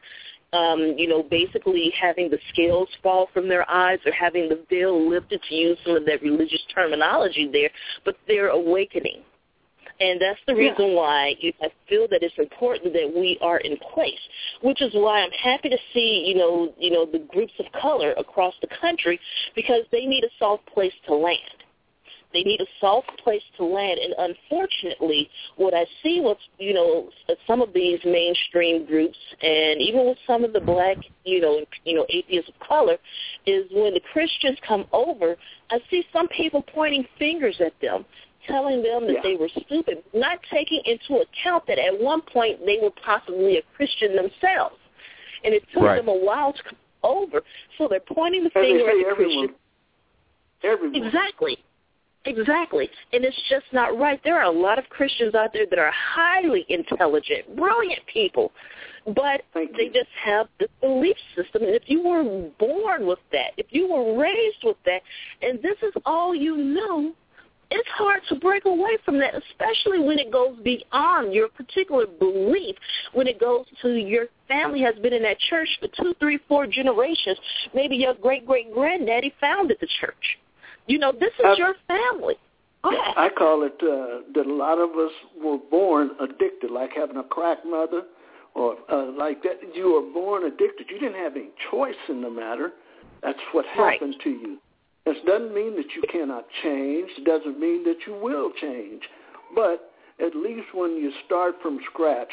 um, 0.52 0.96
you 0.98 1.08
know, 1.08 1.24
basically 1.24 1.94
having 2.00 2.30
the 2.30 2.39
scales 2.52 2.89
fall 3.02 3.30
from 3.34 3.48
their 3.48 3.70
eyes 3.70 4.00
or 4.06 4.12
having 4.12 4.50
the 4.50 4.64
veil 4.70 5.10
lifted 5.10 5.41
to 5.48 5.56
use 5.56 5.78
some 5.86 5.96
of 5.96 6.06
that 6.06 6.22
religious 6.22 6.62
terminology 6.74 7.50
there, 7.52 7.70
but 8.04 8.18
they're 8.28 8.50
awakening. 8.50 9.22
And 10.00 10.20
that's 10.20 10.39
the 10.46 10.54
Yeah. 10.54 10.70
reason 10.72 10.96
why 10.96 11.38
you- 11.39 11.54
I 11.62 11.70
feel 11.88 12.08
that 12.08 12.24
it's 12.24 12.38
important 12.38 12.94
that 12.94 13.14
we 13.14 13.38
are 13.41 13.60
in 13.60 13.78
place, 13.78 14.20
which 14.62 14.82
is 14.82 14.94
why 14.94 15.22
I'm 15.22 15.32
happy 15.32 15.70
to 15.70 15.80
see, 15.94 16.26
you 16.28 16.36
know, 16.36 16.74
you 16.78 16.91
know, 16.91 17.06
the 17.06 17.20
groups 17.20 17.54
of 17.60 17.72
color 17.72 18.14
across 18.18 18.56
the 18.60 18.68
country 18.68 19.20
because 19.54 19.86
they 19.91 20.06
need 20.06 20.24
a 20.24 20.30
soft 20.39 20.66
place 20.66 20.94
to 21.06 21.14
land. 21.14 21.64
They 22.34 22.44
need 22.44 22.62
a 22.62 22.68
soft 22.80 23.16
place 23.20 23.44
to 23.58 23.64
land, 23.64 24.00
and 24.00 24.16
unfortunately, 24.18 25.30
what 25.56 25.76
I 25.76 25.86
see 26.02 26.20
with 26.20 26.39
you 26.58 26.74
know 26.74 27.12
some 27.46 27.62
of 27.62 27.74
these 27.74 28.00
mainstream 28.04 28.86
groups, 28.86 29.18
and 29.41 29.80
even 29.80 30.08
with 30.08 30.18
some 30.26 30.44
of 30.44 30.52
the 30.52 30.60
black, 30.60 30.98
you 31.26 31.39
know, 31.39 31.64
you 31.86 31.94
know, 31.94 32.08
atheists 32.10 32.50
of 32.50 32.60
color, 32.60 32.98
is 33.46 33.72
when 33.72 33.94
the 33.94 34.00
Christians 34.00 34.58
come 34.68 34.86
over, 34.91 35.38
I 35.70 35.80
see 35.91 36.04
some 36.12 36.28
people 36.30 36.64
pointing 36.64 37.06
fingers 37.20 37.62
at 37.62 37.80
them, 37.82 38.04
telling 38.48 38.82
them 38.82 39.08
that 39.08 39.14
Yeah. 39.16 39.22
they 39.22 39.36
were 39.36 39.50
stupid, 39.50 40.04
not 40.14 40.39
taking 40.52 40.82
into 40.86 41.20
account 41.20 41.66
that 41.68 41.80
at 41.80 42.00
one 42.00 42.22
point 42.22 42.66
they 42.66 42.78
were 42.80 42.91
possibly 42.91 43.58
a 43.58 43.62
Christian 43.76 44.16
themselves, 44.16 44.78
and 45.44 45.54
it 45.54 45.64
took 45.72 45.84
Right. 45.84 45.98
them 45.98 46.08
a 46.08 46.14
while 46.14 46.54
to 46.54 46.64
come 46.64 46.78
over, 47.04 47.44
so 47.78 47.88
they're 47.88 48.00
pointing 48.00 48.44
the 48.44 48.52
they 48.54 48.62
finger 48.62 48.89
at 48.89 48.96
the 48.96 49.06
everyone. 49.08 49.48
Christian. 49.48 49.56
Everyone. 50.64 50.96
Exactly. 50.96 51.58
Exactly. 52.26 52.89
And 53.12 53.26
it's 53.26 53.41
just 53.50 53.66
not 53.74 53.98
right. 53.98 54.22
There 54.24 54.38
are 54.38 54.44
a 54.46 54.50
lot 54.50 54.80
of 54.80 54.88
Christians 54.89 55.36
out 55.36 55.52
there 55.52 55.66
that 55.66 55.78
are 55.78 55.91
highly 55.91 56.66
intelligent, 56.70 57.54
brilliant 57.56 58.00
people, 58.06 58.54
but 59.08 59.44
they 59.54 59.89
just 59.89 60.10
have 60.24 60.48
this 60.58 60.70
belief 60.80 61.18
system. 61.36 61.64
And 61.64 61.76
if 61.76 61.84
you 61.88 62.02
were 62.02 62.50
born 62.58 63.06
with 63.06 63.20
that, 63.34 63.52
if 63.58 63.66
you 63.72 63.89
were 63.91 64.18
raised 64.18 64.64
with 64.64 64.78
that, 64.86 65.02
and 65.41 65.62
this 65.62 65.76
is 65.82 65.94
all 66.06 66.34
you 66.34 66.56
know, 66.56 67.14
it's 67.74 67.89
hard 67.89 68.21
to 68.30 68.36
break 68.36 68.65
away 68.65 68.97
from 69.03 69.17
that, 69.19 69.34
especially 69.34 69.99
when 69.99 70.19
it 70.19 70.32
goes 70.32 70.55
beyond 70.63 71.34
your 71.34 71.49
particular 71.49 72.05
belief, 72.05 72.76
when 73.13 73.28
it 73.28 73.39
goes 73.39 73.65
to 73.82 73.89
your 73.95 74.28
family 74.47 74.82
has 74.82 74.95
been 75.01 75.13
in 75.13 75.24
that 75.24 75.39
church 75.49 75.67
for 75.80 75.88
two, 75.99 76.13
three, 76.19 76.39
four 76.47 76.67
generations. 76.67 77.38
Maybe 77.74 77.95
your 77.95 78.13
great-great-granddaddy 78.13 79.34
founded 79.41 79.78
the 79.82 79.88
church. 79.99 80.38
You 80.88 80.99
know, 80.99 81.11
this 81.11 81.34
is 81.39 81.45
Uh, 81.45 81.55
your 81.57 81.76
family. 81.88 82.36
I 82.84 83.30
call 83.36 83.63
it 83.63 83.78
uh, 83.82 84.21
that 84.36 84.45
a 84.45 84.53
lot 84.53 84.78
of 84.78 84.91
us 84.97 85.13
were 85.41 85.57
born 85.57 86.11
addicted, 86.19 86.69
like 86.69 86.91
having 86.93 87.17
a 87.17 87.24
crack 87.24 87.59
mother, 87.65 88.03
or 88.55 88.76
uh, 88.91 89.05
like 89.17 89.41
that. 89.43 89.57
You 89.74 89.93
were 89.93 90.13
born 90.13 90.43
addicted. 90.43 90.88
You 90.91 90.99
didn't 90.99 91.19
have 91.26 91.36
any 91.36 91.49
choice 91.71 91.95
in 92.09 92.21
the 92.21 92.30
matter. 92.30 92.74
That's 93.24 93.39
what 93.53 93.65
Right. 93.78 93.93
happened 93.93 94.15
to 94.26 94.30
you. 94.30 94.57
This 95.06 95.18
doesn't 95.26 95.54
mean 95.54 95.76
that 95.76 95.93
you 95.95 96.04
cannot 96.12 96.45
change. 96.64 97.10
It 97.18 97.26
doesn't 97.26 97.60
mean 97.60 97.84
that 97.84 97.97
you 98.08 98.14
will 98.22 98.51
change. 98.60 99.04
But 99.54 99.91
at 100.20 100.36
least 100.36 100.68
when 100.74 100.91
you 100.91 101.12
start 101.26 101.56
from 101.62 101.80
scratch, 101.91 102.32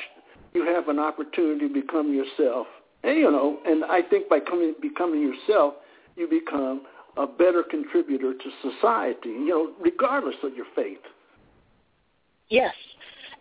you 0.55 0.65
have 0.67 0.89
an 0.89 0.99
opportunity 0.99 1.69
to 1.69 1.75
become 1.75 2.13
yourself. 2.15 2.67
And 3.03 3.17
you 3.17 3.31
know, 3.31 3.59
and 3.65 3.85
I 3.85 4.03
think 4.03 4.29
by 4.29 4.41
coming, 4.41 4.75
becoming 4.81 5.23
yourself, 5.23 5.75
you 6.17 6.29
become 6.29 6.83
a 7.17 7.27
better 7.27 7.65
contributor 7.69 8.35
to 8.35 8.71
society. 8.71 9.31
You 9.31 9.49
know, 9.49 9.73
regardless 9.81 10.37
of 10.43 10.55
your 10.55 10.67
faith. 10.77 10.99
Yes, 12.49 12.75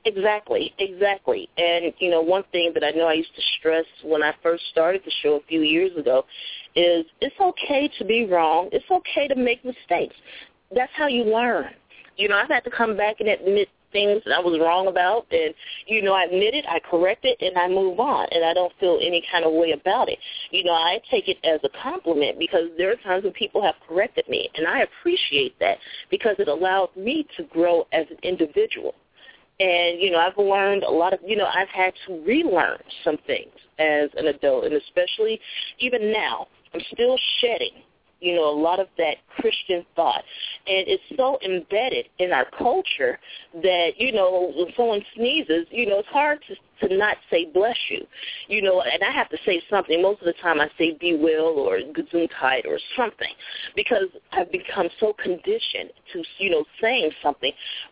exactly, 0.05 0.73
exactly. 0.79 1.49
And 1.57 1.93
you 1.99 2.09
know, 2.09 2.21
one 2.21 2.43
thing 2.51 2.71
that 2.73 2.83
I 2.83 2.91
know 2.91 3.07
I 3.07 3.13
used 3.13 3.35
to 3.35 3.41
stress 3.59 3.85
when 4.03 4.23
I 4.23 4.33
first 4.41 4.63
started 4.71 5.01
the 5.05 5.11
show 5.21 5.35
a 5.35 5.47
few 5.47 5.61
years 5.61 5.95
ago 5.97 6.25
is 6.75 7.05
it's 7.21 7.39
okay 7.39 7.89
to 7.97 8.05
be 8.05 8.25
wrong. 8.25 8.69
It's 8.71 8.89
okay 8.89 9.27
to 9.27 9.35
make 9.35 9.63
mistakes. 9.65 10.15
That's 10.73 10.91
how 10.95 11.07
you 11.07 11.23
learn. 11.23 11.71
You 12.17 12.27
know, 12.27 12.37
I've 12.37 12.49
had 12.49 12.63
to 12.65 12.71
come 12.71 12.97
back 12.97 13.19
and 13.19 13.29
admit 13.29 13.69
things 13.91 14.21
that 14.25 14.33
I 14.33 14.39
was 14.39 14.59
wrong 14.59 14.87
about 14.87 15.25
and 15.31 15.53
you 15.87 16.01
know, 16.01 16.13
I 16.13 16.23
admit 16.25 16.53
it, 16.53 16.65
I 16.67 16.79
correct 16.79 17.25
it 17.25 17.37
and 17.41 17.57
I 17.57 17.67
move 17.67 17.99
on 17.99 18.27
and 18.31 18.43
I 18.43 18.53
don't 18.53 18.73
feel 18.79 18.99
any 19.01 19.23
kind 19.31 19.45
of 19.45 19.53
way 19.53 19.71
about 19.71 20.09
it. 20.09 20.19
You 20.51 20.63
know, 20.63 20.73
I 20.73 20.99
take 21.09 21.27
it 21.27 21.37
as 21.43 21.59
a 21.63 21.69
compliment 21.81 22.39
because 22.39 22.69
there 22.77 22.91
are 22.91 22.95
times 22.97 23.23
when 23.23 23.33
people 23.33 23.61
have 23.63 23.75
corrected 23.87 24.27
me 24.27 24.49
and 24.55 24.67
I 24.67 24.81
appreciate 24.81 25.57
that 25.59 25.77
because 26.09 26.35
it 26.39 26.47
allows 26.47 26.89
me 26.95 27.27
to 27.37 27.43
grow 27.43 27.87
as 27.91 28.05
an 28.09 28.17
individual. 28.23 28.95
And, 29.59 29.99
you 29.99 30.11
know, 30.11 30.19
I've 30.19 30.37
learned 30.37 30.83
a 30.83 30.91
lot 30.91 31.13
of, 31.13 31.19
you 31.25 31.35
know, 31.35 31.45
I've 31.45 31.69
had 31.69 31.93
to 32.07 32.23
relearn 32.23 32.79
some 33.03 33.17
things 33.27 33.51
as 33.77 34.09
an 34.17 34.27
adult, 34.27 34.65
and 34.65 34.73
especially 34.73 35.39
even 35.79 36.11
now, 36.11 36.47
I'm 36.73 36.81
still 36.93 37.17
shedding 37.41 37.83
you 38.21 38.35
know, 38.35 38.49
a 38.49 38.57
lot 38.57 38.79
of 38.79 38.87
that 38.97 39.15
Christian 39.37 39.85
thought. 39.95 40.23
And 40.67 40.87
it's 40.87 41.03
so 41.15 41.39
embedded 41.43 42.07
in 42.19 42.31
our 42.31 42.45
culture 42.57 43.19
that, 43.61 43.91
you 43.97 44.11
know, 44.11 44.51
when 44.55 44.67
someone 44.75 45.01
sneezes, 45.15 45.67
you 45.71 45.85
know, 45.85 45.99
it's 45.99 46.07
hard 46.09 46.39
to 46.47 46.55
to 46.81 46.97
not 46.97 47.17
say 47.29 47.45
bless 47.45 47.77
you. 47.89 48.05
You 48.47 48.61
know, 48.61 48.81
and 48.81 49.03
I 49.03 49.11
have 49.11 49.29
to 49.29 49.37
say 49.45 49.61
something. 49.69 50.01
Most 50.01 50.21
of 50.21 50.25
the 50.25 50.33
time 50.41 50.59
I 50.59 50.69
say 50.77 50.97
be 50.99 51.15
well 51.15 51.55
or 51.57 51.79
gesundheit 51.79 52.65
or 52.65 52.79
something 52.97 53.33
because 53.75 54.07
I've 54.31 54.51
become 54.51 54.89
so 54.99 55.13
conditioned 55.13 55.91
to, 56.13 56.23
you 56.37 56.49
know, 56.49 56.65
saying 56.81 57.11
something. 57.21 57.51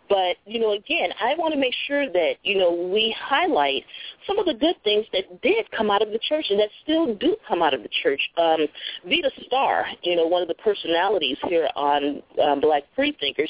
But, 0.10 0.38
you 0.46 0.60
know, 0.60 0.74
again, 0.74 1.10
I 1.22 1.36
want 1.36 1.54
to 1.54 1.60
make 1.60 1.74
sure 1.88 2.12
that, 2.12 2.34
you 2.44 2.58
know, 2.58 2.72
we 2.72 3.16
highlight 3.20 3.84
some 4.26 4.40
of 4.40 4.46
the 4.46 4.54
good 4.54 4.76
things 4.84 5.06
that 5.14 5.42
did 5.42 5.70
come 5.72 5.92
out 5.92 6.02
of 6.02 6.10
the 6.12 6.20
church 6.20 6.46
and 6.50 6.60
that 6.60 6.70
still 6.84 7.16
do 7.16 7.36
come 7.48 7.62
out 7.62 7.74
of 7.74 7.84
the 7.84 7.90
church. 8.04 8.22
Um, 8.38 8.68
Vita 9.06 9.32
Starr, 9.46 9.86
you 10.04 10.16
know, 10.16 10.28
one 10.28 10.42
of 10.42 10.48
the 10.48 10.56
personalities 10.56 11.38
here 11.48 11.70
on 11.76 12.22
um, 12.44 12.62
Black 12.62 12.84
Freethinkers, 12.96 13.50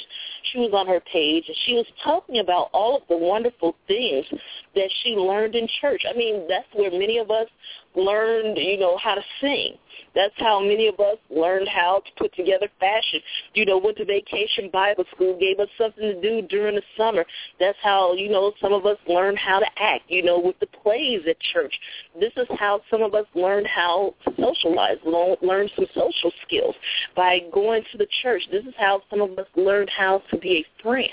she 0.52 0.60
was 0.60 0.72
on 0.74 0.88
her 0.88 1.00
page 1.12 1.46
and 1.48 1.58
she 1.66 1.74
was 1.74 1.86
talking 2.04 2.40
about 2.40 2.70
all 2.74 2.98
of 2.98 3.04
the 3.10 3.18
wonderful 3.18 3.76
things 3.88 4.26
that 4.76 4.90
she 5.04 5.16
learned 5.28 5.56
in 5.56 5.68
church. 5.82 6.04
I 6.10 6.16
mean, 6.18 6.48
that's 6.48 6.68
where 6.74 6.92
many 6.92 7.18
of 7.18 7.30
us 7.30 7.48
learned, 7.96 8.58
you 8.58 8.80
know, 8.80 8.98
how 8.98 9.16
to 9.16 9.22
sing. 9.42 9.76
That's 10.16 10.34
how 10.38 10.60
many 10.60 10.88
of 10.88 11.00
us 11.00 11.18
learned 11.30 11.68
how 11.68 12.02
to 12.06 12.12
put 12.18 12.34
together 12.36 12.68
fashion. 12.80 13.20
You 13.54 13.66
know, 13.66 13.78
went 13.78 13.98
to 13.98 14.06
vacation 14.06 14.70
Bible 14.72 15.06
school, 15.14 15.38
gave 15.40 15.60
us 15.60 15.70
something 15.78 16.02
to 16.02 16.22
do 16.22 16.48
during 16.48 16.76
the 16.76 16.82
summer. 16.98 17.26
That's 17.60 17.78
how, 17.84 18.14
you 18.14 18.30
know, 18.30 18.54
some 18.62 18.74
of 18.74 18.86
us 18.86 18.98
learned 19.08 19.38
how 19.38 19.60
to 19.60 19.68
act, 19.78 20.04
you 20.08 20.24
know, 20.24 20.40
with 20.40 20.60
the 20.60 20.68
plays 20.68 21.22
at 21.30 21.40
church. 21.54 21.74
This 22.20 22.34
is 22.38 22.48
how 22.60 22.82
some 22.90 23.02
of 23.02 23.14
us 23.14 23.26
learned 23.36 23.68
how 23.68 24.16
to 24.26 24.34
socialize, 24.40 24.98
learn 25.06 25.70
some 25.76 25.88
social 25.94 26.32
skills 26.46 26.76
by 27.16 27.40
going 27.54 27.84
to 27.92 27.98
the 27.98 28.08
church. 28.22 28.44
This 28.52 28.66
is 28.66 28.74
how 28.78 29.02
some 29.10 29.22
of 29.22 29.38
us 29.38 29.48
learned 29.56 29.90
how 29.96 30.24
to 30.32 30.38
be 30.38 30.66
a 30.66 30.84
friend 30.84 31.10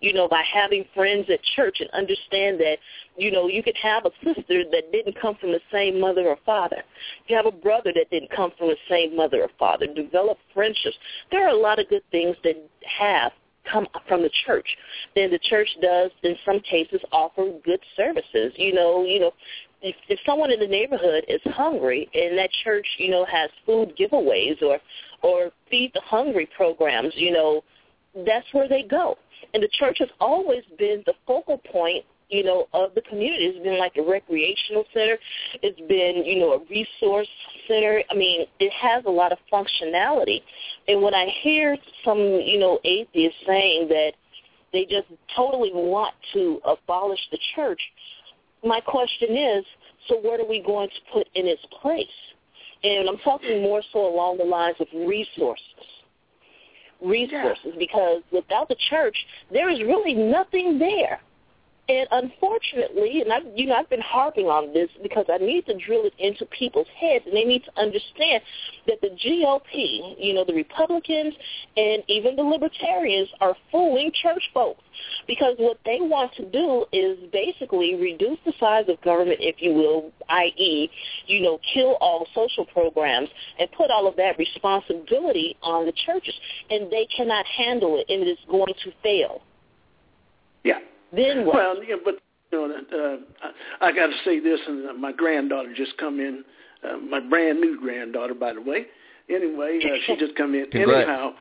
you 0.00 0.14
know, 0.14 0.26
by 0.28 0.42
having 0.52 0.84
friends 0.94 1.26
at 1.30 1.40
church 1.56 1.78
and 1.80 1.90
understand 1.90 2.58
that, 2.60 2.78
you 3.16 3.30
know, 3.30 3.48
you 3.48 3.62
could 3.62 3.76
have 3.82 4.06
a 4.06 4.10
sister 4.24 4.64
that 4.72 4.90
didn't 4.92 5.20
come 5.20 5.36
from 5.40 5.52
the 5.52 5.60
same 5.70 6.00
mother 6.00 6.26
or 6.26 6.38
father. 6.44 6.82
You 7.26 7.36
have 7.36 7.46
a 7.46 7.52
brother 7.52 7.92
that 7.94 8.10
didn't 8.10 8.30
come 8.34 8.50
from 8.58 8.68
the 8.68 8.76
same 8.88 9.14
mother 9.14 9.42
or 9.42 9.50
father. 9.58 9.86
Develop 9.86 10.38
friendships. 10.54 10.96
There 11.30 11.44
are 11.46 11.50
a 11.50 11.60
lot 11.60 11.78
of 11.78 11.88
good 11.88 12.02
things 12.10 12.36
that 12.44 12.56
have 12.98 13.32
come 13.70 13.86
from 14.08 14.22
the 14.22 14.30
church. 14.46 14.66
Then 15.14 15.30
the 15.30 15.38
church 15.38 15.68
does, 15.82 16.10
in 16.22 16.34
some 16.46 16.60
cases, 16.60 17.00
offer 17.12 17.50
good 17.64 17.80
services. 17.96 18.52
You 18.56 18.72
know, 18.72 19.04
you 19.04 19.20
know, 19.20 19.32
if, 19.82 19.94
if 20.08 20.18
someone 20.24 20.50
in 20.50 20.60
the 20.60 20.66
neighborhood 20.66 21.24
is 21.28 21.40
hungry 21.44 22.08
and 22.14 22.38
that 22.38 22.50
church, 22.64 22.86
you 22.98 23.10
know, 23.10 23.26
has 23.26 23.50
food 23.66 23.92
giveaways 23.98 24.62
or 24.62 24.78
or 25.22 25.50
feed 25.70 25.90
the 25.94 26.00
hungry 26.00 26.48
programs, 26.56 27.12
you 27.16 27.30
know, 27.30 27.62
that's 28.24 28.46
where 28.52 28.68
they 28.68 28.82
go. 28.82 29.16
And 29.54 29.62
the 29.62 29.68
church 29.72 29.98
has 29.98 30.08
always 30.20 30.62
been 30.78 31.02
the 31.06 31.14
focal 31.26 31.58
point 31.58 32.04
you 32.30 32.44
know, 32.44 32.68
of 32.72 32.94
the 32.94 33.02
community. 33.02 33.46
It's 33.46 33.62
been 33.62 33.78
like 33.78 33.96
a 33.96 34.02
recreational 34.02 34.84
center. 34.94 35.18
It's 35.62 35.80
been, 35.88 36.24
you 36.24 36.38
know, 36.38 36.52
a 36.52 36.58
resource 36.70 37.28
center. 37.66 38.02
I 38.10 38.14
mean, 38.14 38.46
it 38.60 38.72
has 38.72 39.04
a 39.06 39.10
lot 39.10 39.32
of 39.32 39.38
functionality. 39.52 40.42
And 40.88 41.02
when 41.02 41.14
I 41.14 41.26
hear 41.42 41.76
some, 42.04 42.18
you 42.18 42.58
know, 42.58 42.78
atheists 42.84 43.38
saying 43.46 43.88
that 43.88 44.12
they 44.72 44.84
just 44.84 45.08
totally 45.34 45.72
want 45.72 46.14
to 46.34 46.60
abolish 46.64 47.20
the 47.32 47.38
church, 47.54 47.80
my 48.64 48.80
question 48.80 49.36
is, 49.36 49.64
so 50.08 50.16
what 50.16 50.40
are 50.40 50.48
we 50.48 50.62
going 50.62 50.88
to 50.88 51.12
put 51.12 51.28
in 51.34 51.46
its 51.46 51.62
place? 51.82 52.06
And 52.82 53.08
I'm 53.08 53.18
talking 53.18 53.62
more 53.62 53.82
so 53.92 54.06
along 54.06 54.38
the 54.38 54.44
lines 54.44 54.76
of 54.80 54.86
resources 54.94 55.64
resources 57.02 57.58
yeah. 57.64 57.72
because 57.78 58.22
without 58.32 58.68
the 58.68 58.76
church, 58.88 59.16
there 59.52 59.70
is 59.70 59.80
really 59.80 60.14
nothing 60.14 60.78
there. 60.78 61.20
And 61.90 62.06
unfortunately, 62.12 63.20
and 63.20 63.32
I've 63.32 63.42
you 63.56 63.66
know 63.66 63.74
I've 63.74 63.90
been 63.90 64.00
harping 64.00 64.46
on 64.46 64.72
this 64.72 64.88
because 65.02 65.26
I 65.28 65.38
need 65.38 65.66
to 65.66 65.76
drill 65.76 66.04
it 66.04 66.12
into 66.20 66.46
people's 66.46 66.86
heads, 66.96 67.24
and 67.26 67.34
they 67.34 67.42
need 67.42 67.64
to 67.64 67.80
understand 67.80 68.44
that 68.86 69.00
the 69.00 69.08
GOP, 69.08 70.14
you 70.16 70.32
know, 70.32 70.44
the 70.44 70.54
Republicans 70.54 71.34
and 71.76 72.04
even 72.06 72.36
the 72.36 72.44
Libertarians 72.44 73.28
are 73.40 73.56
fooling 73.72 74.12
church 74.22 74.42
folks 74.54 74.84
because 75.26 75.56
what 75.58 75.78
they 75.84 75.98
want 76.00 76.32
to 76.34 76.48
do 76.48 76.84
is 76.92 77.18
basically 77.32 77.96
reduce 77.96 78.38
the 78.46 78.52
size 78.60 78.84
of 78.86 79.00
government, 79.02 79.38
if 79.40 79.56
you 79.58 79.74
will, 79.74 80.12
i.e., 80.28 80.88
you 81.26 81.42
know, 81.42 81.58
kill 81.74 81.96
all 82.00 82.24
social 82.36 82.66
programs 82.66 83.30
and 83.58 83.68
put 83.72 83.90
all 83.90 84.06
of 84.06 84.14
that 84.14 84.38
responsibility 84.38 85.56
on 85.60 85.86
the 85.86 85.92
churches, 86.06 86.34
and 86.70 86.88
they 86.92 87.08
cannot 87.16 87.46
handle 87.46 87.98
it, 87.98 88.06
and 88.08 88.22
it 88.22 88.30
is 88.30 88.38
going 88.48 88.74
to 88.84 88.92
fail. 89.02 89.42
Yeah, 90.62 90.78
then 91.12 91.46
what? 91.46 91.56
Well, 91.56 91.84
yeah, 91.84 91.96
but 92.04 92.14
you 92.52 92.68
know, 92.68 92.74
uh, 92.74 93.46
I, 93.80 93.88
I 93.88 93.92
got 93.92 94.06
to 94.06 94.16
say 94.24 94.40
this, 94.40 94.60
and 94.66 95.00
my 95.00 95.12
granddaughter 95.12 95.72
just 95.74 95.96
come 95.98 96.20
in. 96.20 96.44
Uh, 96.82 96.96
my 96.96 97.20
brand 97.20 97.60
new 97.60 97.78
granddaughter, 97.78 98.34
by 98.34 98.54
the 98.54 98.60
way. 98.60 98.86
Anyway, 99.28 99.80
uh, 99.84 99.96
she 100.06 100.16
just 100.16 100.34
come 100.34 100.54
in. 100.54 100.66
Congrats. 100.70 101.08
Anyhow, 101.08 101.34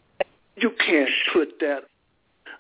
you 0.56 0.72
can't 0.86 1.10
put 1.34 1.60
that. 1.60 1.82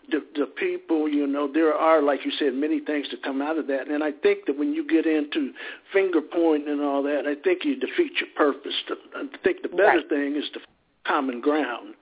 The, 0.10 0.26
the 0.36 0.45
people, 0.47 1.07
you 1.07 1.28
know, 1.28 1.51
there 1.51 1.72
are, 1.72 2.01
like 2.01 2.26
you 2.26 2.32
said, 2.39 2.55
many 2.55 2.80
things 2.80 3.07
to 3.10 3.18
come 3.18 3.43
out 3.43 3.60
of 3.60 3.68
that. 3.68 3.88
And 3.89 4.03
I 4.03 4.12
think 4.12 4.47
that 4.47 4.57
when 4.57 4.74
you 4.74 4.88
get 4.88 5.05
into 5.05 5.51
finger 5.93 6.20
pointing 6.20 6.68
and 6.68 6.82
all 6.82 7.03
that, 7.03 7.28
I 7.28 7.39
think 7.43 7.64
you 7.64 7.76
defeat 7.76 8.14
your 8.20 8.30
purpose. 8.36 8.74
I 9.16 9.26
think 9.43 9.62
the 9.62 9.70
better 9.70 9.97
right. 9.99 10.10
thing 10.10 10.36
is 10.36 10.45
the 10.51 10.62
common 11.05 11.41
ground. 11.41 11.93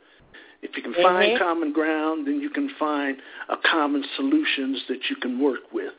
If 0.62 0.76
you 0.76 0.84
can 0.84 0.94
mm-hmm. 0.94 1.04
find 1.04 1.40
common 1.40 1.74
ground, 1.74 2.28
then 2.28 2.40
you 2.40 2.50
can 2.50 2.70
find 2.80 3.18
a 3.50 3.56
common 3.70 4.04
solutions 4.16 4.82
that 4.90 5.00
you 5.10 5.16
can 5.18 5.40
work 5.40 5.72
with. 5.72 5.94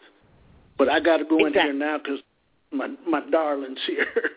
But 0.77 0.89
I 0.89 1.01
got 1.01 1.19
to 1.19 1.25
go 1.25 1.39
exactly. 1.39 1.61
in 1.61 1.67
here 1.67 1.75
now 1.75 1.99
because 1.99 2.21
my 2.73 2.89
my 3.09 3.21
darling's 3.31 3.81
here. 3.87 4.07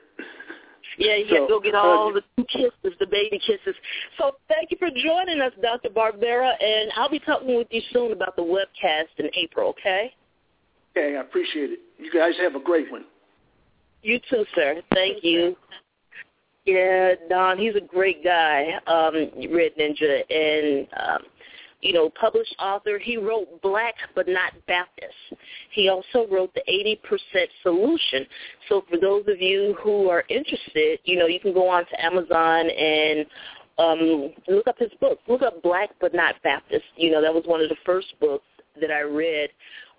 Yeah, 0.97 1.15
you 1.15 1.25
so, 1.29 1.35
have 1.35 1.47
to 1.47 1.53
go 1.53 1.59
get 1.59 1.75
all 1.75 2.09
uh, 2.09 2.19
the 2.37 2.43
kisses, 2.45 2.97
the 2.99 3.07
baby 3.07 3.39
kisses. 3.39 3.75
So 4.17 4.31
thank 4.47 4.71
you 4.71 4.77
for 4.77 4.89
joining 4.89 5.41
us, 5.41 5.53
Dr. 5.61 5.89
Barbera, 5.89 6.51
and 6.61 6.91
I'll 6.95 7.09
be 7.09 7.19
talking 7.19 7.55
with 7.55 7.67
you 7.71 7.81
soon 7.93 8.11
about 8.11 8.35
the 8.35 8.41
webcast 8.41 9.17
in 9.17 9.29
April, 9.35 9.69
okay? 9.69 10.13
Okay, 10.91 11.15
I 11.15 11.21
appreciate 11.21 11.71
it. 11.71 11.79
You 11.97 12.11
guys 12.11 12.33
have 12.41 12.55
a 12.55 12.59
great 12.59 12.91
one. 12.91 13.05
You 14.03 14.19
too, 14.29 14.45
sir. 14.55 14.81
Thank 14.93 15.23
you. 15.23 15.55
Yeah, 16.65 17.13
Don, 17.29 17.57
he's 17.57 17.75
a 17.75 17.81
great 17.81 18.23
guy, 18.23 18.73
um, 18.85 19.15
Red 19.51 19.71
Ninja, 19.79 20.21
and 20.29 20.87
um, 20.95 21.21
you 21.81 21.93
know, 21.93 22.11
published 22.19 22.55
author. 22.59 22.99
He 22.99 23.17
wrote 23.17 23.61
Black 23.61 23.95
but 24.15 24.27
Not 24.27 24.53
Baptist. 24.67 25.13
He 25.71 25.89
also 25.89 26.27
wrote 26.31 26.53
the 26.53 26.61
80% 26.69 27.47
Solution. 27.63 28.25
So 28.69 28.83
for 28.89 28.97
those 28.97 29.23
of 29.27 29.41
you 29.41 29.75
who 29.83 30.09
are 30.09 30.23
interested, 30.29 30.99
you 31.03 31.17
know, 31.17 31.25
you 31.25 31.39
can 31.39 31.53
go 31.53 31.67
on 31.67 31.85
to 31.85 32.05
Amazon 32.05 32.69
and 32.69 33.25
um, 33.79 34.33
look 34.47 34.67
up 34.67 34.77
his 34.77 34.91
book. 34.99 35.19
Look 35.27 35.41
up 35.41 35.61
Black 35.63 35.89
but 35.99 36.13
Not 36.13 36.35
Baptist. 36.43 36.85
You 36.95 37.11
know, 37.11 37.21
that 37.21 37.33
was 37.33 37.43
one 37.45 37.61
of 37.61 37.69
the 37.69 37.77
first 37.85 38.13
books 38.19 38.45
that 38.79 38.91
I 38.91 39.01
read 39.01 39.49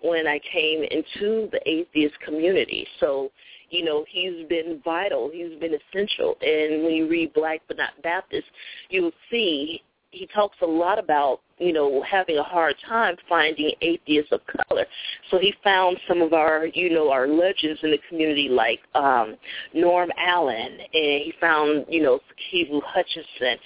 when 0.01 0.27
I 0.27 0.39
came 0.51 0.83
into 0.83 1.49
the 1.51 1.59
atheist 1.65 2.19
community. 2.21 2.87
So 2.99 3.31
you 3.73 3.83
know, 3.83 4.05
he's 4.07 4.47
been 4.47 4.79
vital. 4.85 5.31
He's 5.33 5.59
been 5.59 5.73
essential. 5.73 6.37
And 6.41 6.83
when 6.83 6.93
you 6.93 7.09
read 7.09 7.33
Black 7.33 7.61
but 7.67 7.77
Not 7.77 7.89
Baptist, 8.03 8.45
you'll 8.89 9.11
see 9.31 9.81
he 10.11 10.27
talks 10.27 10.57
a 10.61 10.65
lot 10.65 10.99
about 10.99 11.41
you 11.63 11.71
know 11.73 12.03
having 12.03 12.37
a 12.37 12.43
hard 12.43 12.75
time 12.87 13.15
finding 13.29 13.71
atheists 13.81 14.31
of 14.31 14.41
color. 14.67 14.85
So 15.31 15.39
he 15.39 15.53
found 15.63 15.97
some 16.07 16.21
of 16.21 16.33
our 16.33 16.65
you 16.65 16.89
know 16.89 17.09
our 17.11 17.27
legends 17.27 17.79
in 17.83 17.91
the 17.91 17.99
community 18.09 18.49
like 18.49 18.79
um 18.95 19.35
norm 19.73 20.11
allen 20.17 20.77
and 20.79 21.21
he 21.23 21.33
found 21.39 21.85
you 21.87 22.01
know 22.03 22.19
Kivu 22.51 22.81
hutchinson 22.85 23.57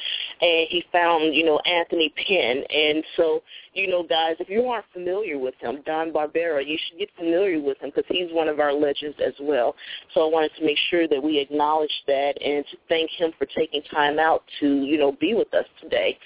and 0.41 0.67
he 0.69 0.83
found 0.91 1.33
you 1.33 1.45
know 1.45 1.59
anthony 1.59 2.13
Pinn. 2.15 2.63
And 2.69 3.03
so 3.15 3.41
you 3.73 3.87
know 3.87 4.03
guys 4.03 4.35
if 4.39 4.49
you 4.49 4.63
aren't 4.65 4.85
familiar 4.93 5.39
with 5.39 5.55
him 5.59 5.81
don 5.85 6.11
barbera 6.11 6.65
you 6.65 6.77
should 6.87 6.99
get 6.99 7.09
familiar 7.17 7.59
with 7.61 7.79
him 7.79 7.91
because 7.93 8.05
he's 8.09 8.31
one 8.31 8.47
of 8.47 8.59
our 8.59 8.73
legends 8.73 9.17
as 9.25 9.33
well. 9.41 9.75
So 10.13 10.27
i 10.27 10.31
wanted 10.31 10.51
to 10.59 10.65
make 10.65 10.77
sure 10.89 11.07
that 11.07 11.21
we 11.21 11.39
acknowledge 11.39 11.91
that 12.05 12.33
and 12.41 12.63
to 12.71 12.77
thank 12.89 13.09
him 13.11 13.31
for 13.37 13.47
taking 13.57 13.81
time 13.83 14.19
out 14.19 14.43
to 14.59 14.83
you 14.83 14.97
know 14.97 15.13
be 15.13 15.33
with 15.33 15.51
us 15.53 15.65
today 15.81 16.17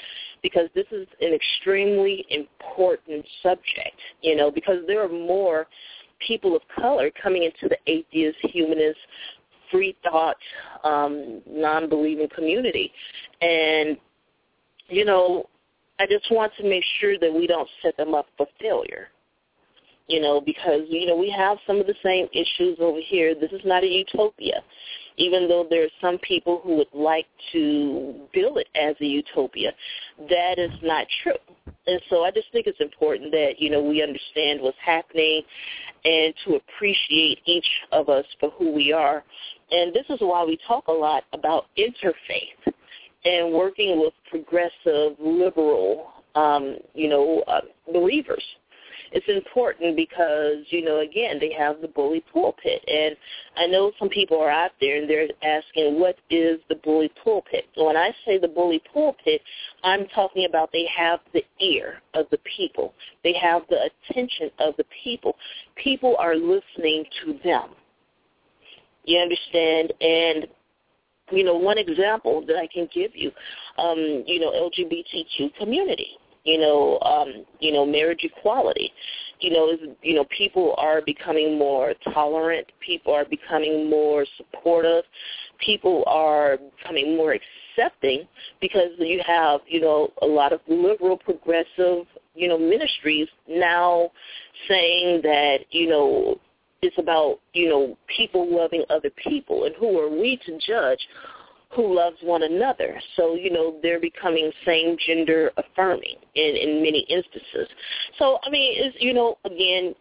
because 0.43 0.69
this 0.73 0.87
is 0.91 1.07
an 1.21 1.33
extremely 1.33 2.25
important 2.29 3.25
subject, 3.43 3.95
you 4.21 4.35
know, 4.35 4.49
because 4.51 4.77
there 4.87 5.03
are 5.03 5.09
more 5.09 5.67
people 6.25 6.55
of 6.55 6.61
color 6.79 7.11
coming 7.21 7.43
into 7.43 7.67
the 7.67 7.77
atheist, 7.91 8.37
humanist, 8.41 8.99
free 9.71 9.95
thought, 10.03 10.37
um, 10.83 11.41
non-believing 11.47 12.27
community. 12.35 12.91
And, 13.41 13.97
you 14.87 15.05
know, 15.05 15.47
I 15.99 16.05
just 16.07 16.25
want 16.31 16.51
to 16.57 16.63
make 16.63 16.83
sure 16.99 17.17
that 17.19 17.33
we 17.33 17.47
don't 17.47 17.69
set 17.81 17.95
them 17.97 18.13
up 18.13 18.27
for 18.37 18.47
failure. 18.59 19.09
You 20.11 20.19
know, 20.19 20.41
because, 20.41 20.81
you 20.89 21.05
know, 21.05 21.15
we 21.15 21.29
have 21.29 21.57
some 21.65 21.79
of 21.79 21.87
the 21.87 21.95
same 22.03 22.27
issues 22.33 22.77
over 22.81 22.99
here. 22.99 23.33
This 23.33 23.51
is 23.53 23.61
not 23.63 23.83
a 23.83 23.87
utopia, 23.87 24.61
even 25.15 25.47
though 25.47 25.65
there 25.69 25.85
are 25.85 25.97
some 26.01 26.17
people 26.17 26.59
who 26.63 26.75
would 26.75 26.93
like 26.93 27.27
to 27.53 28.27
bill 28.33 28.57
it 28.57 28.67
as 28.75 28.95
a 28.99 29.05
utopia. 29.05 29.71
That 30.29 30.59
is 30.59 30.71
not 30.83 31.07
true. 31.23 31.55
And 31.87 32.01
so 32.09 32.23
I 32.23 32.31
just 32.31 32.51
think 32.51 32.67
it's 32.67 32.81
important 32.81 33.31
that, 33.31 33.53
you 33.59 33.69
know, 33.69 33.81
we 33.81 34.03
understand 34.03 34.61
what's 34.61 34.77
happening 34.85 35.43
and 36.03 36.33
to 36.45 36.55
appreciate 36.55 37.39
each 37.45 37.67
of 37.93 38.09
us 38.09 38.25
for 38.41 38.49
who 38.51 38.73
we 38.73 38.91
are. 38.91 39.23
And 39.71 39.93
this 39.93 40.05
is 40.09 40.17
why 40.19 40.43
we 40.43 40.59
talk 40.67 40.87
a 40.89 40.91
lot 40.91 41.23
about 41.31 41.67
interfaith 41.77 42.73
and 43.23 43.53
working 43.53 44.01
with 44.01 44.13
progressive, 44.29 45.15
liberal, 45.19 46.09
um, 46.35 46.77
you 46.93 47.07
know, 47.07 47.43
uh, 47.47 47.61
believers 47.93 48.43
it's 49.11 49.27
important 49.27 49.95
because, 49.95 50.65
you 50.69 50.83
know, 50.83 50.99
again, 50.99 51.37
they 51.39 51.53
have 51.53 51.81
the 51.81 51.87
bully 51.87 52.23
pulpit. 52.31 52.83
And 52.87 53.15
I 53.57 53.67
know 53.67 53.91
some 53.99 54.09
people 54.09 54.39
are 54.39 54.49
out 54.49 54.71
there 54.79 54.97
and 54.97 55.09
they're 55.09 55.27
asking, 55.43 55.99
what 55.99 56.17
is 56.29 56.59
the 56.69 56.75
bully 56.75 57.11
pulpit? 57.23 57.65
When 57.75 57.97
I 57.97 58.11
say 58.25 58.37
the 58.37 58.47
bully 58.47 58.81
pulpit, 58.93 59.41
I'm 59.83 60.07
talking 60.07 60.45
about 60.45 60.71
they 60.71 60.87
have 60.95 61.19
the 61.33 61.43
ear 61.59 62.01
of 62.13 62.25
the 62.31 62.39
people. 62.57 62.93
They 63.23 63.33
have 63.33 63.63
the 63.69 63.89
attention 64.09 64.51
of 64.59 64.75
the 64.77 64.85
people. 65.03 65.35
People 65.75 66.15
are 66.19 66.35
listening 66.35 67.05
to 67.25 67.39
them. 67.43 67.69
You 69.05 69.19
understand? 69.19 69.93
And 70.01 70.47
you 71.31 71.43
know, 71.45 71.55
one 71.55 71.77
example 71.77 72.43
that 72.45 72.57
I 72.57 72.67
can 72.67 72.89
give 72.93 73.11
you, 73.15 73.31
um, 73.77 74.23
you 74.27 74.39
know, 74.39 74.51
LGBTQ 74.51 75.55
community 75.57 76.17
you 76.43 76.57
know, 76.57 76.99
um, 77.01 77.45
you 77.59 77.71
know, 77.71 77.85
marriage 77.85 78.23
equality. 78.23 78.91
You 79.39 79.51
know, 79.51 79.69
is 79.71 79.79
you 80.01 80.15
know, 80.15 80.25
people 80.35 80.75
are 80.77 81.01
becoming 81.01 81.57
more 81.57 81.93
tolerant. 82.13 82.67
People 82.79 83.13
are 83.13 83.25
becoming 83.25 83.89
more 83.89 84.25
supportive. 84.37 85.03
People 85.59 86.03
are 86.07 86.57
becoming 86.77 87.17
more 87.17 87.35
accepting 87.77 88.27
because 88.59 88.89
you 88.97 89.21
have, 89.25 89.61
you 89.67 89.81
know, 89.81 90.11
a 90.21 90.25
lot 90.25 90.53
of 90.53 90.61
liberal, 90.67 91.17
progressive, 91.17 92.05
you 92.35 92.47
know, 92.47 92.57
ministries 92.57 93.27
now 93.47 94.11
saying 94.67 95.21
that, 95.23 95.59
you 95.71 95.87
know, 95.87 96.39
it's 96.81 96.97
about, 96.97 97.39
you 97.53 97.69
know, 97.69 97.97
people 98.15 98.53
loving 98.53 98.83
other 98.89 99.11
people 99.23 99.65
and 99.65 99.75
who 99.75 99.99
are 99.99 100.09
we 100.09 100.39
to 100.45 100.57
judge 100.65 100.99
who 101.75 101.95
loves 101.95 102.17
one 102.21 102.43
another. 102.43 102.99
So, 103.15 103.35
you 103.35 103.49
know, 103.49 103.77
they're 103.81 103.99
becoming 103.99 104.51
same 104.65 104.97
gender 105.05 105.51
affirming 105.57 106.15
in, 106.35 106.55
in 106.55 106.83
many 106.83 107.05
instances. 107.09 107.67
So, 108.19 108.39
I 108.43 108.49
mean, 108.49 108.73
it's, 108.75 108.97
you 108.99 109.13
know, 109.13 109.37
again, 109.45 109.95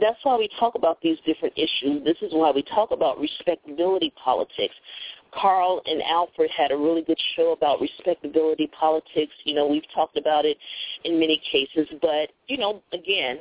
that's 0.00 0.18
why 0.22 0.36
we 0.36 0.48
talk 0.60 0.76
about 0.76 1.00
these 1.02 1.18
different 1.26 1.54
issues. 1.56 2.04
This 2.04 2.16
is 2.22 2.32
why 2.32 2.52
we 2.52 2.62
talk 2.62 2.92
about 2.92 3.18
respectability 3.18 4.12
politics. 4.22 4.74
Carl 5.34 5.82
and 5.86 6.00
Alfred 6.02 6.50
had 6.56 6.70
a 6.70 6.76
really 6.76 7.02
good 7.02 7.18
show 7.36 7.52
about 7.52 7.80
respectability 7.80 8.70
politics. 8.78 9.32
You 9.44 9.54
know, 9.54 9.66
we've 9.66 9.82
talked 9.94 10.16
about 10.16 10.44
it 10.44 10.56
in 11.04 11.18
many 11.18 11.40
cases, 11.50 11.88
but, 12.00 12.30
you 12.46 12.58
know, 12.58 12.80
again, 12.92 13.40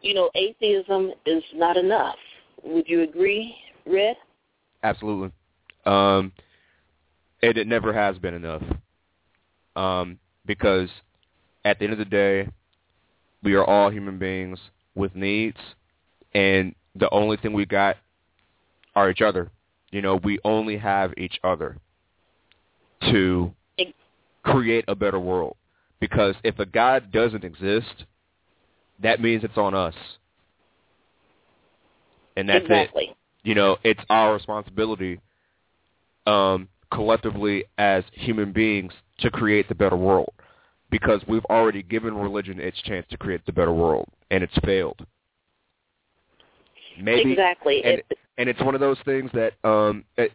you 0.00 0.14
know, 0.14 0.30
atheism 0.34 1.12
is 1.26 1.42
not 1.54 1.76
enough. 1.76 2.16
Would 2.64 2.88
you 2.88 3.02
agree, 3.02 3.54
Red? 3.86 4.16
Absolutely. 4.82 5.30
Um, 5.84 6.32
and 7.42 7.56
it 7.56 7.66
never 7.66 7.92
has 7.92 8.18
been 8.18 8.34
enough. 8.34 8.62
Um, 9.76 10.18
because 10.46 10.88
at 11.64 11.78
the 11.78 11.84
end 11.84 11.92
of 11.92 11.98
the 11.98 12.04
day, 12.04 12.48
we 13.42 13.54
are 13.54 13.64
all 13.64 13.90
human 13.90 14.18
beings 14.18 14.58
with 14.94 15.14
needs, 15.14 15.58
and 16.34 16.74
the 16.94 17.08
only 17.10 17.36
thing 17.36 17.52
we 17.52 17.66
got 17.66 17.96
are 18.94 19.10
each 19.10 19.22
other. 19.22 19.50
You 19.90 20.02
know, 20.02 20.20
we 20.22 20.38
only 20.44 20.76
have 20.76 21.12
each 21.16 21.38
other 21.42 21.78
to 23.10 23.52
create 24.42 24.84
a 24.88 24.94
better 24.94 25.18
world. 25.18 25.56
Because 26.00 26.34
if 26.44 26.58
a 26.58 26.66
God 26.66 27.12
doesn't 27.12 27.44
exist, 27.44 28.04
that 29.02 29.20
means 29.20 29.44
it's 29.44 29.58
on 29.58 29.74
us. 29.74 29.94
And 32.36 32.48
that's 32.48 32.64
exactly. 32.64 33.04
it. 33.04 33.16
You 33.42 33.54
know, 33.54 33.76
it's 33.84 34.00
our 34.08 34.32
responsibility 34.34 35.20
um, 36.26 36.68
collectively 36.92 37.64
as 37.78 38.04
human 38.12 38.52
beings 38.52 38.92
to 39.20 39.30
create 39.30 39.68
the 39.68 39.74
better 39.74 39.96
world 39.96 40.32
because 40.90 41.20
we've 41.28 41.44
already 41.46 41.82
given 41.82 42.14
religion 42.14 42.58
its 42.58 42.80
chance 42.82 43.06
to 43.10 43.16
create 43.16 43.44
the 43.46 43.52
better 43.52 43.72
world 43.72 44.08
and 44.30 44.42
it's 44.42 44.56
failed. 44.64 45.06
Maybe 47.00 47.32
exactly, 47.32 47.82
and, 47.84 48.02
and 48.38 48.48
it's 48.48 48.60
one 48.60 48.74
of 48.74 48.80
those 48.80 48.98
things 49.04 49.30
that 49.32 49.52
um, 49.64 50.04
it, 50.16 50.32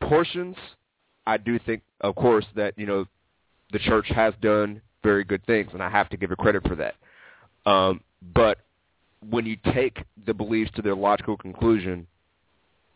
portions. 0.00 0.56
I 1.26 1.38
do 1.38 1.58
think, 1.58 1.82
of 2.02 2.14
course, 2.14 2.44
that 2.54 2.78
you 2.78 2.86
know 2.86 3.06
the 3.72 3.78
church 3.80 4.06
has 4.08 4.34
done 4.40 4.80
very 5.02 5.24
good 5.24 5.44
things, 5.46 5.70
and 5.72 5.82
I 5.82 5.90
have 5.90 6.08
to 6.10 6.16
give 6.16 6.30
it 6.30 6.38
credit 6.38 6.66
for 6.68 6.76
that. 6.76 6.94
Um, 7.68 8.00
but 8.34 8.58
when 9.30 9.46
you 9.46 9.56
take 9.72 10.04
the 10.26 10.34
beliefs 10.34 10.70
to 10.76 10.82
their 10.82 10.94
logical 10.94 11.36
conclusion, 11.36 12.06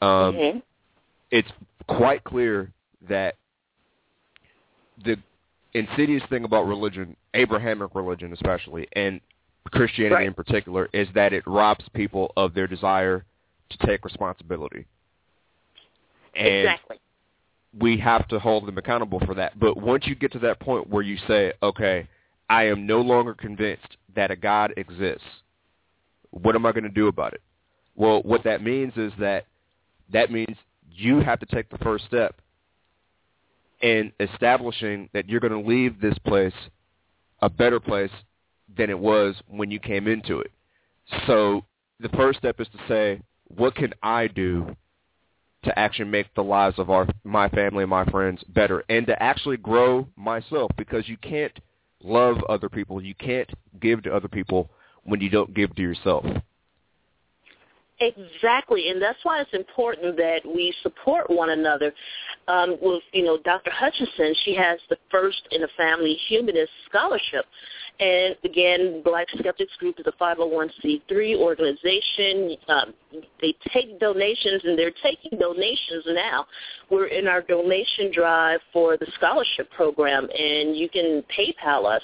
um, 0.00 0.08
mm-hmm. 0.08 0.58
it's 1.30 1.48
quite 1.88 2.22
clear 2.22 2.70
that 3.08 3.36
the 5.04 5.16
insidious 5.74 6.22
thing 6.28 6.44
about 6.44 6.66
religion, 6.66 7.16
Abrahamic 7.34 7.94
religion 7.94 8.32
especially, 8.32 8.88
and 8.94 9.20
Christianity 9.70 10.14
right. 10.14 10.26
in 10.26 10.34
particular, 10.34 10.88
is 10.92 11.08
that 11.14 11.32
it 11.32 11.44
robs 11.46 11.84
people 11.94 12.32
of 12.36 12.54
their 12.54 12.66
desire 12.66 13.24
to 13.70 13.86
take 13.86 14.04
responsibility. 14.04 14.86
And 16.34 16.68
exactly. 16.68 16.96
we 17.78 17.98
have 17.98 18.26
to 18.28 18.38
hold 18.38 18.66
them 18.66 18.78
accountable 18.78 19.20
for 19.20 19.34
that. 19.34 19.58
But 19.58 19.76
once 19.76 20.06
you 20.06 20.14
get 20.14 20.32
to 20.32 20.38
that 20.40 20.60
point 20.60 20.88
where 20.88 21.02
you 21.02 21.18
say, 21.26 21.52
okay, 21.62 22.08
I 22.48 22.64
am 22.64 22.86
no 22.86 23.00
longer 23.00 23.34
convinced 23.34 23.96
that 24.14 24.30
a 24.30 24.36
God 24.36 24.72
exists, 24.76 25.26
what 26.30 26.54
am 26.54 26.64
I 26.64 26.72
going 26.72 26.84
to 26.84 26.88
do 26.88 27.08
about 27.08 27.34
it? 27.34 27.42
Well, 27.94 28.22
what 28.22 28.44
that 28.44 28.62
means 28.62 28.92
is 28.96 29.12
that 29.18 29.46
that 30.12 30.30
means 30.30 30.56
you 30.90 31.18
have 31.20 31.40
to 31.40 31.46
take 31.46 31.68
the 31.68 31.78
first 31.78 32.04
step 32.06 32.36
in 33.80 34.12
establishing 34.20 35.08
that 35.12 35.28
you're 35.28 35.40
going 35.40 35.52
to 35.52 35.68
leave 35.68 36.00
this 36.00 36.18
place 36.18 36.54
a 37.40 37.48
better 37.48 37.80
place 37.80 38.10
than 38.76 38.90
it 38.90 38.98
was 38.98 39.36
when 39.46 39.70
you 39.70 39.78
came 39.78 40.08
into 40.08 40.40
it. 40.40 40.50
So 41.26 41.64
the 42.00 42.08
first 42.10 42.38
step 42.38 42.60
is 42.60 42.68
to 42.68 42.78
say, 42.88 43.20
what 43.46 43.74
can 43.74 43.94
I 44.02 44.26
do 44.26 44.76
to 45.64 45.78
actually 45.78 46.08
make 46.08 46.32
the 46.34 46.42
lives 46.42 46.78
of 46.78 46.90
our 46.90 47.06
my 47.24 47.48
family 47.48 47.82
and 47.82 47.90
my 47.90 48.04
friends 48.06 48.42
better 48.48 48.84
and 48.88 49.06
to 49.06 49.20
actually 49.22 49.56
grow 49.56 50.06
myself 50.16 50.70
because 50.76 51.08
you 51.08 51.16
can't 51.16 51.58
love 52.02 52.36
other 52.48 52.68
people, 52.68 53.02
you 53.02 53.14
can't 53.14 53.50
give 53.80 54.02
to 54.04 54.14
other 54.14 54.28
people 54.28 54.70
when 55.02 55.20
you 55.20 55.28
don't 55.28 55.54
give 55.54 55.74
to 55.74 55.82
yourself. 55.82 56.24
Exactly, 58.00 58.90
and 58.90 59.02
that's 59.02 59.18
why 59.24 59.40
it's 59.40 59.52
important 59.52 60.16
that 60.16 60.40
we 60.46 60.72
support 60.82 61.28
one 61.28 61.50
another. 61.50 61.92
Um, 62.46 62.76
with 62.80 63.02
you 63.12 63.24
know, 63.24 63.38
Dr. 63.38 63.72
Hutchinson, 63.72 64.34
she 64.44 64.54
has 64.54 64.78
the 64.88 64.96
first 65.10 65.42
in 65.50 65.64
a 65.64 65.68
family 65.76 66.16
humanist 66.28 66.70
scholarship, 66.88 67.44
and 67.98 68.36
again, 68.44 69.02
Black 69.04 69.26
Skeptics 69.36 69.74
Group 69.78 69.98
is 69.98 70.06
a 70.06 70.12
501c3 70.12 71.36
organization. 71.36 72.56
Um, 72.68 72.94
they 73.40 73.54
take 73.72 73.98
donations, 73.98 74.62
and 74.64 74.78
they're 74.78 74.92
taking 75.02 75.36
donations 75.36 76.04
now. 76.06 76.46
We're 76.90 77.08
in 77.08 77.26
our 77.26 77.42
donation 77.42 78.12
drive 78.14 78.60
for 78.72 78.96
the 78.96 79.06
scholarship 79.16 79.68
program, 79.72 80.28
and 80.30 80.76
you 80.76 80.88
can 80.88 81.24
PayPal 81.36 81.96
us. 81.96 82.02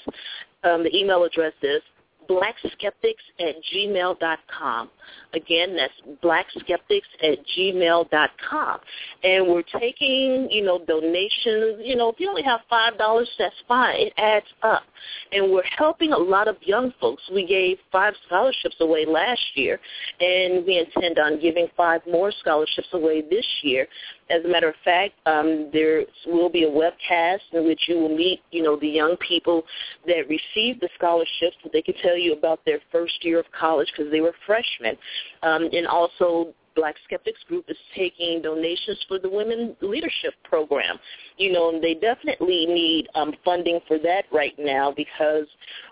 Um, 0.65 0.83
the 0.83 0.93
email 0.93 1.23
address 1.23 1.53
is 1.61 1.81
blackskeptics 2.27 3.23
at 3.39 3.55
gmail.com. 3.73 4.89
Again, 5.33 5.75
that's 5.75 5.93
blackskeptics 6.23 7.01
at 7.23 7.39
gmail.com. 7.57 8.79
And 9.23 9.47
we're 9.47 9.63
taking, 9.79 10.49
you 10.49 10.63
know, 10.63 10.79
donations. 10.85 11.81
You 11.83 11.95
know, 11.95 12.09
if 12.09 12.19
you 12.19 12.29
only 12.29 12.43
have 12.43 12.61
$5, 12.71 13.25
that's 13.37 13.55
fine. 13.67 13.95
It 13.97 14.13
adds 14.17 14.45
up. 14.63 14.83
And 15.31 15.51
we're 15.51 15.63
helping 15.77 16.13
a 16.13 16.17
lot 16.17 16.47
of 16.47 16.55
young 16.61 16.93
folks. 16.99 17.23
We 17.33 17.45
gave 17.45 17.77
five 17.91 18.13
scholarships 18.25 18.75
away 18.79 19.05
last 19.05 19.41
year, 19.55 19.79
and 20.19 20.65
we 20.65 20.79
intend 20.79 21.19
on 21.19 21.39
giving 21.39 21.67
five 21.75 22.01
more 22.09 22.31
scholarships 22.31 22.87
away 22.93 23.21
this 23.21 23.45
year. 23.61 23.87
As 24.29 24.43
a 24.43 24.47
matter 24.47 24.69
of 24.69 24.75
fact, 24.83 25.13
um, 25.25 25.69
there 25.71 26.03
will 26.25 26.49
be 26.49 26.63
a 26.63 26.69
webcast 26.69 27.41
in 27.53 27.65
which 27.65 27.81
you 27.87 27.95
will 27.99 28.15
meet, 28.15 28.41
you 28.51 28.63
know, 28.63 28.77
the 28.79 28.87
young 28.87 29.15
people 29.17 29.63
that 30.07 30.27
received 30.27 30.81
the 30.81 30.89
scholarships. 30.97 31.55
So 31.63 31.69
they 31.71 31.81
can 31.81 31.93
tell 32.01 32.17
you 32.17 32.33
about 32.33 32.59
their 32.65 32.79
first 32.91 33.23
year 33.23 33.39
of 33.39 33.45
college 33.57 33.91
because 33.95 34.11
they 34.11 34.21
were 34.21 34.33
freshmen, 34.45 34.97
um, 35.43 35.69
and 35.71 35.85
also 35.85 36.53
Black 36.75 36.95
Skeptics 37.05 37.39
Group 37.47 37.65
is 37.69 37.77
taking 37.95 38.41
donations 38.41 39.03
for 39.07 39.17
the 39.17 39.29
Women 39.29 39.75
Leadership 39.81 40.33
Program. 40.43 40.97
You 41.37 41.53
know, 41.53 41.69
and 41.69 41.83
they 41.83 41.93
definitely 41.93 42.65
need 42.65 43.07
um, 43.15 43.33
funding 43.43 43.79
for 43.87 43.97
that 43.99 44.25
right 44.31 44.55
now 44.59 44.93
because 44.95 45.45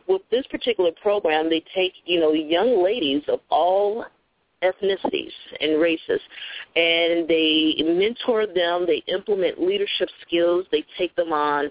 with 0.08 0.22
this 0.30 0.46
particular 0.48 0.92
program, 1.02 1.50
they 1.50 1.64
take, 1.74 1.94
you 2.06 2.20
know, 2.20 2.34
young 2.34 2.84
ladies 2.84 3.24
of 3.28 3.40
all 3.50 4.06
ethnicities 4.64 5.32
and 5.60 5.80
races. 5.80 6.22
And 6.76 7.28
they 7.28 7.76
mentor 7.84 8.48
them. 8.48 8.86
They 8.88 9.04
implement 9.08 9.62
leadership 9.62 10.10
skills. 10.26 10.66
They 10.72 10.86
take 10.98 11.16
them 11.16 11.34
on 11.34 11.70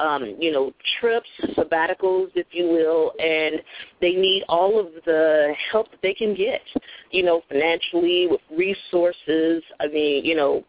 um, 0.00 0.36
you 0.38 0.50
know, 0.50 0.72
trips, 0.98 1.28
sabbaticals, 1.56 2.30
if 2.34 2.46
you 2.52 2.64
will, 2.68 3.12
and 3.20 3.62
they 4.00 4.12
need 4.12 4.44
all 4.48 4.80
of 4.80 4.86
the 5.04 5.52
help 5.70 5.90
that 5.90 6.00
they 6.02 6.14
can 6.14 6.34
get, 6.34 6.62
you 7.10 7.22
know, 7.22 7.42
financially, 7.48 8.26
with 8.30 8.40
resources. 8.50 9.62
I 9.78 9.88
mean, 9.88 10.24
you 10.24 10.36
know, 10.36 10.64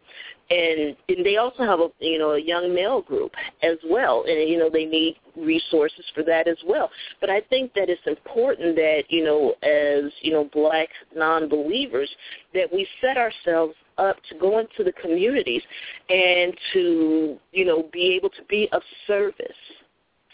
and, 0.50 0.96
and 1.08 1.24
they 1.24 1.36
also 1.36 1.64
have 1.64 1.80
a 1.80 1.88
you 2.00 2.18
know 2.18 2.32
a 2.32 2.40
young 2.40 2.74
male 2.74 3.02
group 3.02 3.32
as 3.62 3.76
well, 3.88 4.24
and 4.26 4.48
you 4.48 4.58
know 4.58 4.68
they 4.70 4.84
need 4.84 5.16
resources 5.36 6.04
for 6.14 6.22
that 6.24 6.48
as 6.48 6.58
well. 6.66 6.90
But 7.20 7.30
I 7.30 7.40
think 7.40 7.72
that 7.74 7.88
it's 7.88 8.06
important 8.06 8.76
that 8.76 9.04
you 9.08 9.24
know 9.24 9.54
as 9.62 10.12
you 10.20 10.32
know 10.32 10.48
black 10.52 10.88
non-believers 11.14 12.10
that 12.54 12.72
we 12.72 12.86
set 13.00 13.16
ourselves 13.16 13.74
up 13.98 14.16
to 14.28 14.38
go 14.38 14.58
into 14.58 14.84
the 14.84 14.92
communities 14.92 15.62
and 16.08 16.56
to 16.72 17.38
you 17.52 17.64
know 17.64 17.88
be 17.92 18.14
able 18.14 18.30
to 18.30 18.42
be 18.48 18.68
of 18.72 18.82
service 19.06 19.46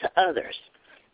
to 0.01 0.11
others 0.17 0.55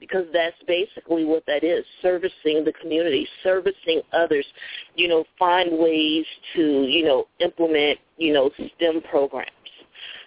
because 0.01 0.27
that's 0.33 0.57
basically 0.67 1.25
what 1.25 1.45
that 1.47 1.65
is 1.65 1.85
servicing 2.03 2.65
the 2.65 2.73
community 2.81 3.27
servicing 3.43 4.01
others 4.13 4.47
you 4.95 5.09
know 5.09 5.25
find 5.39 5.71
ways 5.79 6.25
to 6.55 6.85
you 6.85 7.05
know 7.05 7.27
implement 7.41 7.99
you 8.17 8.33
know 8.33 8.51
stem 8.77 9.01
programs 9.11 9.51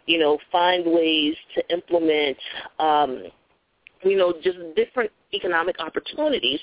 you 0.06 0.20
know 0.20 0.38
find 0.52 0.86
ways 0.86 1.36
to 1.56 1.74
implement 1.74 2.38
um 2.80 3.24
you 4.04 4.18
know 4.18 4.34
just 4.44 4.58
different 4.76 5.12
economic 5.34 5.76
opportunities 5.80 6.60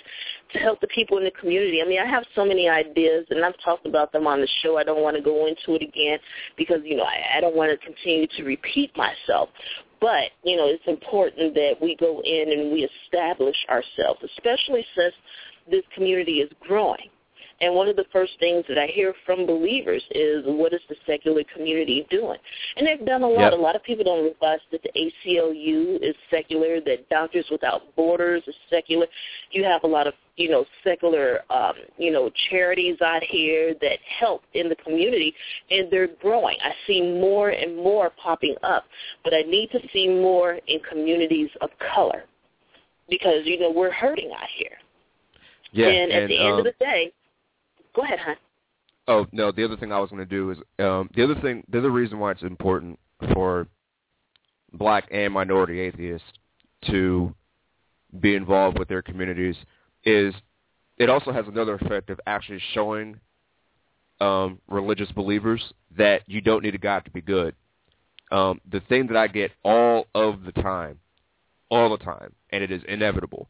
to 0.52 0.58
help 0.58 0.80
the 0.80 0.86
people 0.88 1.18
in 1.18 1.24
the 1.24 1.30
community. 1.32 1.82
I 1.82 1.88
mean, 1.88 2.00
I 2.00 2.06
have 2.06 2.24
so 2.34 2.44
many 2.44 2.68
ideas, 2.68 3.26
and 3.30 3.44
I've 3.44 3.58
talked 3.62 3.86
about 3.86 4.12
them 4.12 4.26
on 4.26 4.40
the 4.40 4.48
show. 4.62 4.78
I 4.78 4.84
don't 4.84 5.02
want 5.02 5.16
to 5.16 5.22
go 5.22 5.46
into 5.46 5.74
it 5.74 5.82
again 5.82 6.18
because, 6.56 6.78
you 6.84 6.96
know, 6.96 7.04
I, 7.04 7.38
I 7.38 7.40
don't 7.40 7.56
want 7.56 7.70
to 7.70 7.86
continue 7.86 8.26
to 8.36 8.44
repeat 8.44 8.96
myself. 8.96 9.50
But, 10.00 10.30
you 10.42 10.56
know, 10.56 10.66
it's 10.66 10.86
important 10.86 11.54
that 11.54 11.76
we 11.80 11.96
go 11.96 12.20
in 12.24 12.52
and 12.52 12.72
we 12.72 12.88
establish 13.04 13.56
ourselves, 13.68 14.20
especially 14.22 14.84
since 14.96 15.14
this 15.70 15.82
community 15.94 16.40
is 16.40 16.50
growing. 16.60 17.08
And 17.60 17.74
one 17.74 17.88
of 17.88 17.96
the 17.96 18.04
first 18.12 18.32
things 18.40 18.64
that 18.68 18.78
I 18.78 18.86
hear 18.86 19.14
from 19.24 19.46
believers 19.46 20.02
is, 20.10 20.42
what 20.46 20.72
is 20.72 20.80
the 20.88 20.96
secular 21.06 21.42
community 21.54 22.06
doing? 22.10 22.38
And 22.76 22.86
they've 22.86 23.04
done 23.06 23.22
a 23.22 23.28
lot. 23.28 23.52
Yep. 23.52 23.52
A 23.52 23.56
lot 23.56 23.76
of 23.76 23.82
people 23.84 24.04
don't 24.04 24.24
realize 24.24 24.60
that 24.72 24.82
the 24.82 24.90
ACLU 24.90 26.02
is 26.02 26.14
secular, 26.30 26.80
that 26.80 27.08
Doctors 27.10 27.46
Without 27.50 27.82
Borders 27.94 28.42
is 28.46 28.54
secular. 28.68 29.06
You 29.50 29.64
have 29.64 29.84
a 29.84 29.86
lot 29.86 30.06
of, 30.06 30.14
you 30.36 30.50
know, 30.50 30.64
secular, 30.82 31.40
um, 31.50 31.74
you 31.96 32.10
know, 32.10 32.30
charities 32.50 33.00
out 33.00 33.22
here 33.22 33.74
that 33.80 33.98
help 34.18 34.42
in 34.54 34.68
the 34.68 34.76
community, 34.76 35.32
and 35.70 35.90
they're 35.90 36.08
growing. 36.20 36.56
I 36.60 36.72
see 36.86 37.00
more 37.00 37.50
and 37.50 37.76
more 37.76 38.10
popping 38.22 38.56
up, 38.62 38.84
but 39.22 39.32
I 39.32 39.42
need 39.42 39.70
to 39.70 39.80
see 39.92 40.08
more 40.08 40.58
in 40.66 40.80
communities 40.80 41.50
of 41.60 41.70
color 41.94 42.24
because, 43.08 43.42
you 43.44 43.60
know, 43.60 43.70
we're 43.70 43.92
hurting 43.92 44.32
out 44.32 44.48
here. 44.56 44.76
Yeah, 45.72 45.88
and 45.88 46.12
at 46.12 46.22
and, 46.22 46.30
the 46.30 46.38
end 46.38 46.52
um, 46.52 46.58
of 46.58 46.64
the 46.64 46.74
day, 46.78 47.12
Go 47.94 48.02
ahead, 48.02 48.18
hon. 48.18 48.36
Oh 49.06 49.26
no, 49.32 49.52
the 49.52 49.64
other 49.64 49.76
thing 49.76 49.92
I 49.92 50.00
was 50.00 50.10
going 50.10 50.26
to 50.26 50.26
do 50.26 50.50
is 50.50 50.58
um, 50.78 51.10
the 51.14 51.24
other 51.24 51.40
thing. 51.40 51.62
The 51.70 51.78
other 51.78 51.90
reason 51.90 52.18
why 52.18 52.30
it's 52.32 52.42
important 52.42 52.98
for 53.32 53.66
black 54.72 55.08
and 55.10 55.32
minority 55.32 55.80
atheists 55.80 56.26
to 56.86 57.34
be 58.20 58.34
involved 58.34 58.78
with 58.78 58.88
their 58.88 59.02
communities 59.02 59.56
is 60.04 60.34
it 60.98 61.10
also 61.10 61.32
has 61.32 61.46
another 61.46 61.74
effect 61.74 62.10
of 62.10 62.20
actually 62.26 62.60
showing 62.72 63.18
um, 64.20 64.60
religious 64.68 65.10
believers 65.12 65.62
that 65.96 66.22
you 66.26 66.40
don't 66.40 66.62
need 66.62 66.74
a 66.74 66.78
God 66.78 67.04
to 67.04 67.10
be 67.10 67.20
good. 67.20 67.54
Um, 68.30 68.60
the 68.70 68.80
thing 68.80 69.06
that 69.08 69.16
I 69.16 69.26
get 69.26 69.52
all 69.64 70.06
of 70.14 70.42
the 70.44 70.52
time, 70.52 70.98
all 71.70 71.90
the 71.90 72.02
time, 72.02 72.32
and 72.50 72.62
it 72.62 72.70
is 72.70 72.82
inevitable, 72.88 73.48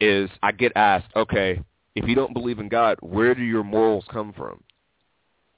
is 0.00 0.30
I 0.42 0.52
get 0.52 0.72
asked, 0.74 1.08
okay, 1.14 1.60
if 1.96 2.06
you 2.06 2.14
don't 2.14 2.34
believe 2.34 2.58
in 2.58 2.68
God, 2.68 2.98
where 3.00 3.34
do 3.34 3.42
your 3.42 3.64
morals 3.64 4.04
come 4.12 4.32
from? 4.34 4.62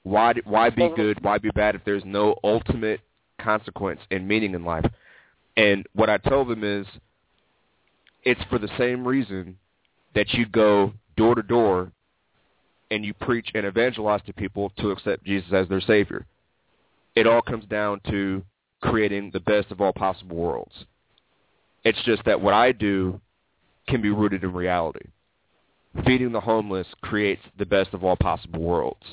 Why 0.03 0.33
why 0.45 0.69
be 0.69 0.89
good? 0.95 1.21
Why 1.21 1.37
be 1.37 1.51
bad 1.51 1.75
if 1.75 1.83
there's 1.83 2.05
no 2.05 2.35
ultimate 2.43 3.01
consequence 3.39 3.99
and 4.09 4.25
meaning 4.27 4.55
in 4.55 4.63
life? 4.63 4.85
And 5.57 5.85
what 5.93 6.09
I 6.09 6.17
tell 6.17 6.45
them 6.45 6.63
is, 6.63 6.87
it's 8.23 8.41
for 8.49 8.57
the 8.57 8.69
same 8.77 9.05
reason 9.05 9.57
that 10.15 10.33
you 10.33 10.45
go 10.45 10.93
door 11.17 11.35
to 11.35 11.43
door 11.43 11.91
and 12.89 13.03
you 13.03 13.13
preach 13.13 13.51
and 13.53 13.65
evangelize 13.65 14.21
to 14.25 14.33
people 14.33 14.71
to 14.77 14.91
accept 14.91 15.25
Jesus 15.25 15.51
as 15.51 15.67
their 15.67 15.81
Savior. 15.81 16.25
It 17.15 17.27
all 17.27 17.41
comes 17.41 17.65
down 17.65 17.99
to 18.09 18.41
creating 18.81 19.31
the 19.33 19.41
best 19.41 19.71
of 19.71 19.81
all 19.81 19.91
possible 19.91 20.37
worlds. 20.37 20.85
It's 21.83 22.01
just 22.05 22.23
that 22.23 22.39
what 22.39 22.53
I 22.53 22.71
do 22.71 23.19
can 23.87 24.01
be 24.01 24.09
rooted 24.09 24.43
in 24.43 24.53
reality 24.53 25.09
feeding 26.05 26.31
the 26.31 26.39
homeless 26.39 26.87
creates 27.01 27.41
the 27.57 27.65
best 27.65 27.93
of 27.93 28.03
all 28.03 28.15
possible 28.15 28.61
worlds. 28.61 29.03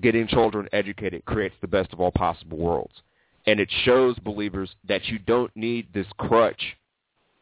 Getting 0.00 0.28
children 0.28 0.68
educated 0.72 1.24
creates 1.24 1.56
the 1.60 1.66
best 1.66 1.92
of 1.92 2.00
all 2.00 2.12
possible 2.12 2.58
worlds. 2.58 2.94
And 3.46 3.58
it 3.60 3.68
shows 3.84 4.18
believers 4.18 4.70
that 4.86 5.06
you 5.06 5.18
don't 5.18 5.54
need 5.56 5.88
this 5.92 6.06
crutch 6.18 6.76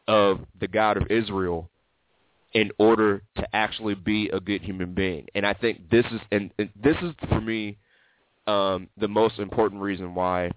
of 0.07 0.39
the 0.59 0.67
God 0.67 0.97
of 0.97 1.11
Israel 1.11 1.69
in 2.53 2.71
order 2.79 3.21
to 3.35 3.55
actually 3.55 3.93
be 3.93 4.29
a 4.29 4.39
good 4.39 4.61
human 4.61 4.93
being. 4.93 5.27
And 5.35 5.45
I 5.45 5.53
think 5.53 5.89
this 5.91 6.05
is 6.11 6.21
and, 6.31 6.49
and 6.57 6.69
this 6.81 6.95
is 7.01 7.13
for 7.27 7.41
me 7.41 7.77
um, 8.47 8.87
the 8.97 9.07
most 9.07 9.37
important 9.37 9.81
reason 9.81 10.15
why 10.15 10.51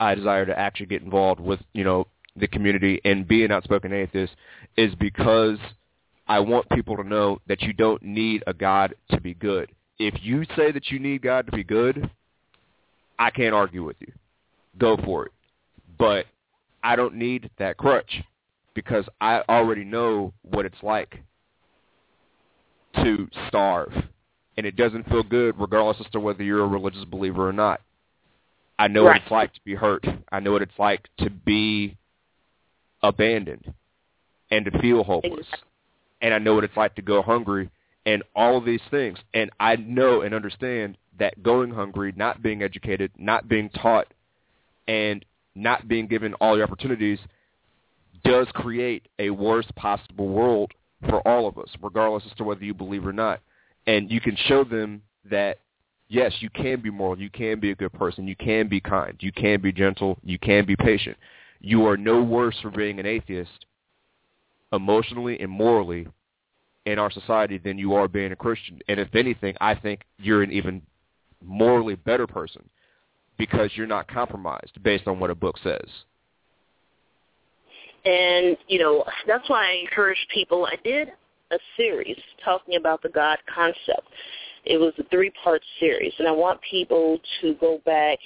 I 0.00 0.14
desire 0.14 0.46
to 0.46 0.58
actually 0.58 0.86
get 0.86 1.02
involved 1.02 1.40
with 1.40 1.60
you 1.74 1.84
know 1.84 2.06
the 2.34 2.48
community 2.48 3.00
and 3.04 3.28
be 3.28 3.44
an 3.44 3.52
outspoken 3.52 3.92
atheist 3.92 4.34
is 4.76 4.94
because– 4.96 5.58
I 6.28 6.40
want 6.40 6.68
people 6.70 6.96
to 6.96 7.04
know 7.04 7.38
that 7.46 7.62
you 7.62 7.72
don't 7.72 8.02
need 8.02 8.42
a 8.46 8.54
God 8.54 8.94
to 9.10 9.20
be 9.20 9.34
good. 9.34 9.70
If 9.98 10.14
you 10.22 10.44
say 10.56 10.72
that 10.72 10.90
you 10.90 10.98
need 10.98 11.22
God 11.22 11.46
to 11.46 11.52
be 11.52 11.64
good, 11.64 12.10
I 13.18 13.30
can't 13.30 13.54
argue 13.54 13.84
with 13.84 13.96
you. 14.00 14.12
Go 14.78 14.96
for 15.04 15.26
it. 15.26 15.32
But 15.98 16.26
I 16.82 16.96
don't 16.96 17.14
need 17.14 17.50
that 17.58 17.76
crutch 17.76 18.22
because 18.74 19.04
I 19.20 19.42
already 19.48 19.84
know 19.84 20.32
what 20.42 20.66
it's 20.66 20.82
like 20.82 21.22
to 22.96 23.28
starve. 23.48 23.92
And 24.56 24.66
it 24.66 24.76
doesn't 24.76 25.08
feel 25.08 25.22
good 25.22 25.54
regardless 25.58 25.98
as 26.00 26.10
to 26.12 26.20
whether 26.20 26.42
you're 26.42 26.64
a 26.64 26.68
religious 26.68 27.04
believer 27.04 27.48
or 27.48 27.52
not. 27.52 27.80
I 28.78 28.88
know 28.88 29.04
right. 29.04 29.14
what 29.14 29.22
it's 29.22 29.30
like 29.30 29.54
to 29.54 29.60
be 29.64 29.74
hurt. 29.74 30.04
I 30.32 30.40
know 30.40 30.52
what 30.52 30.62
it's 30.62 30.78
like 30.78 31.08
to 31.18 31.30
be 31.30 31.96
abandoned 33.02 33.72
and 34.50 34.64
to 34.66 34.78
feel 34.80 35.04
hopeless. 35.04 35.46
Exactly 35.46 35.66
and 36.20 36.34
I 36.34 36.38
know 36.38 36.54
what 36.54 36.64
it's 36.64 36.76
like 36.76 36.94
to 36.96 37.02
go 37.02 37.22
hungry 37.22 37.70
and 38.04 38.22
all 38.34 38.56
of 38.56 38.64
these 38.64 38.80
things. 38.90 39.18
And 39.34 39.50
I 39.60 39.76
know 39.76 40.22
and 40.22 40.34
understand 40.34 40.96
that 41.18 41.42
going 41.42 41.70
hungry, 41.70 42.12
not 42.16 42.42
being 42.42 42.62
educated, 42.62 43.10
not 43.18 43.48
being 43.48 43.68
taught, 43.70 44.06
and 44.88 45.24
not 45.54 45.88
being 45.88 46.06
given 46.06 46.34
all 46.34 46.56
the 46.56 46.62
opportunities 46.62 47.18
does 48.24 48.46
create 48.54 49.08
a 49.18 49.30
worst 49.30 49.74
possible 49.74 50.28
world 50.28 50.72
for 51.08 51.26
all 51.26 51.46
of 51.46 51.58
us, 51.58 51.68
regardless 51.82 52.24
as 52.26 52.36
to 52.36 52.44
whether 52.44 52.64
you 52.64 52.74
believe 52.74 53.06
or 53.06 53.12
not. 53.12 53.40
And 53.86 54.10
you 54.10 54.20
can 54.20 54.36
show 54.46 54.64
them 54.64 55.02
that, 55.30 55.58
yes, 56.08 56.32
you 56.40 56.50
can 56.50 56.80
be 56.80 56.90
moral, 56.90 57.18
you 57.20 57.30
can 57.30 57.60
be 57.60 57.70
a 57.70 57.74
good 57.74 57.92
person, 57.92 58.26
you 58.26 58.36
can 58.36 58.68
be 58.68 58.80
kind, 58.80 59.16
you 59.20 59.32
can 59.32 59.60
be 59.60 59.72
gentle, 59.72 60.18
you 60.22 60.38
can 60.38 60.66
be 60.66 60.76
patient. 60.76 61.16
You 61.60 61.86
are 61.86 61.96
no 61.96 62.22
worse 62.22 62.56
for 62.60 62.70
being 62.70 63.00
an 63.00 63.06
atheist 63.06 63.66
emotionally 64.72 65.38
and 65.40 65.50
morally 65.50 66.06
in 66.86 66.98
our 66.98 67.10
society 67.10 67.58
than 67.58 67.78
you 67.78 67.94
are 67.94 68.08
being 68.08 68.32
a 68.32 68.36
Christian. 68.36 68.80
And 68.88 69.00
if 69.00 69.14
anything, 69.14 69.54
I 69.60 69.74
think 69.74 70.02
you're 70.18 70.42
an 70.42 70.52
even 70.52 70.82
morally 71.44 71.96
better 71.96 72.26
person 72.26 72.68
because 73.38 73.70
you're 73.74 73.86
not 73.86 74.08
compromised 74.08 74.82
based 74.82 75.06
on 75.06 75.20
what 75.20 75.30
a 75.30 75.34
book 75.34 75.56
says. 75.62 75.88
And, 78.04 78.56
you 78.68 78.78
know, 78.78 79.04
that's 79.26 79.48
why 79.50 79.70
I 79.70 79.72
encourage 79.82 80.18
people. 80.32 80.64
I 80.64 80.76
did 80.84 81.08
a 81.50 81.58
series 81.76 82.16
talking 82.44 82.76
about 82.76 83.02
the 83.02 83.08
God 83.08 83.38
concept. 83.52 84.08
It 84.64 84.78
was 84.78 84.92
a 84.98 85.04
three-part 85.10 85.62
series, 85.80 86.12
and 86.18 86.26
I 86.26 86.32
want 86.32 86.60
people 86.68 87.18
to 87.40 87.54
go 87.54 87.80
back 87.84 88.18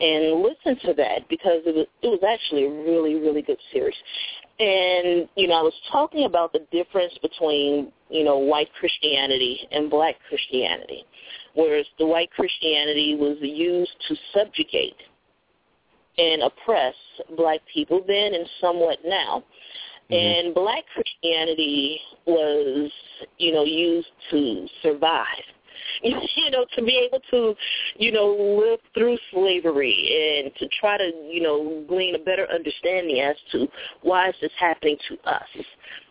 and 0.00 0.42
listen 0.42 0.78
to 0.86 0.94
that 0.94 1.28
because 1.28 1.60
it 1.66 1.74
was 1.74 1.86
it 2.02 2.08
was 2.08 2.20
actually 2.26 2.64
a 2.64 2.70
really 2.70 3.14
really 3.16 3.42
good 3.42 3.58
series. 3.72 3.94
And, 4.60 5.26
you 5.36 5.48
know, 5.48 5.54
I 5.54 5.62
was 5.62 5.72
talking 5.90 6.26
about 6.26 6.52
the 6.52 6.66
difference 6.70 7.14
between, 7.22 7.90
you 8.10 8.24
know, 8.24 8.36
white 8.36 8.68
Christianity 8.78 9.66
and 9.72 9.88
black 9.88 10.16
Christianity, 10.28 11.06
whereas 11.54 11.86
the 11.98 12.04
white 12.04 12.30
Christianity 12.30 13.16
was 13.18 13.38
used 13.40 13.92
to 14.08 14.16
subjugate 14.34 14.96
and 16.18 16.42
oppress 16.42 16.94
black 17.38 17.60
people 17.72 18.04
then 18.06 18.34
and 18.34 18.46
somewhat 18.60 18.98
now. 19.02 19.42
Mm-hmm. 20.10 20.46
And 20.46 20.54
black 20.54 20.84
Christianity 20.92 21.98
was, 22.26 22.90
you 23.38 23.52
know, 23.52 23.64
used 23.64 24.08
to 24.30 24.66
survive 24.82 25.24
you 26.02 26.50
know, 26.50 26.64
to 26.76 26.82
be 26.82 27.08
able 27.08 27.20
to, 27.30 27.54
you 27.96 28.12
know, 28.12 28.60
live 28.60 28.80
through 28.94 29.18
slavery 29.32 30.42
and 30.42 30.54
to 30.56 30.68
try 30.80 30.96
to, 30.96 31.10
you 31.30 31.42
know, 31.42 31.84
glean 31.88 32.14
a 32.14 32.18
better 32.18 32.46
understanding 32.52 33.20
as 33.20 33.36
to 33.52 33.66
why 34.02 34.28
is 34.28 34.34
this 34.40 34.52
happening 34.58 34.96
to 35.08 35.30
us, 35.30 35.48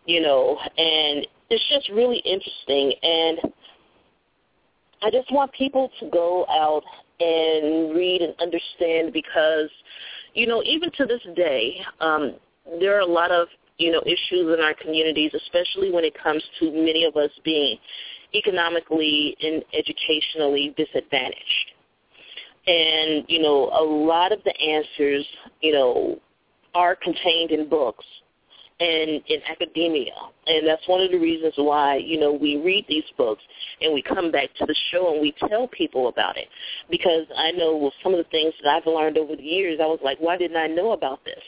you 0.05 0.21
know, 0.21 0.57
and 0.77 1.27
it's 1.49 1.63
just 1.69 1.89
really 1.89 2.17
interesting. 2.19 2.93
And 3.01 3.39
I 5.01 5.11
just 5.11 5.31
want 5.31 5.51
people 5.53 5.89
to 5.99 6.09
go 6.09 6.45
out 6.49 6.83
and 7.19 7.95
read 7.95 8.21
and 8.21 8.33
understand 8.39 9.13
because, 9.13 9.69
you 10.33 10.47
know, 10.47 10.61
even 10.63 10.91
to 10.97 11.05
this 11.05 11.21
day, 11.35 11.81
um, 11.99 12.35
there 12.79 12.95
are 12.95 13.01
a 13.01 13.05
lot 13.05 13.31
of 13.31 13.47
you 13.77 13.91
know 13.91 14.01
issues 14.05 14.53
in 14.53 14.59
our 14.63 14.75
communities, 14.75 15.31
especially 15.33 15.91
when 15.91 16.03
it 16.03 16.13
comes 16.21 16.43
to 16.59 16.71
many 16.71 17.05
of 17.05 17.15
us 17.15 17.31
being 17.43 17.77
economically 18.33 19.35
and 19.41 19.63
educationally 19.73 20.73
disadvantaged. 20.77 21.71
And, 22.67 23.25
you 23.27 23.41
know, 23.41 23.69
a 23.73 23.83
lot 23.83 24.31
of 24.31 24.39
the 24.43 24.55
answers, 24.59 25.25
you 25.61 25.71
know, 25.71 26.19
are 26.75 26.95
contained 26.95 27.51
in 27.51 27.67
books 27.67 28.05
and 28.79 29.21
in 29.27 29.41
academia. 29.49 30.13
And 30.47 30.67
that's 30.67 30.87
one 30.87 31.01
of 31.01 31.11
the 31.11 31.17
reasons 31.17 31.53
why, 31.57 31.97
you 31.97 32.19
know, 32.19 32.31
we 32.31 32.57
read 32.57 32.85
these 32.87 33.03
books 33.17 33.41
and 33.81 33.93
we 33.93 34.01
come 34.01 34.31
back 34.31 34.49
to 34.59 34.65
the 34.65 34.75
show 34.91 35.11
and 35.11 35.21
we 35.21 35.33
tell 35.47 35.67
people 35.67 36.07
about 36.07 36.37
it. 36.37 36.47
Because 36.89 37.25
I 37.35 37.51
know 37.51 37.75
with 37.75 37.93
some 38.03 38.13
of 38.13 38.19
the 38.19 38.29
things 38.29 38.53
that 38.63 38.69
I've 38.69 38.85
learned 38.85 39.17
over 39.17 39.35
the 39.35 39.43
years, 39.43 39.79
I 39.81 39.85
was 39.85 39.99
like, 40.03 40.17
why 40.19 40.37
didn't 40.37 40.57
I 40.57 40.67
know 40.67 40.91
about 40.91 41.25
this? 41.25 41.41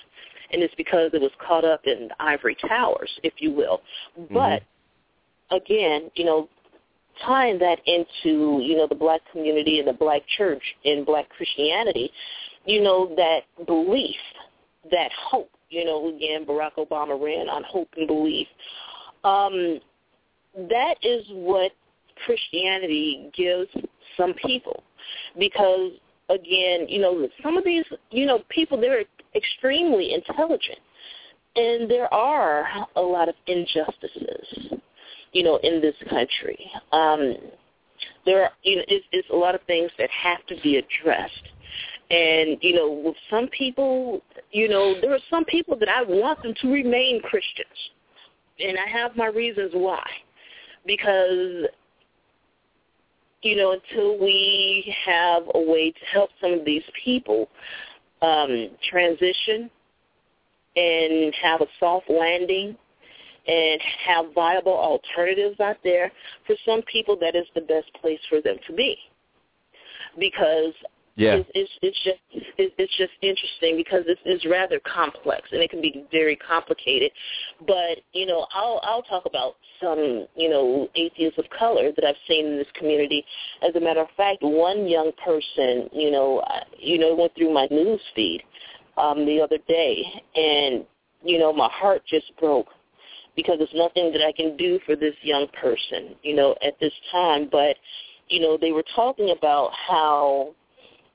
And 0.51 0.61
it's 0.61 0.75
because 0.75 1.11
it 1.13 1.21
was 1.21 1.31
caught 1.45 1.63
up 1.63 1.81
in 1.85 2.09
ivory 2.19 2.57
towers, 2.67 3.09
if 3.23 3.33
you 3.37 3.51
will. 3.51 3.81
Mm-hmm. 4.19 4.33
But 4.33 4.63
again, 5.55 6.11
you 6.15 6.25
know, 6.25 6.49
tying 7.25 7.59
that 7.59 7.79
into, 7.85 8.59
you 8.63 8.75
know, 8.77 8.87
the 8.87 8.95
black 8.95 9.21
community 9.31 9.79
and 9.79 9.87
the 9.87 9.93
black 9.93 10.21
church 10.37 10.63
and 10.85 11.05
black 11.05 11.29
Christianity, 11.29 12.11
you 12.65 12.81
know, 12.81 13.13
that 13.15 13.41
belief, 13.65 14.15
that 14.91 15.11
hope, 15.29 15.49
you 15.69 15.85
know, 15.85 16.09
again, 16.09 16.45
Barack 16.45 16.75
Obama 16.77 17.21
ran 17.21 17.49
on 17.49 17.63
hope 17.63 17.89
and 17.97 18.07
belief. 18.07 18.47
Um, 19.23 19.79
that 20.69 20.95
is 21.01 21.23
what 21.29 21.71
Christianity 22.25 23.31
gives 23.35 23.69
some 24.17 24.33
people 24.45 24.83
because, 25.37 25.91
again, 26.29 26.87
you 26.87 26.99
know, 26.99 27.27
some 27.41 27.57
of 27.57 27.63
these, 27.63 27.85
you 28.09 28.25
know, 28.25 28.43
people, 28.49 28.79
they're 28.79 29.03
extremely 29.35 30.13
intelligent. 30.13 30.79
And 31.55 31.91
there 31.91 32.11
are 32.13 32.65
a 32.95 33.01
lot 33.01 33.27
of 33.27 33.35
injustices 33.47 34.79
you 35.31 35.43
know, 35.43 35.57
in 35.63 35.81
this 35.81 35.95
country. 36.09 36.69
Um, 36.91 37.35
there 38.25 38.43
are, 38.43 38.51
you 38.63 38.77
know, 38.77 38.83
it's, 38.87 39.05
it's 39.11 39.29
a 39.31 39.35
lot 39.35 39.55
of 39.55 39.61
things 39.63 39.91
that 39.97 40.09
have 40.09 40.45
to 40.47 40.55
be 40.61 40.77
addressed. 40.77 41.49
And, 42.09 42.57
you 42.61 42.75
know, 42.75 42.91
with 42.91 43.15
some 43.29 43.47
people, 43.47 44.21
you 44.51 44.67
know, 44.67 44.95
there 44.99 45.13
are 45.13 45.19
some 45.29 45.45
people 45.45 45.77
that 45.79 45.87
I 45.87 46.03
want 46.03 46.43
them 46.43 46.53
to 46.61 46.67
remain 46.71 47.21
Christians. 47.21 47.69
And 48.59 48.77
I 48.77 48.89
have 48.89 49.15
my 49.15 49.27
reasons 49.27 49.71
why. 49.73 50.05
Because, 50.85 51.67
you 53.43 53.55
know, 53.55 53.71
until 53.71 54.19
we 54.19 54.93
have 55.05 55.43
a 55.55 55.61
way 55.61 55.91
to 55.91 56.05
help 56.11 56.31
some 56.41 56.53
of 56.53 56.65
these 56.65 56.83
people 57.03 57.47
um, 58.21 58.69
transition 58.89 59.69
and 60.75 61.33
have 61.41 61.61
a 61.61 61.67
soft 61.79 62.09
landing 62.09 62.77
and 63.47 63.81
have 64.05 64.33
viable 64.33 64.73
alternatives 64.73 65.59
out 65.59 65.77
there, 65.83 66.11
for 66.45 66.55
some 66.65 66.81
people 66.83 67.17
that 67.19 67.35
is 67.35 67.45
the 67.55 67.61
best 67.61 67.91
place 67.99 68.19
for 68.29 68.41
them 68.41 68.57
to 68.67 68.73
be. 68.73 68.95
Because 70.19 70.73
yeah. 71.15 71.35
it's, 71.35 71.49
it's, 71.53 71.71
it's 71.81 72.03
just 72.03 72.19
it's 72.57 72.97
just 72.97 73.11
interesting 73.21 73.75
because 73.75 74.03
it's, 74.07 74.21
it's 74.25 74.45
rather 74.45 74.79
complex 74.79 75.49
and 75.51 75.61
it 75.61 75.69
can 75.69 75.81
be 75.81 76.05
very 76.11 76.35
complicated. 76.35 77.11
But 77.67 77.99
you 78.13 78.25
know, 78.25 78.47
I'll 78.53 78.79
I'll 78.83 79.03
talk 79.03 79.25
about 79.25 79.55
some 79.81 80.27
you 80.35 80.49
know 80.49 80.89
atheists 80.95 81.37
of 81.37 81.45
color 81.57 81.91
that 81.95 82.05
I've 82.05 82.15
seen 82.27 82.47
in 82.47 82.57
this 82.57 82.67
community. 82.75 83.25
As 83.67 83.75
a 83.75 83.79
matter 83.79 84.01
of 84.01 84.07
fact, 84.15 84.39
one 84.41 84.87
young 84.87 85.11
person 85.23 85.89
you 85.91 86.11
know 86.11 86.43
you 86.77 86.97
know 86.97 87.15
went 87.15 87.35
through 87.35 87.53
my 87.53 87.67
news 87.69 88.01
feed 88.15 88.43
um, 88.97 89.25
the 89.25 89.41
other 89.41 89.57
day, 89.67 90.03
and 90.35 90.85
you 91.23 91.39
know 91.39 91.51
my 91.51 91.69
heart 91.71 92.03
just 92.07 92.31
broke 92.39 92.67
because 93.35 93.57
there's 93.57 93.69
nothing 93.73 94.11
that 94.11 94.21
I 94.21 94.31
can 94.31 94.57
do 94.57 94.79
for 94.85 94.95
this 94.95 95.15
young 95.21 95.47
person, 95.59 96.15
you 96.23 96.35
know, 96.35 96.55
at 96.65 96.79
this 96.79 96.93
time. 97.11 97.47
But, 97.51 97.77
you 98.29 98.39
know, 98.39 98.57
they 98.59 98.71
were 98.71 98.83
talking 98.95 99.33
about 99.37 99.71
how 99.87 100.53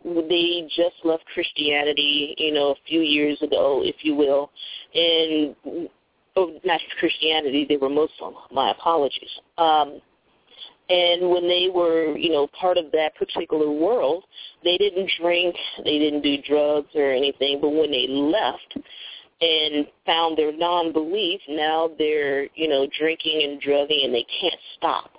they 0.04 0.68
just 0.74 0.96
left 1.04 1.24
Christianity, 1.32 2.34
you 2.38 2.52
know, 2.52 2.70
a 2.70 2.76
few 2.86 3.00
years 3.00 3.40
ago, 3.42 3.82
if 3.84 3.96
you 4.02 4.14
will, 4.14 4.50
and 4.94 5.88
oh, 6.36 6.58
not 6.64 6.80
Christianity, 7.00 7.66
they 7.68 7.76
were 7.76 7.88
Muslim. 7.88 8.34
My 8.52 8.70
apologies. 8.70 9.30
Um, 9.58 10.00
and 10.88 11.30
when 11.30 11.48
they 11.48 11.68
were, 11.74 12.16
you 12.16 12.30
know, 12.30 12.46
part 12.58 12.78
of 12.78 12.92
that 12.92 13.16
particular 13.16 13.70
world, 13.70 14.24
they 14.62 14.76
didn't 14.76 15.10
drink, 15.20 15.56
they 15.84 15.98
didn't 15.98 16.22
do 16.22 16.36
drugs 16.42 16.88
or 16.94 17.10
anything. 17.10 17.58
But 17.60 17.70
when 17.70 17.90
they 17.90 18.06
left, 18.08 18.78
and 19.40 19.86
found 20.04 20.38
their 20.38 20.56
non-belief, 20.56 21.40
now 21.48 21.90
they're, 21.98 22.44
you 22.54 22.68
know, 22.68 22.86
drinking 22.98 23.42
and 23.42 23.60
drugging 23.60 24.02
and 24.04 24.14
they 24.14 24.26
can't 24.40 24.60
stop. 24.76 25.10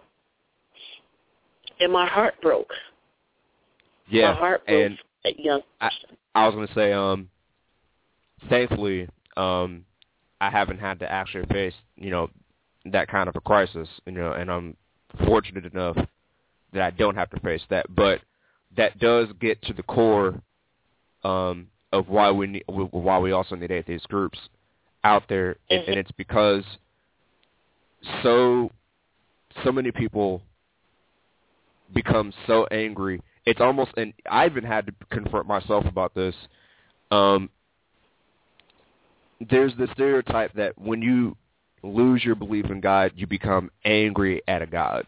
And 1.80 1.94
my 1.94 2.08
heart 2.08 2.36
broke. 2.42 2.72
Yeah, 4.10 4.32
my 4.32 4.40
heart 4.40 4.66
broke 4.66 4.86
and 4.86 5.00
at 5.26 5.40
young 5.40 5.62
I, 5.82 5.90
I 6.34 6.46
was 6.46 6.56
going 6.56 6.68
to 6.68 6.74
say, 6.74 6.94
um, 6.94 7.30
thankfully, 8.50 9.08
um, 9.36 9.86
I 10.40 10.50
haven't 10.50 10.80
had 10.80 11.00
to 11.00 11.12
actually 11.12 11.46
face, 11.48 11.74
you 11.96 12.10
know, 12.10 12.30
that 12.86 13.08
kind 13.08 13.28
of 13.28 13.36
a 13.36 13.42
crisis, 13.42 13.88
you 14.06 14.14
know, 14.14 14.32
and 14.32 14.50
I'm 14.52 14.78
fortunate 15.26 15.66
enough 15.66 15.98
that 16.74 16.82
I 16.82 16.92
don't 16.92 17.16
have 17.16 17.30
to 17.32 17.40
face 17.42 17.62
that. 17.70 17.86
But 17.94 18.22
that 18.76 18.98
does 19.00 19.28
get 19.40 19.62
to 19.64 19.74
the 19.74 19.84
core 19.84 20.42
um, 21.24 21.68
of 21.92 22.10
why 22.10 22.32
we 22.32 22.48
need, 22.48 22.64
why 22.68 23.20
we 23.20 23.32
also 23.32 23.56
need 23.56 23.72
atheist 23.72 24.08
groups 24.10 24.38
out 25.04 25.24
there, 25.30 25.56
and, 25.70 25.84
and 25.84 25.98
it's 25.98 26.12
because 26.12 26.64
so 28.24 28.72
so 29.64 29.72
many 29.72 29.92
people 29.92 30.42
become 31.94 32.34
so 32.46 32.66
angry. 32.72 33.22
It's 33.46 33.62
almost, 33.62 33.92
and 33.98 34.14
I 34.30 34.46
even 34.46 34.64
had 34.64 34.88
to 34.88 34.94
confront 35.10 35.48
myself 35.48 35.86
about 35.86 36.14
this. 36.14 36.36
Um, 37.12 37.50
there's 39.50 39.74
the 39.78 39.88
stereotype 39.94 40.54
that 40.54 40.78
when 40.78 41.02
you 41.02 41.38
lose 41.84 42.24
your 42.24 42.36
belief 42.36 42.66
in 42.66 42.82
God, 42.82 43.14
you 43.16 43.28
become 43.28 43.72
angry 43.86 44.42
at 44.48 44.62
a 44.62 44.68
God, 44.68 45.06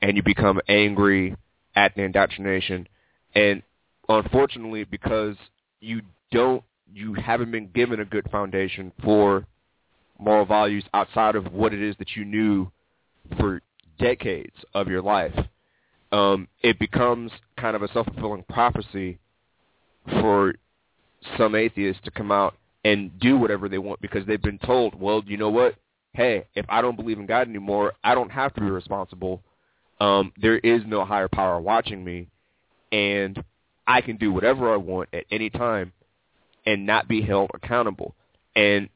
and 0.00 0.16
you 0.16 0.22
become 0.22 0.60
angry 0.68 1.36
at 1.76 1.94
the 1.94 2.02
indoctrination. 2.02 2.88
And 3.34 3.62
unfortunately, 4.08 4.84
because 4.84 5.36
you 5.84 6.00
don't 6.30 6.62
you 6.92 7.14
haven't 7.14 7.50
been 7.50 7.68
given 7.74 8.00
a 8.00 8.04
good 8.04 8.28
foundation 8.30 8.92
for 9.02 9.46
moral 10.18 10.44
values 10.44 10.84
outside 10.94 11.36
of 11.36 11.52
what 11.52 11.74
it 11.74 11.82
is 11.82 11.94
that 11.98 12.14
you 12.14 12.24
knew 12.24 12.70
for 13.38 13.60
decades 13.98 14.54
of 14.74 14.88
your 14.88 15.02
life. 15.02 15.34
Um, 16.12 16.46
it 16.62 16.78
becomes 16.78 17.32
kind 17.58 17.74
of 17.74 17.82
a 17.82 17.92
self-fulfilling 17.92 18.44
prophecy 18.48 19.18
for 20.20 20.54
some 21.36 21.54
atheists 21.54 22.02
to 22.04 22.10
come 22.10 22.30
out 22.30 22.54
and 22.84 23.18
do 23.18 23.36
whatever 23.36 23.68
they 23.68 23.78
want 23.78 24.00
because 24.00 24.24
they've 24.26 24.40
been 24.40 24.58
told, 24.58 24.94
well, 24.94 25.22
you 25.26 25.36
know 25.36 25.50
what? 25.50 25.74
Hey, 26.12 26.46
if 26.54 26.64
I 26.68 26.80
don't 26.82 26.96
believe 26.96 27.18
in 27.18 27.26
God 27.26 27.48
anymore, 27.48 27.94
I 28.04 28.14
don't 28.14 28.30
have 28.30 28.54
to 28.54 28.60
be 28.60 28.70
responsible. 28.70 29.42
Um, 30.00 30.32
there 30.40 30.58
is 30.58 30.82
no 30.86 31.04
higher 31.04 31.28
power 31.28 31.60
watching 31.60 32.04
me, 32.04 32.28
and 32.92 33.42
I 33.86 34.00
can 34.00 34.16
do 34.16 34.32
whatever 34.32 34.72
I 34.72 34.76
want 34.76 35.10
at 35.12 35.24
any 35.30 35.50
time 35.50 35.92
and 36.66 36.86
not 36.86 37.08
be 37.08 37.22
held 37.22 37.50
accountable. 37.54 38.14
And 38.56 38.88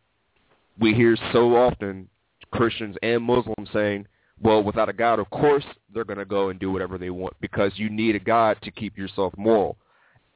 we 0.78 0.94
hear 0.94 1.16
so 1.32 1.56
often 1.56 2.09
Christians 2.51 2.97
and 3.02 3.23
Muslims 3.23 3.69
saying, 3.73 4.06
well, 4.40 4.62
without 4.62 4.89
a 4.89 4.93
God, 4.93 5.19
of 5.19 5.28
course 5.31 5.65
they're 5.93 6.05
going 6.05 6.19
to 6.19 6.24
go 6.24 6.48
and 6.48 6.60
do 6.60 6.70
whatever 6.70 6.97
they 6.97 7.10
want 7.10 7.35
because 7.40 7.73
you 7.77 7.90
need 7.90 8.15
a 8.15 8.20
God 8.20 8.56
to 8.62 8.70
keep 8.70 8.97
yourself 8.97 9.35
moral. 9.36 9.77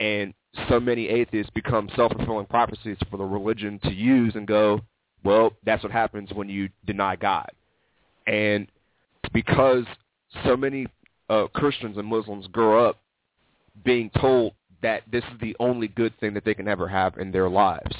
And 0.00 0.34
so 0.68 0.80
many 0.80 1.08
atheists 1.08 1.50
become 1.54 1.88
self-fulfilling 1.94 2.46
prophecies 2.46 2.98
for 3.10 3.16
the 3.16 3.24
religion 3.24 3.78
to 3.84 3.92
use 3.92 4.34
and 4.34 4.46
go, 4.46 4.80
Well, 5.24 5.52
that's 5.64 5.82
what 5.82 5.92
happens 5.92 6.30
when 6.32 6.48
you 6.48 6.68
deny 6.84 7.16
God. 7.16 7.48
And 8.26 8.66
because 9.32 9.84
so 10.44 10.56
many 10.56 10.86
uh, 11.30 11.46
Christians 11.54 11.96
and 11.96 12.06
Muslims 12.06 12.46
grow 12.48 12.88
up 12.88 12.98
being 13.84 14.10
told 14.18 14.52
that 14.82 15.02
this 15.10 15.24
is 15.24 15.40
the 15.40 15.56
only 15.60 15.88
good 15.88 16.12
thing 16.18 16.34
that 16.34 16.44
they 16.44 16.54
can 16.54 16.68
ever 16.68 16.88
have 16.88 17.16
in 17.18 17.30
their 17.30 17.48
lives. 17.48 17.94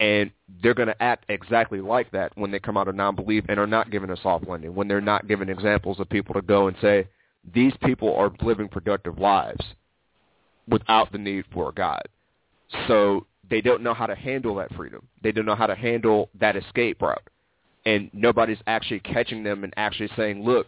And 0.00 0.30
they're 0.62 0.74
going 0.74 0.88
to 0.88 1.02
act 1.02 1.24
exactly 1.28 1.80
like 1.80 2.10
that 2.10 2.32
when 2.36 2.50
they 2.50 2.58
come 2.58 2.76
out 2.76 2.88
of 2.88 2.94
non-belief 2.94 3.44
and 3.48 3.58
are 3.58 3.66
not 3.66 3.90
given 3.90 4.10
a 4.10 4.16
soft 4.16 4.46
landing, 4.46 4.74
when 4.74 4.88
they're 4.88 5.00
not 5.00 5.28
given 5.28 5.48
examples 5.48 6.00
of 6.00 6.08
people 6.08 6.34
to 6.34 6.42
go 6.42 6.66
and 6.68 6.76
say, 6.80 7.08
these 7.52 7.72
people 7.82 8.14
are 8.16 8.32
living 8.42 8.68
productive 8.68 9.18
lives 9.18 9.64
without 10.68 11.12
the 11.12 11.18
need 11.18 11.44
for 11.52 11.72
God. 11.72 12.02
So 12.88 13.26
they 13.50 13.60
don't 13.60 13.82
know 13.82 13.94
how 13.94 14.06
to 14.06 14.14
handle 14.14 14.54
that 14.56 14.74
freedom. 14.74 15.06
They 15.22 15.30
don't 15.30 15.46
know 15.46 15.54
how 15.54 15.66
to 15.66 15.74
handle 15.74 16.30
that 16.40 16.56
escape 16.56 17.02
route. 17.02 17.22
And 17.86 18.10
nobody's 18.12 18.58
actually 18.66 19.00
catching 19.00 19.44
them 19.44 19.62
and 19.62 19.74
actually 19.76 20.08
saying, 20.16 20.42
look, 20.42 20.66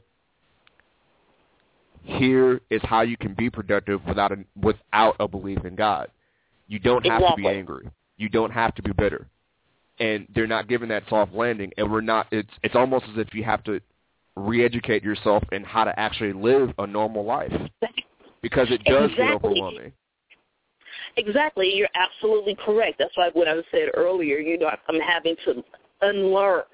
here 2.03 2.61
is 2.71 2.81
how 2.85 3.03
you 3.03 3.17
can 3.17 3.35
be 3.35 3.51
productive 3.51 4.01
without 4.07 4.33
a, 4.33 4.37
without 4.61 5.17
a 5.21 5.29
belief 5.29 5.65
in 5.65 5.75
God. 5.75 6.09
You 6.69 6.79
don't 6.79 7.05
have 7.07 7.21
exactly. 7.21 7.43
to 7.43 7.49
be 7.49 7.57
angry. 7.57 7.91
You 8.17 8.29
don't 8.29 8.51
have 8.51 8.75
to 8.77 8.83
be 8.83 8.93
bitter. 8.93 9.27
And 9.99 10.27
they're 10.35 10.47
not 10.47 10.69
given 10.69 10.89
that 10.91 11.05
soft 11.09 11.33
landing 11.33 11.73
and 11.79 11.91
we're 11.91 12.03
not 12.03 12.27
it's 12.31 12.51
it's 12.63 12.75
almost 12.75 13.07
as 13.13 13.19
if 13.19 13.33
you 13.33 13.45
have 13.45 13.65
to 13.65 13.81
re-educate 14.37 15.03
yourself 15.03 15.43
in 15.53 15.65
how 15.65 15.85
to 15.85 15.99
actually 15.99 16.35
live 16.35 16.71
a 16.79 16.87
normal 16.87 17.25
life 17.25 17.53
because 18.43 18.69
it 18.71 18.85
does 18.85 19.11
exactly. 19.11 19.25
get 19.25 19.35
overwhelming. 19.35 19.93
Exactly, 21.17 21.73
you're 21.75 21.89
absolutely 21.95 22.55
correct. 22.65 22.97
That's 22.99 23.17
why 23.17 23.31
what 23.33 23.49
I 23.49 23.55
said 23.71 23.89
earlier, 23.95 24.39
you 24.39 24.59
know, 24.59 24.71
I'm 24.89 25.01
having 25.01 25.35
to 25.47 25.65
unlearn 26.03 26.65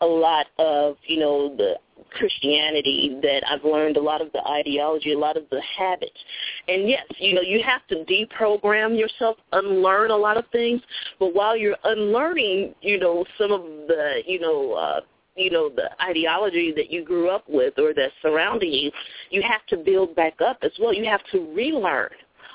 a 0.00 0.06
lot 0.06 0.46
of, 0.58 0.96
you 1.06 1.20
know, 1.20 1.54
the 1.56 1.74
Christianity 2.12 3.18
that 3.22 3.42
I've 3.48 3.64
learned 3.64 3.96
a 3.96 4.02
lot 4.02 4.20
of 4.20 4.32
the 4.32 4.46
ideology, 4.46 5.12
a 5.12 5.18
lot 5.18 5.36
of 5.36 5.44
the 5.50 5.60
habits. 5.76 6.18
And 6.66 6.88
yes, 6.88 7.04
you 7.18 7.34
know, 7.34 7.40
you 7.40 7.62
have 7.62 7.86
to 7.88 8.04
deprogram 8.04 8.98
yourself, 8.98 9.36
unlearn 9.52 10.10
a 10.10 10.16
lot 10.16 10.36
of 10.36 10.44
things, 10.52 10.80
but 11.18 11.34
while 11.34 11.56
you're 11.56 11.76
unlearning, 11.84 12.74
you 12.80 12.98
know, 12.98 13.24
some 13.36 13.52
of 13.52 13.62
the, 13.62 14.22
you 14.26 14.40
know, 14.40 14.72
uh 14.72 15.00
you 15.36 15.50
know, 15.50 15.68
the 15.68 15.88
ideology 16.02 16.72
that 16.74 16.90
you 16.90 17.04
grew 17.04 17.30
up 17.30 17.44
with 17.48 17.78
or 17.78 17.94
that's 17.94 18.12
surrounding 18.22 18.72
you, 18.72 18.90
you 19.30 19.40
have 19.40 19.64
to 19.68 19.76
build 19.76 20.16
back 20.16 20.40
up 20.40 20.58
as 20.62 20.72
well. 20.80 20.92
You 20.92 21.04
have 21.04 21.20
to 21.30 21.54
relearn 21.54 22.10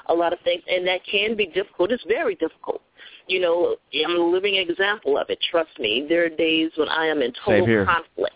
a 0.08 0.14
lot 0.14 0.34
of 0.34 0.40
things, 0.42 0.62
and 0.68 0.86
that 0.86 1.00
can 1.10 1.36
be 1.36 1.46
difficult. 1.46 1.92
It's 1.92 2.04
very 2.08 2.36
difficult. 2.36 2.82
You 3.28 3.40
know, 3.40 3.78
I'm 4.06 4.20
a 4.20 4.24
living 4.24 4.56
example 4.56 5.18
of 5.18 5.30
it. 5.30 5.40
Trust 5.50 5.80
me. 5.80 6.06
There 6.08 6.26
are 6.26 6.30
days 6.30 6.72
when 6.76 6.90
I 6.90 7.06
am 7.06 7.22
in 7.22 7.32
total 7.46 7.66
conflict. 7.86 8.36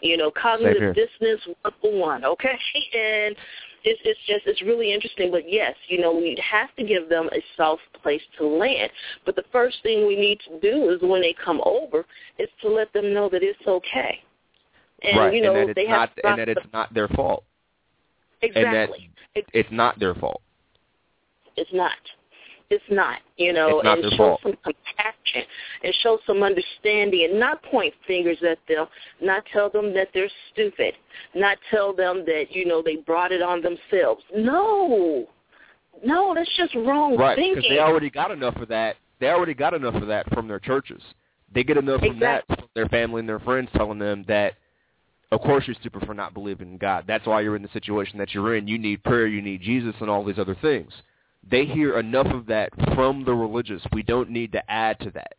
You 0.00 0.16
know, 0.16 0.30
cognitive 0.30 0.94
dissonance 0.94 1.40
one 1.62 1.74
for 1.80 1.98
one. 1.98 2.24
Okay, 2.24 2.58
and 2.94 3.34
it's 3.84 4.00
it's 4.04 4.20
just 4.26 4.46
it's 4.46 4.62
really 4.62 4.92
interesting. 4.92 5.30
But 5.30 5.50
yes, 5.50 5.74
you 5.88 6.00
know, 6.00 6.14
we 6.14 6.36
have 6.42 6.74
to 6.76 6.84
give 6.84 7.08
them 7.08 7.28
a 7.32 7.42
soft 7.56 7.82
place 8.02 8.22
to 8.38 8.46
land. 8.46 8.90
But 9.24 9.36
the 9.36 9.44
first 9.52 9.78
thing 9.82 10.06
we 10.06 10.16
need 10.16 10.38
to 10.48 10.60
do 10.60 10.90
is 10.90 11.00
when 11.02 11.20
they 11.20 11.34
come 11.44 11.60
over 11.64 12.04
is 12.38 12.48
to 12.62 12.68
let 12.68 12.92
them 12.92 13.12
know 13.12 13.28
that 13.28 13.42
it's 13.42 13.66
okay. 13.66 14.22
And 15.02 15.18
right, 15.18 15.34
you 15.34 15.42
know, 15.42 15.54
and 15.54 15.70
that 15.70 15.74
they 15.74 15.82
it's 15.82 15.90
have 15.90 16.00
not 16.00 16.16
to 16.16 16.26
and 16.26 16.38
that 16.38 16.48
it's 16.48 16.72
not 16.72 16.94
their 16.94 17.08
fault. 17.08 17.44
Exactly. 18.42 19.10
And 19.34 19.44
that 19.44 19.50
it's 19.52 19.68
not 19.72 19.98
their 19.98 20.14
fault. 20.14 20.42
It's 21.56 21.72
not. 21.72 21.92
It's 22.70 22.84
not, 22.90 23.20
you 23.38 23.54
know, 23.54 23.78
It's 23.78 23.84
not 23.84 23.98
and 23.98 24.10
show 24.12 24.16
fault. 24.16 24.40
some 24.42 24.52
compassion 24.62 25.48
and 25.82 25.94
show 26.02 26.18
some 26.26 26.42
understanding 26.42 27.26
and 27.30 27.40
not 27.40 27.62
point 27.62 27.94
fingers 28.06 28.36
at 28.42 28.58
them, 28.68 28.86
not 29.22 29.42
tell 29.52 29.70
them 29.70 29.94
that 29.94 30.08
they're 30.12 30.28
stupid, 30.52 30.92
not 31.34 31.56
tell 31.70 31.94
them 31.94 32.24
that, 32.26 32.46
you 32.50 32.66
know, 32.66 32.82
they 32.82 32.96
brought 32.96 33.32
it 33.32 33.40
on 33.40 33.62
themselves. 33.62 34.22
No. 34.36 35.26
No, 36.04 36.34
that's 36.34 36.54
just 36.58 36.74
wrong 36.74 37.16
Right, 37.16 37.36
thinking. 37.36 37.54
because 37.56 37.70
they 37.70 37.78
already 37.78 38.10
got 38.10 38.30
enough 38.30 38.56
of 38.56 38.68
that. 38.68 38.96
They 39.18 39.30
already 39.30 39.54
got 39.54 39.72
enough 39.72 39.94
of 39.94 40.06
that 40.08 40.28
from 40.34 40.46
their 40.46 40.60
churches. 40.60 41.02
They 41.54 41.64
get 41.64 41.78
enough 41.78 42.00
from 42.02 42.20
that 42.20 42.46
from 42.46 42.68
their 42.74 42.86
family 42.86 43.20
and 43.20 43.28
their 43.28 43.40
friends 43.40 43.70
telling 43.74 43.98
them 43.98 44.24
that, 44.28 44.54
of 45.32 45.40
course, 45.40 45.64
you're 45.66 45.74
stupid 45.80 46.04
for 46.06 46.12
not 46.14 46.34
believing 46.34 46.72
in 46.72 46.78
God. 46.78 47.04
That's 47.08 47.26
why 47.26 47.40
you're 47.40 47.56
in 47.56 47.62
the 47.62 47.68
situation 47.72 48.18
that 48.18 48.34
you're 48.34 48.56
in. 48.56 48.68
You 48.68 48.78
need 48.78 49.02
prayer, 49.02 49.26
you 49.26 49.40
need 49.40 49.62
Jesus, 49.62 49.94
and 50.00 50.10
all 50.10 50.22
these 50.22 50.38
other 50.38 50.56
things. 50.60 50.92
They 51.50 51.64
hear 51.64 51.98
enough 51.98 52.26
of 52.26 52.46
that 52.46 52.70
from 52.94 53.24
the 53.24 53.34
religious. 53.34 53.82
We 53.92 54.02
don't 54.02 54.30
need 54.30 54.52
to 54.52 54.70
add 54.70 55.00
to 55.00 55.10
that. 55.12 55.34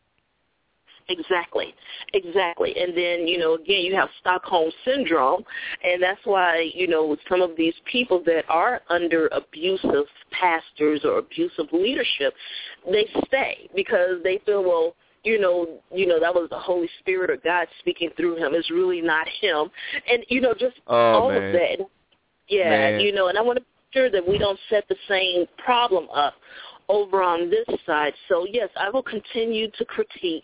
Exactly, 1.10 1.74
exactly. 2.14 2.76
And 2.80 2.96
then, 2.96 3.28
you 3.28 3.40
know, 3.40 3.56
again, 3.56 3.84
you 3.84 3.96
have 3.96 4.10
Stockholm 4.20 4.72
Syndrome, 4.86 5.44
and 5.84 6.02
that's 6.02 6.22
why, 6.24 6.70
you 6.76 6.88
know, 6.88 7.08
with 7.08 7.20
some 7.28 7.42
of 7.42 7.52
these 7.58 7.74
people 7.92 8.22
that 8.28 8.44
are 8.48 8.82
under 8.90 9.28
abusive 9.30 10.06
pastors 10.32 11.02
or 11.04 11.18
abusive 11.18 11.66
leadership, 11.72 12.36
they 12.92 13.08
stay 13.26 13.70
because 13.76 14.22
they 14.24 14.40
feel, 14.46 14.64
well, 14.64 14.96
you 15.24 15.40
know, 15.40 15.80
you 15.92 16.06
know, 16.06 16.20
that 16.20 16.34
was 16.34 16.48
the 16.52 16.60
Holy 16.60 16.90
Spirit 17.00 17.32
or 17.32 17.38
God 17.38 17.68
speaking 17.80 18.12
through 18.16 18.38
him. 18.38 18.54
It's 18.54 18.70
really 18.70 19.02
not 19.02 19.28
him. 19.42 19.70
And, 20.10 20.24
you 20.30 20.42
know, 20.42 20.54
just 20.54 20.78
Oh, 20.88 20.96
all 20.96 21.30
man. 21.30 21.44
of 21.44 21.54
that. 21.54 21.88
Yeah, 22.48 22.70
Man. 22.70 23.00
you 23.00 23.12
know, 23.12 23.28
and 23.28 23.38
I 23.38 23.42
want 23.42 23.60
to 23.60 23.66
that 23.94 24.28
we 24.28 24.38
don't 24.38 24.60
set 24.70 24.88
the 24.88 24.96
same 25.08 25.46
problem 25.58 26.08
up 26.14 26.34
over 26.88 27.22
on 27.22 27.50
this 27.50 27.66
side. 27.86 28.14
So, 28.28 28.46
yes, 28.50 28.70
I 28.80 28.90
will 28.90 29.04
continue 29.04 29.70
to 29.78 29.86
critique 29.86 30.44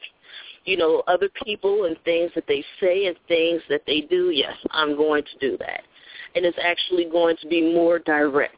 you 0.66 0.78
know, 0.78 1.04
other 1.08 1.30
people 1.44 1.86
and 1.86 1.96
things 2.04 2.32
that 2.36 2.46
they 2.48 2.64
say 2.82 3.06
and 3.06 3.16
things 3.28 3.62
that 3.70 3.82
they 3.86 4.02
do, 4.02 4.32
yes, 4.32 4.56
I'm 4.72 4.98
going 4.98 5.24
to 5.24 5.50
do 5.50 5.58
that. 5.60 5.82
And 6.36 6.46
it's 6.46 6.58
actually 6.62 7.06
going 7.06 7.38
to 7.42 7.48
be 7.48 7.74
more 7.74 8.00
direct. 8.00 8.58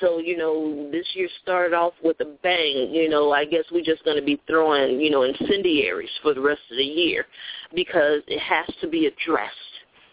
So, 0.00 0.18
you 0.18 0.36
know, 0.36 0.90
this 0.90 1.06
year 1.14 1.28
started 1.42 1.74
off 1.74 1.92
with 2.02 2.18
a 2.20 2.36
bang. 2.42 2.90
You 2.92 3.08
know, 3.08 3.32
I 3.32 3.44
guess 3.44 3.64
we're 3.70 3.84
just 3.84 4.04
going 4.04 4.16
to 4.16 4.24
be 4.24 4.40
throwing, 4.48 5.00
you 5.00 5.10
know, 5.10 5.22
incendiaries 5.22 6.10
for 6.22 6.34
the 6.34 6.40
rest 6.40 6.60
of 6.70 6.76
the 6.76 6.84
year 6.84 7.26
because 7.74 8.22
it 8.26 8.40
has 8.40 8.66
to 8.80 8.88
be 8.88 9.06
addressed. 9.06 9.54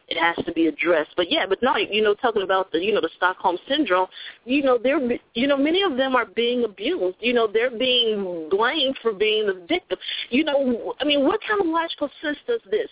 It 0.10 0.18
has 0.18 0.44
to 0.45 0.52
be 0.52 0.68
addressed. 0.68 1.11
But 1.15 1.31
yeah, 1.31 1.45
but 1.48 1.61
no, 1.61 1.77
you 1.77 2.02
know, 2.02 2.15
talking 2.15 2.41
about 2.41 2.72
the, 2.72 2.80
you 2.80 2.94
know, 2.94 3.02
the 3.02 3.11
Stockholm 3.15 3.57
syndrome, 3.68 4.07
you 4.44 4.64
know, 4.64 4.80
they're, 4.81 4.99
you 5.36 5.48
know, 5.48 5.57
many 5.57 5.84
of 5.84 5.98
them 5.98 6.15
are 6.15 6.26
being 6.26 6.64
abused. 6.64 7.18
You 7.19 7.34
know, 7.34 7.48
they're 7.48 7.77
being 7.77 8.48
blamed 8.49 8.98
for 9.02 9.14
being 9.14 9.45
the 9.45 9.65
victim. 9.68 9.99
You 10.31 10.45
know, 10.45 10.95
I 10.99 11.06
mean, 11.06 11.26
what 11.26 11.40
kind 11.48 11.61
of 11.61 11.68
logical 11.68 12.10
sense 12.22 12.38
does 12.48 12.61
this? 12.72 12.90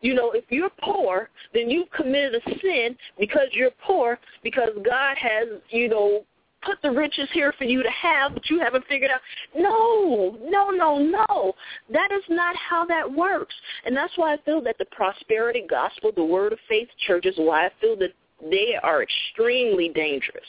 You 0.00 0.14
know, 0.14 0.30
if 0.30 0.44
you're 0.48 0.70
poor, 0.80 1.28
then 1.52 1.68
you've 1.68 1.90
committed 1.90 2.34
a 2.36 2.50
sin 2.60 2.96
because 3.18 3.48
you're 3.52 3.72
poor 3.84 4.18
because 4.42 4.70
God 4.84 5.16
has, 5.18 5.60
you 5.70 5.88
know, 5.88 6.24
put 6.62 6.80
the 6.82 6.90
riches 6.90 7.28
here 7.32 7.52
for 7.56 7.64
you 7.64 7.82
to 7.82 7.90
have, 7.90 8.34
but 8.34 8.48
you 8.50 8.60
haven't 8.60 8.84
figured 8.86 9.10
out. 9.10 9.20
No, 9.56 10.36
no, 10.42 10.70
no, 10.70 10.98
no. 10.98 11.52
That 11.92 12.12
is 12.12 12.22
not 12.28 12.54
how 12.56 12.84
that 12.86 13.10
works. 13.10 13.54
And 13.84 13.96
that's 13.96 14.12
why 14.16 14.34
I 14.34 14.38
feel 14.44 14.60
that 14.62 14.76
the 14.78 14.84
prosperity 14.86 15.64
gospel, 15.68 16.12
the 16.14 16.24
word 16.24 16.52
of 16.52 16.58
faith 16.68 16.88
churches, 17.06 17.34
why 17.36 17.66
I 17.66 17.70
feel 17.80 17.96
that 17.96 18.10
they 18.50 18.74
are 18.82 19.02
extremely 19.02 19.88
dangerous. 19.90 20.44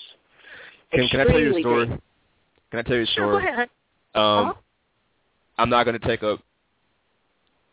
Can, 0.91 1.07
can 1.07 1.19
I 1.21 1.23
tell 1.25 1.39
you 1.39 1.57
a 1.57 1.59
story? 1.59 1.85
dangerous. 1.85 2.01
Can 2.71 2.79
I 2.79 2.83
tell 2.83 2.95
you 2.97 3.03
a 3.03 3.07
Sure, 3.07 3.31
go 3.31 3.39
story? 3.39 3.53
ahead. 3.53 3.69
Um, 4.15 4.21
Uh-huh. 4.23 4.53
I'm 5.57 5.69
not 5.69 5.83
going 5.83 5.99
to 5.99 6.07
take 6.07 6.23
up, 6.23 6.39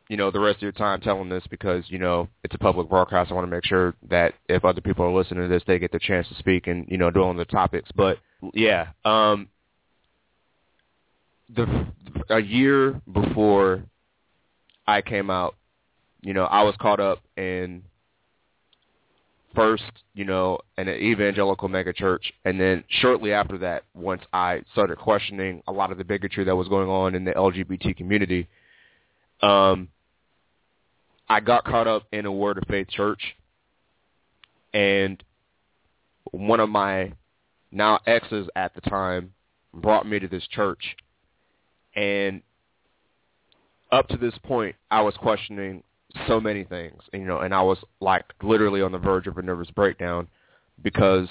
you 0.09 0.17
know, 0.17 0.31
the 0.31 0.41
rest 0.41 0.57
of 0.57 0.63
your 0.63 0.73
time 0.73 1.01
telling 1.01 1.29
this 1.29 1.45
because 1.49 1.85
you 1.89 1.99
know 1.99 2.29
it's 2.45 2.55
a 2.55 2.59
public 2.59 2.89
broadcast. 2.89 3.31
I 3.31 3.35
want 3.35 3.47
to 3.47 3.51
make 3.51 3.65
sure 3.65 3.95
that 4.11 4.35
if 4.49 4.65
other 4.65 4.81
people 4.81 5.05
are 5.05 5.13
listening 5.13 5.43
to 5.45 5.49
this, 5.49 5.63
they 5.67 5.79
get 5.79 5.93
the 5.93 5.99
chance 5.99 6.29
to 6.29 6.35
speak 6.35 6.67
and 6.67 6.87
you 6.89 6.99
know 6.99 7.11
dwell 7.11 7.29
on 7.29 7.37
the 7.37 7.45
topics. 7.47 7.91
But 7.95 8.19
yeah, 8.55 8.89
um, 9.05 9.49
the 11.55 11.87
a 12.31 12.41
year 12.41 13.01
before 13.13 13.83
I 14.87 15.03
came 15.03 15.31
out, 15.31 15.57
you 16.21 16.35
know, 16.35 16.45
I 16.45 16.63
was 16.63 16.75
caught 16.81 17.01
up 17.01 17.21
in 17.37 17.83
first, 19.55 19.85
you 20.15 20.25
know, 20.25 20.59
an 20.77 20.89
evangelical 20.89 21.69
megachurch, 21.69 22.33
and 22.45 22.61
then 22.61 22.85
shortly 22.89 23.33
after 23.33 23.59
that, 23.59 23.85
once 23.95 24.23
I 24.33 24.63
started 24.73 24.99
questioning 24.99 25.63
a 25.67 25.73
lot 25.73 25.91
of 25.91 25.99
the 25.99 26.05
bigotry 26.05 26.45
that 26.45 26.55
was 26.55 26.69
going 26.69 26.89
on 26.89 27.15
in 27.15 27.25
the 27.25 27.33
LGBT 27.33 27.97
community, 27.97 28.49
um, 29.43 29.89
I 31.29 31.41
got 31.41 31.65
caught 31.65 31.87
up 31.87 32.05
in 32.13 32.27
a 32.27 32.33
Word 32.33 32.59
of 32.59 32.65
Faith 32.69 32.89
church, 32.89 33.21
and 34.73 35.23
one 36.31 36.61
of 36.61 36.69
my 36.69 37.13
now 37.71 38.01
exes 38.07 38.49
at 38.57 38.75
the 38.75 38.81
time 38.83 39.33
brought 39.75 40.07
me 40.07 40.19
to 40.19 40.29
this 40.29 40.47
church, 40.49 40.97
and 41.95 42.43
up 43.91 44.09
to 44.09 44.17
this 44.17 44.35
point, 44.45 44.77
I 44.91 45.01
was 45.01 45.15
questioning 45.19 45.83
so 46.27 46.41
many 46.41 46.65
things, 46.65 47.03
and, 47.13 47.23
you 47.23 47.29
know, 47.29 47.41
and 47.41 47.55
I 47.55 47.63
was 47.63 47.79
like 48.01 48.25
literally 48.43 48.83
on 48.83 48.93
the 48.93 48.99
verge 48.99 49.27
of 49.27 49.39
a 49.39 49.43
nervous 49.43 49.71
breakdown 49.71 50.29
because 50.83 51.29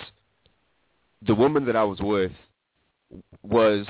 the 1.25 1.35
woman 1.35 1.65
that 1.65 1.75
I 1.75 1.83
was 1.83 1.99
with 1.99 2.31
was 3.41 3.85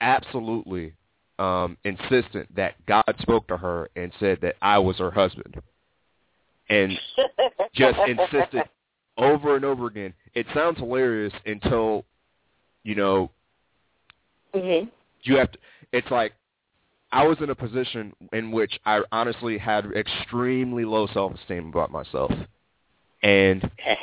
absolutely 0.00 0.94
um, 1.38 1.76
insistent 1.84 2.54
that 2.54 2.74
God 2.86 3.14
spoke 3.20 3.48
to 3.48 3.56
her 3.56 3.90
and 3.96 4.12
said 4.20 4.38
that 4.42 4.56
I 4.62 4.78
was 4.78 4.98
her 4.98 5.10
husband, 5.10 5.60
and 6.68 6.92
just 7.74 7.98
insisted 8.06 8.64
over 9.18 9.56
and 9.56 9.64
over 9.64 9.86
again. 9.86 10.12
It 10.34 10.46
sounds 10.54 10.78
hilarious 10.78 11.32
until, 11.46 12.04
you 12.84 12.94
know, 12.94 13.30
hmm 14.54 14.84
you 15.24 15.36
have 15.36 15.52
to. 15.52 15.58
It's 15.92 16.10
like 16.10 16.32
I 17.12 17.26
was 17.26 17.38
in 17.40 17.50
a 17.50 17.54
position 17.54 18.12
in 18.32 18.50
which 18.50 18.78
I 18.84 19.00
honestly 19.12 19.56
had 19.58 19.86
extremely 19.92 20.84
low 20.84 21.06
self-esteem 21.12 21.68
about 21.68 21.90
myself, 21.90 22.32
and 23.22 23.64
Okay. 23.64 23.98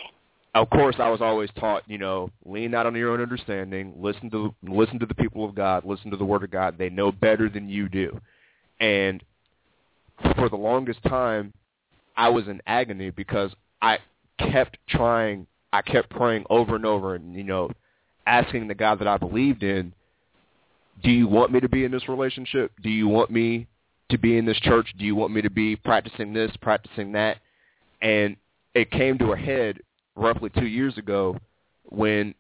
of 0.56 0.70
course, 0.70 0.96
I 1.00 1.10
was 1.10 1.22
always 1.22 1.50
taught, 1.60 1.84
you 1.88 1.98
know, 1.98 2.30
lean 2.46 2.72
not 2.72 2.86
on 2.86 2.96
your 2.96 3.12
own 3.12 3.22
understanding. 3.22 3.94
Listen 3.98 4.30
to 4.32 4.54
listen 4.64 5.00
to 5.00 5.06
the 5.06 5.16
people 5.16 5.44
of 5.46 5.56
God. 5.56 5.86
Listen 5.86 6.10
to 6.12 6.18
the 6.18 6.26
Word 6.26 6.44
of 6.44 6.52
God. 6.52 6.78
They 6.78 6.90
know 6.90 7.12
better 7.12 7.50
than 7.50 7.68
you 7.68 7.90
do. 7.90 8.20
And 8.80 9.24
for 10.36 10.50
the 10.50 10.56
longest 10.56 11.02
time, 11.04 11.54
I 12.16 12.30
was 12.30 12.48
in 12.48 12.62
agony 12.68 13.10
because 13.10 13.52
I 13.82 13.98
kept 14.52 14.78
trying. 14.88 15.48
I 15.72 15.82
kept 15.82 16.10
praying 16.10 16.46
over 16.50 16.76
and 16.76 16.86
over, 16.86 17.16
and 17.16 17.36
you 17.36 17.44
know, 17.44 17.70
asking 18.26 18.68
the 18.68 18.76
God 18.76 19.00
that 19.00 19.08
I 19.08 19.18
believed 19.18 19.64
in, 19.64 19.94
"Do 21.04 21.12
you 21.12 21.28
want 21.28 21.52
me 21.52 21.60
to 21.60 21.70
be 21.70 21.84
in 21.84 21.92
this 21.92 22.10
relationship? 22.10 22.72
Do 22.82 22.90
you 22.90 23.08
want 23.08 23.30
me 23.30 23.68
to 24.10 24.18
be 24.18 24.38
in 24.38 24.46
this 24.46 24.60
church? 24.60 24.94
Do 24.98 25.06
you 25.06 25.16
want 25.16 25.34
me 25.34 25.42
to 25.42 25.50
be 25.50 25.76
practicing 25.76 26.34
this, 26.34 26.56
practicing 26.58 27.12
that?" 27.14 27.38
And 28.02 28.38
it 28.74 28.92
came 28.92 29.18
to 29.20 29.34
a 29.34 29.38
head 29.38 29.80
roughly 30.16 30.50
two 30.50 30.68
years 30.68 30.98
ago 30.98 31.38
when 31.84 32.34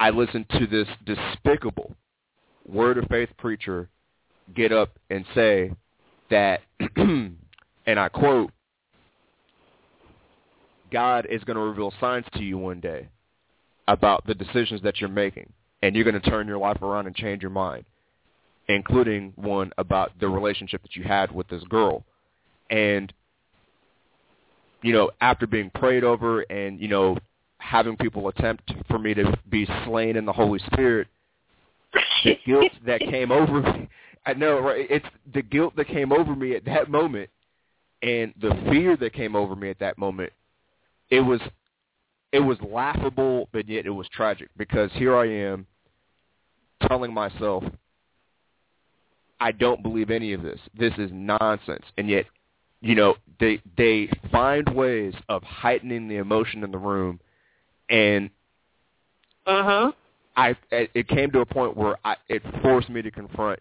I 0.00 0.10
listened 0.10 0.48
to 0.50 0.66
this 0.66 0.88
despicable 1.04 1.94
word 2.66 2.98
of 2.98 3.06
faith 3.08 3.30
preacher 3.38 3.88
get 4.54 4.72
up 4.72 4.98
and 5.10 5.24
say 5.34 5.72
that, 6.30 6.60
and 6.96 7.36
I 7.86 8.08
quote, 8.08 8.50
God 10.94 11.26
is 11.28 11.42
going 11.42 11.56
to 11.56 11.62
reveal 11.62 11.92
signs 12.00 12.24
to 12.34 12.42
you 12.44 12.56
one 12.56 12.78
day 12.78 13.08
about 13.88 14.24
the 14.26 14.34
decisions 14.34 14.80
that 14.82 15.00
you're 15.00 15.10
making, 15.10 15.52
and 15.82 15.96
you're 15.96 16.04
going 16.04 16.20
to 16.20 16.30
turn 16.30 16.46
your 16.46 16.58
life 16.58 16.80
around 16.82 17.08
and 17.08 17.16
change 17.16 17.42
your 17.42 17.50
mind, 17.50 17.84
including 18.68 19.32
one 19.34 19.72
about 19.76 20.12
the 20.20 20.28
relationship 20.28 20.82
that 20.82 20.94
you 20.94 21.02
had 21.02 21.32
with 21.32 21.48
this 21.48 21.64
girl. 21.64 22.04
And 22.70 23.12
you 24.82 24.92
know, 24.92 25.10
after 25.20 25.48
being 25.48 25.70
prayed 25.70 26.04
over 26.04 26.42
and, 26.42 26.78
you 26.78 26.88
know, 26.88 27.16
having 27.58 27.96
people 27.96 28.28
attempt 28.28 28.70
for 28.86 28.98
me 28.98 29.14
to 29.14 29.34
be 29.48 29.66
slain 29.86 30.14
in 30.14 30.26
the 30.26 30.32
Holy 30.32 30.60
Spirit, 30.72 31.08
the 32.22 32.36
guilt 32.46 32.70
that 32.86 33.00
came 33.00 33.32
over 33.32 33.62
me, 33.62 33.88
I 34.26 34.34
know, 34.34 34.60
right? 34.60 34.86
It's 34.88 35.06
the 35.32 35.42
guilt 35.42 35.74
that 35.76 35.88
came 35.88 36.12
over 36.12 36.36
me 36.36 36.54
at 36.54 36.64
that 36.66 36.88
moment 36.88 37.30
and 38.02 38.32
the 38.40 38.54
fear 38.70 38.96
that 38.98 39.12
came 39.12 39.34
over 39.34 39.56
me 39.56 39.70
at 39.70 39.78
that 39.80 39.98
moment. 39.98 40.32
It 41.10 41.20
was 41.20 41.40
it 42.32 42.40
was 42.40 42.58
laughable, 42.68 43.48
but 43.52 43.68
yet 43.68 43.86
it 43.86 43.90
was 43.90 44.08
tragic 44.08 44.48
because 44.56 44.90
here 44.94 45.16
I 45.16 45.26
am 45.26 45.66
telling 46.88 47.12
myself 47.12 47.64
I 49.40 49.52
don't 49.52 49.82
believe 49.82 50.10
any 50.10 50.32
of 50.32 50.42
this. 50.42 50.58
This 50.78 50.92
is 50.98 51.10
nonsense. 51.12 51.84
And 51.98 52.08
yet 52.08 52.26
you 52.84 52.94
know 52.94 53.16
they 53.40 53.60
they 53.76 54.08
find 54.30 54.68
ways 54.68 55.14
of 55.28 55.42
heightening 55.42 56.06
the 56.06 56.16
emotion 56.16 56.62
in 56.62 56.70
the 56.70 56.78
room 56.78 57.18
and 57.88 58.28
Uh 59.46 59.62
huh. 59.62 59.92
i 60.36 60.54
it 60.70 61.08
came 61.08 61.30
to 61.30 61.40
a 61.40 61.46
point 61.46 61.76
where 61.76 61.96
i 62.04 62.14
it 62.28 62.42
forced 62.62 62.90
me 62.90 63.00
to 63.00 63.10
confront 63.10 63.58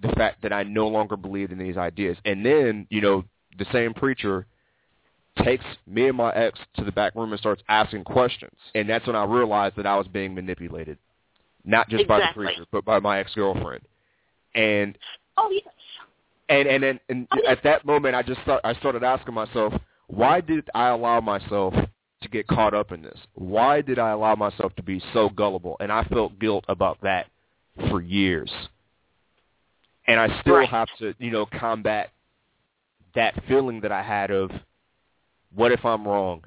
the 0.00 0.08
fact 0.08 0.42
that 0.42 0.52
i 0.52 0.64
no 0.64 0.88
longer 0.88 1.16
believed 1.16 1.52
in 1.52 1.58
these 1.58 1.76
ideas 1.76 2.16
and 2.24 2.44
then 2.44 2.86
you 2.90 3.00
know 3.00 3.24
the 3.58 3.66
same 3.72 3.94
preacher 3.94 4.46
takes 5.38 5.64
me 5.86 6.08
and 6.08 6.16
my 6.16 6.30
ex 6.34 6.58
to 6.76 6.84
the 6.84 6.92
back 6.92 7.14
room 7.14 7.32
and 7.32 7.40
starts 7.40 7.62
asking 7.68 8.04
questions 8.04 8.56
and 8.74 8.88
that's 8.88 9.06
when 9.06 9.16
i 9.16 9.24
realized 9.24 9.74
that 9.76 9.86
i 9.86 9.96
was 9.96 10.06
being 10.08 10.34
manipulated 10.34 10.98
not 11.64 11.88
just 11.88 12.06
by 12.06 12.18
the 12.18 12.26
preacher 12.34 12.66
but 12.70 12.84
by 12.84 12.98
my 12.98 13.18
ex 13.18 13.34
girlfriend 13.34 13.82
and 14.54 14.98
Oh 15.38 15.50
yes. 15.50 15.64
and 16.48 16.68
and 16.68 16.84
and, 16.84 17.00
and 17.08 17.28
oh, 17.32 17.48
at 17.48 17.62
that 17.64 17.84
moment, 17.86 18.14
I 18.14 18.22
just 18.22 18.40
start, 18.42 18.60
I 18.64 18.74
started 18.74 19.02
asking 19.02 19.34
myself, 19.34 19.72
why 20.08 20.40
did 20.40 20.68
I 20.74 20.88
allow 20.88 21.20
myself 21.20 21.74
to 21.74 22.28
get 22.28 22.46
caught 22.46 22.74
up 22.74 22.92
in 22.92 23.02
this? 23.02 23.18
Why 23.34 23.80
did 23.80 23.98
I 23.98 24.10
allow 24.10 24.34
myself 24.34 24.74
to 24.76 24.82
be 24.82 25.02
so 25.12 25.30
gullible? 25.30 25.76
And 25.80 25.90
I 25.90 26.04
felt 26.04 26.38
guilt 26.38 26.64
about 26.68 26.98
that 27.02 27.26
for 27.88 28.00
years. 28.00 28.52
And 30.06 30.20
I 30.20 30.40
still 30.40 30.56
Right. 30.56 30.68
have 30.68 30.88
to, 30.98 31.14
you 31.18 31.30
know, 31.30 31.46
combat 31.46 32.10
that 33.14 33.34
feeling 33.46 33.80
that 33.80 33.92
I 33.92 34.02
had 34.02 34.30
of, 34.30 34.50
what 35.54 35.72
if 35.72 35.84
I'm 35.84 36.06
wrong? 36.06 36.42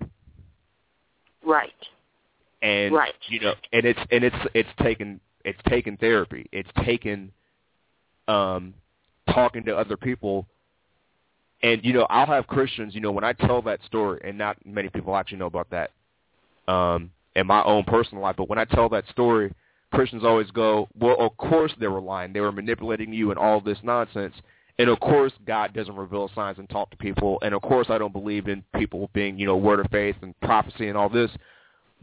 Right. 1.46 1.72
and 2.62 2.94
Right. 2.94 3.14
you 3.28 3.40
know 3.40 3.54
and 3.72 3.86
it's 3.86 4.00
and 4.12 4.24
it's 4.24 4.36
it's 4.54 4.70
taken 4.82 5.20
it's 5.44 5.60
taken 5.70 5.96
therapy 5.98 6.48
it's 6.52 6.70
taken 6.84 7.32
um 8.28 8.74
talking 9.30 9.64
to 9.66 9.76
other 9.78 9.96
people 9.96 10.48
and 11.62 11.84
you 11.86 11.94
know 11.94 12.08
i'll 12.10 12.26
have 12.26 12.48
christians 12.48 12.96
you 12.96 13.02
know 13.02 13.12
when 13.12 13.24
i 13.24 13.34
tell 13.34 13.62
that 13.62 13.84
story 13.86 14.20
and 14.24 14.38
not 14.38 14.58
many 14.66 14.90
people 14.90 15.16
actually 15.16 15.38
know 15.38 15.46
about 15.46 15.68
that 15.70 15.92
um 16.68 17.12
in 17.36 17.46
my 17.46 17.64
own 17.64 17.84
personal 17.84 18.24
life 18.24 18.36
but 18.38 18.50
when 18.50 18.58
i 18.58 18.66
tell 18.66 18.90
that 18.90 19.08
story 19.10 19.54
christians 19.94 20.24
always 20.24 20.50
go 20.52 20.88
well 21.00 21.16
of 21.20 21.38
course 21.38 21.74
they 21.80 21.88
were 21.88 22.02
lying 22.02 22.34
they 22.34 22.40
were 22.40 22.52
manipulating 22.52 23.14
you 23.14 23.30
and 23.30 23.38
all 23.38 23.62
this 23.62 23.78
nonsense 23.84 24.34
and 24.80 24.90
of 24.90 25.00
course 25.00 25.32
god 25.46 25.74
doesn't 25.74 25.96
reveal 25.96 26.30
signs 26.36 26.58
and 26.60 26.70
talk 26.70 26.90
to 26.92 26.98
people 26.98 27.38
and 27.42 27.54
of 27.54 27.62
course 27.62 27.88
i 27.90 27.98
don't 27.98 28.14
believe 28.14 28.48
in 28.48 28.64
people 28.76 29.10
being 29.14 29.38
you 29.38 29.46
know 29.46 29.58
word 29.58 29.80
of 29.80 29.88
faith 29.92 30.16
and 30.22 30.40
prophecy 30.42 30.88
and 30.90 30.98
all 30.98 31.10
this 31.10 31.32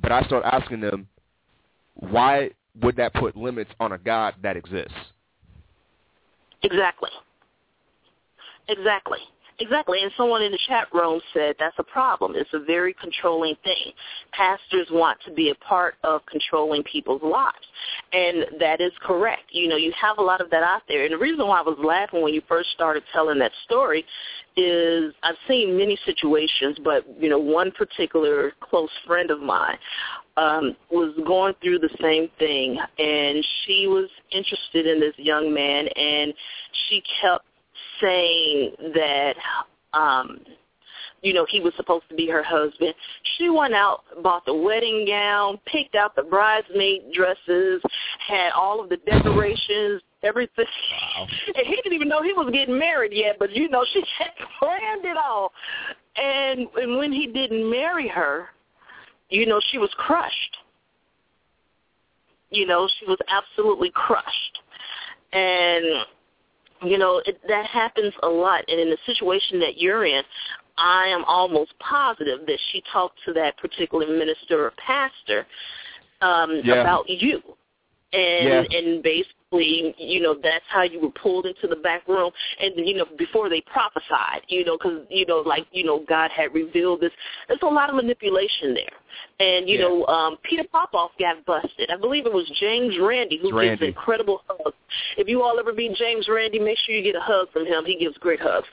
but 0.03 0.13
I 0.13 0.23
start 0.23 0.45
asking 0.45 0.81
them, 0.81 1.07
why 1.95 2.51
would 2.81 2.97
that 2.97 3.15
put 3.15 3.37
limits 3.37 3.71
on 3.81 3.93
a 3.93 3.99
God 3.99 4.35
that 4.43 4.57
exists? 4.57 4.93
Exactly. 6.63 7.11
Exactly. 8.69 9.19
Exactly. 9.59 10.03
And 10.03 10.11
someone 10.17 10.43
in 10.43 10.51
the 10.51 10.59
chat 10.67 10.89
room 10.93 11.21
said 11.33 11.55
that's 11.59 11.79
a 11.79 11.85
problem. 11.85 12.33
It's 12.35 12.53
a 12.53 12.59
very 12.59 12.95
controlling 12.95 13.55
thing. 13.63 13.93
Pastors 14.33 14.89
want 14.91 15.19
to 15.27 15.33
be 15.33 15.51
a 15.51 15.55
part 15.57 15.95
of 16.05 16.23
controlling 16.27 16.83
people's 16.85 17.23
lives. 17.23 17.55
And 18.13 18.47
that 18.61 18.81
is 18.81 18.93
correct. 19.03 19.43
You 19.51 19.69
know, 19.69 19.77
you 19.77 19.93
have 20.01 20.19
a 20.19 20.23
lot 20.23 20.41
of 20.41 20.51
that 20.51 20.63
out 20.63 20.83
there. 20.89 21.05
And 21.05 21.13
the 21.13 21.19
reason 21.19 21.47
why 21.47 21.59
I 21.59 21.63
was 21.63 21.79
laughing 21.83 22.23
when 22.23 22.35
you 22.35 22.43
first 22.49 22.71
started 22.71 23.03
telling 23.13 23.39
that 23.39 23.53
story 23.65 24.05
is 24.57 25.15
I've 25.23 25.37
seen 25.49 25.79
many 25.79 25.99
situations, 26.05 26.79
but, 26.83 27.05
you 27.21 27.29
know, 27.29 27.39
one 27.39 27.71
particular 27.73 28.53
close 28.61 28.91
friend 29.07 29.31
of 29.31 29.41
mine 29.41 29.79
um, 30.37 30.77
was 30.91 31.15
going 31.27 31.55
through 31.63 31.79
the 31.79 31.91
same 32.01 32.29
thing, 32.39 32.79
and 32.99 33.45
she 33.65 33.87
was 33.87 34.09
interested 34.31 34.87
in 34.87 35.01
this 35.01 35.15
young 35.19 35.53
man, 35.53 35.89
and 35.89 36.33
she 36.89 37.03
kept 37.21 37.45
saying 38.03 38.73
that 38.95 39.35
um 39.95 40.41
you 41.23 41.33
know 41.33 41.47
he 41.49 41.61
was 41.61 41.73
supposed 41.77 42.05
to 42.09 42.15
be 42.15 42.29
her 42.29 42.43
husband. 42.43 42.95
She 43.37 43.49
went 43.49 43.75
out 43.75 44.03
bought 44.23 44.45
the 44.45 44.55
wedding 44.55 45.07
gown 45.07 45.59
picked 45.67 45.95
out 45.95 46.15
the 46.17 46.23
bridesmaid 46.23 47.13
dresses 47.13 47.81
had 48.27 48.51
all 48.53 48.83
of 48.83 48.89
the 48.89 48.99
decorations 48.99 50.03
everything. 50.23 50.67
Wow. 51.17 51.27
and 51.55 51.67
he 51.67 51.77
didn't 51.77 51.95
even 51.95 52.09
know 52.09 52.23
he 52.23 52.33
was 52.33 52.51
getting 52.53 52.79
married 52.79 53.13
yet 53.15 53.37
but 53.39 53.55
you 53.55 53.69
know 53.69 53.85
she 53.93 54.03
had 54.19 54.31
planned 54.59 55.05
it 55.05 55.17
all. 55.17 55.53
And 56.17 56.69
and 56.77 56.99
when 56.99 57.13
he 57.13 57.29
didn't 57.29 57.71
marry 57.71 58.09
her 58.09 58.49
you 59.31 59.47
know 59.47 59.61
she 59.71 59.79
was 59.79 59.91
crushed. 59.97 60.57
You 62.51 62.67
know 62.67 62.89
she 62.99 63.07
was 63.07 63.19
absolutely 63.29 63.91
crushed. 63.95 64.59
And 65.33 66.05
you 66.85 66.99
know 66.99 67.23
it, 67.27 67.41
that 67.49 67.67
happens 67.67 68.13
a 68.23 68.29
lot. 68.29 68.65
And 68.69 68.81
in 68.81 68.91
the 68.91 68.99
situation 69.07 69.61
that 69.61 69.79
you're 69.79 70.05
in 70.05 70.23
i 70.79 71.07
am 71.07 71.23
almost 71.25 71.73
positive 71.79 72.47
that 72.47 72.59
she 72.71 72.83
talked 72.93 73.19
to 73.27 73.33
that 73.35 73.57
particular 73.59 74.07
minister 74.07 74.65
or 74.67 74.73
pastor 74.85 75.47
um 76.23 76.63
Yeah. 76.65 76.81
about 76.81 77.09
you. 77.09 77.43
And 78.15 78.49
Yeah. 78.49 78.79
and 78.79 79.03
basically 79.03 79.95
you 79.99 80.21
know 80.21 80.35
that's 80.35 80.65
how 80.69 80.83
you 80.83 81.01
were 81.01 81.11
pulled 81.11 81.47
into 81.47 81.67
the 81.67 81.77
back 81.77 82.07
room. 82.09 82.31
And 82.61 82.73
you 82.77 82.95
know 82.95 83.07
before 83.19 83.49
they 83.49 83.61
prophesied 83.63 84.43
you 84.49 84.65
know 84.65 84.77
because 84.79 85.07
you 85.11 85.27
know 85.27 85.39
like 85.45 85.67
you 85.73 85.85
know 85.85 86.05
god 86.09 86.31
had 86.31 86.55
revealed 86.55 87.01
this. 87.01 87.13
There's 87.49 87.61
a 87.63 87.67
lot 87.67 87.91
of 87.91 87.97
manipulation 87.97 88.75
there 88.75 88.97
and 89.41 89.69
you 89.69 89.79
Yeah. 89.79 89.89
know 89.89 90.07
um 90.07 90.37
peter 90.43 90.65
popoff 90.71 91.11
got 91.19 91.45
busted 91.45 91.91
i 91.91 91.97
believe 91.97 92.27
it 92.27 92.33
was 92.33 92.49
James 92.61 92.95
Randi 93.01 93.39
who 93.43 93.51
Randi. 93.57 93.77
gives 93.87 93.89
incredible 93.97 94.43
hugs 94.49 94.77
If 95.17 95.29
you 95.29 95.43
all 95.43 95.59
ever 95.59 95.73
meet 95.73 95.95
James 95.97 96.29
Randi, 96.29 96.59
make 96.59 96.79
sure 96.79 96.95
you 96.95 97.03
get 97.03 97.15
a 97.17 97.21
hug 97.21 97.51
from 97.53 97.65
him. 97.67 97.85
He 97.85 97.97
gives 97.97 98.17
great 98.19 98.41
hugs. 98.41 98.67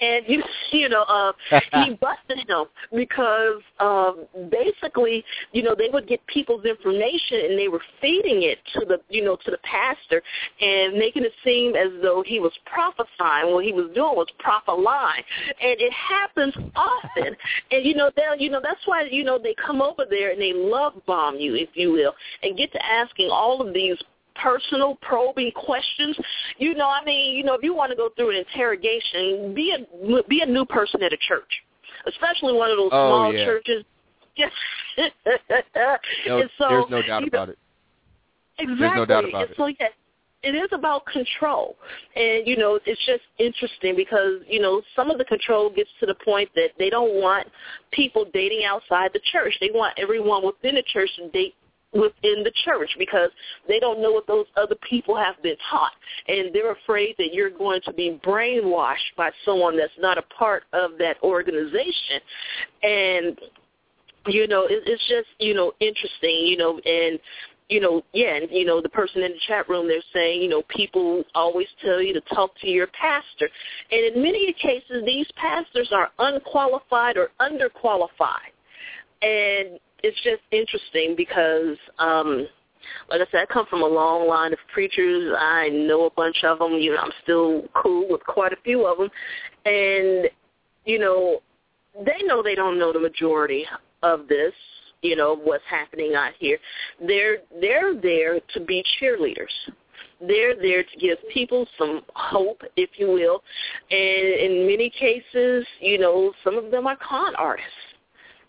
And 0.00 0.24
you 0.28 0.42
you 0.70 0.88
know, 0.88 1.02
uh 1.02 1.32
he 1.84 1.94
busted 1.94 2.48
him 2.48 2.64
because 2.94 3.60
um 3.80 4.26
basically, 4.50 5.24
you 5.52 5.62
know, 5.62 5.74
they 5.76 5.88
would 5.92 6.06
get 6.06 6.24
people's 6.26 6.64
information 6.64 7.38
and 7.50 7.58
they 7.58 7.68
were 7.68 7.82
feeding 8.00 8.42
it 8.42 8.58
to 8.74 8.84
the 8.86 8.98
you 9.08 9.24
know, 9.24 9.36
to 9.44 9.50
the 9.50 9.58
pastor 9.58 10.22
and 10.60 10.94
making 10.94 11.24
it 11.24 11.32
seem 11.44 11.74
as 11.74 11.90
though 12.02 12.22
he 12.24 12.40
was 12.40 12.52
prophesying. 12.66 13.52
What 13.52 13.64
he 13.64 13.72
was 13.72 13.90
doing 13.94 14.14
was 14.16 14.28
prophesying. 14.38 15.24
And 15.60 15.76
it 15.80 15.92
happens 15.92 16.54
often. 16.76 17.36
and 17.70 17.84
you 17.84 17.94
know, 17.94 18.10
they 18.16 18.22
you 18.38 18.50
know, 18.50 18.60
that's 18.62 18.80
why, 18.86 19.02
you 19.10 19.24
know, 19.24 19.38
they 19.38 19.54
come 19.54 19.80
over 19.84 20.04
there 20.08 20.30
and 20.30 20.40
they 20.40 20.52
love 20.52 20.94
bomb 21.06 21.36
you, 21.36 21.54
if 21.54 21.68
you 21.74 21.92
will, 21.92 22.14
and 22.42 22.56
get 22.56 22.72
to 22.72 22.84
asking 22.84 23.30
all 23.30 23.66
of 23.66 23.74
these 23.74 23.96
personal 24.34 24.96
probing 25.02 25.52
questions. 25.52 26.16
You 26.58 26.74
know, 26.74 26.88
I 26.88 27.04
mean, 27.04 27.36
you 27.36 27.44
know, 27.44 27.54
if 27.54 27.62
you 27.62 27.74
want 27.74 27.90
to 27.90 27.96
go 27.96 28.10
through 28.16 28.30
an 28.30 28.36
interrogation, 28.36 29.54
be 29.54 29.74
a 29.74 30.22
be 30.28 30.40
a 30.40 30.46
new 30.46 30.64
person 30.64 31.02
at 31.02 31.12
a 31.12 31.18
church, 31.28 31.62
especially 32.06 32.52
one 32.52 32.70
of 32.70 32.76
those 32.76 32.90
oh, 32.92 33.08
small 33.08 33.32
yeah. 33.32 33.44
churches. 33.44 33.84
no, 36.26 36.42
so, 36.58 36.68
there's 36.68 36.90
no 36.90 37.02
doubt 37.02 37.22
know, 37.22 37.28
about 37.28 37.48
it. 37.50 37.58
Exactly. 38.58 39.00
no 39.00 39.04
doubt 39.04 39.28
about 39.28 39.42
and 39.42 39.50
it. 39.50 39.56
So 39.56 39.66
yeah, 39.66 39.88
it 40.44 40.54
is 40.54 40.68
about 40.72 41.06
control, 41.06 41.76
and 42.14 42.46
you 42.46 42.56
know 42.56 42.78
it's 42.84 43.00
just 43.06 43.22
interesting 43.38 43.96
because 43.96 44.40
you 44.46 44.60
know 44.60 44.82
some 44.94 45.10
of 45.10 45.18
the 45.18 45.24
control 45.24 45.70
gets 45.70 45.90
to 46.00 46.06
the 46.06 46.14
point 46.24 46.50
that 46.54 46.70
they 46.78 46.90
don't 46.90 47.20
want 47.20 47.48
people 47.92 48.26
dating 48.32 48.64
outside 48.64 49.10
the 49.12 49.20
church. 49.32 49.54
They 49.60 49.70
want 49.72 49.94
everyone 49.98 50.44
within 50.44 50.74
the 50.74 50.84
church 50.92 51.10
to 51.16 51.28
date 51.30 51.54
within 51.94 52.42
the 52.42 52.52
church 52.64 52.90
because 52.98 53.30
they 53.68 53.78
don't 53.78 54.02
know 54.02 54.10
what 54.10 54.26
those 54.26 54.46
other 54.56 54.74
people 54.88 55.16
have 55.16 55.40
been 55.42 55.56
taught. 55.70 55.92
And 56.26 56.52
they're 56.52 56.72
afraid 56.72 57.14
that 57.18 57.32
you're 57.32 57.50
going 57.50 57.80
to 57.84 57.92
be 57.92 58.20
brainwashed 58.24 59.14
by 59.16 59.30
someone 59.44 59.76
that's 59.76 59.92
not 59.98 60.18
a 60.18 60.22
part 60.22 60.64
of 60.72 60.92
that 60.98 61.16
organization. 61.22 62.20
And 62.82 63.38
you 64.26 64.46
know 64.48 64.64
it, 64.64 64.82
it's 64.86 65.06
just 65.08 65.28
you 65.38 65.54
know 65.54 65.72
interesting 65.80 66.46
you 66.46 66.56
know 66.56 66.80
and 66.84 67.18
you 67.68 67.80
know, 67.80 68.02
yeah, 68.12 68.36
and 68.36 68.48
you 68.50 68.64
know, 68.64 68.80
the 68.80 68.88
person 68.88 69.22
in 69.22 69.32
the 69.32 69.38
chat 69.46 69.68
room 69.68 69.88
they're 69.88 70.02
saying, 70.12 70.42
you 70.42 70.48
know, 70.48 70.62
people 70.68 71.24
always 71.34 71.66
tell 71.82 72.00
you 72.00 72.12
to 72.12 72.20
talk 72.34 72.50
to 72.60 72.68
your 72.68 72.88
pastor. 72.88 73.48
And 73.90 74.14
in 74.14 74.22
many 74.22 74.52
cases 74.54 75.02
these 75.06 75.26
pastors 75.36 75.88
are 75.92 76.10
unqualified 76.18 77.16
or 77.16 77.30
underqualified. 77.40 78.52
And 79.22 79.78
it's 80.02 80.20
just 80.22 80.42
interesting 80.50 81.14
because 81.16 81.76
um 81.98 82.46
like 83.08 83.22
I 83.22 83.24
said, 83.30 83.40
I 83.40 83.46
come 83.52 83.64
from 83.70 83.80
a 83.80 83.86
long 83.86 84.28
line 84.28 84.52
of 84.52 84.58
preachers. 84.72 85.34
I 85.38 85.70
know 85.70 86.04
a 86.04 86.10
bunch 86.10 86.44
of 86.44 86.58
them. 86.58 86.72
You 86.72 86.92
know, 86.92 87.00
I'm 87.00 87.12
still 87.22 87.62
cool 87.74 88.06
with 88.10 88.22
quite 88.26 88.52
a 88.52 88.56
few 88.62 88.86
of 88.86 88.98
them, 88.98 89.08
and 89.64 90.28
you 90.84 90.98
know, 90.98 91.40
they 92.04 92.22
know 92.26 92.42
they 92.42 92.54
don't 92.54 92.78
know 92.78 92.92
the 92.92 93.00
majority 93.00 93.64
of 94.02 94.28
this 94.28 94.52
you 95.04 95.14
know 95.14 95.36
what's 95.36 95.64
happening 95.68 96.14
out 96.14 96.32
here. 96.38 96.58
They're 97.06 97.38
they're 97.60 97.94
there 97.94 98.40
to 98.54 98.60
be 98.60 98.82
cheerleaders. 98.98 99.52
They're 100.20 100.56
there 100.56 100.82
to 100.82 100.98
give 100.98 101.18
people 101.32 101.66
some 101.78 102.00
hope 102.14 102.62
if 102.76 102.90
you 102.96 103.08
will. 103.08 103.42
And 103.90 104.28
in 104.40 104.66
many 104.66 104.90
cases 104.90 105.66
you 105.80 105.98
know 105.98 106.32
some 106.42 106.56
of 106.56 106.70
them 106.70 106.86
are 106.86 106.96
con 106.96 107.36
artists. 107.36 107.70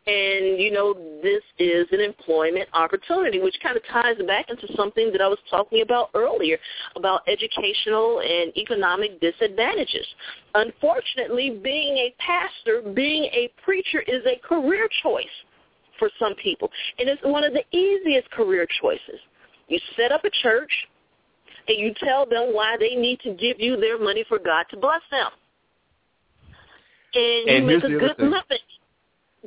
And 0.08 0.62
you 0.62 0.72
know 0.72 0.94
this 1.22 1.44
is 1.60 1.88
an 1.92 2.00
employment 2.00 2.70
opportunity 2.72 3.42
which 3.42 3.58
kind 3.62 3.76
of 3.76 3.84
ties 3.92 4.16
back 4.26 4.46
into 4.50 4.68
something 4.78 5.12
that 5.12 5.20
I 5.20 5.28
was 5.28 5.40
talking 5.50 5.82
about 5.82 6.12
earlier 6.14 6.58
about 6.96 7.22
educational 7.28 8.22
and 8.22 8.56
economic 8.56 9.20
disadvantages. 9.20 10.06
Unfortunately 10.54 11.60
being 11.62 11.98
a 11.98 12.16
pastor 12.20 12.82
being 12.94 13.26
a 13.26 13.52
preacher 13.62 14.02
is 14.08 14.24
a 14.26 14.40
career 14.48 14.88
choice 15.04 15.26
for 16.00 16.10
some 16.20 16.36
people. 16.36 16.70
And 17.00 17.10
it's 17.10 17.22
one 17.24 17.44
of 17.44 17.54
the 17.54 17.64
easiest 17.76 18.30
career 18.32 18.68
choices. 18.82 19.20
You 19.68 19.80
set 19.96 20.12
up 20.12 20.24
a 20.26 20.30
church 20.44 20.72
and 21.68 21.78
you 21.80 21.94
tell 22.04 22.26
them 22.26 22.54
why 22.54 22.78
they 22.80 22.96
need 22.96 23.20
to 23.22 23.34
give 23.34 23.60
you 23.60 23.78
their 23.78 24.00
money 24.00 24.24
for 24.28 24.38
God 24.40 24.66
to 24.72 24.78
bless 24.78 25.02
them. 25.12 25.30
And, 27.14 27.50
And 27.50 27.66
you 27.70 27.76
make 27.76 27.84
a 27.84 27.90
good 27.90 28.18
thing. 28.18 28.26
living. 28.30 28.58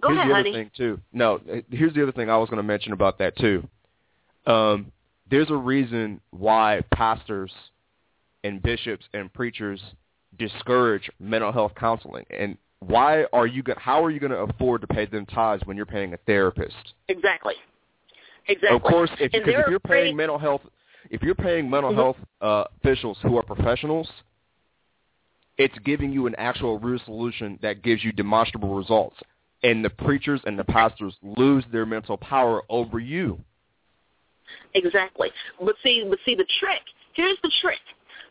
Go 0.00 0.08
here's 0.08 0.18
ahead, 0.18 0.30
the 0.30 0.34
honey. 0.34 0.50
other 0.50 0.58
thing 0.58 0.70
too. 0.76 1.00
No, 1.12 1.40
here's 1.70 1.94
the 1.94 2.02
other 2.02 2.12
thing 2.12 2.30
I 2.30 2.36
was 2.36 2.48
going 2.48 2.58
to 2.58 2.62
mention 2.62 2.92
about 2.92 3.18
that 3.18 3.36
too. 3.36 3.66
Um, 4.46 4.92
there's 5.30 5.50
a 5.50 5.56
reason 5.56 6.20
why 6.30 6.82
pastors 6.94 7.52
and 8.44 8.62
bishops 8.62 9.04
and 9.12 9.32
preachers 9.32 9.80
discourage 10.38 11.10
mental 11.18 11.52
health 11.52 11.72
counseling, 11.76 12.24
and 12.30 12.56
why 12.80 13.24
are 13.32 13.46
you 13.46 13.62
going? 13.62 13.78
How 13.78 14.04
are 14.04 14.10
you 14.10 14.20
going 14.20 14.32
to 14.32 14.38
afford 14.38 14.80
to 14.82 14.86
pay 14.86 15.06
them 15.06 15.26
tithes 15.26 15.62
when 15.66 15.76
you're 15.76 15.86
paying 15.86 16.14
a 16.14 16.16
therapist? 16.18 16.94
Exactly. 17.08 17.54
Exactly. 18.48 18.76
Of 18.76 18.82
course, 18.82 19.10
if, 19.20 19.32
because 19.32 19.48
if 19.48 19.68
you're 19.68 19.80
paying 19.80 20.16
mental 20.16 20.38
health, 20.38 20.62
if 21.10 21.22
you're 21.22 21.34
paying 21.34 21.68
mental 21.68 21.90
Mhm. 21.90 21.96
health 21.96 22.16
uh, 22.40 22.64
officials 22.78 23.18
who 23.22 23.36
are 23.36 23.42
professionals, 23.42 24.10
it's 25.58 25.78
giving 25.80 26.12
you 26.12 26.26
an 26.26 26.34
actual 26.36 26.78
real 26.78 27.00
solution 27.00 27.58
that 27.62 27.82
gives 27.82 28.04
you 28.04 28.12
demonstrable 28.12 28.74
results. 28.74 29.16
And 29.64 29.84
the 29.84 29.90
preachers 29.90 30.40
and 30.46 30.56
the 30.56 30.64
pastors 30.64 31.16
lose 31.20 31.64
their 31.72 31.84
mental 31.84 32.16
power 32.16 32.62
over 32.68 33.00
you. 33.00 33.40
Exactly. 34.74 35.30
But 35.60 35.74
see, 35.82 36.04
but 36.08 36.18
see 36.24 36.36
the 36.36 36.46
trick. 36.60 36.82
Here's 37.14 37.36
the 37.42 37.50
trick. 37.60 37.80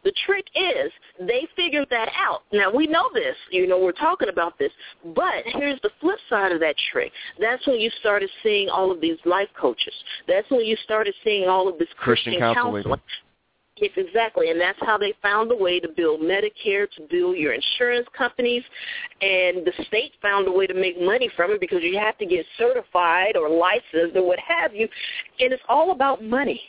The 0.08 0.14
trick 0.26 0.46
is 0.56 0.90
they 1.20 1.46
figured 1.58 1.88
that 1.90 2.08
out. 2.18 2.44
Now 2.54 2.72
we 2.74 2.88
know 2.88 3.10
this, 3.14 3.36
you 3.52 3.68
know, 3.68 3.78
we're 3.78 3.92
talking 3.92 4.30
about 4.30 4.58
this, 4.58 4.72
but 5.14 5.44
here's 5.44 5.82
the 5.82 5.90
flip 6.00 6.18
side 6.30 6.54
of 6.54 6.62
that 6.62 6.76
trick. 6.94 7.12
That's 7.42 7.68
when 7.68 7.82
you 7.82 7.90
started 8.00 8.30
seeing 8.42 8.70
all 8.70 8.90
of 8.90 9.02
these 9.02 9.18
life 9.26 9.50
coaches. 9.60 9.94
That's 10.26 10.50
when 10.50 10.62
you 10.62 10.78
started 10.86 11.14
seeing 11.26 11.50
all 11.50 11.68
of 11.68 11.78
this 11.78 11.90
Christian 11.98 12.36
Christian, 12.36 12.40
counseling. 12.40 12.84
counseling. 12.84 13.02
Yes, 13.76 13.92
exactly, 13.98 14.50
and 14.50 14.62
that's 14.62 14.80
how 14.80 14.98
they 14.98 15.14
found 15.22 15.52
a 15.52 15.58
way 15.58 15.82
to 15.82 15.90
build 15.90 16.22
Medicare, 16.22 16.90
to 16.96 17.02
build 17.12 17.36
your 17.36 17.52
insurance 17.52 18.08
companies, 18.18 18.64
and 19.22 19.68
the 19.68 19.74
state 19.88 20.14
found 20.22 20.48
a 20.48 20.52
way 20.52 20.68
to 20.68 20.74
make 20.74 21.02
money 21.02 21.30
from 21.36 21.52
it 21.52 21.60
because 21.60 21.84
you 21.84 22.00
have 22.00 22.18
to 22.20 22.26
get 22.26 22.46
certified 22.58 23.36
or 23.36 23.50
licensed 23.50 24.16
or 24.16 24.26
what 24.26 24.40
have 24.40 24.74
you, 24.74 24.88
and 25.42 25.52
it's 25.52 25.62
all 25.68 25.92
about 25.92 26.24
money. 26.24 26.62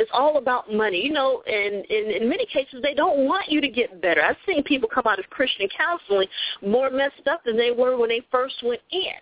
It's 0.00 0.10
all 0.12 0.38
about 0.38 0.72
money, 0.72 1.04
you 1.04 1.12
know, 1.12 1.42
and, 1.46 1.74
and 1.74 2.10
in 2.12 2.28
many 2.28 2.46
cases 2.46 2.80
they 2.82 2.94
don't 2.94 3.26
want 3.26 3.50
you 3.50 3.60
to 3.60 3.68
get 3.68 4.00
better. 4.00 4.22
I've 4.22 4.36
seen 4.46 4.62
people 4.62 4.88
come 4.92 5.04
out 5.06 5.18
of 5.18 5.28
Christian 5.30 5.68
counseling 5.76 6.28
more 6.64 6.88
messed 6.88 7.26
up 7.28 7.42
than 7.44 7.56
they 7.56 7.72
were 7.72 7.96
when 7.96 8.08
they 8.08 8.22
first 8.30 8.54
went 8.62 8.80
in. 8.92 9.14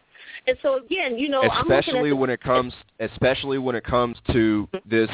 And 0.46 0.56
so 0.60 0.76
again, 0.76 1.18
you 1.18 1.30
know, 1.30 1.40
I'm 1.42 1.66
looking 1.66 1.72
at 1.72 1.78
especially 1.80 2.12
when 2.12 2.30
it 2.30 2.42
comes 2.42 2.74
especially 3.00 3.58
when 3.58 3.74
it 3.74 3.84
comes 3.84 4.18
to 4.32 4.68
this 4.84 5.08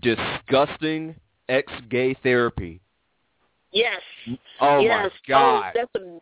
disgusting 0.00 1.16
ex-gay 1.48 2.14
therapy. 2.22 2.80
yes, 3.72 4.00
Oh 4.60 4.78
yes. 4.78 5.10
my 5.10 5.10
god. 5.28 5.72
Oh, 5.76 5.80
that's 5.94 6.04
a 6.04 6.20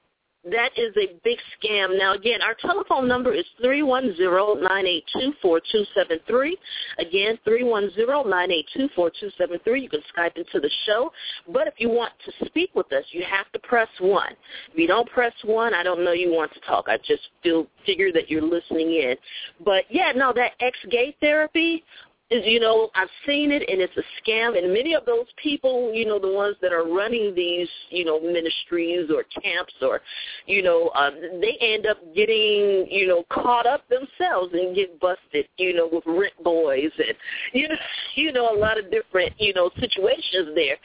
that 0.52 0.70
is 0.76 0.94
a 0.96 1.18
big 1.24 1.38
scam. 1.56 1.98
Now 1.98 2.14
again, 2.14 2.40
our 2.42 2.54
telephone 2.54 3.08
number 3.08 3.32
is 3.32 3.44
three 3.62 3.82
one 3.82 4.14
zero 4.16 4.54
nine 4.54 4.86
eight 4.86 5.04
two 5.12 5.32
four 5.40 5.60
two 5.72 5.84
seven 5.94 6.18
three. 6.26 6.56
Again, 6.98 7.38
three 7.44 7.64
one 7.64 7.90
zero 7.94 8.22
nine 8.22 8.50
eight 8.50 8.66
two 8.74 8.88
four 8.94 9.10
two 9.20 9.30
seven 9.38 9.58
three. 9.64 9.82
You 9.82 9.88
can 9.88 10.00
Skype 10.16 10.36
into 10.36 10.60
the 10.60 10.70
show. 10.86 11.12
But 11.52 11.66
if 11.66 11.74
you 11.78 11.88
want 11.88 12.12
to 12.26 12.46
speak 12.46 12.70
with 12.74 12.92
us, 12.92 13.04
you 13.10 13.24
have 13.24 13.50
to 13.52 13.58
press 13.58 13.88
one. 14.00 14.32
If 14.72 14.78
you 14.78 14.86
don't 14.86 15.08
press 15.10 15.32
one, 15.44 15.74
I 15.74 15.82
don't 15.82 16.04
know 16.04 16.12
you 16.12 16.32
want 16.32 16.52
to 16.54 16.60
talk. 16.60 16.86
I 16.88 16.98
just 16.98 17.22
feel 17.42 17.66
figure 17.86 18.12
that 18.12 18.30
you're 18.30 18.42
listening 18.42 18.88
in. 18.88 19.16
But 19.64 19.84
yeah, 19.90 20.12
no, 20.14 20.32
that 20.34 20.52
ex 20.60 20.76
gay 20.90 21.16
therapy, 21.20 21.84
you 22.30 22.60
know 22.60 22.90
I've 22.94 23.08
seen 23.26 23.50
it 23.50 23.62
and 23.68 23.80
it's 23.80 23.96
a 23.96 24.02
scam 24.20 24.58
and 24.58 24.72
many 24.72 24.94
of 24.94 25.06
those 25.06 25.26
people 25.42 25.92
you 25.94 26.04
know 26.04 26.18
the 26.18 26.30
ones 26.32 26.56
that 26.60 26.72
are 26.72 26.84
running 26.84 27.34
these 27.34 27.68
you 27.88 28.04
know 28.04 28.20
ministries 28.20 29.10
or 29.10 29.24
camps 29.40 29.72
or 29.80 30.02
you 30.46 30.62
know 30.62 30.90
um, 30.94 31.14
they 31.40 31.56
end 31.60 31.86
up 31.86 31.98
getting 32.14 32.86
you 32.90 33.06
know 33.06 33.24
caught 33.30 33.66
up 33.66 33.82
themselves 33.88 34.52
and 34.52 34.74
get 34.74 35.00
busted 35.00 35.46
you 35.56 35.74
know 35.74 35.88
with 35.90 36.04
rent 36.06 36.34
boys 36.44 36.90
and 36.98 37.16
you 37.54 37.66
know 37.68 37.76
you 38.14 38.32
know 38.32 38.54
a 38.54 38.58
lot 38.58 38.78
of 38.78 38.90
different 38.90 39.32
you 39.38 39.54
know 39.54 39.70
situations 39.78 40.50
there 40.54 40.76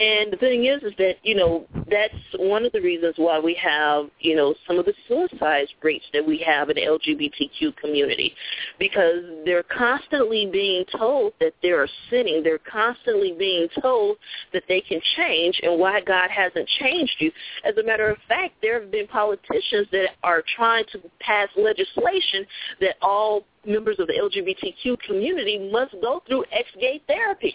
and 0.00 0.32
the 0.32 0.36
thing 0.38 0.64
is 0.64 0.82
is 0.82 0.92
that 0.98 1.16
you 1.22 1.36
know 1.36 1.66
that's 1.88 2.14
one 2.38 2.64
of 2.64 2.72
the 2.72 2.80
reasons 2.80 3.14
why 3.16 3.38
we 3.38 3.54
have 3.54 4.06
you 4.18 4.34
know 4.34 4.54
some 4.66 4.78
of 4.78 4.86
the 4.86 4.94
suicide 5.06 5.68
rates 5.82 6.04
that 6.12 6.26
we 6.26 6.38
have 6.38 6.70
in 6.70 6.76
the 6.76 6.82
LGBTQ 6.82 7.76
community 7.76 8.34
because 8.78 9.22
they're 9.44 9.62
constantly 9.64 10.48
being 10.50 10.79
told 10.96 11.32
that 11.40 11.54
they 11.62 11.70
are 11.70 11.88
sinning. 12.10 12.42
They're 12.42 12.58
constantly 12.58 13.34
being 13.38 13.68
told 13.80 14.16
that 14.52 14.64
they 14.68 14.80
can 14.80 15.00
change 15.16 15.58
and 15.62 15.78
why 15.78 16.00
God 16.00 16.30
hasn't 16.30 16.68
changed 16.80 17.16
you. 17.18 17.30
As 17.64 17.76
a 17.76 17.82
matter 17.82 18.08
of 18.10 18.18
fact, 18.28 18.54
there 18.62 18.80
have 18.80 18.90
been 18.90 19.06
politicians 19.06 19.86
that 19.92 20.10
are 20.22 20.42
trying 20.56 20.84
to 20.92 21.00
pass 21.20 21.48
legislation 21.56 22.46
that 22.80 22.96
all 23.02 23.44
members 23.66 23.96
of 23.98 24.06
the 24.06 24.14
LGBTQ 24.14 24.98
community 25.06 25.70
must 25.70 25.92
go 26.00 26.22
through 26.26 26.44
ex-gay 26.52 27.02
therapy. 27.06 27.54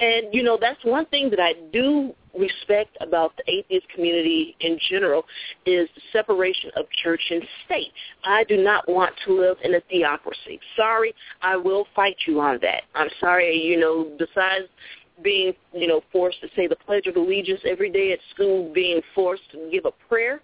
And, 0.00 0.32
you 0.32 0.42
know, 0.42 0.58
that's 0.60 0.82
one 0.84 1.06
thing 1.06 1.30
that 1.30 1.40
I 1.40 1.54
do 1.72 2.14
respect 2.38 2.96
about 3.00 3.32
the 3.36 3.52
atheist 3.52 3.88
community 3.94 4.56
in 4.60 4.78
general 4.90 5.24
is 5.66 5.88
the 5.94 6.00
separation 6.12 6.70
of 6.76 6.86
church 7.02 7.20
and 7.30 7.42
state. 7.66 7.92
I 8.24 8.44
do 8.44 8.56
not 8.56 8.88
want 8.88 9.14
to 9.26 9.38
live 9.38 9.56
in 9.62 9.74
a 9.74 9.80
theocracy. 9.90 10.60
Sorry, 10.76 11.14
I 11.42 11.56
will 11.56 11.86
fight 11.94 12.16
you 12.26 12.40
on 12.40 12.58
that. 12.62 12.84
I'm 12.94 13.08
sorry, 13.20 13.56
you 13.56 13.78
know, 13.78 14.10
besides 14.18 14.68
being, 15.22 15.52
you 15.72 15.86
know, 15.86 16.00
forced 16.10 16.40
to 16.40 16.48
say 16.56 16.66
the 16.66 16.76
Pledge 16.76 17.06
of 17.06 17.16
Allegiance 17.16 17.60
every 17.64 17.90
day 17.90 18.12
at 18.12 18.18
school, 18.34 18.72
being 18.72 19.00
forced 19.14 19.42
to 19.52 19.68
give 19.70 19.84
a 19.84 19.92
prayer, 20.08 20.40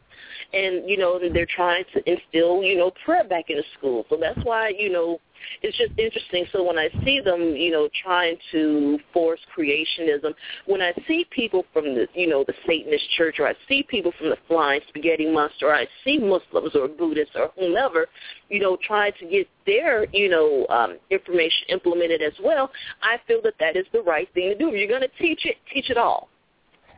and 0.52 0.88
you 0.88 0.96
know 0.96 1.18
they're 1.18 1.46
trying 1.46 1.84
to 1.94 2.10
instill, 2.10 2.62
you 2.62 2.76
know, 2.76 2.92
prayer 3.04 3.24
back 3.24 3.46
into 3.48 3.62
school. 3.76 4.04
So 4.08 4.16
that's 4.20 4.38
why, 4.44 4.72
you 4.76 4.90
know, 4.90 5.20
it's 5.62 5.76
just 5.76 5.92
interesting. 5.98 6.46
So 6.52 6.62
when 6.62 6.78
I 6.78 6.88
see 7.04 7.20
them, 7.20 7.54
you 7.56 7.70
know, 7.70 7.88
trying 8.02 8.36
to 8.52 8.98
force 9.12 9.40
creationism, 9.56 10.34
when 10.66 10.80
I 10.80 10.92
see 11.06 11.26
people 11.30 11.64
from 11.72 11.94
the, 11.94 12.06
you 12.14 12.28
know, 12.28 12.44
the 12.46 12.54
Satanist 12.66 13.04
church, 13.16 13.36
or 13.38 13.48
I 13.48 13.54
see 13.68 13.82
people 13.82 14.12
from 14.18 14.30
the 14.30 14.36
Flying 14.46 14.80
Spaghetti 14.88 15.30
Monster, 15.30 15.68
or 15.68 15.74
I 15.74 15.86
see 16.04 16.18
Muslims 16.18 16.74
or 16.74 16.88
Buddhists 16.88 17.34
or 17.34 17.50
whomever, 17.58 18.06
you 18.48 18.60
know, 18.60 18.76
trying 18.82 19.12
to 19.20 19.26
get 19.26 19.48
their, 19.66 20.06
you 20.12 20.28
know, 20.28 20.66
um, 20.68 20.98
information 21.10 21.68
implemented 21.68 22.22
as 22.22 22.32
well, 22.42 22.70
I 23.02 23.16
feel 23.26 23.40
that 23.42 23.54
that 23.60 23.76
is 23.76 23.86
the 23.92 24.02
right 24.02 24.28
thing 24.34 24.50
to 24.50 24.58
do. 24.58 24.68
If 24.68 24.74
you're 24.74 24.88
going 24.88 25.02
to 25.02 25.18
teach 25.18 25.44
it, 25.44 25.56
teach 25.72 25.90
it 25.90 25.96
all. 25.96 26.28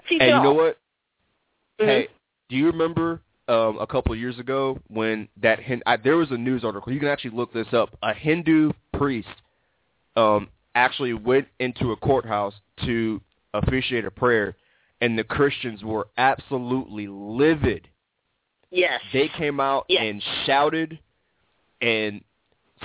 Teach 0.09 0.21
and 0.21 0.31
it 0.31 0.33
you 0.33 0.39
all. 0.39 0.45
know 0.45 0.53
what? 0.53 0.79
Mhm. 1.81 1.87
Hey, 1.87 2.09
do 2.49 2.57
you 2.57 2.67
remember 2.67 3.21
um, 3.51 3.79
a 3.81 3.87
couple 3.87 4.13
of 4.13 4.19
years 4.19 4.39
ago 4.39 4.79
when 4.87 5.29
that 5.43 5.59
Hin- 5.59 5.83
I, 5.85 5.97
there 5.97 6.17
was 6.17 6.31
a 6.31 6.37
news 6.37 6.65
article? 6.65 6.93
You 6.93 7.01
can 7.01 7.09
actually 7.09 7.37
look 7.37 7.53
this 7.53 7.67
up. 7.73 7.91
A 8.03 8.15
Hindu 8.15 8.71
priest 8.95 9.29
um, 10.17 10.49
actually 10.77 11.15
went 11.15 11.49
into 11.59 11.91
a 11.91 11.97
courthouse 11.97 12.55
to 12.85 13.21
officiate 13.53 14.05
a 14.05 14.11
prayer, 14.11 14.57
and 15.01 15.19
the 15.19 15.25
Christians 15.25 15.83
were 15.83 16.07
absolutely 16.17 17.09
livid. 17.09 17.89
Yes. 18.71 19.01
They 19.13 19.29
came 19.37 19.59
out 19.59 19.87
Yes. 19.89 20.03
and 20.05 20.23
shouted 20.47 21.01
and 21.83 22.23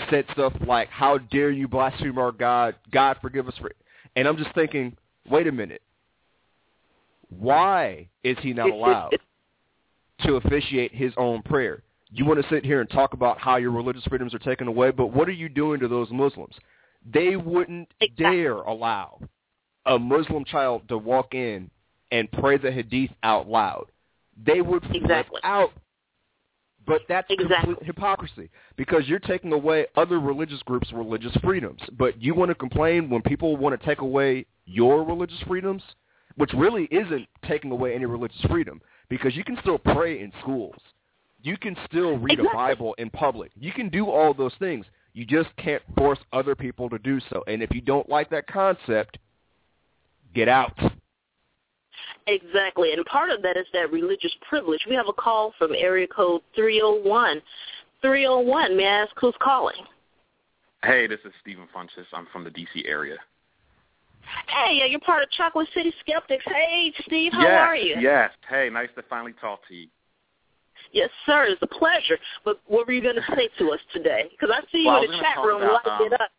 said 0.09 0.25
stuff 0.31 0.53
like, 0.65 0.89
"How 0.89 1.19
dare 1.19 1.51
you 1.51 1.67
blaspheme 1.67 2.17
our 2.17 2.31
God? 2.31 2.75
God 2.91 3.17
forgive 3.21 3.47
us 3.47 3.53
for." 3.59 3.71
And 4.15 4.27
I'm 4.27 4.37
just 4.37 4.53
thinking, 4.55 4.97
wait 5.29 5.45
a 5.45 5.51
minute. 5.51 5.83
Why 7.29 8.07
is 8.23 8.37
he 8.41 8.53
not 8.53 8.69
allowed 8.71 9.11
to 10.26 10.35
officiate 10.35 10.93
his 10.93 11.14
own 11.18 11.41
prayer? 11.43 11.84
You 12.11 12.26
want 12.26 12.41
to 12.41 12.49
sit 12.49 12.64
here 12.64 12.81
and 12.81 12.89
talk 12.89 13.14
about 13.14 13.39
how 13.39 13.57
your 13.57 13.72
religious 13.72 14.03
freedoms 14.06 14.34
are 14.34 14.39
taken 14.39 14.68
away, 14.68 14.91
but 14.91 15.07
what 15.07 15.27
are 15.27 15.34
you 15.34 15.49
doing 15.49 15.80
to 15.80 15.88
those 15.88 16.10
Muslims? 16.11 16.56
They 17.14 17.35
wouldn't 17.35 17.89
Exactly. 17.99 18.38
dare 18.38 18.56
allow 18.56 19.19
a 19.85 19.99
Muslim 19.99 20.45
child 20.45 20.88
to 20.89 20.97
walk 20.97 21.34
in 21.34 21.69
and 22.11 22.31
pray 22.31 22.57
the 22.57 22.72
Hadith 22.72 23.11
out 23.23 23.47
loud. 23.47 23.85
They 24.43 24.61
would 24.61 24.84
flip 24.84 24.95
Exactly. 25.03 25.41
out. 25.43 25.72
But 26.88 27.02
that's 27.07 27.27
Exactly. 27.30 27.73
complete 27.73 27.85
hypocrisy 27.85 28.49
because 28.76 29.07
you're 29.07 29.19
taking 29.19 29.52
away 29.53 29.88
other 29.95 30.19
religious 30.19 30.61
groups' 30.64 30.91
religious 30.93 31.35
freedoms. 31.38 31.81
But 31.97 32.22
you 32.22 32.35
want 32.35 32.49
to 32.49 32.56
complain 32.56 33.10
when 33.10 33.23
people 33.23 33.57
want 33.57 33.80
to 33.80 33.85
take 33.85 34.02
away 34.02 34.45
your 34.65 35.03
religious 35.03 35.39
freedoms, 35.47 35.84
which 36.35 36.53
really 36.53 36.85
isn't 36.91 37.27
taking 37.47 37.72
away 37.72 37.95
any 37.95 38.06
religious 38.06 38.41
freedom 38.49 38.81
because 39.10 39.36
you 39.36 39.44
can 39.44 39.57
still 39.61 39.77
pray 39.77 40.22
in 40.22 40.32
schools. 40.41 40.76
You 41.41 41.57
can 41.57 41.77
still 41.86 42.18
read 42.18 42.40
Exactly. 42.40 42.53
a 42.53 42.56
Bible 42.56 42.95
in 42.98 43.10
public. 43.10 43.52
You 43.56 43.72
can 43.72 43.90
do 43.90 44.10
all 44.10 44.34
those 44.34 44.53
things. 44.60 44.86
You 45.14 45.26
just 45.26 45.56
can't 45.57 45.84
force 45.98 46.19
other 46.34 46.56
people 46.56 46.90
to 46.90 46.98
do 46.99 47.19
so. 47.30 47.44
And 47.48 47.61
if 47.61 47.73
you 47.73 47.82
don't 47.82 48.10
like 48.10 48.30
that 48.32 48.48
concept, 48.48 49.18
get 50.34 50.49
out. 50.49 50.73
Exactly, 52.27 52.91
and 52.94 53.06
part 53.06 53.30
of 53.30 53.41
that 53.44 53.56
is 53.56 53.68
that 53.73 53.91
religious 53.91 54.34
privilege. 54.49 54.82
We 54.90 54.95
have 54.95 55.07
a 55.07 55.14
call 55.14 55.53
from 55.57 55.73
area 55.77 56.07
code 56.07 56.41
301. 56.56 57.41
301, 58.02 58.76
may 58.76 58.86
I 58.86 59.03
ask 59.03 59.11
who's 59.19 59.36
calling? 59.41 59.76
Hey, 60.84 61.07
this 61.07 61.19
is 61.26 61.32
Stephen 61.41 61.68
Funches. 61.76 62.06
I'm 62.14 62.27
from 62.32 62.44
the 62.44 62.52
D.C. 62.52 62.86
area. 62.88 63.18
Hey, 64.47 64.77
yeah, 64.80 64.85
you're 64.85 64.99
part 64.99 65.23
of 65.23 65.30
Chocolate 65.31 65.68
City 65.73 65.93
Skeptics. 66.02 66.43
Hey, 66.45 66.93
Steve, 67.06 67.31
how 67.34 67.41
yes, 67.41 67.60
are 67.60 67.76
you? 67.76 67.95
Yes. 67.99 68.31
Hey, 68.49 68.69
nice 68.72 68.89
to 68.95 69.03
finally 69.03 69.34
talk 69.41 69.68
to 69.68 69.76
you. 69.76 69.88
Yes, 70.91 71.10
sir, 71.26 71.45
it's 71.45 71.61
a 71.61 71.68
pleasure. 71.68 72.18
But 72.43 72.61
what 72.68 72.88
were 72.88 72.93
you 72.93 73.02
going 73.02 73.15
to 73.15 73.35
say 73.35 73.49
to 73.60 73.72
us 73.72 73.80
today? 73.91 74.30
Because 74.31 74.49
I 74.53 74.61
see 74.72 74.80
you 74.80 74.88
Well, 74.88 75.02
I 75.02 75.06
in 75.06 75.11
the 75.11 75.18
chat 75.18 75.43
room 75.43 75.61
about, 75.61 75.85
lighting 75.85 76.07
it 76.07 76.14
um, 76.14 76.19
up. 76.22 76.31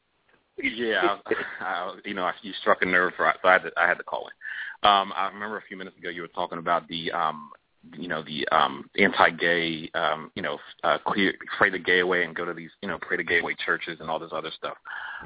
Yeah, 0.63 1.17
I, 1.27 1.65
I, 1.65 1.95
you 2.05 2.15
know, 2.15 2.25
I, 2.25 2.33
you 2.43 2.53
struck 2.61 2.81
a 2.83 2.87
nerve, 2.87 3.13
for, 3.17 3.33
so 3.43 3.49
I 3.49 3.53
had 3.53 3.63
to, 3.65 3.71
I 3.77 3.87
had 3.87 3.99
to 3.99 4.05
call 4.05 4.29
in. 4.29 4.89
Um, 4.89 5.13
I 5.15 5.29
remember 5.29 5.59
a 5.59 5.63
few 5.63 5.77
minutes 5.77 5.99
ago 5.99 6.09
you 6.09 6.23
were 6.23 6.29
talking 6.29 6.59
about 6.59 6.89
the, 6.89 7.13
um, 7.13 7.51
you 7.95 8.09
know, 8.09 8.23
the 8.23 8.47
um, 8.49 8.89
anti-gay, 8.99 9.91
um, 9.95 10.31
you 10.35 10.43
know, 10.43 10.59
uh, 10.85 10.99
clear, 11.07 11.35
pray 11.57 11.71
the 11.71 11.79
gay 11.79 12.01
away 12.01 12.25
and 12.25 12.35
go 12.35 12.45
to 12.45 12.55
these, 12.55 12.71
you 12.83 12.89
know, 12.89 12.99
pray 13.01 13.17
the 13.17 13.25
gay 13.25 13.41
away 13.41 13.55
churches 13.65 13.99
and 14.01 14.11
all 14.11 14.19
this 14.19 14.33
other 14.33 14.51
stuff. 14.57 14.77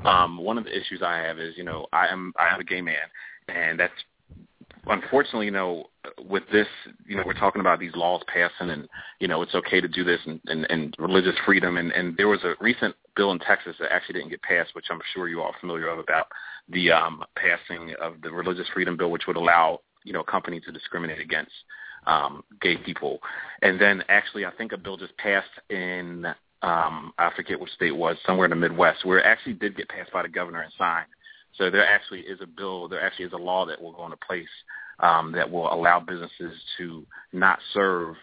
Um, 0.05 0.39
one 0.39 0.59
of 0.59 0.65
the 0.65 0.77
issues 0.77 1.03
I 1.03 1.19
have 1.19 1.39
is, 1.39 1.57
you 1.57 1.65
know, 1.65 1.87
I 1.93 2.09
am 2.09 2.33
I 2.39 2.53
am 2.55 2.61
a 2.61 2.65
gay 2.65 2.81
man, 2.81 2.97
and 3.49 3.79
that's 3.79 3.93
unfortunately, 4.87 5.47
you 5.47 5.53
know, 5.53 5.85
with 6.29 6.45
this, 6.53 6.67
you 7.07 7.17
know, 7.17 7.23
we're 7.25 7.35
talking 7.35 7.61
about 7.61 7.79
these 7.79 7.95
laws 7.95 8.23
passing, 8.27 8.71
and 8.71 8.89
you 9.19 9.29
know, 9.29 9.43
it's 9.43 9.55
okay 9.55 9.81
to 9.81 9.89
do 9.89 10.05
this, 10.05 10.21
and, 10.27 10.41
and, 10.47 10.67
and 10.71 10.95
religious 10.99 11.35
freedom, 11.45 11.77
and, 11.77 11.93
and 11.93 12.17
there 12.17 12.29
was 12.29 12.43
a 12.45 12.55
recent 12.61 12.95
bill 13.17 13.33
in 13.33 13.39
Texas 13.39 13.77
that 13.81 13.93
actually 13.93 14.15
didn't 14.15 14.31
get 14.31 14.43
passed, 14.43 14.75
which 14.75 14.87
I'm 14.91 15.01
sure 15.13 15.29
you 15.29 15.41
all 15.41 15.49
are 15.49 15.61
familiar 15.61 15.89
of 15.89 15.99
about 15.99 16.27
the 16.69 16.91
um, 16.91 17.23
passing 17.37 17.95
of 18.01 18.15
the 18.23 18.31
religious 18.31 18.67
freedom 18.73 18.97
bill, 18.97 19.11
which 19.11 19.27
would 19.27 19.37
allow 19.37 19.81
you 20.05 20.13
know 20.13 20.21
a 20.21 20.25
company 20.25 20.61
to 20.61 20.73
discriminate 20.73 21.21
against 21.21 21.53
um, 22.07 22.43
gay 22.61 22.77
people, 22.77 23.21
and 23.63 23.81
then 23.81 24.03
actually, 24.09 24.45
I 24.45 24.51
think 24.53 24.73
a 24.73 24.79
bill 24.79 24.97
just 24.97 25.17
passed 25.17 25.49
in 25.69 26.27
um, 26.63 27.13
I 27.19 27.31
forget 27.35 27.59
what 27.59 27.71
state 27.71 27.89
it 27.89 27.97
was, 27.97 28.17
somewhere 28.27 28.45
in 28.45 28.51
the 28.51 28.57
Midwest, 28.57 29.05
where 29.05 29.19
it 29.19 29.25
actually 29.25 29.55
did 29.55 29.77
get 29.77 29.89
passed 29.89 30.13
by 30.13 30.23
the 30.23 30.29
governor 30.29 30.61
and 30.61 30.73
signed. 30.77 31.07
So 31.57 31.71
there 31.71 31.87
actually 31.87 32.21
is 32.21 32.41
a 32.43 32.47
bill, 32.47 32.89
there 32.89 33.01
actually 33.01 33.27
is 33.27 33.33
a 33.33 33.39
law 33.39 33.67
that 33.67 33.81
will 33.81 33.93
go 33.93 34.05
into 34.05 34.19
place 34.19 34.49
um, 35.01 35.33
that 35.33 35.51
will 35.51 35.73
allow 35.73 36.01
businesses 36.01 36.53
to 36.79 37.07
not 37.33 37.59
serve 37.73 38.15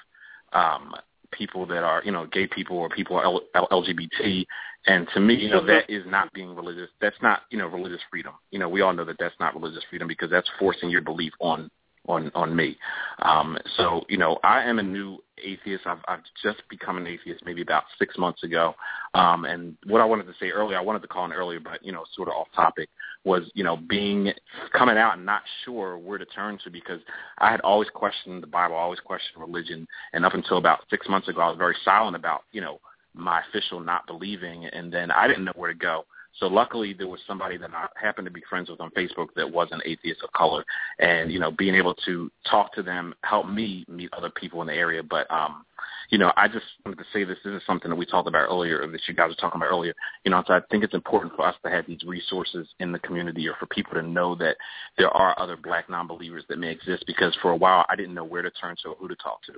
um, 0.54 0.94
people 1.32 1.66
that 1.66 1.84
are, 1.84 2.02
you 2.06 2.12
know, 2.12 2.28
gay 2.28 2.48
people 2.48 2.78
or 2.78 2.90
people 2.90 3.20
L- 3.20 3.68
LGBT. 3.72 4.46
And 4.86 5.08
to 5.14 5.20
me, 5.20 5.36
you 5.36 5.50
know, 5.50 5.66
that 5.66 5.90
is 5.90 6.04
not 6.06 6.32
being 6.34 6.56
religious. 6.56 6.90
That's 7.02 7.18
not, 7.22 7.42
you 7.50 7.58
know, 7.58 7.68
religious 7.68 8.00
freedom. 8.10 8.34
You 8.52 8.60
know, 8.60 8.70
we 8.70 8.82
all 8.82 8.94
know 8.94 9.04
that 9.04 9.18
that's 9.20 9.36
not 9.40 9.54
religious 9.56 9.84
freedom 9.90 10.08
because 10.08 10.30
that's 10.30 10.50
forcing 10.60 10.90
your 10.90 11.02
belief 11.02 11.34
on 11.40 11.70
on 12.08 12.32
on 12.36 12.56
me. 12.56 12.78
Um, 13.22 13.58
so 13.76 14.06
you 14.10 14.18
know, 14.18 14.40
I 14.44 14.64
am 14.64 14.80
a 14.80 14.84
new 14.84 15.20
atheist. 15.44 15.86
I've, 15.86 16.00
I've 16.08 16.24
just 16.44 16.68
become 16.70 16.98
an 16.98 17.08
atheist 17.08 17.44
maybe 17.46 17.62
about 17.62 17.84
six 18.00 18.18
months 18.18 18.44
ago. 18.44 18.74
Um, 19.14 19.46
and 19.46 19.78
what 19.86 20.02
I 20.02 20.06
wanted 20.06 20.26
to 20.26 20.34
say 20.40 20.50
earlier, 20.50 20.78
I 20.78 20.82
wanted 20.82 21.02
to 21.04 21.08
call 21.08 21.26
in 21.26 21.34
earlier, 21.34 21.60
but 21.60 21.84
you 21.86 21.92
know, 21.92 22.04
sort 22.16 22.28
of 22.28 22.36
off 22.36 22.48
topic, 22.56 22.90
was 23.24 23.44
you 23.54 23.64
know 23.64 23.78
being 23.78 24.32
coming 24.74 24.98
out 24.98 25.16
and 25.16 25.26
not 25.26 25.42
sure 25.66 25.98
where 25.98 26.18
to 26.18 26.26
turn 26.26 26.58
to 26.64 26.70
because 26.70 27.02
I 27.38 27.52
had 27.52 27.62
always 27.62 27.90
questioned 27.94 28.44
the 28.44 28.48
Bible, 28.48 28.76
always 28.76 29.00
questioned 29.00 29.42
religion, 29.42 29.88
and 30.14 30.26
up 30.26 30.34
until 30.34 30.58
about 30.58 30.86
six 30.90 31.08
months 31.10 31.28
ago, 31.28 31.42
I 31.42 31.50
was 31.50 31.58
very 31.58 31.76
silent 31.84 32.16
about 32.16 32.44
you 32.52 32.62
know 32.62 32.80
my 33.14 33.42
official 33.50 33.80
not 33.80 34.08
believing, 34.08 34.66
and 34.66 34.92
then 34.92 35.12
I 35.12 35.28
didn't 35.28 35.46
know 35.46 35.54
where 35.56 35.72
to 35.72 35.78
go. 35.78 36.06
So 36.40 36.48
luckily, 36.48 36.94
there 36.94 37.08
was 37.08 37.20
somebody 37.26 37.58
that 37.58 37.72
I 37.74 37.88
happened 37.96 38.26
to 38.26 38.32
be 38.32 38.44
friends 38.50 38.70
with 38.70 38.80
on 38.80 38.92
Facebook 38.92 39.28
that 39.36 39.52
was 39.52 39.70
an 39.72 39.82
atheist 39.86 40.22
of 40.24 40.32
color, 40.34 40.64
and 41.00 41.32
you 41.32 41.40
know, 41.40 41.52
being 41.52 41.76
able 41.76 41.96
to 42.06 42.32
talk 42.50 42.74
to 42.74 42.84
them 42.84 43.14
helped 43.24 43.50
me 43.50 43.86
meet 43.88 44.10
other 44.14 44.30
people 44.30 44.62
in 44.62 44.68
the 44.68 44.74
area. 44.74 45.02
But 45.02 45.30
um, 45.32 45.66
you 46.10 46.18
know, 46.18 46.32
I 46.38 46.48
just 46.48 46.66
wanted 46.86 46.98
to 46.98 47.06
say 47.14 47.24
this. 47.24 47.38
This 47.44 47.54
is 47.54 47.62
something 47.68 47.90
that 47.90 47.96
we 47.96 48.06
talked 48.06 48.28
about 48.28 48.48
earlier, 48.50 48.86
that 48.88 49.02
you 49.08 49.14
guys 49.14 49.30
were 49.30 49.36
talking 49.36 49.60
about 49.60 49.72
earlier. 49.72 49.94
You 50.24 50.32
know, 50.32 50.44
so 50.48 50.54
I 50.54 50.62
think 50.70 50.84
it's 50.84 50.94
important 50.94 51.36
for 51.36 51.46
us 51.46 51.56
to 51.64 51.70
have 51.70 51.86
these 51.86 52.04
resources 52.04 52.68
in 52.80 52.92
the 52.92 53.00
community, 53.00 53.48
or 53.48 53.56
for 53.60 53.66
people 53.68 53.94
to 53.94 54.02
know 54.02 54.36
that 54.36 54.58
there 54.98 55.10
are 55.10 55.38
other 55.40 55.58
Black 55.58 55.90
non-believers 55.90 56.44
that 56.50 56.60
may 56.60 56.72
exist. 56.72 57.04
Because 57.08 57.36
for 57.42 57.52
a 57.52 57.56
while, 57.56 57.86
I 57.90 57.96
didn't 57.96 58.14
know 58.14 58.24
where 58.24 58.42
to 58.42 58.52
turn 58.52 58.76
to 58.84 58.90
or 58.90 58.96
who 58.96 59.08
to 59.08 59.16
talk 59.16 59.44
to. 59.44 59.54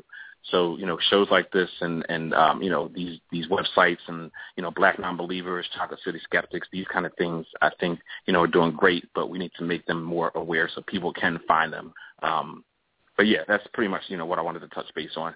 So 0.51 0.77
you 0.77 0.85
know, 0.85 0.97
shows 1.09 1.27
like 1.29 1.51
this 1.51 1.69
and 1.81 2.05
and 2.09 2.33
um, 2.33 2.61
you 2.61 2.69
know 2.69 2.89
these 2.93 3.19
these 3.31 3.47
websites 3.47 3.99
and 4.07 4.31
you 4.55 4.63
know 4.63 4.71
Black 4.71 4.99
non-believers, 4.99 5.67
Chocolate 5.75 5.99
City 6.03 6.19
Skeptics, 6.23 6.67
these 6.71 6.87
kind 6.91 7.05
of 7.05 7.13
things, 7.17 7.45
I 7.61 7.71
think 7.79 7.99
you 8.25 8.33
know 8.33 8.43
are 8.43 8.47
doing 8.47 8.71
great, 8.71 9.05
but 9.13 9.29
we 9.29 9.37
need 9.37 9.51
to 9.57 9.63
make 9.63 9.85
them 9.85 10.03
more 10.03 10.31
aware 10.35 10.69
so 10.73 10.81
people 10.87 11.13
can 11.13 11.39
find 11.47 11.73
them. 11.73 11.93
Um, 12.23 12.63
but 13.17 13.27
yeah, 13.27 13.41
that's 13.47 13.67
pretty 13.73 13.89
much 13.89 14.03
you 14.07 14.17
know 14.17 14.25
what 14.25 14.39
I 14.39 14.41
wanted 14.41 14.61
to 14.61 14.69
touch 14.69 14.87
base 14.95 15.11
on. 15.17 15.35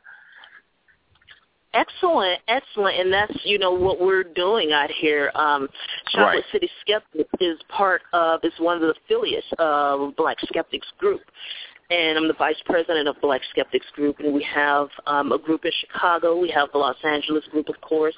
Excellent, 1.73 2.39
excellent, 2.47 2.99
and 2.99 3.11
that's 3.11 3.33
you 3.43 3.57
know 3.57 3.71
what 3.71 3.99
we're 3.99 4.23
doing 4.23 4.71
out 4.73 4.91
here. 4.91 5.31
Um, 5.33 5.67
Chocolate 6.11 6.35
Right. 6.35 6.43
City 6.51 6.69
Skeptics 6.81 7.29
is 7.39 7.59
part 7.69 8.03
of 8.13 8.41
is 8.43 8.53
one 8.59 8.75
of 8.75 8.81
the 8.81 8.93
affiliates 9.03 9.47
of 9.57 10.15
Black 10.15 10.37
Skeptics 10.41 10.87
Group, 10.99 11.21
and 11.93 12.17
I'm 12.17 12.27
the 12.27 12.33
vice 12.33 12.61
president 12.65 13.07
of 13.07 13.15
Black 13.21 13.41
Skeptics 13.51 13.85
Group, 13.93 14.19
and 14.19 14.33
we 14.33 14.43
have 14.43 14.87
um, 15.05 15.31
a 15.31 15.37
group 15.37 15.63
in 15.63 15.71
Chicago. 15.81 16.39
We 16.39 16.49
have 16.49 16.69
the 16.71 16.79
Los 16.79 16.95
Angeles 17.03 17.43
group, 17.51 17.69
of 17.69 17.79
course. 17.81 18.15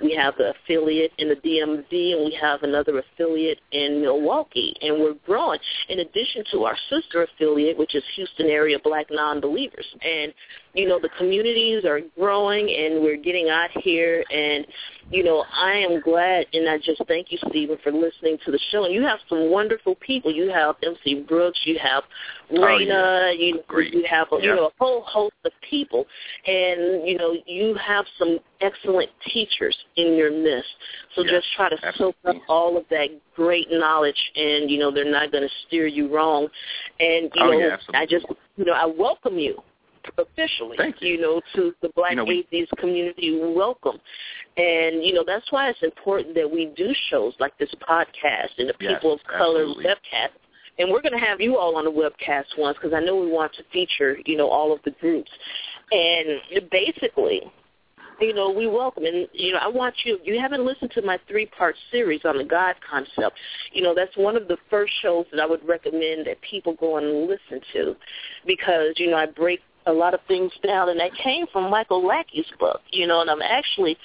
We 0.00 0.14
have 0.14 0.34
the 0.36 0.52
affiliate 0.52 1.10
in 1.18 1.28
the 1.28 1.34
DMV, 1.34 2.12
and 2.14 2.24
we 2.24 2.38
have 2.40 2.62
another 2.62 3.00
affiliate 3.00 3.58
in 3.72 4.00
Milwaukee, 4.00 4.76
and 4.80 5.00
we're 5.00 5.16
growing. 5.26 5.58
In 5.88 6.00
addition 6.00 6.44
to 6.52 6.64
our 6.64 6.76
sister 6.88 7.24
affiliate, 7.24 7.76
which 7.76 7.96
is 7.96 8.04
Houston 8.14 8.46
area 8.46 8.78
Black 8.82 9.06
Non-Believers, 9.10 9.86
and 10.02 10.32
you 10.74 10.86
know 10.86 11.00
the 11.00 11.10
communities 11.18 11.84
are 11.84 12.00
growing, 12.16 12.70
and 12.70 13.02
we're 13.02 13.16
getting 13.16 13.48
out 13.48 13.70
here, 13.82 14.24
and 14.30 14.64
you 15.10 15.22
know 15.22 15.44
I 15.52 15.72
am 15.72 16.00
glad, 16.00 16.46
and 16.52 16.68
I 16.68 16.78
just 16.78 17.00
thank 17.06 17.30
you, 17.30 17.38
Stephen, 17.48 17.78
for 17.82 17.92
listening 17.92 18.38
to 18.44 18.50
the 18.50 18.58
show. 18.70 18.84
And 18.84 18.94
you 18.94 19.02
have 19.02 19.18
some 19.28 19.50
wonderful 19.50 19.94
people. 19.96 20.32
You 20.32 20.50
have 20.50 20.76
MC 20.82 21.22
Brooks, 21.28 21.60
you 21.64 21.78
have 21.78 22.02
Raina, 22.50 22.58
oh, 22.58 23.30
yeah. 23.30 23.30
you 23.32 23.60
Great. 23.68 23.92
you 23.94 24.04
have 24.08 24.28
a, 24.32 24.36
Yeah. 24.36 24.42
you 24.50 24.56
know 24.56 24.66
a 24.66 24.72
whole 24.78 25.02
host 25.02 25.34
of 25.44 25.52
people, 25.68 26.06
and 26.46 27.06
you 27.08 27.16
know 27.16 27.34
you 27.46 27.74
have 27.74 28.04
some 28.18 28.38
excellent 28.60 29.10
teachers 29.32 29.76
in 29.96 30.14
your 30.16 30.30
midst. 30.30 30.70
So 31.14 31.22
Yes, 31.22 31.30
just 31.34 31.46
try 31.56 31.68
to 31.68 31.76
soak 31.96 32.16
up 32.24 32.36
all 32.48 32.76
of 32.76 32.84
that 32.90 33.08
great 33.34 33.68
knowledge, 33.70 34.20
and 34.34 34.70
you 34.70 34.78
know 34.78 34.90
they're 34.90 35.10
not 35.10 35.30
going 35.32 35.44
to 35.44 35.54
steer 35.66 35.86
you 35.86 36.12
wrong. 36.14 36.48
And 37.00 37.30
you 37.34 37.42
Oh, 37.42 37.50
know 37.50 37.58
yeah. 37.58 37.76
I 37.94 38.06
just 38.06 38.26
you 38.56 38.64
know 38.64 38.72
I 38.72 38.86
welcome 38.86 39.38
you 39.38 39.62
officially 40.18 40.76
Thank 40.76 41.00
you. 41.00 41.20
know 41.20 41.40
to 41.54 41.74
the 41.82 41.88
black 41.96 42.12
You 42.12 42.16
know, 42.16 42.24
we- 42.24 42.40
atheist 42.40 42.72
community 42.78 43.38
welcome 43.40 43.98
and 44.56 45.04
you 45.04 45.12
know 45.14 45.24
that's 45.26 45.50
why 45.50 45.68
it's 45.68 45.82
important 45.82 46.34
that 46.34 46.50
we 46.50 46.66
do 46.76 46.92
shows 47.10 47.34
like 47.38 47.56
this 47.58 47.72
podcast 47.88 48.50
and 48.58 48.68
the 48.68 48.74
Yes, 48.80 48.94
people 48.94 49.12
of 49.14 49.20
color 49.24 49.62
absolutely. 49.62 49.84
webcast 49.84 50.30
and 50.78 50.90
we're 50.90 51.00
going 51.02 51.12
to 51.18 51.18
have 51.18 51.40
you 51.40 51.56
all 51.56 51.76
on 51.76 51.84
the 51.84 51.90
webcast 51.90 52.44
once 52.58 52.76
because 52.76 52.92
I 52.94 53.00
know 53.00 53.16
we 53.16 53.30
want 53.30 53.52
to 53.54 53.62
feature, 53.72 54.18
you 54.26 54.36
know, 54.36 54.48
all 54.48 54.72
of 54.74 54.80
the 54.84 54.90
groups. 55.00 55.30
And 55.90 56.68
basically, 56.70 57.40
you 58.20 58.34
know, 58.34 58.50
we 58.50 58.66
welcome. 58.66 59.04
And, 59.06 59.26
you 59.32 59.52
know, 59.54 59.58
I 59.58 59.68
want 59.68 59.94
you, 60.04 60.18
you 60.22 60.38
haven't 60.38 60.66
listened 60.66 60.90
to 60.92 61.00
my 61.02 61.18
three-part 61.28 61.76
series 61.90 62.20
on 62.26 62.36
the 62.36 62.44
God 62.44 62.74
concept. 62.88 63.38
You 63.72 63.82
know, 63.82 63.94
that's 63.94 64.14
one 64.18 64.36
of 64.36 64.48
the 64.48 64.58
first 64.68 64.92
shows 65.00 65.24
that 65.32 65.40
I 65.40 65.46
would 65.46 65.66
recommend 65.66 66.26
that 66.26 66.38
people 66.42 66.74
go 66.74 66.98
and 66.98 67.26
listen 67.26 67.60
to 67.72 67.96
because, 68.46 68.92
you 68.96 69.10
know, 69.10 69.16
I 69.16 69.24
break 69.26 69.60
a 69.86 69.92
lot 69.92 70.14
of 70.14 70.20
things 70.26 70.52
down, 70.66 70.88
and 70.88 70.98
that 71.00 71.14
came 71.14 71.46
from 71.52 71.70
Michael 71.70 72.04
Lackey's 72.06 72.46
book, 72.58 72.80
you 72.90 73.06
know, 73.06 73.20
and 73.20 73.30
I'm 73.30 73.42
actually 73.42 73.96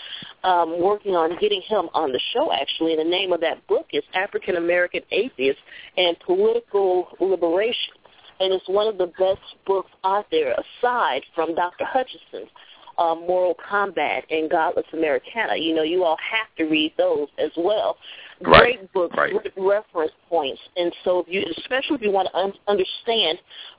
um, 0.43 0.79
working 0.81 1.15
on 1.15 1.37
getting 1.39 1.61
him 1.61 1.89
on 1.93 2.11
the 2.11 2.21
show, 2.33 2.51
actually, 2.53 2.93
and 2.93 2.99
the 2.99 3.09
name 3.09 3.33
of 3.33 3.41
that 3.41 3.65
book 3.67 3.87
is 3.91 4.03
African 4.13 4.57
American 4.57 5.01
Atheists 5.11 5.61
and 5.97 6.17
Political 6.19 7.17
Liberation, 7.19 7.93
and 8.39 8.53
it's 8.53 8.67
one 8.67 8.87
of 8.87 8.97
the 8.97 9.07
best 9.07 9.41
books 9.65 9.91
out 10.03 10.25
there 10.31 10.53
aside 10.53 11.23
from 11.35 11.55
Dr. 11.55 11.85
Hutchinson's 11.85 12.49
um, 12.97 13.21
Moral 13.27 13.55
Combat 13.69 14.23
and 14.29 14.49
Godless 14.49 14.85
Americana. 14.93 15.55
You 15.55 15.75
know, 15.75 15.83
you 15.83 16.03
all 16.03 16.17
have 16.17 16.47
to 16.57 16.65
read 16.65 16.93
those 16.97 17.27
as 17.37 17.51
well. 17.57 17.97
Right, 18.41 18.79
Great 18.79 18.93
books, 18.93 19.15
right. 19.17 19.33
great 19.33 19.53
reference 19.55 20.11
points, 20.27 20.59
and 20.75 20.91
so 21.03 21.19
if 21.19 21.27
you, 21.29 21.43
especially 21.59 21.97
if 21.97 22.01
you 22.01 22.11
want 22.11 22.27
to 22.31 22.37
un- 22.37 22.53
understand 22.67 23.37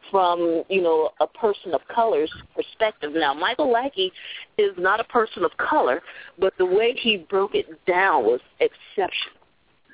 from 0.09 0.63
you 0.69 0.81
know 0.81 1.11
a 1.21 1.27
person 1.27 1.75
of 1.75 1.81
color's 1.93 2.33
perspective. 2.55 3.11
Now, 3.13 3.35
Michael 3.35 3.73
Lackey 3.73 4.13
is 4.59 4.71
not 4.79 5.01
a 5.01 5.05
person 5.05 5.45
of 5.45 5.51
color, 5.57 6.01
but 6.39 6.55
the 6.59 6.67
way 6.67 6.95
he 6.97 7.27
broke 7.29 7.57
it 7.57 7.67
down 7.87 8.25
was 8.25 8.41
exceptional 8.61 9.42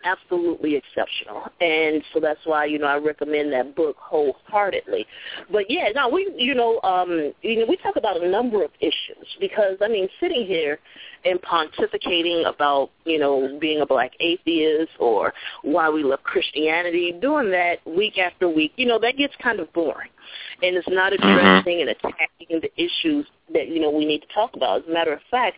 absolutely 0.09 0.77
exceptional. 0.77 1.45
And 1.61 2.03
so 2.13 2.21
that's 2.21 2.41
why, 2.45 2.65
you 2.65 2.79
know, 2.79 2.87
I 2.87 2.97
recommend 2.97 3.53
that 3.53 3.75
book 3.75 3.97
wholeheartedly. 3.99 5.07
But 5.51 5.65
yeah, 5.69 5.89
no, 5.95 6.09
we 6.09 6.33
you 6.37 6.55
know, 6.55 6.81
um 6.83 7.33
you 7.43 7.61
know, 7.61 7.67
we 7.69 7.77
talk 7.77 7.97
about 7.97 8.23
a 8.23 8.29
number 8.29 8.65
of 8.65 8.71
issues 8.81 9.27
because 9.41 9.77
I 9.81 9.89
mean 9.89 10.09
sitting 10.21 10.47
here 10.47 10.79
and 11.25 11.41
pontificating 11.43 12.49
about, 12.49 12.91
you 13.05 13.19
know, 13.19 13.59
being 13.61 13.81
a 13.81 13.87
black 13.87 14.13
atheist 14.21 14.93
or 14.99 15.33
why 15.63 15.91
we 15.91 16.03
love 16.03 16.23
Christianity, 16.23 17.13
doing 17.21 17.51
that 17.51 17.79
week 17.87 18.19
after 18.19 18.49
week, 18.49 18.73
you 18.77 18.87
know, 18.87 18.99
that 19.01 19.17
gets 19.17 19.35
kind 19.43 19.61
of 19.61 19.73
boring. 19.73 20.11
And 20.63 20.77
it's 20.77 20.89
not 20.89 21.13
addressing 21.13 21.81
and 21.81 21.91
attacking 21.91 22.61
the 22.61 22.71
issues 22.77 23.27
that, 23.53 23.69
you 23.69 23.81
know, 23.81 23.91
we 23.91 24.05
need 24.05 24.21
to 24.21 24.27
talk 24.35 24.55
about. 24.55 24.83
As 24.83 24.89
a 24.89 24.93
matter 24.93 25.13
of 25.13 25.21
fact, 25.31 25.57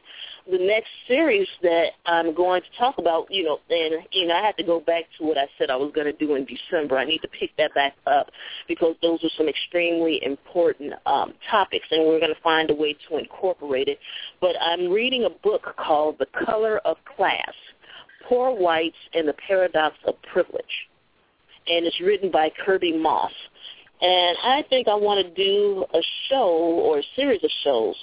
the 0.51 0.59
next 0.59 0.89
series 1.07 1.49
that 1.63 1.91
I'm 2.07 2.35
going 2.35 2.63
to 2.63 2.79
talk 2.79 2.97
about, 2.99 3.27
you 3.31 3.45
know, 3.45 3.59
and 3.71 4.05
you 4.13 4.27
know, 4.27 4.35
I 4.35 4.45
have 4.45 4.57
to 4.57 4.65
go 4.65 4.81
back 4.81 5.05
to 5.19 5.25
what 5.25 5.39
I 5.39 5.47
said 5.59 5.71
I 5.71 5.77
was 5.77 5.93
going 5.95 6.07
to 6.07 6.13
do 6.13 6.35
in 6.35 6.47
December. 6.47 6.99
I 6.99 7.05
need 7.05 7.21
to 7.23 7.29
pick 7.29 7.51
that 7.57 7.75
back 7.75 7.95
up 8.07 8.31
because 8.69 8.97
those 9.03 9.23
are 9.25 9.31
some 9.37 9.49
extremely 9.49 10.23
important 10.25 10.95
um, 11.07 11.35
topics, 11.51 11.87
and 11.91 12.07
we're 12.07 12.21
going 12.21 12.35
to 12.35 12.41
find 12.43 12.71
a 12.71 12.75
way 12.75 12.97
to 13.09 13.19
incorporate 13.19 13.89
it. 13.89 13.99
But 14.41 14.57
I'm 14.61 14.91
reading 14.91 15.25
a 15.25 15.31
book 15.31 15.75
called 15.77 16.17
The 16.19 16.27
Color 16.45 16.79
of 16.85 16.97
Class: 17.17 17.53
Poor 18.29 18.51
Whites 18.55 18.97
and 19.15 19.29
the 19.29 19.35
Paradox 19.47 19.97
of 20.07 20.15
Privilege, 20.33 20.89
and 21.67 21.87
it's 21.87 22.01
written 22.01 22.31
by 22.31 22.51
Kirby 22.65 22.97
Moss. 22.97 23.33
And 24.03 24.37
I 24.43 24.65
think 24.71 24.89
I 24.89 24.95
want 24.95 25.27
to 25.27 25.35
do 25.35 25.85
a 25.93 26.01
show 26.31 26.49
or 26.49 27.01
a 27.01 27.03
series 27.17 27.45
of 27.45 27.51
shows 27.63 27.97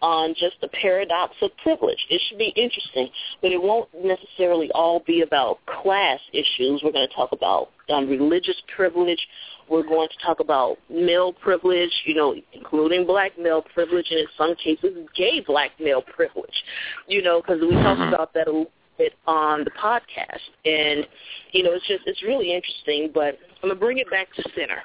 on 0.00 0.34
just 0.38 0.56
the 0.60 0.68
paradox 0.68 1.34
of 1.42 1.50
privilege. 1.62 1.98
It 2.10 2.20
should 2.28 2.38
be 2.38 2.52
interesting, 2.56 3.08
but 3.42 3.52
it 3.52 3.60
won't 3.60 3.88
necessarily 4.02 4.70
all 4.72 5.02
be 5.06 5.22
about 5.22 5.58
class 5.66 6.20
issues. 6.32 6.82
We're 6.84 6.92
going 6.92 7.08
to 7.08 7.14
talk 7.14 7.32
about 7.32 7.70
um, 7.90 8.08
religious 8.08 8.60
privilege. 8.74 9.20
We're 9.68 9.82
going 9.82 10.08
to 10.08 10.26
talk 10.26 10.40
about 10.40 10.78
male 10.88 11.32
privilege, 11.32 11.92
you 12.04 12.14
know, 12.14 12.34
including 12.52 13.06
black 13.06 13.38
male 13.38 13.62
privilege, 13.74 14.06
and 14.10 14.20
in 14.20 14.26
some 14.36 14.54
cases, 14.56 14.96
gay 15.16 15.40
black 15.46 15.72
male 15.80 16.02
privilege, 16.02 16.64
you 17.06 17.22
know, 17.22 17.40
because 17.40 17.60
we 17.60 17.72
talked 17.72 18.00
about 18.00 18.32
that 18.34 18.48
a 18.48 18.64
bit 18.98 19.14
on 19.26 19.64
the 19.64 19.70
podcast. 19.70 20.40
And, 20.64 21.06
you 21.52 21.62
know, 21.62 21.72
it's 21.72 21.86
just, 21.86 22.02
it's 22.06 22.22
really 22.22 22.52
interesting, 22.52 23.10
but 23.14 23.38
I'm 23.62 23.68
going 23.68 23.74
to 23.74 23.80
bring 23.80 23.98
it 23.98 24.10
back 24.10 24.32
to 24.34 24.42
center. 24.54 24.82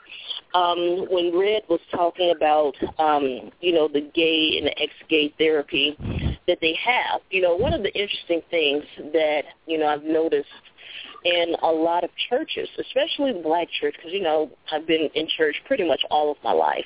Um, 0.54 1.08
when 1.10 1.38
Red 1.38 1.64
was 1.68 1.82
talking 1.92 2.32
about, 2.36 2.76
um, 3.00 3.52
you 3.60 3.74
know, 3.74 3.88
the 3.88 4.10
gay 4.14 4.58
and 4.58 4.68
the 4.68 4.82
ex-gay 4.82 5.34
therapy 5.38 5.98
that 6.48 6.60
they 6.62 6.78
have, 6.84 7.22
you 7.32 7.42
know, 7.42 7.56
one 7.56 7.74
of 7.74 7.82
the 7.84 7.94
interesting 7.94 8.42
things 8.50 8.84
that, 9.14 9.44
you 9.66 9.78
know, 9.78 9.88
I've 9.88 10.04
noticed 10.04 10.48
in 11.26 11.56
a 11.62 11.68
lot 11.68 12.04
of 12.04 12.10
churches, 12.30 12.68
especially 12.78 13.32
the 13.34 13.40
black 13.40 13.68
church, 13.80 13.96
because, 13.98 14.12
you 14.12 14.22
know, 14.22 14.52
I've 14.72 14.86
been 14.86 15.10
in 15.16 15.28
church 15.38 15.56
pretty 15.66 15.88
much 15.88 16.02
all 16.12 16.32
of 16.32 16.38
my 16.44 16.52
life. 16.52 16.86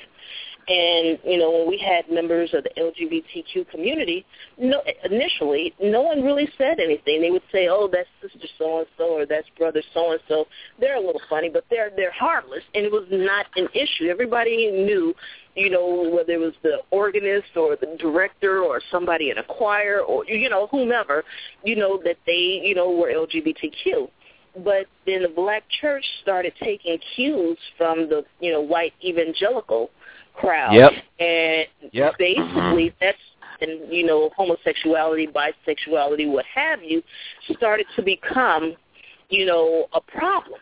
And, 0.68 1.18
you 1.24 1.38
know, 1.38 1.50
when 1.50 1.68
we 1.68 1.78
had 1.78 2.10
members 2.12 2.50
of 2.52 2.62
the 2.62 2.70
LGBTQ 2.78 3.70
community, 3.70 4.26
no, 4.58 4.82
initially, 5.02 5.72
no 5.80 6.02
one 6.02 6.22
really 6.22 6.46
said 6.58 6.78
anything. 6.78 7.22
They 7.22 7.30
would 7.30 7.42
say, 7.50 7.68
oh, 7.68 7.88
that's 7.90 8.08
sister 8.20 8.46
so-and-so 8.58 9.04
or 9.04 9.24
that's 9.24 9.48
brother 9.56 9.82
so-and-so. 9.94 10.46
They're 10.78 10.96
a 10.96 11.00
little 11.00 11.22
funny, 11.30 11.48
but 11.48 11.64
they're, 11.70 11.90
they're 11.96 12.12
harmless. 12.12 12.62
And 12.74 12.84
it 12.84 12.92
was 12.92 13.06
not 13.10 13.46
an 13.56 13.68
issue. 13.72 14.10
Everybody 14.10 14.70
knew, 14.70 15.14
you 15.54 15.70
know, 15.70 16.10
whether 16.14 16.32
it 16.32 16.40
was 16.40 16.54
the 16.62 16.80
organist 16.90 17.56
or 17.56 17.76
the 17.76 17.96
director 17.98 18.62
or 18.62 18.82
somebody 18.90 19.30
in 19.30 19.38
a 19.38 19.44
choir 19.44 20.00
or, 20.00 20.26
you 20.26 20.50
know, 20.50 20.66
whomever, 20.66 21.24
you 21.64 21.76
know, 21.76 21.98
that 22.04 22.18
they, 22.26 22.60
you 22.62 22.74
know, 22.74 22.90
were 22.90 23.08
LGBTQ 23.08 24.10
but 24.64 24.86
then 25.06 25.22
the 25.22 25.28
black 25.28 25.62
church 25.80 26.04
started 26.22 26.52
taking 26.60 26.98
cues 27.14 27.58
from 27.76 28.08
the 28.08 28.24
you 28.40 28.50
know 28.50 28.60
white 28.60 28.92
evangelical 29.04 29.90
crowd 30.38 30.74
Yep. 30.74 30.92
and 31.20 31.66
Yep. 31.92 32.14
basically 32.18 32.90
mm-hmm. 32.90 32.96
that's 33.00 33.18
and 33.60 33.92
you 33.92 34.06
know 34.06 34.30
homosexuality 34.36 35.26
bisexuality 35.26 36.30
what 36.30 36.44
have 36.54 36.82
you 36.82 37.02
started 37.56 37.86
to 37.96 38.02
become 38.02 38.74
you 39.30 39.44
know 39.44 39.86
a 39.94 40.00
problem 40.00 40.60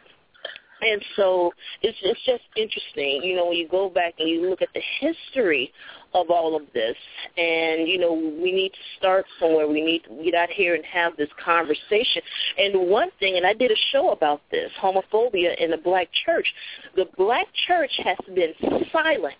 and 0.81 1.03
so 1.17 1.53
it's 1.83 1.97
it's 2.03 2.21
just 2.27 2.43
interesting, 2.57 3.23
you 3.23 3.37
know, 3.37 3.47
when 3.47 3.57
you 3.57 3.69
go 3.69 3.89
back 3.89 4.15
and 4.19 4.29
you 4.29 4.49
look 4.49 4.63
at 4.63 4.69
the 4.75 4.83
history 5.01 5.73
of 6.15 6.31
all 6.31 6.57
of 6.57 6.63
this, 6.75 6.97
and 7.37 7.89
you 7.89 7.99
know, 7.99 8.13
we 8.13 8.53
need 8.53 8.71
to 8.71 8.79
start 8.99 9.25
somewhere. 9.41 9.67
We 9.67 9.83
need 9.83 10.05
to 10.05 10.25
get 10.25 10.35
out 10.35 10.51
here 10.51 10.75
and 10.75 10.85
have 10.85 11.17
this 11.17 11.29
conversation. 11.43 12.23
And 12.59 12.89
one 12.91 13.09
thing, 13.19 13.37
and 13.37 13.47
I 13.47 13.55
did 13.55 13.71
a 13.71 13.77
show 13.93 14.11
about 14.11 14.43
this, 14.51 14.71
homophobia 14.81 15.57
in 15.59 15.71
the 15.71 15.79
black 15.79 16.09
church. 16.25 16.47
The 16.95 17.07
black 17.17 17.47
church 17.67 17.91
has 18.05 18.19
been 18.35 18.53
silent 18.93 19.35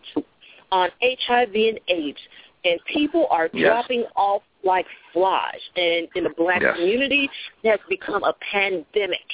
on 0.73 0.91
HIV 1.03 1.55
and 1.55 1.81
AIDS, 1.89 2.19
and 2.65 2.81
people 2.87 3.27
are 3.31 3.49
Yes. 3.53 3.67
dropping 3.67 4.05
off 4.17 4.43
like 4.67 4.87
flies. 5.13 5.61
And 5.77 6.09
in 6.15 6.25
the 6.25 6.35
black 6.37 6.61
Yes. 6.61 6.77
community, 6.77 7.31
it 7.63 7.71
has 7.71 7.81
become 7.89 8.23
a 8.25 8.35
pandemic, 8.53 9.29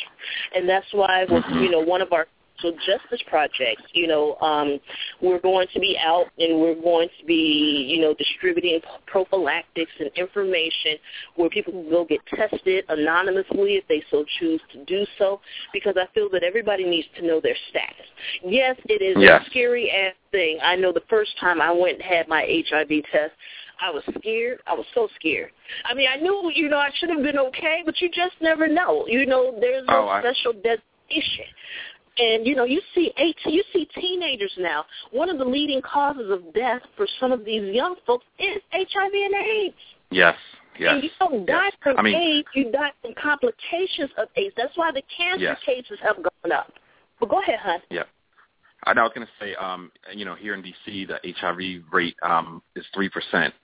and 0.54 0.68
that's 0.68 0.86
why, 0.92 1.24
with, 1.24 1.44
you 1.60 1.70
know, 1.70 1.80
one 1.80 2.02
of 2.02 2.12
our 2.12 2.26
environmental 2.62 2.72
justice 2.86 3.24
projects. 3.28 3.82
You 3.92 4.06
know, 4.06 4.36
um, 4.36 4.78
we're 5.20 5.40
going 5.40 5.66
to 5.72 5.80
be 5.80 5.96
out 5.98 6.26
and 6.38 6.60
we're 6.60 6.80
going 6.80 7.08
to 7.20 7.26
be, 7.26 7.86
you 7.88 8.00
know, 8.00 8.14
distributing 8.14 8.80
prophylactics 9.06 9.92
and 9.98 10.10
information 10.16 10.96
where 11.36 11.50
people 11.50 11.72
can 11.72 11.90
go 11.90 12.04
get 12.04 12.20
tested 12.26 12.84
anonymously 12.88 13.74
if 13.74 13.84
they 13.88 14.02
so 14.10 14.24
choose 14.38 14.60
to 14.72 14.84
do 14.84 15.04
so, 15.18 15.40
because 15.72 15.94
I 15.96 16.06
feel 16.14 16.28
that 16.30 16.42
everybody 16.42 16.84
needs 16.84 17.08
to 17.18 17.26
know 17.26 17.40
their 17.40 17.56
status. 17.70 18.06
Yes, 18.44 18.76
it 18.86 19.02
is 19.02 19.16
yes. 19.18 19.42
a 19.46 19.50
scary 19.50 19.90
ass 19.90 20.14
thing. 20.30 20.58
I 20.62 20.76
know 20.76 20.92
the 20.92 21.02
first 21.08 21.32
time 21.40 21.60
I 21.60 21.72
went 21.72 21.94
and 21.94 22.02
had 22.02 22.28
my 22.28 22.42
HIV 22.68 22.88
test, 23.10 23.32
I 23.80 23.90
was 23.90 24.02
scared. 24.18 24.60
I 24.66 24.74
was 24.74 24.86
so 24.94 25.08
scared. 25.16 25.50
I 25.84 25.94
mean, 25.94 26.08
I 26.08 26.16
knew, 26.16 26.52
you 26.54 26.68
know, 26.68 26.78
I 26.78 26.90
should 26.94 27.10
have 27.10 27.22
been 27.22 27.38
okay, 27.38 27.82
but 27.84 28.00
you 28.00 28.08
just 28.08 28.34
never 28.40 28.68
know. 28.68 29.06
You 29.08 29.26
know, 29.26 29.56
there's 29.60 29.84
no 29.88 30.04
oh, 30.04 30.08
I... 30.08 30.20
special 30.20 30.52
designation. 30.52 31.46
And 32.18 32.46
you 32.46 32.54
know, 32.54 32.64
you 32.64 32.80
see 32.94 33.12
eight, 33.16 33.36
you 33.46 33.62
see 33.72 33.88
teenagers 33.98 34.52
now. 34.58 34.84
One 35.12 35.30
of 35.30 35.38
the 35.38 35.44
leading 35.44 35.80
causes 35.80 36.30
of 36.30 36.52
death 36.52 36.82
for 36.96 37.06
some 37.18 37.32
of 37.32 37.44
these 37.44 37.74
young 37.74 37.96
folks 38.06 38.26
is 38.38 38.60
HIV 38.72 39.12
and 39.12 39.34
AIDS. 39.34 39.74
Yes, 40.10 40.36
yes. 40.78 40.92
And 40.92 41.02
you 41.02 41.10
don't 41.18 41.46
die 41.46 41.64
yes. 41.64 41.72
from 41.82 41.98
I 41.98 42.02
mean, 42.02 42.14
AIDS; 42.14 42.48
you 42.54 42.70
die 42.70 42.92
from 43.00 43.14
complications 43.14 44.10
of 44.18 44.28
AIDS. 44.36 44.52
That's 44.56 44.76
why 44.76 44.92
the 44.92 45.02
cancer 45.16 45.44
yes. 45.44 45.58
cases 45.64 45.98
have 46.02 46.16
gone 46.16 46.52
up. 46.52 46.72
But 47.18 47.30
go 47.30 47.40
ahead, 47.40 47.58
hon. 47.62 47.80
Yeah. 47.90 48.02
I 48.84 48.92
was 48.94 49.12
going 49.14 49.26
to 49.26 49.32
say, 49.38 49.54
um, 49.54 49.92
you 50.12 50.24
know, 50.24 50.34
here 50.34 50.54
in 50.54 50.62
D.C., 50.62 51.06
the 51.06 51.18
HIV 51.38 51.84
rate 51.92 52.16
um, 52.22 52.62
is 52.74 52.84
three 52.92 53.08
percent, 53.08 53.54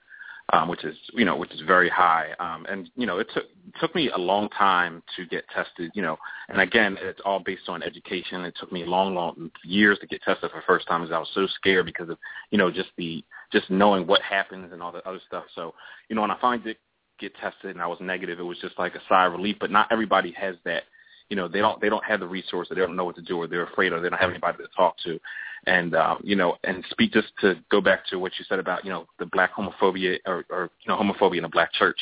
um, 0.53 0.69
which 0.69 0.85
is 0.85 0.97
you 1.13 1.25
know 1.25 1.37
which 1.37 1.53
is 1.53 1.61
very 1.67 1.89
high. 1.89 2.31
Um, 2.41 2.67
and 2.69 2.91
you 2.97 3.07
know 3.07 3.19
it 3.19 3.29
took 3.35 3.45
took 3.81 3.95
me 3.95 4.11
a 4.11 4.19
long 4.19 4.49
time 4.51 5.03
to 5.17 5.27
get 5.27 5.45
tested. 5.49 5.91
You 5.95 6.03
know, 6.03 6.17
and 6.49 6.61
again 6.61 6.97
it's 7.01 7.21
all 7.25 7.41
based 7.41 7.69
on 7.69 7.83
education. 7.83 8.45
It 8.45 8.55
took 8.59 8.73
me 8.73 8.85
long, 8.85 9.15
long 9.15 9.51
years 9.65 9.99
to 10.01 10.07
get 10.07 10.23
tested 10.23 10.51
for 10.51 10.59
the 10.59 10.67
first 10.67 10.87
time 10.87 11.03
because 11.03 11.15
I 11.15 11.19
was 11.19 11.31
so 11.35 11.47
scared 11.57 11.87
because 11.87 12.09
of 12.09 12.19
you 12.51 12.59
know 12.59 12.71
just 12.71 12.91
the 12.97 13.25
just 13.53 13.71
knowing 13.71 14.07
what 14.07 14.23
happens 14.23 14.73
and 14.73 14.83
all 14.83 14.93
the 14.93 15.07
other 15.07 15.21
stuff. 15.27 15.45
So 15.55 15.75
you 16.09 16.17
know 16.17 16.23
when 16.23 16.31
I 16.31 16.39
finally 16.41 16.65
did 16.65 16.77
get 17.21 17.35
tested 17.37 17.71
and 17.71 17.83
I 17.83 17.87
was 17.87 17.99
negative, 18.01 18.39
it 18.39 18.45
was 18.45 18.59
just 18.61 18.79
like 18.79 18.95
a 18.95 19.03
sigh 19.09 19.27
of 19.27 19.33
relief. 19.33 19.57
But 19.61 19.71
not 19.71 19.89
everybody 19.91 20.33
has 20.33 20.57
that 20.65 20.85
you 21.31 21.37
know 21.37 21.49
they 21.49 21.61
don't 21.61 21.81
they 21.81 21.89
don't 21.89 22.05
have 22.05 22.21
the 22.21 22.27
resources 22.27 22.75
they 22.75 22.81
don't 22.81 22.97
know 22.97 23.05
what 23.05 23.17
to 23.17 23.23
do 23.23 23.37
or 23.39 23.47
they're 23.47 23.65
afraid 23.65 23.93
or 23.93 24.01
they 24.01 24.09
don't 24.09 24.21
have 24.21 24.31
anybody 24.31 24.59
to 24.59 24.69
talk 24.77 24.97
to. 25.05 25.19
And 25.67 25.95
um 25.95 26.21
you 26.23 26.37
know 26.37 26.57
and 26.65 26.85
speak 26.91 27.13
just 27.13 27.29
to 27.41 27.55
go 27.71 27.81
back 27.81 28.07
to 28.07 28.19
what 28.19 28.33
you 28.39 28.45
said 28.49 28.59
about 28.59 28.85
you 28.85 28.91
know 28.91 29.07
the 29.19 29.27
black 29.27 29.53
homophobia 29.55 30.19
or, 30.27 30.45
or 30.51 30.71
you 30.81 30.89
know 30.89 30.97
homophobia 30.97 31.39
in 31.39 31.43
the 31.43 31.49
black 31.49 31.73
church 31.73 31.99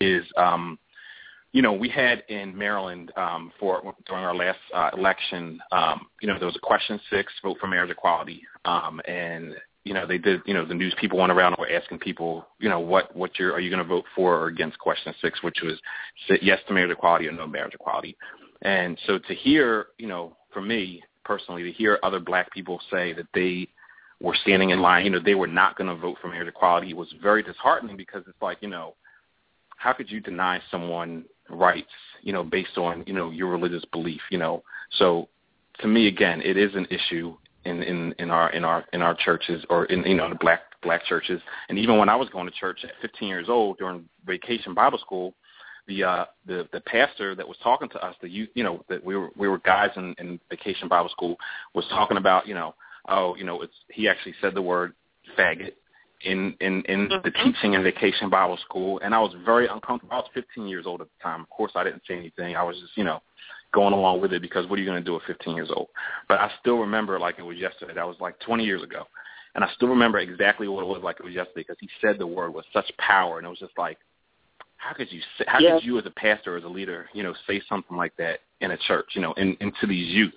is 0.00 0.24
um 0.36 0.78
you 1.52 1.62
know 1.62 1.72
we 1.72 1.88
had 1.88 2.24
in 2.28 2.56
Maryland 2.56 3.12
um 3.16 3.52
for 3.58 3.94
during 4.06 4.24
our 4.24 4.34
last 4.34 4.58
uh, 4.74 4.90
election 4.96 5.60
um 5.72 6.06
you 6.20 6.28
know 6.28 6.38
there 6.38 6.46
was 6.46 6.56
a 6.56 6.66
question 6.66 7.00
6 7.10 7.32
vote 7.42 7.56
for 7.60 7.66
marriage 7.66 7.90
equality. 7.90 8.42
Um 8.64 9.00
and 9.06 9.54
you 9.84 9.94
know 9.94 10.04
they 10.04 10.18
did 10.18 10.42
you 10.44 10.52
know 10.52 10.66
the 10.66 10.74
news 10.74 10.94
people 11.00 11.18
went 11.18 11.30
around 11.30 11.54
and 11.54 11.60
were 11.60 11.70
asking 11.70 11.98
people 11.98 12.44
you 12.58 12.68
know 12.68 12.80
what 12.80 13.14
what 13.16 13.38
you're 13.38 13.52
are 13.52 13.60
you 13.60 13.70
going 13.70 13.82
to 13.82 13.88
vote 13.88 14.04
for 14.16 14.36
or 14.36 14.48
against 14.48 14.76
question 14.80 15.14
6 15.22 15.42
which 15.44 15.58
was 15.62 15.80
yes 16.42 16.58
to 16.66 16.74
marriage 16.74 16.90
equality 16.90 17.28
or 17.28 17.32
no 17.32 17.46
marriage 17.46 17.72
equality 17.72 18.16
and 18.62 18.98
so 19.06 19.18
to 19.18 19.34
hear, 19.34 19.86
you 19.98 20.06
know, 20.06 20.36
for 20.52 20.60
me 20.60 21.02
personally, 21.24 21.62
to 21.64 21.72
hear 21.72 21.98
other 22.02 22.20
black 22.20 22.52
people 22.52 22.80
say 22.90 23.12
that 23.12 23.26
they 23.34 23.68
were 24.20 24.36
standing 24.42 24.70
in 24.70 24.80
line, 24.80 25.04
you 25.04 25.10
know, 25.10 25.20
they 25.20 25.34
were 25.34 25.46
not 25.46 25.76
going 25.76 25.88
to 25.88 25.96
vote 25.96 26.16
for 26.20 26.28
marriage 26.28 26.48
equality 26.48 26.94
was 26.94 27.12
very 27.22 27.42
disheartening 27.42 27.96
because 27.96 28.22
it's 28.26 28.40
like, 28.40 28.58
you 28.60 28.68
know, 28.68 28.94
how 29.76 29.92
could 29.92 30.10
you 30.10 30.20
deny 30.20 30.60
someone 30.70 31.24
rights, 31.50 31.90
you 32.22 32.32
know, 32.32 32.42
based 32.42 32.78
on, 32.78 33.04
you 33.06 33.12
know, 33.12 33.30
your 33.30 33.48
religious 33.48 33.84
belief, 33.92 34.20
you 34.30 34.38
know? 34.38 34.62
So 34.98 35.28
to 35.80 35.88
me, 35.88 36.08
again, 36.08 36.40
it 36.42 36.56
is 36.56 36.74
an 36.74 36.86
issue 36.90 37.36
in, 37.64 37.82
in, 37.82 38.14
in 38.18 38.30
our 38.30 38.50
in 38.50 38.64
our 38.64 38.84
in 38.92 39.02
our 39.02 39.14
churches 39.14 39.64
or 39.68 39.86
in 39.86 40.04
you 40.04 40.14
know 40.14 40.28
the 40.28 40.36
black 40.36 40.60
black 40.82 41.04
churches. 41.04 41.40
And 41.68 41.78
even 41.78 41.98
when 41.98 42.08
I 42.08 42.16
was 42.16 42.28
going 42.30 42.46
to 42.46 42.52
church 42.52 42.80
at 42.84 42.92
15 43.02 43.28
years 43.28 43.48
old 43.48 43.78
during 43.78 44.08
vacation 44.24 44.72
Bible 44.72 44.98
school, 44.98 45.34
the 45.88 46.04
uh 46.04 46.24
the 46.46 46.68
the 46.72 46.80
pastor 46.80 47.34
that 47.34 47.46
was 47.46 47.56
talking 47.62 47.88
to 47.88 47.98
us 48.04 48.14
the 48.20 48.28
youth 48.28 48.48
you 48.54 48.64
know 48.64 48.84
that 48.88 49.04
we 49.04 49.16
were 49.16 49.30
we 49.36 49.48
were 49.48 49.58
guys 49.58 49.90
in, 49.96 50.14
in 50.18 50.40
vacation 50.50 50.88
bible 50.88 51.08
school 51.08 51.36
was 51.74 51.84
talking 51.88 52.16
about 52.16 52.46
you 52.46 52.54
know 52.54 52.74
oh 53.08 53.34
you 53.36 53.44
know 53.44 53.62
it's 53.62 53.74
he 53.88 54.08
actually 54.08 54.34
said 54.40 54.54
the 54.54 54.62
word 54.62 54.92
faggot 55.38 55.72
in 56.22 56.54
in 56.60 56.82
in 56.86 57.08
mm-hmm. 57.08 57.22
the 57.24 57.30
teaching 57.30 57.74
in 57.74 57.82
vacation 57.82 58.30
bible 58.30 58.58
school. 58.68 59.00
And 59.02 59.14
i 59.14 59.18
was 59.18 59.34
very 59.44 59.66
uncomfortable. 59.66 60.14
I 60.14 60.18
was 60.18 60.30
15 60.34 60.66
years 60.66 60.86
old 60.86 61.00
at 61.00 61.08
the 61.08 61.22
time. 61.22 61.42
Of 61.42 61.50
course 61.50 61.72
i 61.74 61.84
didn't 61.84 62.02
say 62.08 62.16
anything. 62.16 62.56
I 62.56 62.62
was 62.62 62.76
just 62.80 62.96
you 62.96 63.04
know 63.04 63.20
going 63.72 63.92
along 63.92 64.20
with 64.20 64.32
it 64.32 64.40
because 64.40 64.68
what 64.68 64.78
are 64.78 64.82
you 64.82 64.88
going 64.88 65.02
to 65.02 65.04
do 65.04 65.16
at 65.16 65.22
15 65.26 65.54
years 65.54 65.70
old? 65.74 65.88
But 66.28 66.40
i 66.40 66.50
still 66.60 66.78
remember 66.78 67.18
like 67.18 67.38
it 67.38 67.42
was 67.42 67.58
yesterday. 67.58 67.94
That 67.94 68.06
was 68.06 68.16
like 68.20 68.38
20 68.40 68.64
years 68.64 68.82
ago. 68.82 69.04
And 69.54 69.64
i 69.64 69.68
still 69.74 69.88
remember 69.88 70.18
exactly 70.18 70.68
what 70.68 70.82
it 70.82 70.88
was 70.88 71.02
like. 71.02 71.16
It 71.20 71.24
was 71.24 71.34
yesterday 71.34 71.62
because 71.62 71.76
he 71.80 71.88
said 72.00 72.18
the 72.18 72.26
word 72.26 72.54
with 72.54 72.66
such 72.72 72.90
power. 72.98 73.38
And 73.38 73.46
it 73.46 73.50
was 73.50 73.58
just 73.58 73.76
like 73.78 73.98
how 74.76 74.94
could 74.94 75.10
you 75.10 75.20
say, 75.38 75.44
how 75.46 75.58
could 75.58 75.84
you 75.84 75.98
as 75.98 76.06
a 76.06 76.10
pastor 76.10 76.56
as 76.56 76.64
a 76.64 76.68
leader 76.68 77.08
you 77.12 77.22
know 77.22 77.34
say 77.46 77.60
something 77.68 77.96
like 77.96 78.16
that 78.16 78.40
in 78.60 78.70
a 78.70 78.76
church 78.76 79.06
you 79.14 79.20
know 79.20 79.32
in, 79.34 79.56
into 79.60 79.86
these 79.86 80.12
youth? 80.14 80.34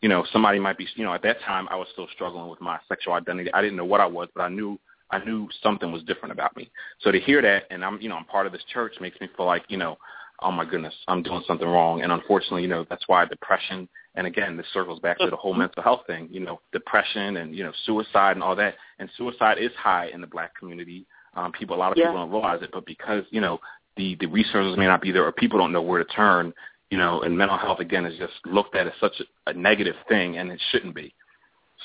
You 0.00 0.08
know 0.08 0.24
somebody 0.32 0.58
might 0.58 0.78
be 0.78 0.86
you 0.96 1.04
know 1.04 1.14
at 1.14 1.22
that 1.22 1.40
time 1.42 1.68
I 1.70 1.76
was 1.76 1.88
still 1.92 2.08
struggling 2.14 2.48
with 2.48 2.60
my 2.60 2.78
sexual 2.88 3.14
identity. 3.14 3.52
I 3.52 3.62
didn't 3.62 3.76
know 3.76 3.84
what 3.84 4.00
I 4.00 4.06
was 4.06 4.28
but 4.34 4.42
I 4.42 4.48
knew 4.48 4.78
I 5.10 5.24
knew 5.24 5.48
something 5.62 5.92
was 5.92 6.02
different 6.04 6.32
about 6.32 6.56
me. 6.56 6.70
So 7.00 7.12
to 7.12 7.20
hear 7.20 7.42
that 7.42 7.64
and 7.70 7.84
I'm 7.84 8.00
you 8.00 8.08
know 8.08 8.16
I'm 8.16 8.24
part 8.24 8.46
of 8.46 8.52
this 8.52 8.64
church 8.72 8.94
makes 9.00 9.20
me 9.20 9.28
feel 9.36 9.46
like 9.46 9.64
you 9.68 9.76
know 9.76 9.98
oh 10.40 10.50
my 10.50 10.64
goodness 10.64 10.94
I'm 11.08 11.22
doing 11.22 11.42
something 11.46 11.68
wrong. 11.68 12.02
And 12.02 12.12
unfortunately 12.12 12.62
you 12.62 12.68
know 12.68 12.84
that's 12.88 13.04
why 13.06 13.24
depression 13.24 13.88
and 14.14 14.26
again 14.26 14.56
this 14.56 14.66
circles 14.72 15.00
back 15.00 15.18
to 15.18 15.30
the 15.30 15.36
whole 15.36 15.52
mm-hmm. 15.52 15.60
mental 15.60 15.82
health 15.82 16.02
thing 16.06 16.28
you 16.30 16.40
know 16.40 16.60
depression 16.72 17.36
and 17.36 17.54
you 17.54 17.64
know 17.64 17.72
suicide 17.86 18.32
and 18.32 18.42
all 18.42 18.56
that. 18.56 18.74
And 18.98 19.08
suicide 19.16 19.58
is 19.58 19.72
high 19.78 20.08
in 20.12 20.20
the 20.20 20.26
black 20.26 20.58
community 20.58 21.06
um, 21.36 21.52
people, 21.52 21.76
a 21.76 21.78
lot 21.78 21.92
of 21.92 21.98
yeah. 21.98 22.06
people 22.06 22.20
don't 22.20 22.30
realize 22.30 22.62
it, 22.62 22.70
but 22.72 22.86
because 22.86 23.24
you 23.30 23.40
know 23.40 23.58
the 23.96 24.16
the 24.20 24.26
resources 24.26 24.76
may 24.76 24.86
not 24.86 25.02
be 25.02 25.12
there, 25.12 25.24
or 25.24 25.32
people 25.32 25.58
don't 25.58 25.72
know 25.72 25.82
where 25.82 26.02
to 26.02 26.10
turn, 26.12 26.52
you 26.90 26.98
know, 26.98 27.22
and 27.22 27.36
mental 27.36 27.58
health 27.58 27.80
again 27.80 28.06
is 28.06 28.18
just 28.18 28.34
looked 28.46 28.74
at 28.74 28.86
as 28.86 28.92
such 29.00 29.20
a, 29.20 29.50
a 29.50 29.54
negative 29.54 29.96
thing, 30.08 30.38
and 30.38 30.50
it 30.50 30.60
shouldn't 30.70 30.94
be. 30.94 31.14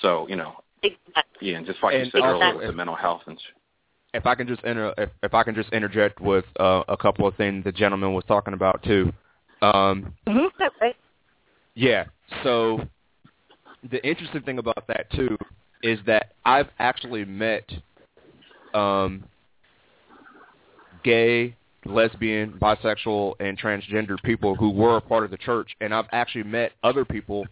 So 0.02 0.28
you 0.28 0.36
know, 0.36 0.54
exactly. 0.84 1.50
yeah, 1.52 1.58
and 1.58 1.66
just 1.66 1.82
like 1.82 1.96
and 1.96 2.06
you 2.06 2.12
said 2.12 2.22
also, 2.22 2.42
earlier, 2.42 2.58
with 2.58 2.68
the 2.68 2.74
mental 2.74 2.96
health 2.96 3.22
and. 3.28 3.40
If 4.12 4.26
I 4.26 4.34
can 4.34 4.48
just 4.48 4.64
inter, 4.64 4.92
if, 4.98 5.12
if 5.22 5.36
I 5.36 5.44
can 5.44 5.54
just 5.54 5.72
interject 5.72 6.20
with 6.20 6.46
uh, 6.60 6.82
a 6.88 6.98
couple 6.98 7.28
of 7.28 7.36
things 7.36 7.64
the 7.64 7.72
gentleman 7.72 8.12
was 8.16 8.24
talking 8.28 8.56
about 8.56 8.82
too. 8.82 9.14
Um, 9.62 10.16
mm-hmm. 10.28 10.48
okay. 10.60 10.96
Yeah. 11.76 12.06
So 12.44 12.88
the 13.92 14.04
interesting 14.04 14.42
thing 14.42 14.58
about 14.58 14.86
that 14.88 15.12
too 15.12 15.38
is 15.84 16.00
that 16.06 16.34
I've 16.46 16.70
actually 16.80 17.24
met 17.26 17.70
um, 18.74 19.24
gay, 21.04 21.56
lesbian, 21.86 22.54
bisexual, 22.54 23.36
and 23.40 23.60
transgender 23.60 24.22
people 24.24 24.56
who 24.56 24.70
were 24.70 24.98
a 24.98 25.02
part 25.02 25.24
of 25.24 25.32
the 25.32 25.38
church, 25.38 25.76
and 25.82 25.94
I've 25.94 26.08
actually 26.12 26.44
met 26.44 26.72
other 26.84 27.06
people 27.06 27.46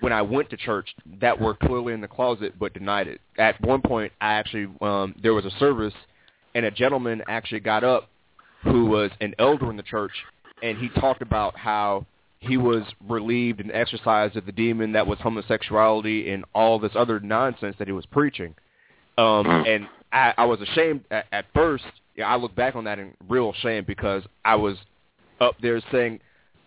when 0.00 0.12
I 0.12 0.22
went 0.22 0.50
to 0.50 0.56
church 0.56 0.94
that 1.20 1.40
were 1.40 1.54
clearly 1.54 1.92
in 1.92 2.00
the 2.00 2.08
closet 2.08 2.54
but 2.58 2.74
denied 2.74 3.06
it. 3.06 3.20
At 3.38 3.60
one 3.60 3.80
point, 3.80 4.12
I 4.20 4.34
actually 4.34 4.68
um, 4.80 5.14
there 5.22 5.34
was 5.34 5.44
a 5.44 5.50
service, 5.58 5.94
and 6.54 6.66
a 6.66 6.70
gentleman 6.70 7.22
actually 7.28 7.60
got 7.60 7.84
up 7.84 8.08
who 8.64 8.86
was 8.86 9.10
an 9.20 9.34
elder 9.38 9.70
in 9.70 9.76
the 9.76 9.82
church, 9.82 10.12
and 10.62 10.78
he 10.78 10.88
talked 11.00 11.22
about 11.22 11.56
how 11.56 12.06
he 12.42 12.56
was 12.56 12.82
relieved 13.08 13.60
and 13.60 13.70
exorcised 13.72 14.36
of 14.36 14.46
the 14.46 14.52
demon 14.52 14.92
that 14.92 15.06
was 15.06 15.18
homosexuality 15.20 16.30
and 16.32 16.44
all 16.54 16.78
this 16.78 16.92
other 16.96 17.20
nonsense 17.20 17.76
that 17.78 17.86
he 17.86 17.92
was 17.92 18.06
preaching. 18.06 18.54
Um, 19.16 19.46
and 19.46 19.86
I, 20.12 20.34
I 20.36 20.44
was 20.46 20.60
ashamed 20.60 21.04
at, 21.10 21.26
at 21.30 21.44
first. 21.54 21.84
Yeah, 22.16 22.26
I 22.26 22.36
look 22.36 22.54
back 22.54 22.76
on 22.76 22.84
that 22.84 22.98
in 22.98 23.14
real 23.28 23.52
shame 23.62 23.84
because 23.86 24.22
I 24.44 24.54
was 24.54 24.76
up 25.40 25.54
there 25.62 25.80
saying, 25.90 26.20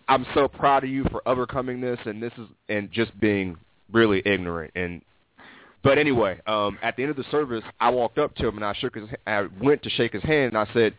"I'm 0.08 0.26
so 0.34 0.48
proud 0.48 0.84
of 0.84 0.90
you 0.90 1.06
for 1.12 1.22
overcoming 1.28 1.82
this," 1.82 2.00
and 2.06 2.22
this 2.22 2.34
is 2.38 2.48
and 2.70 2.92
just 2.92 3.18
being 3.20 3.58
really 3.92 4.22
ignorant. 4.26 4.72
And 4.76 5.02
but 5.84 5.98
anyway, 6.00 6.42
um, 6.48 6.80
at 6.82 6.96
the 6.96 7.04
end 7.04 7.12
of 7.12 7.18
the 7.18 7.30
service, 7.30 7.64
I 7.80 7.90
walked 7.90 8.18
up 8.18 8.36
to 8.36 8.48
him 8.48 8.56
and 8.56 8.66
I 8.66 8.74
shook 8.74 8.96
his. 8.96 9.08
I 9.28 9.48
went 9.62 9.84
to 9.84 9.90
shake 9.92 10.14
his 10.14 10.24
hand 10.24 10.54
and 10.54 10.58
I 10.58 10.72
said, 10.74 10.96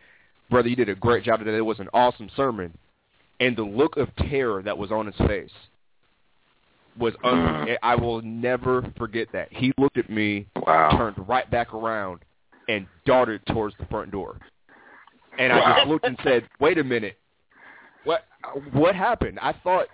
"Brother, 0.49 0.69
you 0.69 0.75
did 0.75 0.89
a 0.89 0.95
great 0.95 1.23
job 1.23 1.39
today. 1.39 1.57
It 1.57 1.61
was 1.61 1.79
an 1.79 1.89
awesome 1.93 2.29
sermon." 2.35 2.73
And 3.39 3.55
the 3.55 3.63
look 3.63 3.97
of 3.97 4.15
terror 4.15 4.63
that 4.63 4.77
was 4.77 4.91
on 4.91 5.05
his 5.05 5.27
face 5.27 5.51
was 6.97 7.13
un- 7.23 7.77
I 7.83 7.95
will 7.95 8.21
never 8.21 8.91
forget 8.97 9.27
that. 9.33 9.49
He 9.51 9.73
looked 9.77 9.97
at 9.97 10.09
me, 10.09 10.47
wow. 10.55 10.89
turned 10.97 11.27
right 11.27 11.49
back 11.49 11.73
around, 11.73 12.21
and 12.67 12.87
darted 13.05 13.45
towards 13.47 13.75
the 13.79 13.85
front 13.85 14.11
door. 14.11 14.39
And. 15.39 15.53
I 15.53 15.77
just 15.77 15.87
looked 15.87 16.05
and 16.05 16.17
said, 16.23 16.47
"Wait 16.59 16.77
a 16.77 16.83
minute, 16.83 17.17
what 18.03 18.25
what 18.73 18.95
happened?" 18.95 19.39
I 19.41 19.53
thought, 19.63 19.87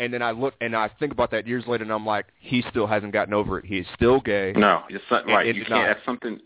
and 0.00 0.12
then 0.12 0.22
I 0.22 0.32
look 0.32 0.54
and 0.60 0.76
I 0.76 0.90
think 0.98 1.12
about 1.12 1.30
that 1.30 1.46
years 1.46 1.64
later, 1.66 1.84
and 1.84 1.92
I'm 1.92 2.06
like, 2.06 2.26
he 2.38 2.62
still 2.70 2.86
hasn't 2.86 3.12
gotten 3.12 3.34
over 3.34 3.58
it. 3.58 3.64
He's 3.64 3.86
still 3.94 4.20
gay. 4.20 4.52
No, 4.56 4.82
it's 4.88 5.04
not, 5.10 5.26
right. 5.26 5.46
You 5.46 5.64
can't. 5.64 5.70
not. 5.70 5.86
That's 5.86 6.04
something. 6.04 6.38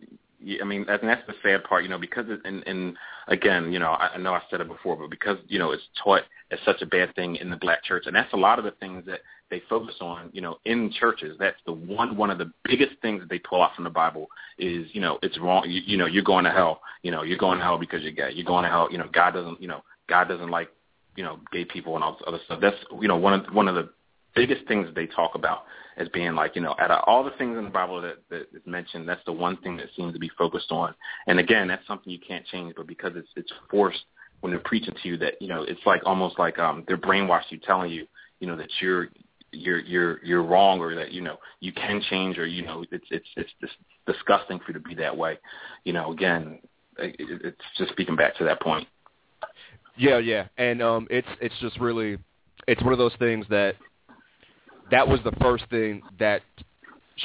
I 0.60 0.64
mean, 0.64 0.86
and 0.88 1.08
that's 1.08 1.26
the 1.26 1.34
sad 1.42 1.64
part, 1.64 1.82
you 1.82 1.88
know, 1.88 1.98
because 1.98 2.26
it, 2.28 2.40
and, 2.44 2.62
and 2.66 2.96
again, 3.26 3.72
you 3.72 3.80
know, 3.80 3.90
I, 3.90 4.10
I 4.14 4.18
know 4.18 4.34
I 4.34 4.42
said 4.50 4.60
it 4.60 4.68
before, 4.68 4.96
but 4.96 5.10
because 5.10 5.36
you 5.48 5.58
know 5.58 5.72
it's 5.72 5.82
taught 6.02 6.22
as 6.50 6.58
such 6.64 6.80
a 6.80 6.86
bad 6.86 7.14
thing 7.16 7.36
in 7.36 7.50
the 7.50 7.56
black 7.56 7.82
church, 7.82 8.04
and 8.06 8.14
that's 8.14 8.32
a 8.32 8.36
lot 8.36 8.58
of 8.58 8.64
the 8.64 8.70
things 8.72 9.04
that 9.06 9.20
they 9.50 9.62
focus 9.68 9.94
on, 10.00 10.30
you 10.32 10.40
know, 10.40 10.58
in 10.64 10.92
churches. 10.92 11.36
That's 11.38 11.58
the 11.66 11.72
one 11.72 12.16
one 12.16 12.30
of 12.30 12.38
the 12.38 12.52
biggest 12.64 12.92
things 13.02 13.20
that 13.20 13.28
they 13.28 13.38
pull 13.38 13.62
out 13.62 13.74
from 13.74 13.84
the 13.84 13.90
Bible 13.90 14.28
is, 14.58 14.86
you 14.92 15.00
know, 15.00 15.18
it's 15.22 15.38
wrong. 15.38 15.64
You, 15.66 15.80
you 15.84 15.96
know, 15.96 16.06
you're 16.06 16.22
going 16.22 16.44
to 16.44 16.50
hell. 16.50 16.80
You 17.02 17.10
know, 17.10 17.22
you're 17.22 17.38
going 17.38 17.58
to 17.58 17.64
hell 17.64 17.78
because 17.78 18.02
you're 18.02 18.12
gay. 18.12 18.30
You're 18.34 18.44
going 18.44 18.64
to 18.64 18.70
hell. 18.70 18.88
You 18.90 18.98
know, 18.98 19.08
God 19.12 19.32
doesn't. 19.32 19.60
You 19.60 19.68
know, 19.68 19.82
God 20.08 20.28
doesn't 20.28 20.50
like, 20.50 20.68
you 21.16 21.24
know, 21.24 21.38
gay 21.52 21.64
people 21.64 21.94
and 21.94 22.04
all 22.04 22.12
this 22.12 22.22
other 22.26 22.40
stuff. 22.44 22.60
That's 22.60 22.76
you 23.00 23.08
know 23.08 23.16
one 23.16 23.34
of 23.34 23.54
one 23.54 23.68
of 23.68 23.74
the 23.74 23.90
biggest 24.34 24.66
things 24.68 24.86
that 24.86 24.94
they 24.94 25.06
talk 25.06 25.34
about 25.34 25.64
as 25.96 26.08
being 26.10 26.34
like, 26.34 26.54
you 26.54 26.62
know, 26.62 26.76
out 26.78 26.90
of 26.90 27.02
all 27.06 27.24
the 27.24 27.32
things 27.32 27.58
in 27.58 27.64
the 27.64 27.70
Bible 27.70 28.00
that, 28.00 28.18
that 28.30 28.42
is 28.54 28.62
mentioned, 28.66 29.08
that's 29.08 29.24
the 29.26 29.32
one 29.32 29.56
thing 29.58 29.76
that 29.76 29.88
seems 29.96 30.12
to 30.12 30.18
be 30.18 30.30
focused 30.38 30.70
on. 30.70 30.94
And 31.26 31.40
again, 31.40 31.66
that's 31.66 31.86
something 31.86 32.12
you 32.12 32.20
can't 32.20 32.46
change, 32.46 32.74
but 32.76 32.86
because 32.86 33.12
it's 33.16 33.28
it's 33.36 33.52
forced 33.70 34.04
when 34.40 34.52
they're 34.52 34.60
preaching 34.60 34.94
to 35.02 35.08
you 35.08 35.16
that, 35.18 35.34
you 35.40 35.48
know, 35.48 35.64
it's 35.64 35.80
like 35.84 36.02
almost 36.06 36.38
like 36.38 36.58
um 36.58 36.84
they're 36.86 36.96
brainwashed 36.96 37.50
you 37.50 37.58
telling 37.58 37.90
you, 37.90 38.06
you 38.40 38.46
know, 38.46 38.56
that 38.56 38.70
you're 38.80 39.08
you're 39.58 39.80
you're 39.80 40.24
you're 40.24 40.42
wrong 40.42 40.80
or 40.80 40.94
that, 40.94 41.12
you 41.12 41.20
know, 41.20 41.36
you 41.60 41.72
can 41.72 42.02
change 42.08 42.38
or, 42.38 42.46
you 42.46 42.64
know, 42.64 42.84
it's 42.90 43.04
it's 43.10 43.26
it's 43.36 43.50
just 43.60 43.74
disgusting 44.06 44.58
for 44.58 44.66
you 44.68 44.74
to 44.74 44.80
be 44.80 44.94
that 44.94 45.16
way. 45.16 45.38
You 45.84 45.92
know, 45.92 46.12
again, 46.12 46.58
it, 46.98 47.16
it's 47.18 47.60
just 47.76 47.90
speaking 47.92 48.16
back 48.16 48.36
to 48.36 48.44
that 48.44 48.60
point. 48.60 48.86
Yeah, 49.96 50.18
yeah. 50.18 50.46
And 50.56 50.82
um 50.82 51.06
it's 51.10 51.28
it's 51.40 51.54
just 51.60 51.78
really 51.80 52.18
it's 52.66 52.82
one 52.82 52.92
of 52.92 52.98
those 52.98 53.14
things 53.18 53.46
that 53.50 53.74
that 54.90 55.06
was 55.06 55.20
the 55.24 55.32
first 55.40 55.64
thing 55.70 56.02
that 56.18 56.42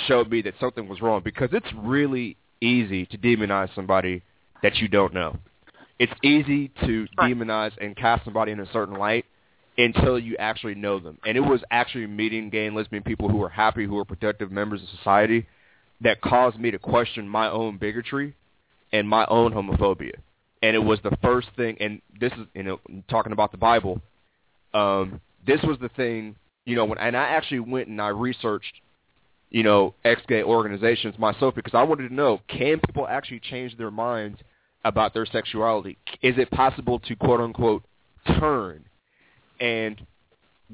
showed 0.07 0.30
me 0.30 0.41
that 0.41 0.53
something 0.60 0.88
was 0.88 1.01
wrong 1.01 1.22
because 1.23 1.49
it's 1.51 1.68
really 1.77 2.35
easy 2.61 3.05
to 3.07 3.18
demonize 3.18 3.73
somebody 3.76 4.22
that 4.61 4.76
you 4.77 4.88
don't 4.88 5.14
know. 5.14 5.38
It's 5.99 6.14
easy 6.23 6.69
to 6.85 7.07
demonize 7.19 7.72
and 7.80 7.95
cast 7.95 8.26
somebody 8.26 8.51
in 8.51 8.60
a 8.60 8.72
certain 8.72 8.95
light 8.95 9.26
until 9.78 10.20
you 10.20 10.36
actually 10.38 10.76
know 10.76 11.00
them. 11.00 11.18
And 11.26 11.38
it 11.38 11.41
was 11.41 11.62
actually 11.72 12.08
meeting 12.08 12.50
gay 12.50 12.68
and 12.68 12.76
lesbian 12.76 13.04
people 13.04 13.30
who 13.30 13.38
were 13.38 13.50
happy, 13.50 13.86
who 13.86 13.95
were 13.95 14.06
productive 14.06 14.52
members 14.52 14.82
of 14.82 14.90
society 14.90 15.48
that 16.02 16.22
caused 16.22 16.60
me 16.60 16.72
to 16.72 16.80
question 16.80 17.28
my 17.28 17.50
own 17.50 17.78
bigotry 17.78 18.36
and 18.91 19.08
my 19.08 19.26
own 19.30 19.54
homophobia. 19.54 20.16
And 20.62 20.76
it 20.76 20.80
was 20.80 21.00
the 21.04 21.18
first 21.22 21.50
thing, 21.58 21.78
and 21.80 22.02
this 22.20 22.32
is, 22.34 22.45
you 22.54 22.64
know, 22.64 22.80
talking 23.10 23.32
about 23.32 23.52
the 23.52 23.58
Bible, 23.58 24.02
um, 24.74 25.20
this 25.45 25.62
was 25.64 25.78
the 25.80 25.90
thing 25.90 26.36
you 26.66 26.76
know, 26.76 26.86
when 26.86 26.98
and 26.98 27.16
I 27.16 27.24
actually 27.24 27.60
went 27.60 27.88
and 27.88 28.02
I 28.02 28.10
researched, 28.10 28.74
you 29.50 29.64
know, 29.64 29.94
ex-gay 30.04 30.44
organizations 30.44 31.18
myself 31.20 31.56
because 31.56 31.74
I 31.74 31.84
wanted 31.84 32.10
to 32.10 32.14
know 32.14 32.41
can 32.48 32.80
people 32.80 33.08
actually 33.08 33.41
change 33.41 33.78
their 33.78 33.91
minds 33.91 34.40
about 34.86 35.14
their 35.14 35.26
sexuality? 35.26 35.98
Is 36.22 36.38
it 36.38 36.50
possible 36.52 37.00
to 37.00 37.16
quote 37.16 37.41
unquote 37.41 37.84
turn? 38.40 38.86
And 39.64 40.06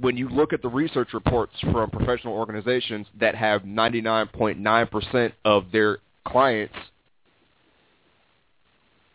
when 0.01 0.17
you 0.17 0.27
look 0.27 0.51
at 0.51 0.63
the 0.63 0.67
research 0.67 1.13
reports 1.13 1.53
from 1.71 1.91
professional 1.91 2.33
organizations 2.33 3.05
that 3.19 3.35
have 3.35 3.61
99.9% 3.61 5.31
of 5.45 5.65
their 5.71 5.99
clients 6.25 6.73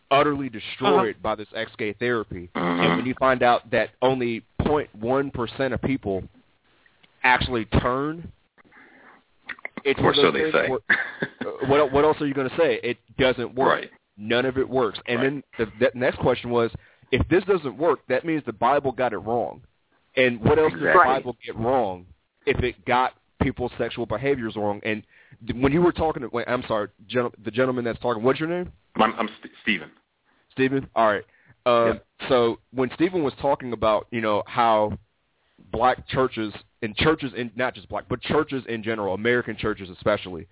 utterly 0.09 0.47
destroyed 0.47 1.15
uh-huh. 1.15 1.21
by 1.21 1.35
this 1.35 1.47
ex-gay 1.53 1.93
therapy, 1.93 2.49
and 2.55 2.95
when 2.95 3.05
you 3.05 3.13
find 3.19 3.43
out 3.43 3.69
that 3.71 3.89
only 4.01 4.43
0.1% 4.61 5.73
of 5.73 5.81
people 5.81 6.23
actually 7.23 7.65
turn. 7.65 8.31
It's 9.83 9.99
or 10.01 10.13
so 10.15 10.31
they 10.31 10.51
say. 10.51 10.69
Where, 10.69 10.79
uh, 10.89 11.67
what 11.67 11.91
what 11.91 12.05
else 12.05 12.17
are 12.21 12.25
you 12.25 12.33
going 12.33 12.49
to 12.49 12.57
say? 12.57 12.79
It 12.81 12.97
doesn't 13.19 13.53
work. 13.53 13.81
Right. 13.81 13.91
None 14.17 14.45
of 14.45 14.57
it 14.57 14.67
works. 14.67 14.97
And 15.07 15.19
right. 15.19 15.43
then 15.57 15.69
the, 15.79 15.91
the 15.93 15.99
next 15.99 16.17
question 16.19 16.49
was, 16.49 16.71
if 17.15 17.27
this 17.29 17.43
doesn't 17.45 17.77
work, 17.77 17.99
that 18.09 18.25
means 18.25 18.43
the 18.45 18.53
Bible 18.53 18.91
got 18.91 19.13
it 19.13 19.17
wrong. 19.17 19.61
And 20.17 20.41
what 20.41 20.59
else 20.59 20.73
exactly. 20.73 20.87
did 20.87 20.93
the 20.93 21.03
Bible 21.03 21.37
get 21.45 21.55
wrong 21.57 22.05
if 22.45 22.59
it 22.59 22.85
got 22.85 23.13
people's 23.41 23.71
sexual 23.77 24.05
behaviors 24.05 24.55
wrong? 24.55 24.81
And 24.83 25.03
when 25.61 25.71
you 25.71 25.81
were 25.81 25.91
talking 25.91 26.21
to, 26.23 26.29
wait, 26.29 26.45
I'm 26.47 26.63
sorry, 26.67 26.89
gen, 27.07 27.29
the 27.43 27.51
gentleman 27.51 27.85
that's 27.85 27.99
talking, 27.99 28.21
what's 28.21 28.39
your 28.39 28.49
name? 28.49 28.71
I'm, 28.95 29.13
I'm 29.17 29.29
St- 29.39 29.53
Stephen. 29.63 29.91
Stephen? 30.51 30.89
All 30.95 31.07
right. 31.07 31.23
Um, 31.65 31.99
So 32.29 32.59
when 32.71 32.89
Stephen 32.95 33.23
was 33.23 33.33
talking 33.41 33.73
about, 33.73 34.07
you 34.11 34.21
know, 34.21 34.43
how 34.45 34.97
black 35.71 36.07
churches 36.07 36.53
and 36.81 36.95
churches 36.95 37.31
in 37.35 37.51
not 37.55 37.75
just 37.75 37.89
black, 37.89 38.05
but 38.09 38.21
churches 38.21 38.63
in 38.67 38.83
general, 38.83 39.13
American 39.13 39.57
churches 39.57 39.89
especially, 39.89 40.47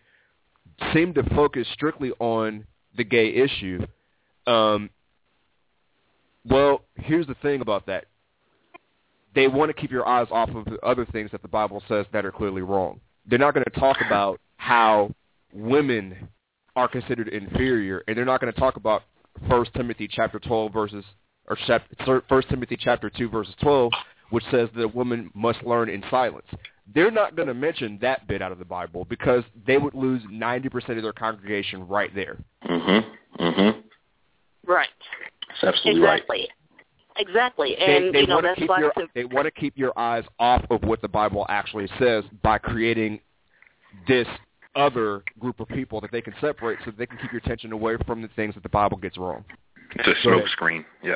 seem 0.94 1.14
to 1.14 1.24
focus 1.36 1.68
strictly 1.74 2.12
on 2.20 2.66
the 2.96 3.04
gay 3.04 3.34
issue. 3.34 3.86
Um, 4.48 4.90
well, 6.48 6.82
here's 6.96 7.28
the 7.28 7.36
thing 7.36 7.62
about 7.62 7.86
that. 7.88 8.06
They 9.36 9.48
want 9.48 9.70
to 9.70 9.74
keep 9.74 9.92
your 9.92 10.08
eyes 10.08 10.28
off 10.32 10.50
of 10.50 10.66
the 10.66 10.80
other 10.84 11.06
things 11.06 11.32
that 11.32 11.42
the 11.42 11.48
Bible 11.48 11.82
says 11.88 12.06
that 12.14 12.26
are 12.26 12.32
clearly 12.32 12.62
wrong. 12.62 13.00
They're 13.26 13.40
not 13.40 13.54
going 13.54 13.64
to 13.64 13.80
talk 13.80 13.98
about 14.06 14.40
how 14.58 15.14
women 15.54 16.30
are 16.76 16.88
considered 16.88 17.30
inferior, 17.30 18.04
and 18.08 18.18
they're 18.18 18.26
not 18.26 18.42
going 18.42 18.54
to 18.54 18.60
talk 18.60 18.76
about 18.76 19.04
First 19.50 19.74
Timothy 19.74 20.08
chapter 20.08 20.40
12 20.40 20.72
verses 20.72 21.04
or 21.48 21.58
chapter, 21.66 22.24
First 22.30 22.50
Timothy 22.50 22.78
chapter 22.80 23.10
2 23.10 23.30
verses 23.30 23.56
12 23.62 23.92
which 24.34 24.44
says 24.50 24.68
that 24.76 24.82
a 24.82 24.88
woman 24.88 25.30
must 25.36 25.62
learn 25.62 25.90
in 25.90 26.04
silence. 26.10 26.48
They're 26.96 27.12
not 27.12 27.36
going 27.36 27.48
to 27.50 27.54
mention 27.54 28.00
that 28.02 28.28
bit 28.28 28.42
out 28.42 28.52
of 28.52 28.58
the 28.58 28.66
Bible 28.66 29.06
because 29.06 29.44
they 29.68 29.78
would 29.78 29.94
lose 29.94 30.24
90% 30.24 30.98
of 30.98 31.04
their 31.04 31.14
congregation 31.14 31.88
right 31.88 32.14
there. 32.16 32.40
Mhm. 32.64 33.06
Mhm. 33.40 33.84
Right. 34.66 34.90
That's 35.62 35.76
absolutely 35.76 36.04
exactly. 36.04 36.40
right. 36.40 36.50
Exactly. 37.18 37.78
And 37.78 38.08
they, 38.08 38.12
they 38.12 38.20
you 38.22 38.28
know 38.28 38.36
want 38.36 38.48
to 38.48 38.56
keep 38.56 38.70
your, 38.80 38.92
to, 38.94 39.08
they 39.14 39.26
want 39.26 39.46
to 39.46 39.52
keep 39.52 39.78
your 39.78 39.98
eyes 39.98 40.24
off 40.40 40.64
of 40.70 40.84
what 40.84 41.02
the 41.02 41.08
Bible 41.08 41.46
actually 41.50 41.88
says 42.00 42.24
by 42.42 42.58
creating 42.58 43.20
this 44.08 44.28
other 44.76 45.24
group 45.40 45.60
of 45.60 45.68
people 45.68 46.02
that 46.02 46.12
they 46.12 46.22
can 46.22 46.34
separate 46.42 46.80
so 46.80 46.92
that 46.92 46.98
they 46.98 47.06
can 47.06 47.18
keep 47.20 47.32
your 47.32 47.40
attention 47.40 47.72
away 47.72 47.96
from 48.08 48.22
the 48.22 48.30
things 48.30 48.56
that 48.56 48.64
the 48.64 48.70
Bible 48.70 48.98
gets 48.98 49.18
wrong. 49.18 49.46
It's 49.96 50.08
a 50.08 50.22
smoke 50.24 50.48
screen. 50.48 50.84
Yeah. 51.04 51.16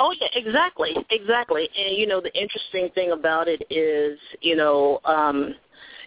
Oh 0.00 0.12
yeah, 0.20 0.28
exactly, 0.34 0.90
exactly. 1.10 1.68
And 1.76 1.96
you 1.96 2.06
know, 2.06 2.20
the 2.20 2.34
interesting 2.40 2.88
thing 2.94 3.12
about 3.12 3.46
it 3.48 3.62
is, 3.70 4.18
you 4.40 4.56
know, 4.56 5.00
um, 5.04 5.54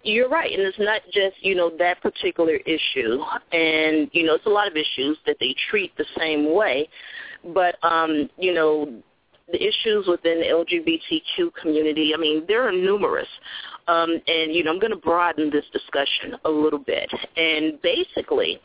you're 0.02 0.28
right, 0.28 0.52
and 0.52 0.62
it's 0.62 0.78
not 0.78 1.02
just 1.12 1.36
you 1.40 1.54
know 1.54 1.70
that 1.78 2.00
particular 2.02 2.56
issue, 2.66 3.18
and 3.52 4.10
you 4.12 4.24
know, 4.24 4.34
it's 4.34 4.46
a 4.46 4.50
lot 4.50 4.68
of 4.68 4.74
issues 4.76 5.16
that 5.26 5.36
they 5.40 5.54
treat 5.70 5.96
the 5.96 6.04
same 6.18 6.54
way, 6.54 6.88
but 7.44 7.82
um, 7.84 8.28
you 8.36 8.54
know, 8.54 9.02
the 9.50 9.62
issues 9.62 10.06
within 10.06 10.40
the 10.40 10.46
LGBTQ 10.46 11.54
community, 11.54 12.12
I 12.14 12.18
mean, 12.18 12.44
there 12.46 12.66
are 12.68 12.72
numerous. 12.72 13.28
Um, 13.86 14.10
and, 14.26 14.52
you 14.54 14.62
know, 14.62 14.70
I'm 14.70 14.78
going 14.78 14.90
to 14.90 14.98
broaden 14.98 15.50
this 15.50 15.64
discussion 15.72 16.36
a 16.44 16.50
little 16.50 16.78
bit. 16.78 17.10
And 17.36 17.80
basically, 17.80 18.60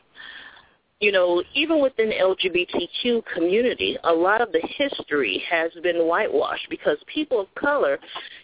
you 1.00 1.12
know, 1.12 1.44
even 1.54 1.82
within 1.82 2.10
the 2.10 2.16
LGBTQ 2.16 3.24
community, 3.34 3.98
a 4.06 4.14
lot 4.14 4.42
of 4.42 4.52
the 4.52 4.62
history 4.78 5.44
has 5.50 5.72
been 5.82 6.08
whitewashed 6.08 6.68
because 6.70 6.98
people 7.14 7.42
of 7.42 7.48
color, 7.56 8.00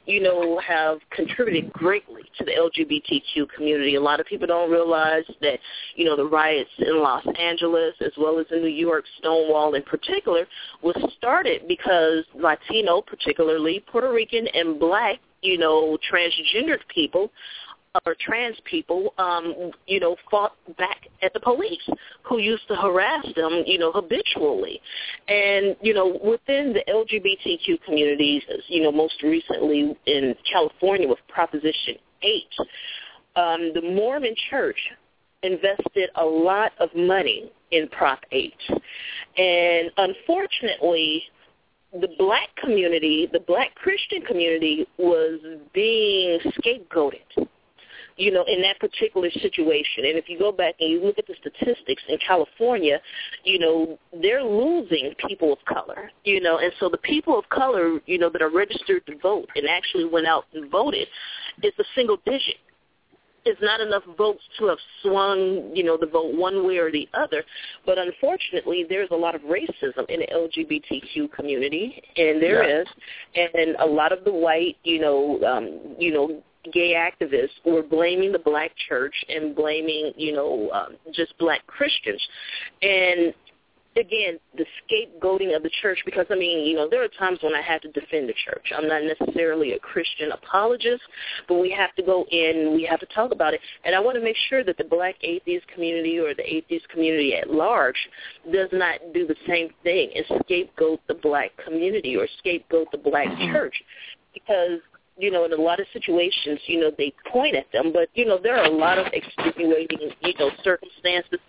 you 0.06 0.22
know, 0.22 0.60
have 0.60 0.98
contributed 1.12 1.72
greatly 1.72 2.24
to 2.38 2.44
the 2.44 2.52
LGBTQ 2.52 3.48
community. 3.56 3.96
A 3.96 4.02
lot 4.02 4.20
of 4.20 4.26
people 4.26 4.48
don't 4.48 4.70
realize 4.70 5.24
that, 5.42 5.60
you 5.96 6.04
know, 6.04 6.18
the 6.18 6.26
riots 6.26 6.70
in 6.80 7.00
Los 7.02 7.26
Angeles 7.40 7.94
as 8.02 8.12
well 8.18 8.40
as 8.40 8.46
in 8.52 8.62
New 8.62 8.68
York, 8.68 9.06
Stonewall 9.20 9.76
in 9.76 9.84
particular, 9.84 10.46
was 10.82 10.96
started 11.18 11.62
because 11.68 12.26
Latino, 12.36 13.02
particularly 13.02 13.84
Puerto 13.90 14.12
Rican 14.12 14.48
and 14.54 14.80
black, 14.80 15.20
you 15.42 15.58
know, 15.58 15.98
transgendered 16.12 16.80
people 16.94 17.32
or 18.06 18.16
trans 18.20 18.56
people, 18.66 19.14
um, 19.18 19.72
you 19.88 20.00
know, 20.00 20.16
fought 20.30 20.54
back 20.78 21.08
at 21.24 21.34
the 21.34 21.40
police 21.40 21.88
who 22.24 22.38
used 22.38 22.68
to 22.68 22.76
harass 22.76 23.26
them, 23.36 23.64
you 23.66 23.80
know, 23.80 23.92
habitually. 23.92 24.80
And, 25.28 25.76
you 25.82 25.94
know, 25.94 26.20
within 26.24 26.74
the 26.74 26.84
LGBTQ 26.88 27.84
communities, 27.84 28.44
you 28.68 28.84
know, 28.84 28.92
most 28.92 29.22
recently 29.24 29.98
in 30.06 30.36
California 30.52 31.08
with 31.08 31.20
Proposition 31.28 31.96
8, 32.22 32.44
um, 33.36 33.72
the 33.74 33.82
Mormon 33.82 34.36
church 34.50 34.78
invested 35.42 36.10
a 36.16 36.26
lot 36.26 36.74
of 36.80 36.90
money 36.96 37.52
in 37.72 37.88
Prop 37.90 38.20
8. 38.32 38.54
And 39.38 39.92
unfortunately, 39.98 41.24
the 41.94 42.10
black 42.20 42.50
community, 42.62 43.28
the 43.32 43.40
black 43.40 43.74
Christian 43.74 44.22
community 44.22 44.86
was 44.98 45.40
being 45.74 46.40
scapegoated 46.60 47.48
you 48.20 48.32
know, 48.32 48.44
in 48.48 48.62
that 48.62 48.78
particular 48.80 49.32
situation. 49.32 50.06
And 50.06 50.18
if 50.18 50.28
you 50.28 50.38
go 50.38 50.52
back 50.52 50.76
and 50.80 50.92
you 50.92 51.02
look 51.02 51.18
at 51.18 51.26
the 51.26 51.36
statistics 51.40 52.04
in 52.10 52.18
California, 52.26 53.00
you 53.46 53.58
know, 53.58 53.98
they're 54.22 54.44
losing 54.44 55.14
people 55.26 55.54
of 55.54 55.60
color, 55.66 56.12
you 56.26 56.42
know, 56.42 56.58
and 56.58 56.72
so 56.80 56.90
the 56.90 56.98
people 56.98 57.40
of 57.40 57.48
color, 57.50 58.00
you 58.06 58.18
know, 58.18 58.30
that 58.30 58.42
are 58.42 58.52
registered 58.52 59.06
to 59.08 59.18
vote 59.20 59.48
and 59.56 59.68
actually 59.70 60.06
went 60.06 60.28
out 60.28 60.44
and 60.54 60.70
voted 60.70 61.08
is 61.64 61.74
a 61.80 61.84
single 61.96 62.18
digit. 62.26 62.56
it's 63.46 63.62
not 63.62 63.80
enough 63.80 64.04
votes 64.18 64.44
to 64.60 64.66
have 64.66 64.78
swung, 65.02 65.72
you 65.74 65.82
know, 65.82 65.98
the 65.98 66.06
vote 66.06 66.36
one 66.36 66.68
way 66.68 66.78
or 66.78 66.92
the 66.92 67.08
other. 67.14 67.42
But 67.86 67.98
unfortunately, 67.98 68.86
there's 68.88 69.10
a 69.12 69.16
lot 69.16 69.34
of 69.34 69.42
racism 69.44 70.06
in 70.10 70.20
the 70.20 70.28
LGBTQ 70.28 71.32
community, 71.32 72.04
and 72.18 72.42
there 72.42 72.64
Yeah. 72.64 72.82
is, 72.82 72.88
and 73.36 73.76
a 73.80 73.86
lot 73.86 74.12
of 74.12 74.26
the 74.26 74.34
white, 74.34 74.78
you 74.84 75.00
know, 75.00 75.42
um, 75.46 75.96
you 75.98 76.12
know, 76.12 76.44
gay 76.72 76.94
activists 76.94 77.50
were 77.66 77.84
blaming 77.84 78.32
the 78.32 78.40
black 78.40 78.72
church 78.88 79.14
and 79.30 79.56
blaming, 79.56 80.12
you 80.18 80.34
know, 80.34 80.70
um, 80.72 80.96
just 81.14 81.38
black 81.38 81.66
Christians, 81.68 82.22
and 82.82 83.34
again, 83.98 84.40
the 84.56 84.66
scapegoating 84.84 85.56
of 85.56 85.64
the 85.64 85.70
church 85.82 86.00
because 86.06 86.26
I 86.30 86.36
mean, 86.36 86.66
you 86.66 86.76
know, 86.76 86.88
there 86.90 87.04
are 87.04 87.08
times 87.20 87.40
when 87.42 87.54
I 87.54 87.62
have 87.62 87.82
to 87.82 87.92
defend 87.92 88.30
the 88.30 88.34
church. 88.46 88.72
I'm 88.76 88.88
not 88.88 89.02
necessarily 89.04 89.74
a 89.74 89.80
Christian 89.80 90.32
apologist, 90.32 91.02
but 91.48 91.56
we 91.56 91.72
have 91.72 91.94
to 91.96 92.04
go 92.04 92.26
in, 92.32 92.74
we 92.76 92.86
have 92.90 93.00
to 93.00 93.08
talk 93.08 93.32
about 93.32 93.54
it. 93.54 93.62
And 93.84 93.96
I 93.96 94.00
want 94.00 94.16
to 94.16 94.24
make 94.24 94.38
sure 94.50 94.64
that 94.64 94.78
the 94.78 94.84
black 94.84 95.16
atheist 95.22 95.68
community 95.68 96.20
or 96.20 96.34
the 96.34 96.46
atheist 96.46 96.88
community 96.90 97.36
at 97.36 97.50
large 97.50 97.98
does 98.52 98.70
not 98.72 99.00
do 99.14 99.28
the 99.28 99.36
same 99.48 99.70
thing 99.84 100.12
and 100.16 100.26
scapegoat 100.44 101.02
the 101.08 101.16
black 101.16 101.52
community 101.64 102.16
or 102.16 102.28
scapegoat 102.40 102.92
the 102.92 102.98
black 102.98 103.28
church 103.52 103.76
because 104.34 104.80
you 105.20 105.32
know, 105.32 105.46
in 105.46 105.54
a 105.54 105.62
lot 105.62 105.80
of 105.80 105.86
situations, 105.92 106.60
you 106.66 106.80
know, 106.80 106.92
they 106.98 107.14
point 107.32 107.56
at 107.56 107.72
them, 107.72 107.92
but 107.94 108.10
you 108.14 108.26
know, 108.26 108.40
there 108.42 108.58
are 108.58 108.66
a 108.66 108.72
lot 108.72 108.98
of 108.98 109.08
extenuating, 109.14 110.12
you 110.22 110.34
know, 110.40 110.50
circumstances. 110.64 111.40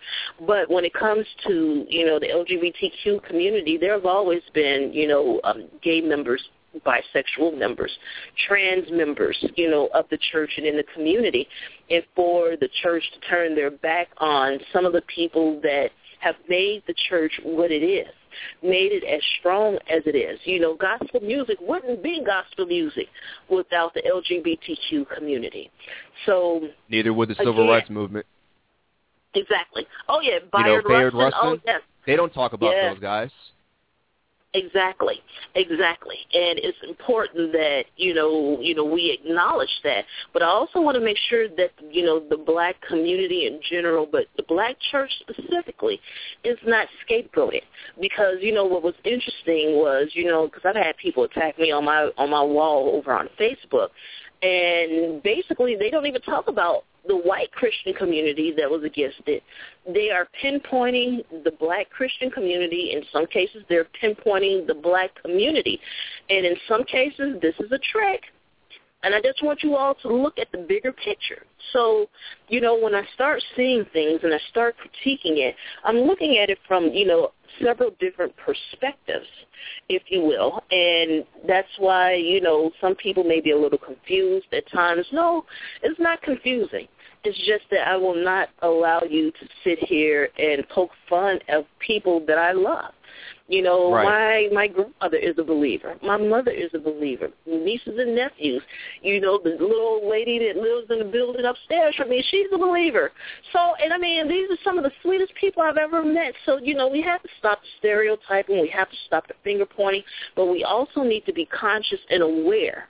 But 0.45 0.69
when 0.69 0.83
it 0.83 0.93
comes 0.93 1.25
to, 1.47 1.85
you 1.87 2.05
know, 2.05 2.19
the 2.19 2.27
LGBTQ 2.27 3.23
community, 3.23 3.77
there 3.77 3.93
have 3.93 4.05
always 4.05 4.41
been, 4.53 4.91
you 4.93 5.07
know, 5.07 5.39
um, 5.43 5.67
gay 5.81 6.01
members, 6.01 6.43
bisexual 6.85 7.57
members, 7.57 7.91
trans 8.47 8.89
members, 8.91 9.37
you 9.55 9.69
know, 9.69 9.89
of 9.93 10.05
the 10.11 10.19
church 10.31 10.51
and 10.57 10.65
in 10.65 10.75
the 10.75 10.85
community, 10.93 11.47
and 11.89 12.03
for 12.15 12.55
the 12.59 12.69
church 12.83 13.03
to 13.13 13.29
turn 13.29 13.55
their 13.55 13.71
back 13.71 14.09
on 14.17 14.59
some 14.73 14.85
of 14.85 14.93
the 14.93 15.03
people 15.13 15.59
that 15.61 15.91
have 16.19 16.35
made 16.47 16.83
the 16.87 16.95
church 17.09 17.31
what 17.43 17.71
it 17.71 17.83
is 17.83 18.07
made 18.61 18.91
it 18.91 19.03
as 19.03 19.21
strong 19.39 19.75
as 19.89 20.03
it 20.05 20.15
is. 20.15 20.39
You 20.45 20.59
know, 20.59 20.75
gospel 20.75 21.19
music 21.21 21.57
wouldn't 21.61 22.01
be 22.03 22.21
gospel 22.25 22.65
music 22.65 23.07
without 23.49 23.93
the 23.93 24.01
LGBTQ 24.01 25.07
community. 25.15 25.69
So 26.25 26.67
Neither 26.89 27.13
would 27.13 27.29
the 27.29 27.35
civil 27.35 27.53
Again, 27.63 27.67
rights 27.69 27.89
movement. 27.89 28.25
exactly. 29.33 29.85
Oh 30.07 30.19
yeah, 30.21 30.35
You 30.35 30.39
know, 30.41 30.47
Bayard 30.51 30.85
Bayard 30.87 31.13
Rustin. 31.13 31.39
Oh 31.43 31.57
yes, 31.65 31.81
They 32.05 32.15
don't 32.15 32.33
talk 32.33 32.53
about 32.53 32.73
Yeah. 32.75 32.93
those 32.93 32.99
guys. 32.99 33.31
Exactly, 34.53 35.21
exactly, 35.55 36.17
and 36.33 36.59
it's 36.59 36.77
important 36.85 37.53
that 37.53 37.85
you 37.95 38.13
know 38.13 38.57
you 38.59 38.75
know 38.75 38.83
we 38.83 39.17
acknowledge 39.17 39.79
that. 39.85 40.03
But 40.33 40.43
I 40.43 40.47
also 40.47 40.81
want 40.81 40.95
to 40.95 41.01
make 41.01 41.15
sure 41.29 41.47
that 41.47 41.71
you 41.89 42.03
know 42.03 42.19
the 42.19 42.35
black 42.35 42.75
community 42.85 43.47
in 43.47 43.61
general, 43.69 44.05
but 44.05 44.25
the 44.35 44.43
black 44.43 44.75
church 44.91 45.09
specifically, 45.21 46.01
is 46.43 46.57
not 46.65 46.87
scapegoated. 47.09 47.61
Because 48.01 48.39
you 48.41 48.53
know 48.53 48.65
what 48.65 48.83
was 48.83 48.93
interesting 49.05 49.77
was 49.77 50.09
you 50.15 50.25
know 50.25 50.47
because 50.47 50.63
I've 50.65 50.75
had 50.75 50.97
people 50.97 51.23
attack 51.23 51.57
me 51.57 51.71
on 51.71 51.85
my 51.85 52.09
on 52.17 52.29
my 52.29 52.43
wall 52.43 52.91
over 52.93 53.13
on 53.13 53.29
Facebook, 53.39 53.87
and 54.43 55.23
basically 55.23 55.77
they 55.77 55.89
don't 55.89 56.07
even 56.07 56.21
talk 56.23 56.49
about 56.49 56.83
the 57.07 57.17
white 57.17 57.51
Christian 57.51 57.93
community 57.93 58.53
that 58.57 58.69
was 58.69 58.83
against 58.83 59.21
it. 59.27 59.43
They 59.87 60.09
are 60.11 60.27
pinpointing 60.43 61.23
the 61.43 61.51
black 61.51 61.89
Christian 61.89 62.29
community. 62.29 62.91
In 62.93 63.03
some 63.11 63.25
cases, 63.25 63.63
they're 63.69 63.87
pinpointing 64.01 64.67
the 64.67 64.75
black 64.75 65.11
community. 65.21 65.79
And 66.29 66.45
in 66.45 66.55
some 66.67 66.83
cases, 66.83 67.39
this 67.41 67.55
is 67.59 67.71
a 67.71 67.79
trick. 67.91 68.21
And 69.03 69.15
I 69.15 69.21
just 69.21 69.43
want 69.43 69.63
you 69.63 69.75
all 69.75 69.95
to 69.95 70.07
look 70.13 70.37
at 70.37 70.51
the 70.51 70.59
bigger 70.59 70.91
picture. 70.91 71.43
So, 71.73 72.07
you 72.49 72.61
know, 72.61 72.77
when 72.77 72.93
I 72.93 73.03
start 73.15 73.43
seeing 73.55 73.85
things 73.93 74.19
and 74.23 74.33
I 74.33 74.39
start 74.49 74.75
critiquing 74.77 75.37
it, 75.37 75.55
I'm 75.83 75.97
looking 75.97 76.37
at 76.37 76.49
it 76.49 76.59
from, 76.67 76.85
you 76.89 77.07
know, 77.07 77.31
several 77.63 77.91
different 77.99 78.33
perspectives, 78.37 79.27
if 79.89 80.03
you 80.07 80.21
will. 80.21 80.63
And 80.71 81.25
that's 81.47 81.67
why, 81.79 82.13
you 82.13 82.41
know, 82.41 82.71
some 82.79 82.95
people 82.95 83.23
may 83.23 83.41
be 83.41 83.51
a 83.51 83.57
little 83.57 83.79
confused 83.79 84.47
at 84.53 84.69
times. 84.71 85.05
No, 85.11 85.45
it's 85.81 85.99
not 85.99 86.21
confusing. 86.21 86.87
It's 87.23 87.37
just 87.39 87.69
that 87.69 87.87
I 87.87 87.97
will 87.97 88.15
not 88.15 88.49
allow 88.61 89.01
you 89.07 89.31
to 89.31 89.47
sit 89.63 89.79
here 89.79 90.29
and 90.37 90.67
poke 90.69 90.91
fun 91.07 91.39
of 91.49 91.65
people 91.79 92.23
that 92.27 92.37
I 92.37 92.51
love. 92.51 92.93
You 93.51 93.61
know, 93.61 93.91
Right. 93.91 94.49
my 94.49 94.55
my 94.55 94.67
grandmother 94.67 95.17
is 95.17 95.37
a 95.37 95.43
believer. 95.43 95.97
My 96.01 96.15
mother 96.15 96.51
is 96.51 96.73
a 96.73 96.79
believer. 96.79 97.29
Nieces 97.45 97.99
and 97.99 98.15
nephews. 98.15 98.63
You 99.01 99.19
know, 99.19 99.39
the 99.43 99.49
little 99.49 99.75
old 99.75 100.09
lady 100.09 100.39
that 100.39 100.55
lives 100.55 100.89
in 100.89 100.99
the 100.99 101.11
building 101.11 101.43
upstairs 101.43 101.93
from 101.95 102.09
me, 102.11 102.23
she's 102.31 102.47
a 102.53 102.57
believer. 102.57 103.11
So, 103.51 103.73
and 103.83 103.91
I 103.91 103.97
mean, 103.97 104.29
these 104.29 104.49
are 104.49 104.57
some 104.63 104.77
of 104.77 104.85
the 104.85 104.91
sweetest 105.01 105.33
people 105.35 105.63
I've 105.63 105.75
ever 105.75 106.01
met. 106.01 106.33
So, 106.45 106.59
you 106.59 106.75
know, 106.75 106.87
we 106.87 107.01
have 107.01 107.21
to 107.23 107.29
stop 107.39 107.59
the 107.61 107.67
stereotyping. 107.79 108.61
We 108.61 108.69
have 108.69 108.89
to 108.89 108.97
stop 109.05 109.27
the 109.27 109.33
finger 109.43 109.65
pointing. 109.65 110.03
But 110.33 110.45
we 110.45 110.63
also 110.63 111.03
need 111.03 111.25
to 111.25 111.33
be 111.33 111.45
conscious 111.47 111.99
and 112.09 112.23
aware 112.23 112.87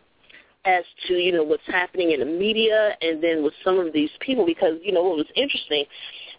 as 0.66 0.84
to 1.08 1.16
you 1.16 1.32
know 1.32 1.42
what's 1.42 1.66
happening 1.66 2.12
in 2.12 2.20
the 2.20 2.26
media 2.26 2.96
and 3.02 3.24
then 3.24 3.44
with 3.44 3.54
some 3.64 3.80
of 3.80 3.92
these 3.94 4.12
people 4.20 4.46
because 4.46 4.76
you 4.84 4.92
know 4.92 5.02
what 5.02 5.18
was 5.18 5.26
interesting 5.36 5.86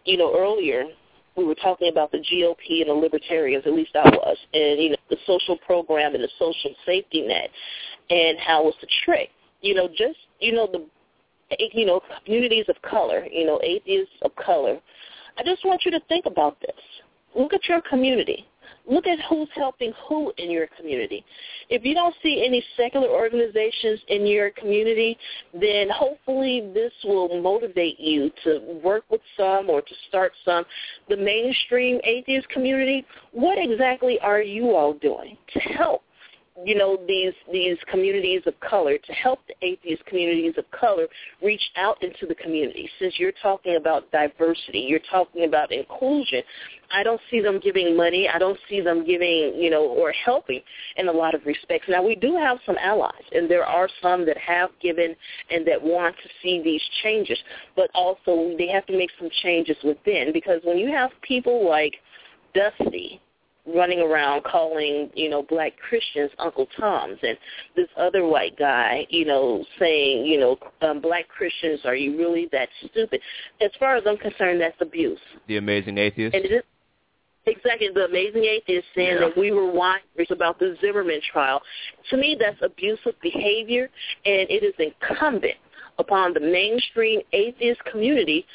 you 0.04 0.16
know 0.16 0.32
earlier 0.38 0.84
we 1.36 1.44
were 1.44 1.54
talking 1.54 1.88
about 1.88 2.12
the 2.12 2.18
GOP 2.18 2.80
and 2.80 2.90
the 2.90 2.94
libertarians 2.94 3.64
at 3.66 3.72
least 3.72 3.94
I 3.94 4.09
was 4.09 4.36
and 4.52 4.80
you 4.80 4.90
know 4.90 4.96
the 5.10 5.16
social 5.26 5.56
program 5.59 6.14
and 6.14 6.22
the 6.22 6.28
social 6.38 6.74
safety 6.84 7.22
net 7.22 7.50
and 8.10 8.38
how 8.38 8.68
it's 8.68 8.78
a 8.82 9.04
trick. 9.04 9.30
You 9.60 9.74
know 9.74 9.88
just 9.88 10.18
you 10.40 10.52
know 10.52 10.68
the 10.70 10.86
you 11.72 11.86
know 11.86 12.00
communities 12.24 12.66
of 12.68 12.80
color 12.82 13.26
you 13.30 13.46
know 13.46 13.60
atheists 13.62 14.14
of 14.22 14.34
color 14.36 14.78
I 15.38 15.42
just 15.44 15.64
want 15.64 15.82
you 15.84 15.90
to 15.92 16.00
think 16.09 16.26
about 16.26 16.60
this. 16.60 16.76
Look 17.34 17.54
at 17.54 17.66
your 17.66 17.80
community 17.88 18.46
Look 18.88 19.06
at 19.06 19.18
who's 19.28 19.48
helping 19.54 19.92
who 20.09 20.32
in 20.38 20.50
your 20.50 20.66
community. 20.78 21.24
If 21.68 21.84
you 21.84 21.94
don't 21.94 22.14
see 22.22 22.44
any 22.46 22.64
secular 22.76 23.09
organizations 23.09 24.00
in 24.09 24.26
your 24.26 24.50
community, 24.50 25.16
then 25.52 25.88
hopefully 25.88 26.70
this 26.74 26.92
will 27.04 27.40
motivate 27.40 28.00
you 28.00 28.30
to 28.44 28.80
work 28.82 29.04
with 29.10 29.20
some 29.36 29.70
or 29.70 29.82
to 29.82 29.94
start 30.09 30.32
some. 30.44 30.64
The 31.09 31.16
mainstream 31.16 32.00
atheist 32.04 32.48
community, 32.48 33.06
what 33.32 33.56
exactly 33.59 34.18
are 34.20 34.42
you 34.42 34.74
all 34.74 34.94
doing 34.94 35.36
to 35.52 35.59
help 35.60 36.02
you 36.64 36.74
know 36.74 36.98
these 37.08 37.32
these 37.50 37.78
communities 37.90 38.42
of 38.46 38.58
color 38.60 38.98
to 38.98 39.12
help 39.12 39.40
the 39.48 39.54
atheist 39.66 40.04
communities 40.04 40.54
of 40.58 40.70
color 40.70 41.06
reach 41.42 41.62
out 41.76 42.02
into 42.02 42.26
the 42.26 42.34
community. 42.34 42.88
Since 42.98 43.14
you're 43.18 43.32
talking 43.42 43.76
about 43.76 44.10
diversity 44.12 44.80
you're 44.80 45.00
talking 45.10 45.44
about 45.44 45.72
inclusion 45.72 46.42
i 46.92 47.02
don't 47.02 47.20
see 47.30 47.40
them 47.40 47.58
giving 47.62 47.96
money 47.96 48.28
i 48.28 48.38
don't 48.38 48.58
see 48.68 48.80
them 48.80 49.06
giving 49.06 49.54
you 49.56 49.70
know 49.70 49.84
or 49.84 50.12
helping 50.12 50.60
in 50.96 51.08
a 51.08 51.12
lot 51.12 51.34
of 51.34 51.44
respects. 51.46 51.86
Now 51.88 52.04
we 52.04 52.16
do 52.16 52.36
have 52.36 52.58
some 52.66 52.76
allies 52.78 53.24
and 53.32 53.50
there 53.50 53.64
are 53.64 53.88
some 54.02 54.26
that 54.26 54.36
have 54.36 54.70
given 54.80 55.16
and 55.50 55.66
that 55.66 55.82
want 55.82 56.14
to 56.16 56.28
see 56.42 56.62
these 56.62 56.82
changes 57.02 57.38
but 57.76 57.90
also 57.94 58.54
they 58.58 58.68
have 58.68 58.84
to 58.86 58.96
make 58.96 59.10
some 59.18 59.30
changes 59.42 59.76
within 59.82 60.32
because 60.32 60.60
when 60.64 60.76
you 60.76 60.88
have 60.92 61.10
people 61.22 61.66
like 61.66 61.94
dusty 62.54 63.21
running 63.66 64.01
around 64.01 64.43
calling, 64.44 65.10
you 65.14 65.28
know, 65.28 65.43
black 65.43 65.72
Christians 65.89 66.30
Uncle 66.39 66.66
Toms 66.78 67.18
and 67.22 67.39
this 67.76 67.89
other 67.97 68.26
white 68.26 68.56
guy, 68.59 69.06
you 69.09 69.24
know, 69.24 69.64
saying, 69.78 70.26
you 70.26 70.40
know, 70.40 70.59
um, 70.80 71.01
black 71.01 71.28
Christians, 71.28 71.80
are 71.84 71.94
you 71.94 72.18
really 72.18 72.48
that 72.52 72.68
stupid? 72.90 73.20
As 73.60 73.70
far 73.78 73.97
as 73.97 74.02
I'm 74.06 74.16
concerned, 74.16 74.60
that's 74.60 74.80
abuse. 74.80 75.20
The 75.47 75.59
amazing 75.59 75.98
atheist. 75.98 76.34
And 76.34 76.44
it 76.44 76.51
is 76.52 76.62
exactly 77.47 77.89
the 77.94 78.05
amazing 78.06 78.44
atheist 78.44 78.86
saying 78.94 79.14
Yeah. 79.14 79.28
that 79.28 79.36
we 79.36 79.52
were 79.52 79.70
whiners 79.70 80.30
about 80.30 80.59
the 80.59 80.76
Zimmerman 80.80 81.20
trial. 81.32 81.62
To 82.10 82.16
me, 82.16 82.36
that's 82.39 82.60
abusive 82.62 83.14
behavior, 83.20 83.89
and 84.24 84.51
it 84.51 84.64
is 84.64 84.74
incumbent 84.78 85.56
upon 85.98 86.32
the 86.32 86.40
mainstream 86.40 87.20
atheist 87.32 87.84
community 87.84 88.47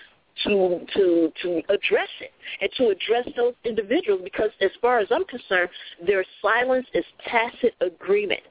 to 0.43 0.85
to 0.93 1.31
to 1.41 1.57
address 1.69 2.09
it 2.21 2.31
and 2.61 2.69
to 2.77 2.89
address 2.89 3.27
those 3.35 3.53
individuals 3.63 4.21
because 4.23 4.49
as 4.61 4.71
far 4.81 4.99
as 4.99 5.07
I'm 5.11 5.25
concerned, 5.25 5.69
their 6.05 6.23
silence 6.41 6.87
is 6.93 7.05
tacit 7.27 7.73
agreement. 7.81 8.41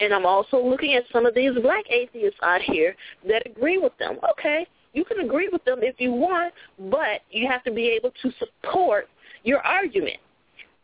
And 0.00 0.12
I'm 0.12 0.24
also 0.26 0.58
looking 0.62 0.94
at 0.94 1.04
some 1.12 1.26
of 1.26 1.34
these 1.34 1.52
black 1.62 1.84
atheists 1.90 2.38
out 2.42 2.62
here 2.62 2.96
that 3.28 3.42
agree 3.46 3.78
with 3.78 3.96
them. 3.98 4.18
Okay, 4.32 4.66
you 4.94 5.04
can 5.04 5.20
agree 5.20 5.48
with 5.52 5.64
them 5.64 5.80
if 5.82 5.96
you 5.98 6.12
want, 6.12 6.54
but 6.90 7.20
you 7.30 7.46
have 7.46 7.62
to 7.64 7.70
be 7.70 7.88
able 7.88 8.10
to 8.22 8.32
support 8.38 9.08
your 9.44 9.60
argument. 9.60 10.16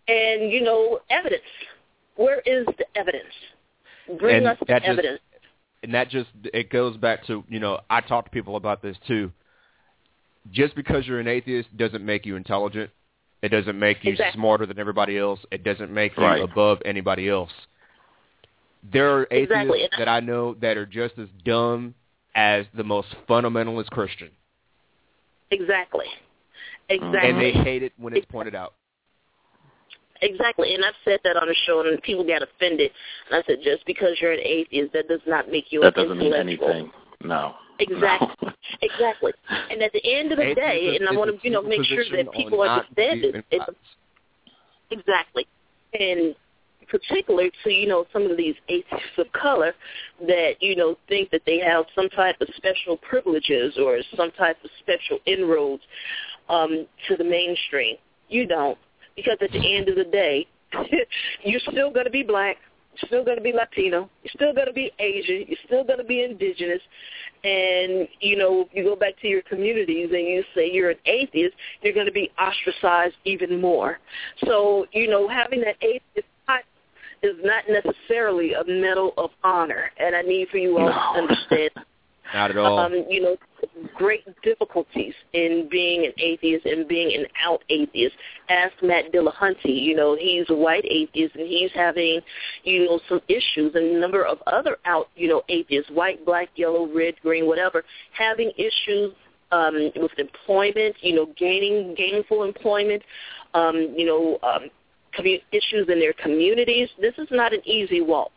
And, 0.08 0.52
you 0.52 0.62
know, 0.62 1.00
evidence. 1.10 1.42
Where 2.16 2.40
is 2.40 2.66
the 2.76 2.84
evidence? 2.94 3.24
Bring 4.18 4.36
And 4.38 4.46
us 4.48 4.58
the 4.58 4.66
just- 4.66 4.84
evidence. 4.84 5.20
and 5.82 5.94
that 5.94 6.10
just 6.10 6.28
it 6.52 6.70
goes 6.70 6.96
back 6.96 7.24
to 7.26 7.42
you 7.48 7.58
know 7.60 7.80
I 7.88 8.00
talk 8.00 8.26
to 8.26 8.30
people 8.30 8.56
about 8.56 8.82
this 8.82 8.96
too. 9.06 9.32
Just 10.50 10.74
because 10.74 11.06
you're 11.06 11.20
an 11.20 11.28
atheist 11.28 11.74
doesn't 11.76 12.04
make 12.04 12.26
you 12.26 12.36
intelligent. 12.36 12.90
It 13.42 13.48
doesn't 13.48 13.78
make 13.78 14.04
you 14.04 14.12
Exactly. 14.12 14.38
smarter 14.40 14.66
than 14.66 14.78
everybody 14.78 15.18
else. 15.18 15.40
It 15.50 15.64
doesn't 15.64 15.90
make 15.92 16.16
you 16.16 16.22
Right. 16.22 16.42
above 16.42 16.82
anybody 16.84 17.28
else. 17.28 17.52
There 18.82 19.16
are 19.16 19.26
atheists 19.30 19.52
Exactly, 19.52 19.88
that 19.98 20.08
I 20.08 20.20
know 20.20 20.54
that 20.54 20.76
are 20.76 20.86
just 20.86 21.18
as 21.18 21.28
dumb 21.44 21.94
as 22.34 22.66
the 22.74 22.84
most 22.84 23.14
fundamentalist 23.28 23.90
Christian. 23.90 24.30
Exactly. 25.50 26.06
Exactly. 26.88 27.30
And 27.30 27.40
they 27.40 27.52
hate 27.52 27.82
it 27.82 27.92
when 27.96 28.16
it's 28.16 28.26
pointed 28.26 28.54
out. 28.54 28.74
Exactly, 30.20 30.74
and 30.74 30.84
I've 30.84 30.94
said 31.04 31.18
that 31.24 31.36
on 31.36 31.48
the 31.48 31.54
show, 31.66 31.80
and 31.80 32.00
people 32.02 32.24
got 32.24 32.42
offended. 32.42 32.92
And 33.28 33.42
I 33.42 33.46
said, 33.46 33.58
just 33.62 33.84
because 33.86 34.20
you're 34.20 34.32
an 34.32 34.40
atheist, 34.40 34.92
that 34.92 35.08
does 35.08 35.20
not 35.26 35.50
make 35.50 35.72
you 35.72 35.80
that 35.80 35.96
an 35.96 36.04
doesn't 36.04 36.18
mean 36.18 36.32
anything. 36.32 36.92
No. 37.24 37.54
Exactly. 37.82 38.48
Exactly. 38.80 39.32
And 39.70 39.82
at 39.82 39.92
the 39.92 40.02
end 40.04 40.32
of 40.32 40.38
the 40.38 40.54
day, 40.54 40.96
and 40.98 41.08
I 41.08 41.12
want 41.12 41.30
to, 41.30 41.38
you 41.46 41.52
know, 41.52 41.62
make 41.62 41.84
sure 41.84 42.04
that 42.16 42.32
people 42.32 42.62
understand 42.62 43.24
it. 43.24 43.44
It's 43.50 43.64
exactly. 44.90 45.46
And 45.98 46.34
particular 46.88 47.48
to, 47.64 47.70
you 47.70 47.88
know, 47.88 48.04
some 48.12 48.30
of 48.30 48.36
these 48.36 48.54
atheists 48.68 49.18
of 49.18 49.26
color 49.32 49.72
that, 50.26 50.54
you 50.60 50.76
know, 50.76 50.96
think 51.08 51.30
that 51.30 51.42
they 51.46 51.58
have 51.58 51.84
some 51.94 52.08
type 52.10 52.36
of 52.40 52.48
special 52.56 52.96
privileges 52.98 53.74
or 53.78 53.98
some 54.16 54.30
type 54.32 54.56
of 54.64 54.70
special 54.80 55.18
inroads 55.26 55.82
um, 56.48 56.86
to 57.08 57.16
the 57.16 57.24
mainstream. 57.24 57.96
You 58.28 58.46
don't. 58.46 58.78
Because 59.16 59.38
at 59.40 59.52
the 59.52 59.76
end 59.76 59.88
of 59.88 59.96
the 59.96 60.04
day, 60.04 60.46
you're 61.44 61.60
still 61.60 61.90
going 61.90 62.06
to 62.06 62.10
be 62.10 62.22
black. 62.22 62.56
You're 62.94 63.06
still 63.08 63.24
going 63.24 63.38
to 63.38 63.42
be 63.42 63.52
Latino. 63.52 64.08
You're 64.22 64.32
still 64.34 64.52
going 64.52 64.66
to 64.66 64.72
be 64.72 64.92
Asian. 64.98 65.44
You're 65.48 65.58
still 65.66 65.84
going 65.84 65.98
to 65.98 66.04
be 66.04 66.22
indigenous. 66.22 66.80
And, 67.42 68.06
you 68.20 68.36
know, 68.36 68.62
if 68.62 68.68
you 68.72 68.84
go 68.84 68.96
back 68.96 69.14
to 69.22 69.28
your 69.28 69.42
communities 69.42 70.10
and 70.12 70.26
you 70.26 70.44
say 70.54 70.70
you're 70.70 70.90
an 70.90 70.98
atheist, 71.06 71.54
you're 71.82 71.94
going 71.94 72.06
to 72.06 72.12
be 72.12 72.30
ostracized 72.38 73.16
even 73.24 73.60
more. 73.60 73.98
So, 74.44 74.86
you 74.92 75.08
know, 75.08 75.26
having 75.28 75.60
that 75.62 75.76
atheist 75.80 76.28
title 76.46 76.66
is 77.22 77.36
not 77.42 77.64
necessarily 77.68 78.54
a 78.54 78.64
medal 78.64 79.14
of 79.16 79.30
honor. 79.42 79.90
And 79.98 80.14
I 80.14 80.22
need 80.22 80.48
for 80.48 80.58
you 80.58 80.78
all 80.78 80.88
No. 80.88 80.92
to 80.92 81.18
understand 81.20 81.70
Not 82.34 82.50
at 82.50 82.56
all. 82.56 82.78
um, 82.78 83.04
you 83.08 83.20
know, 83.20 83.36
great 83.94 84.24
difficulties 84.42 85.14
in 85.32 85.68
being 85.70 86.06
an 86.06 86.12
atheist 86.18 86.66
and 86.66 86.88
being 86.88 87.14
an 87.14 87.26
out 87.44 87.62
atheist. 87.68 88.16
Ask 88.48 88.72
Matt 88.82 89.12
Dillahunty, 89.12 89.82
you 89.82 89.94
know, 89.94 90.16
he's 90.16 90.48
a 90.48 90.54
white 90.54 90.84
atheist 90.84 91.34
and 91.34 91.46
he's 91.46 91.70
having, 91.74 92.20
you 92.64 92.86
know, 92.86 93.00
some 93.08 93.20
issues 93.28 93.74
and 93.74 93.96
a 93.96 94.00
number 94.00 94.24
of 94.24 94.38
other 94.46 94.78
out, 94.84 95.08
you 95.14 95.28
know, 95.28 95.42
atheists, 95.48 95.90
white, 95.90 96.24
black, 96.24 96.48
yellow, 96.56 96.88
red, 96.92 97.14
green, 97.22 97.46
whatever, 97.46 97.84
having 98.16 98.50
issues 98.56 99.12
um, 99.50 99.90
with 99.96 100.12
employment, 100.18 100.96
you 101.00 101.14
know, 101.14 101.26
gaining 101.36 101.94
gainful 101.94 102.44
employment, 102.44 103.02
um, 103.54 103.94
you 103.96 104.06
know, 104.06 104.38
um, 104.42 104.70
commu- 105.16 105.42
issues 105.52 105.88
in 105.88 106.00
their 106.00 106.14
communities. 106.14 106.88
This 107.00 107.14
is 107.18 107.28
not 107.30 107.52
an 107.52 107.60
easy 107.66 108.00
walk 108.00 108.32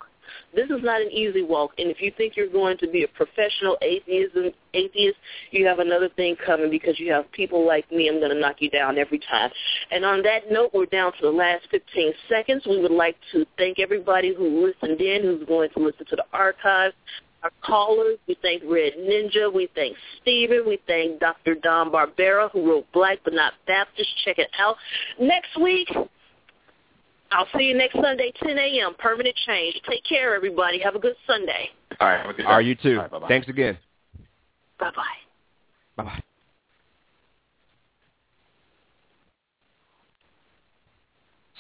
this 0.54 0.70
is 0.70 0.84
not 0.84 1.02
an 1.02 1.12
easy 1.12 1.44
walk. 1.44 1.72
And 1.78 1.90
if 1.90 2.02
you 2.02 2.12
think 2.18 2.36
you're 2.36 2.50
going 2.50 2.78
to 2.80 2.88
be 2.88 3.04
a 3.04 3.08
professional 3.08 3.78
atheism 3.82 4.52
atheist, 4.74 5.18
you 5.52 5.66
have 5.66 5.80
another 5.80 6.10
thing 6.10 6.36
coming 6.46 6.70
because 6.70 7.00
you 7.00 7.12
have 7.12 7.32
people 7.32 7.66
like 7.66 7.90
me. 7.92 8.10
I'm 8.10 8.20
going 8.20 8.32
to 8.32 8.40
knock 8.40 8.58
you 8.60 8.70
down 8.70 8.98
every 8.98 9.20
time. 9.20 9.50
And 9.92 10.04
on 10.04 10.22
that 10.24 10.52
note, 10.52 10.72
we're 10.74 10.86
down 10.86 11.14
to 11.14 11.22
the 11.22 11.32
last 11.32 11.68
15 11.72 12.14
seconds. 12.30 12.64
We 12.66 12.82
would 12.82 12.92
like 12.92 13.16
to 13.32 13.46
thank 13.58 13.80
everybody 13.80 14.34
who 14.36 14.66
listened 14.66 15.00
in, 15.02 15.24
who's 15.24 15.46
going 15.48 15.70
to 15.76 15.80
listen 15.80 16.06
to 16.08 16.16
the 16.16 16.26
archives 16.34 16.96
Our 17.44 17.52
callers, 17.64 18.18
we 18.28 18.36
thank 18.42 18.64
Red 18.66 18.94
Ninja, 19.00 19.54
we 19.54 19.70
thank 19.76 19.96
Steven, 20.20 20.64
we 20.68 20.80
thank 20.88 21.20
Dr. 21.20 21.54
Don 21.54 21.92
Barbera, 21.92 22.50
who 22.52 22.68
wrote 22.68 22.92
Black 22.92 23.20
but 23.24 23.34
Not 23.34 23.54
Baptist. 23.68 24.10
Check 24.26 24.40
it 24.40 24.50
out. 24.58 24.78
Next 25.20 25.56
week, 25.62 25.88
I'll 27.36 27.48
see 27.58 27.66
you 27.66 27.76
next 27.76 27.96
Sunday, 27.96 28.32
10 28.42 28.58
a.m. 28.58 28.96
Permanent 28.98 29.36
change. 29.46 29.82
Take 29.90 30.06
care, 30.06 30.34
everybody. 30.34 30.80
Have 30.80 30.96
a 30.96 31.00
good 31.00 31.16
Sunday. 31.28 31.70
All 32.00 32.08
right. 32.08 32.22
Have 32.22 32.30
a 32.30 32.34
good 32.34 32.46
Are 32.46 32.62
you 32.62 32.76
too? 32.76 32.96
All 32.96 33.02
right, 33.02 33.12
bye-bye. 33.12 33.28
Thanks 33.28 33.50
again. 33.50 33.78
Bye-bye. 34.80 35.04
Bye 35.98 36.04
bye. 36.04 36.24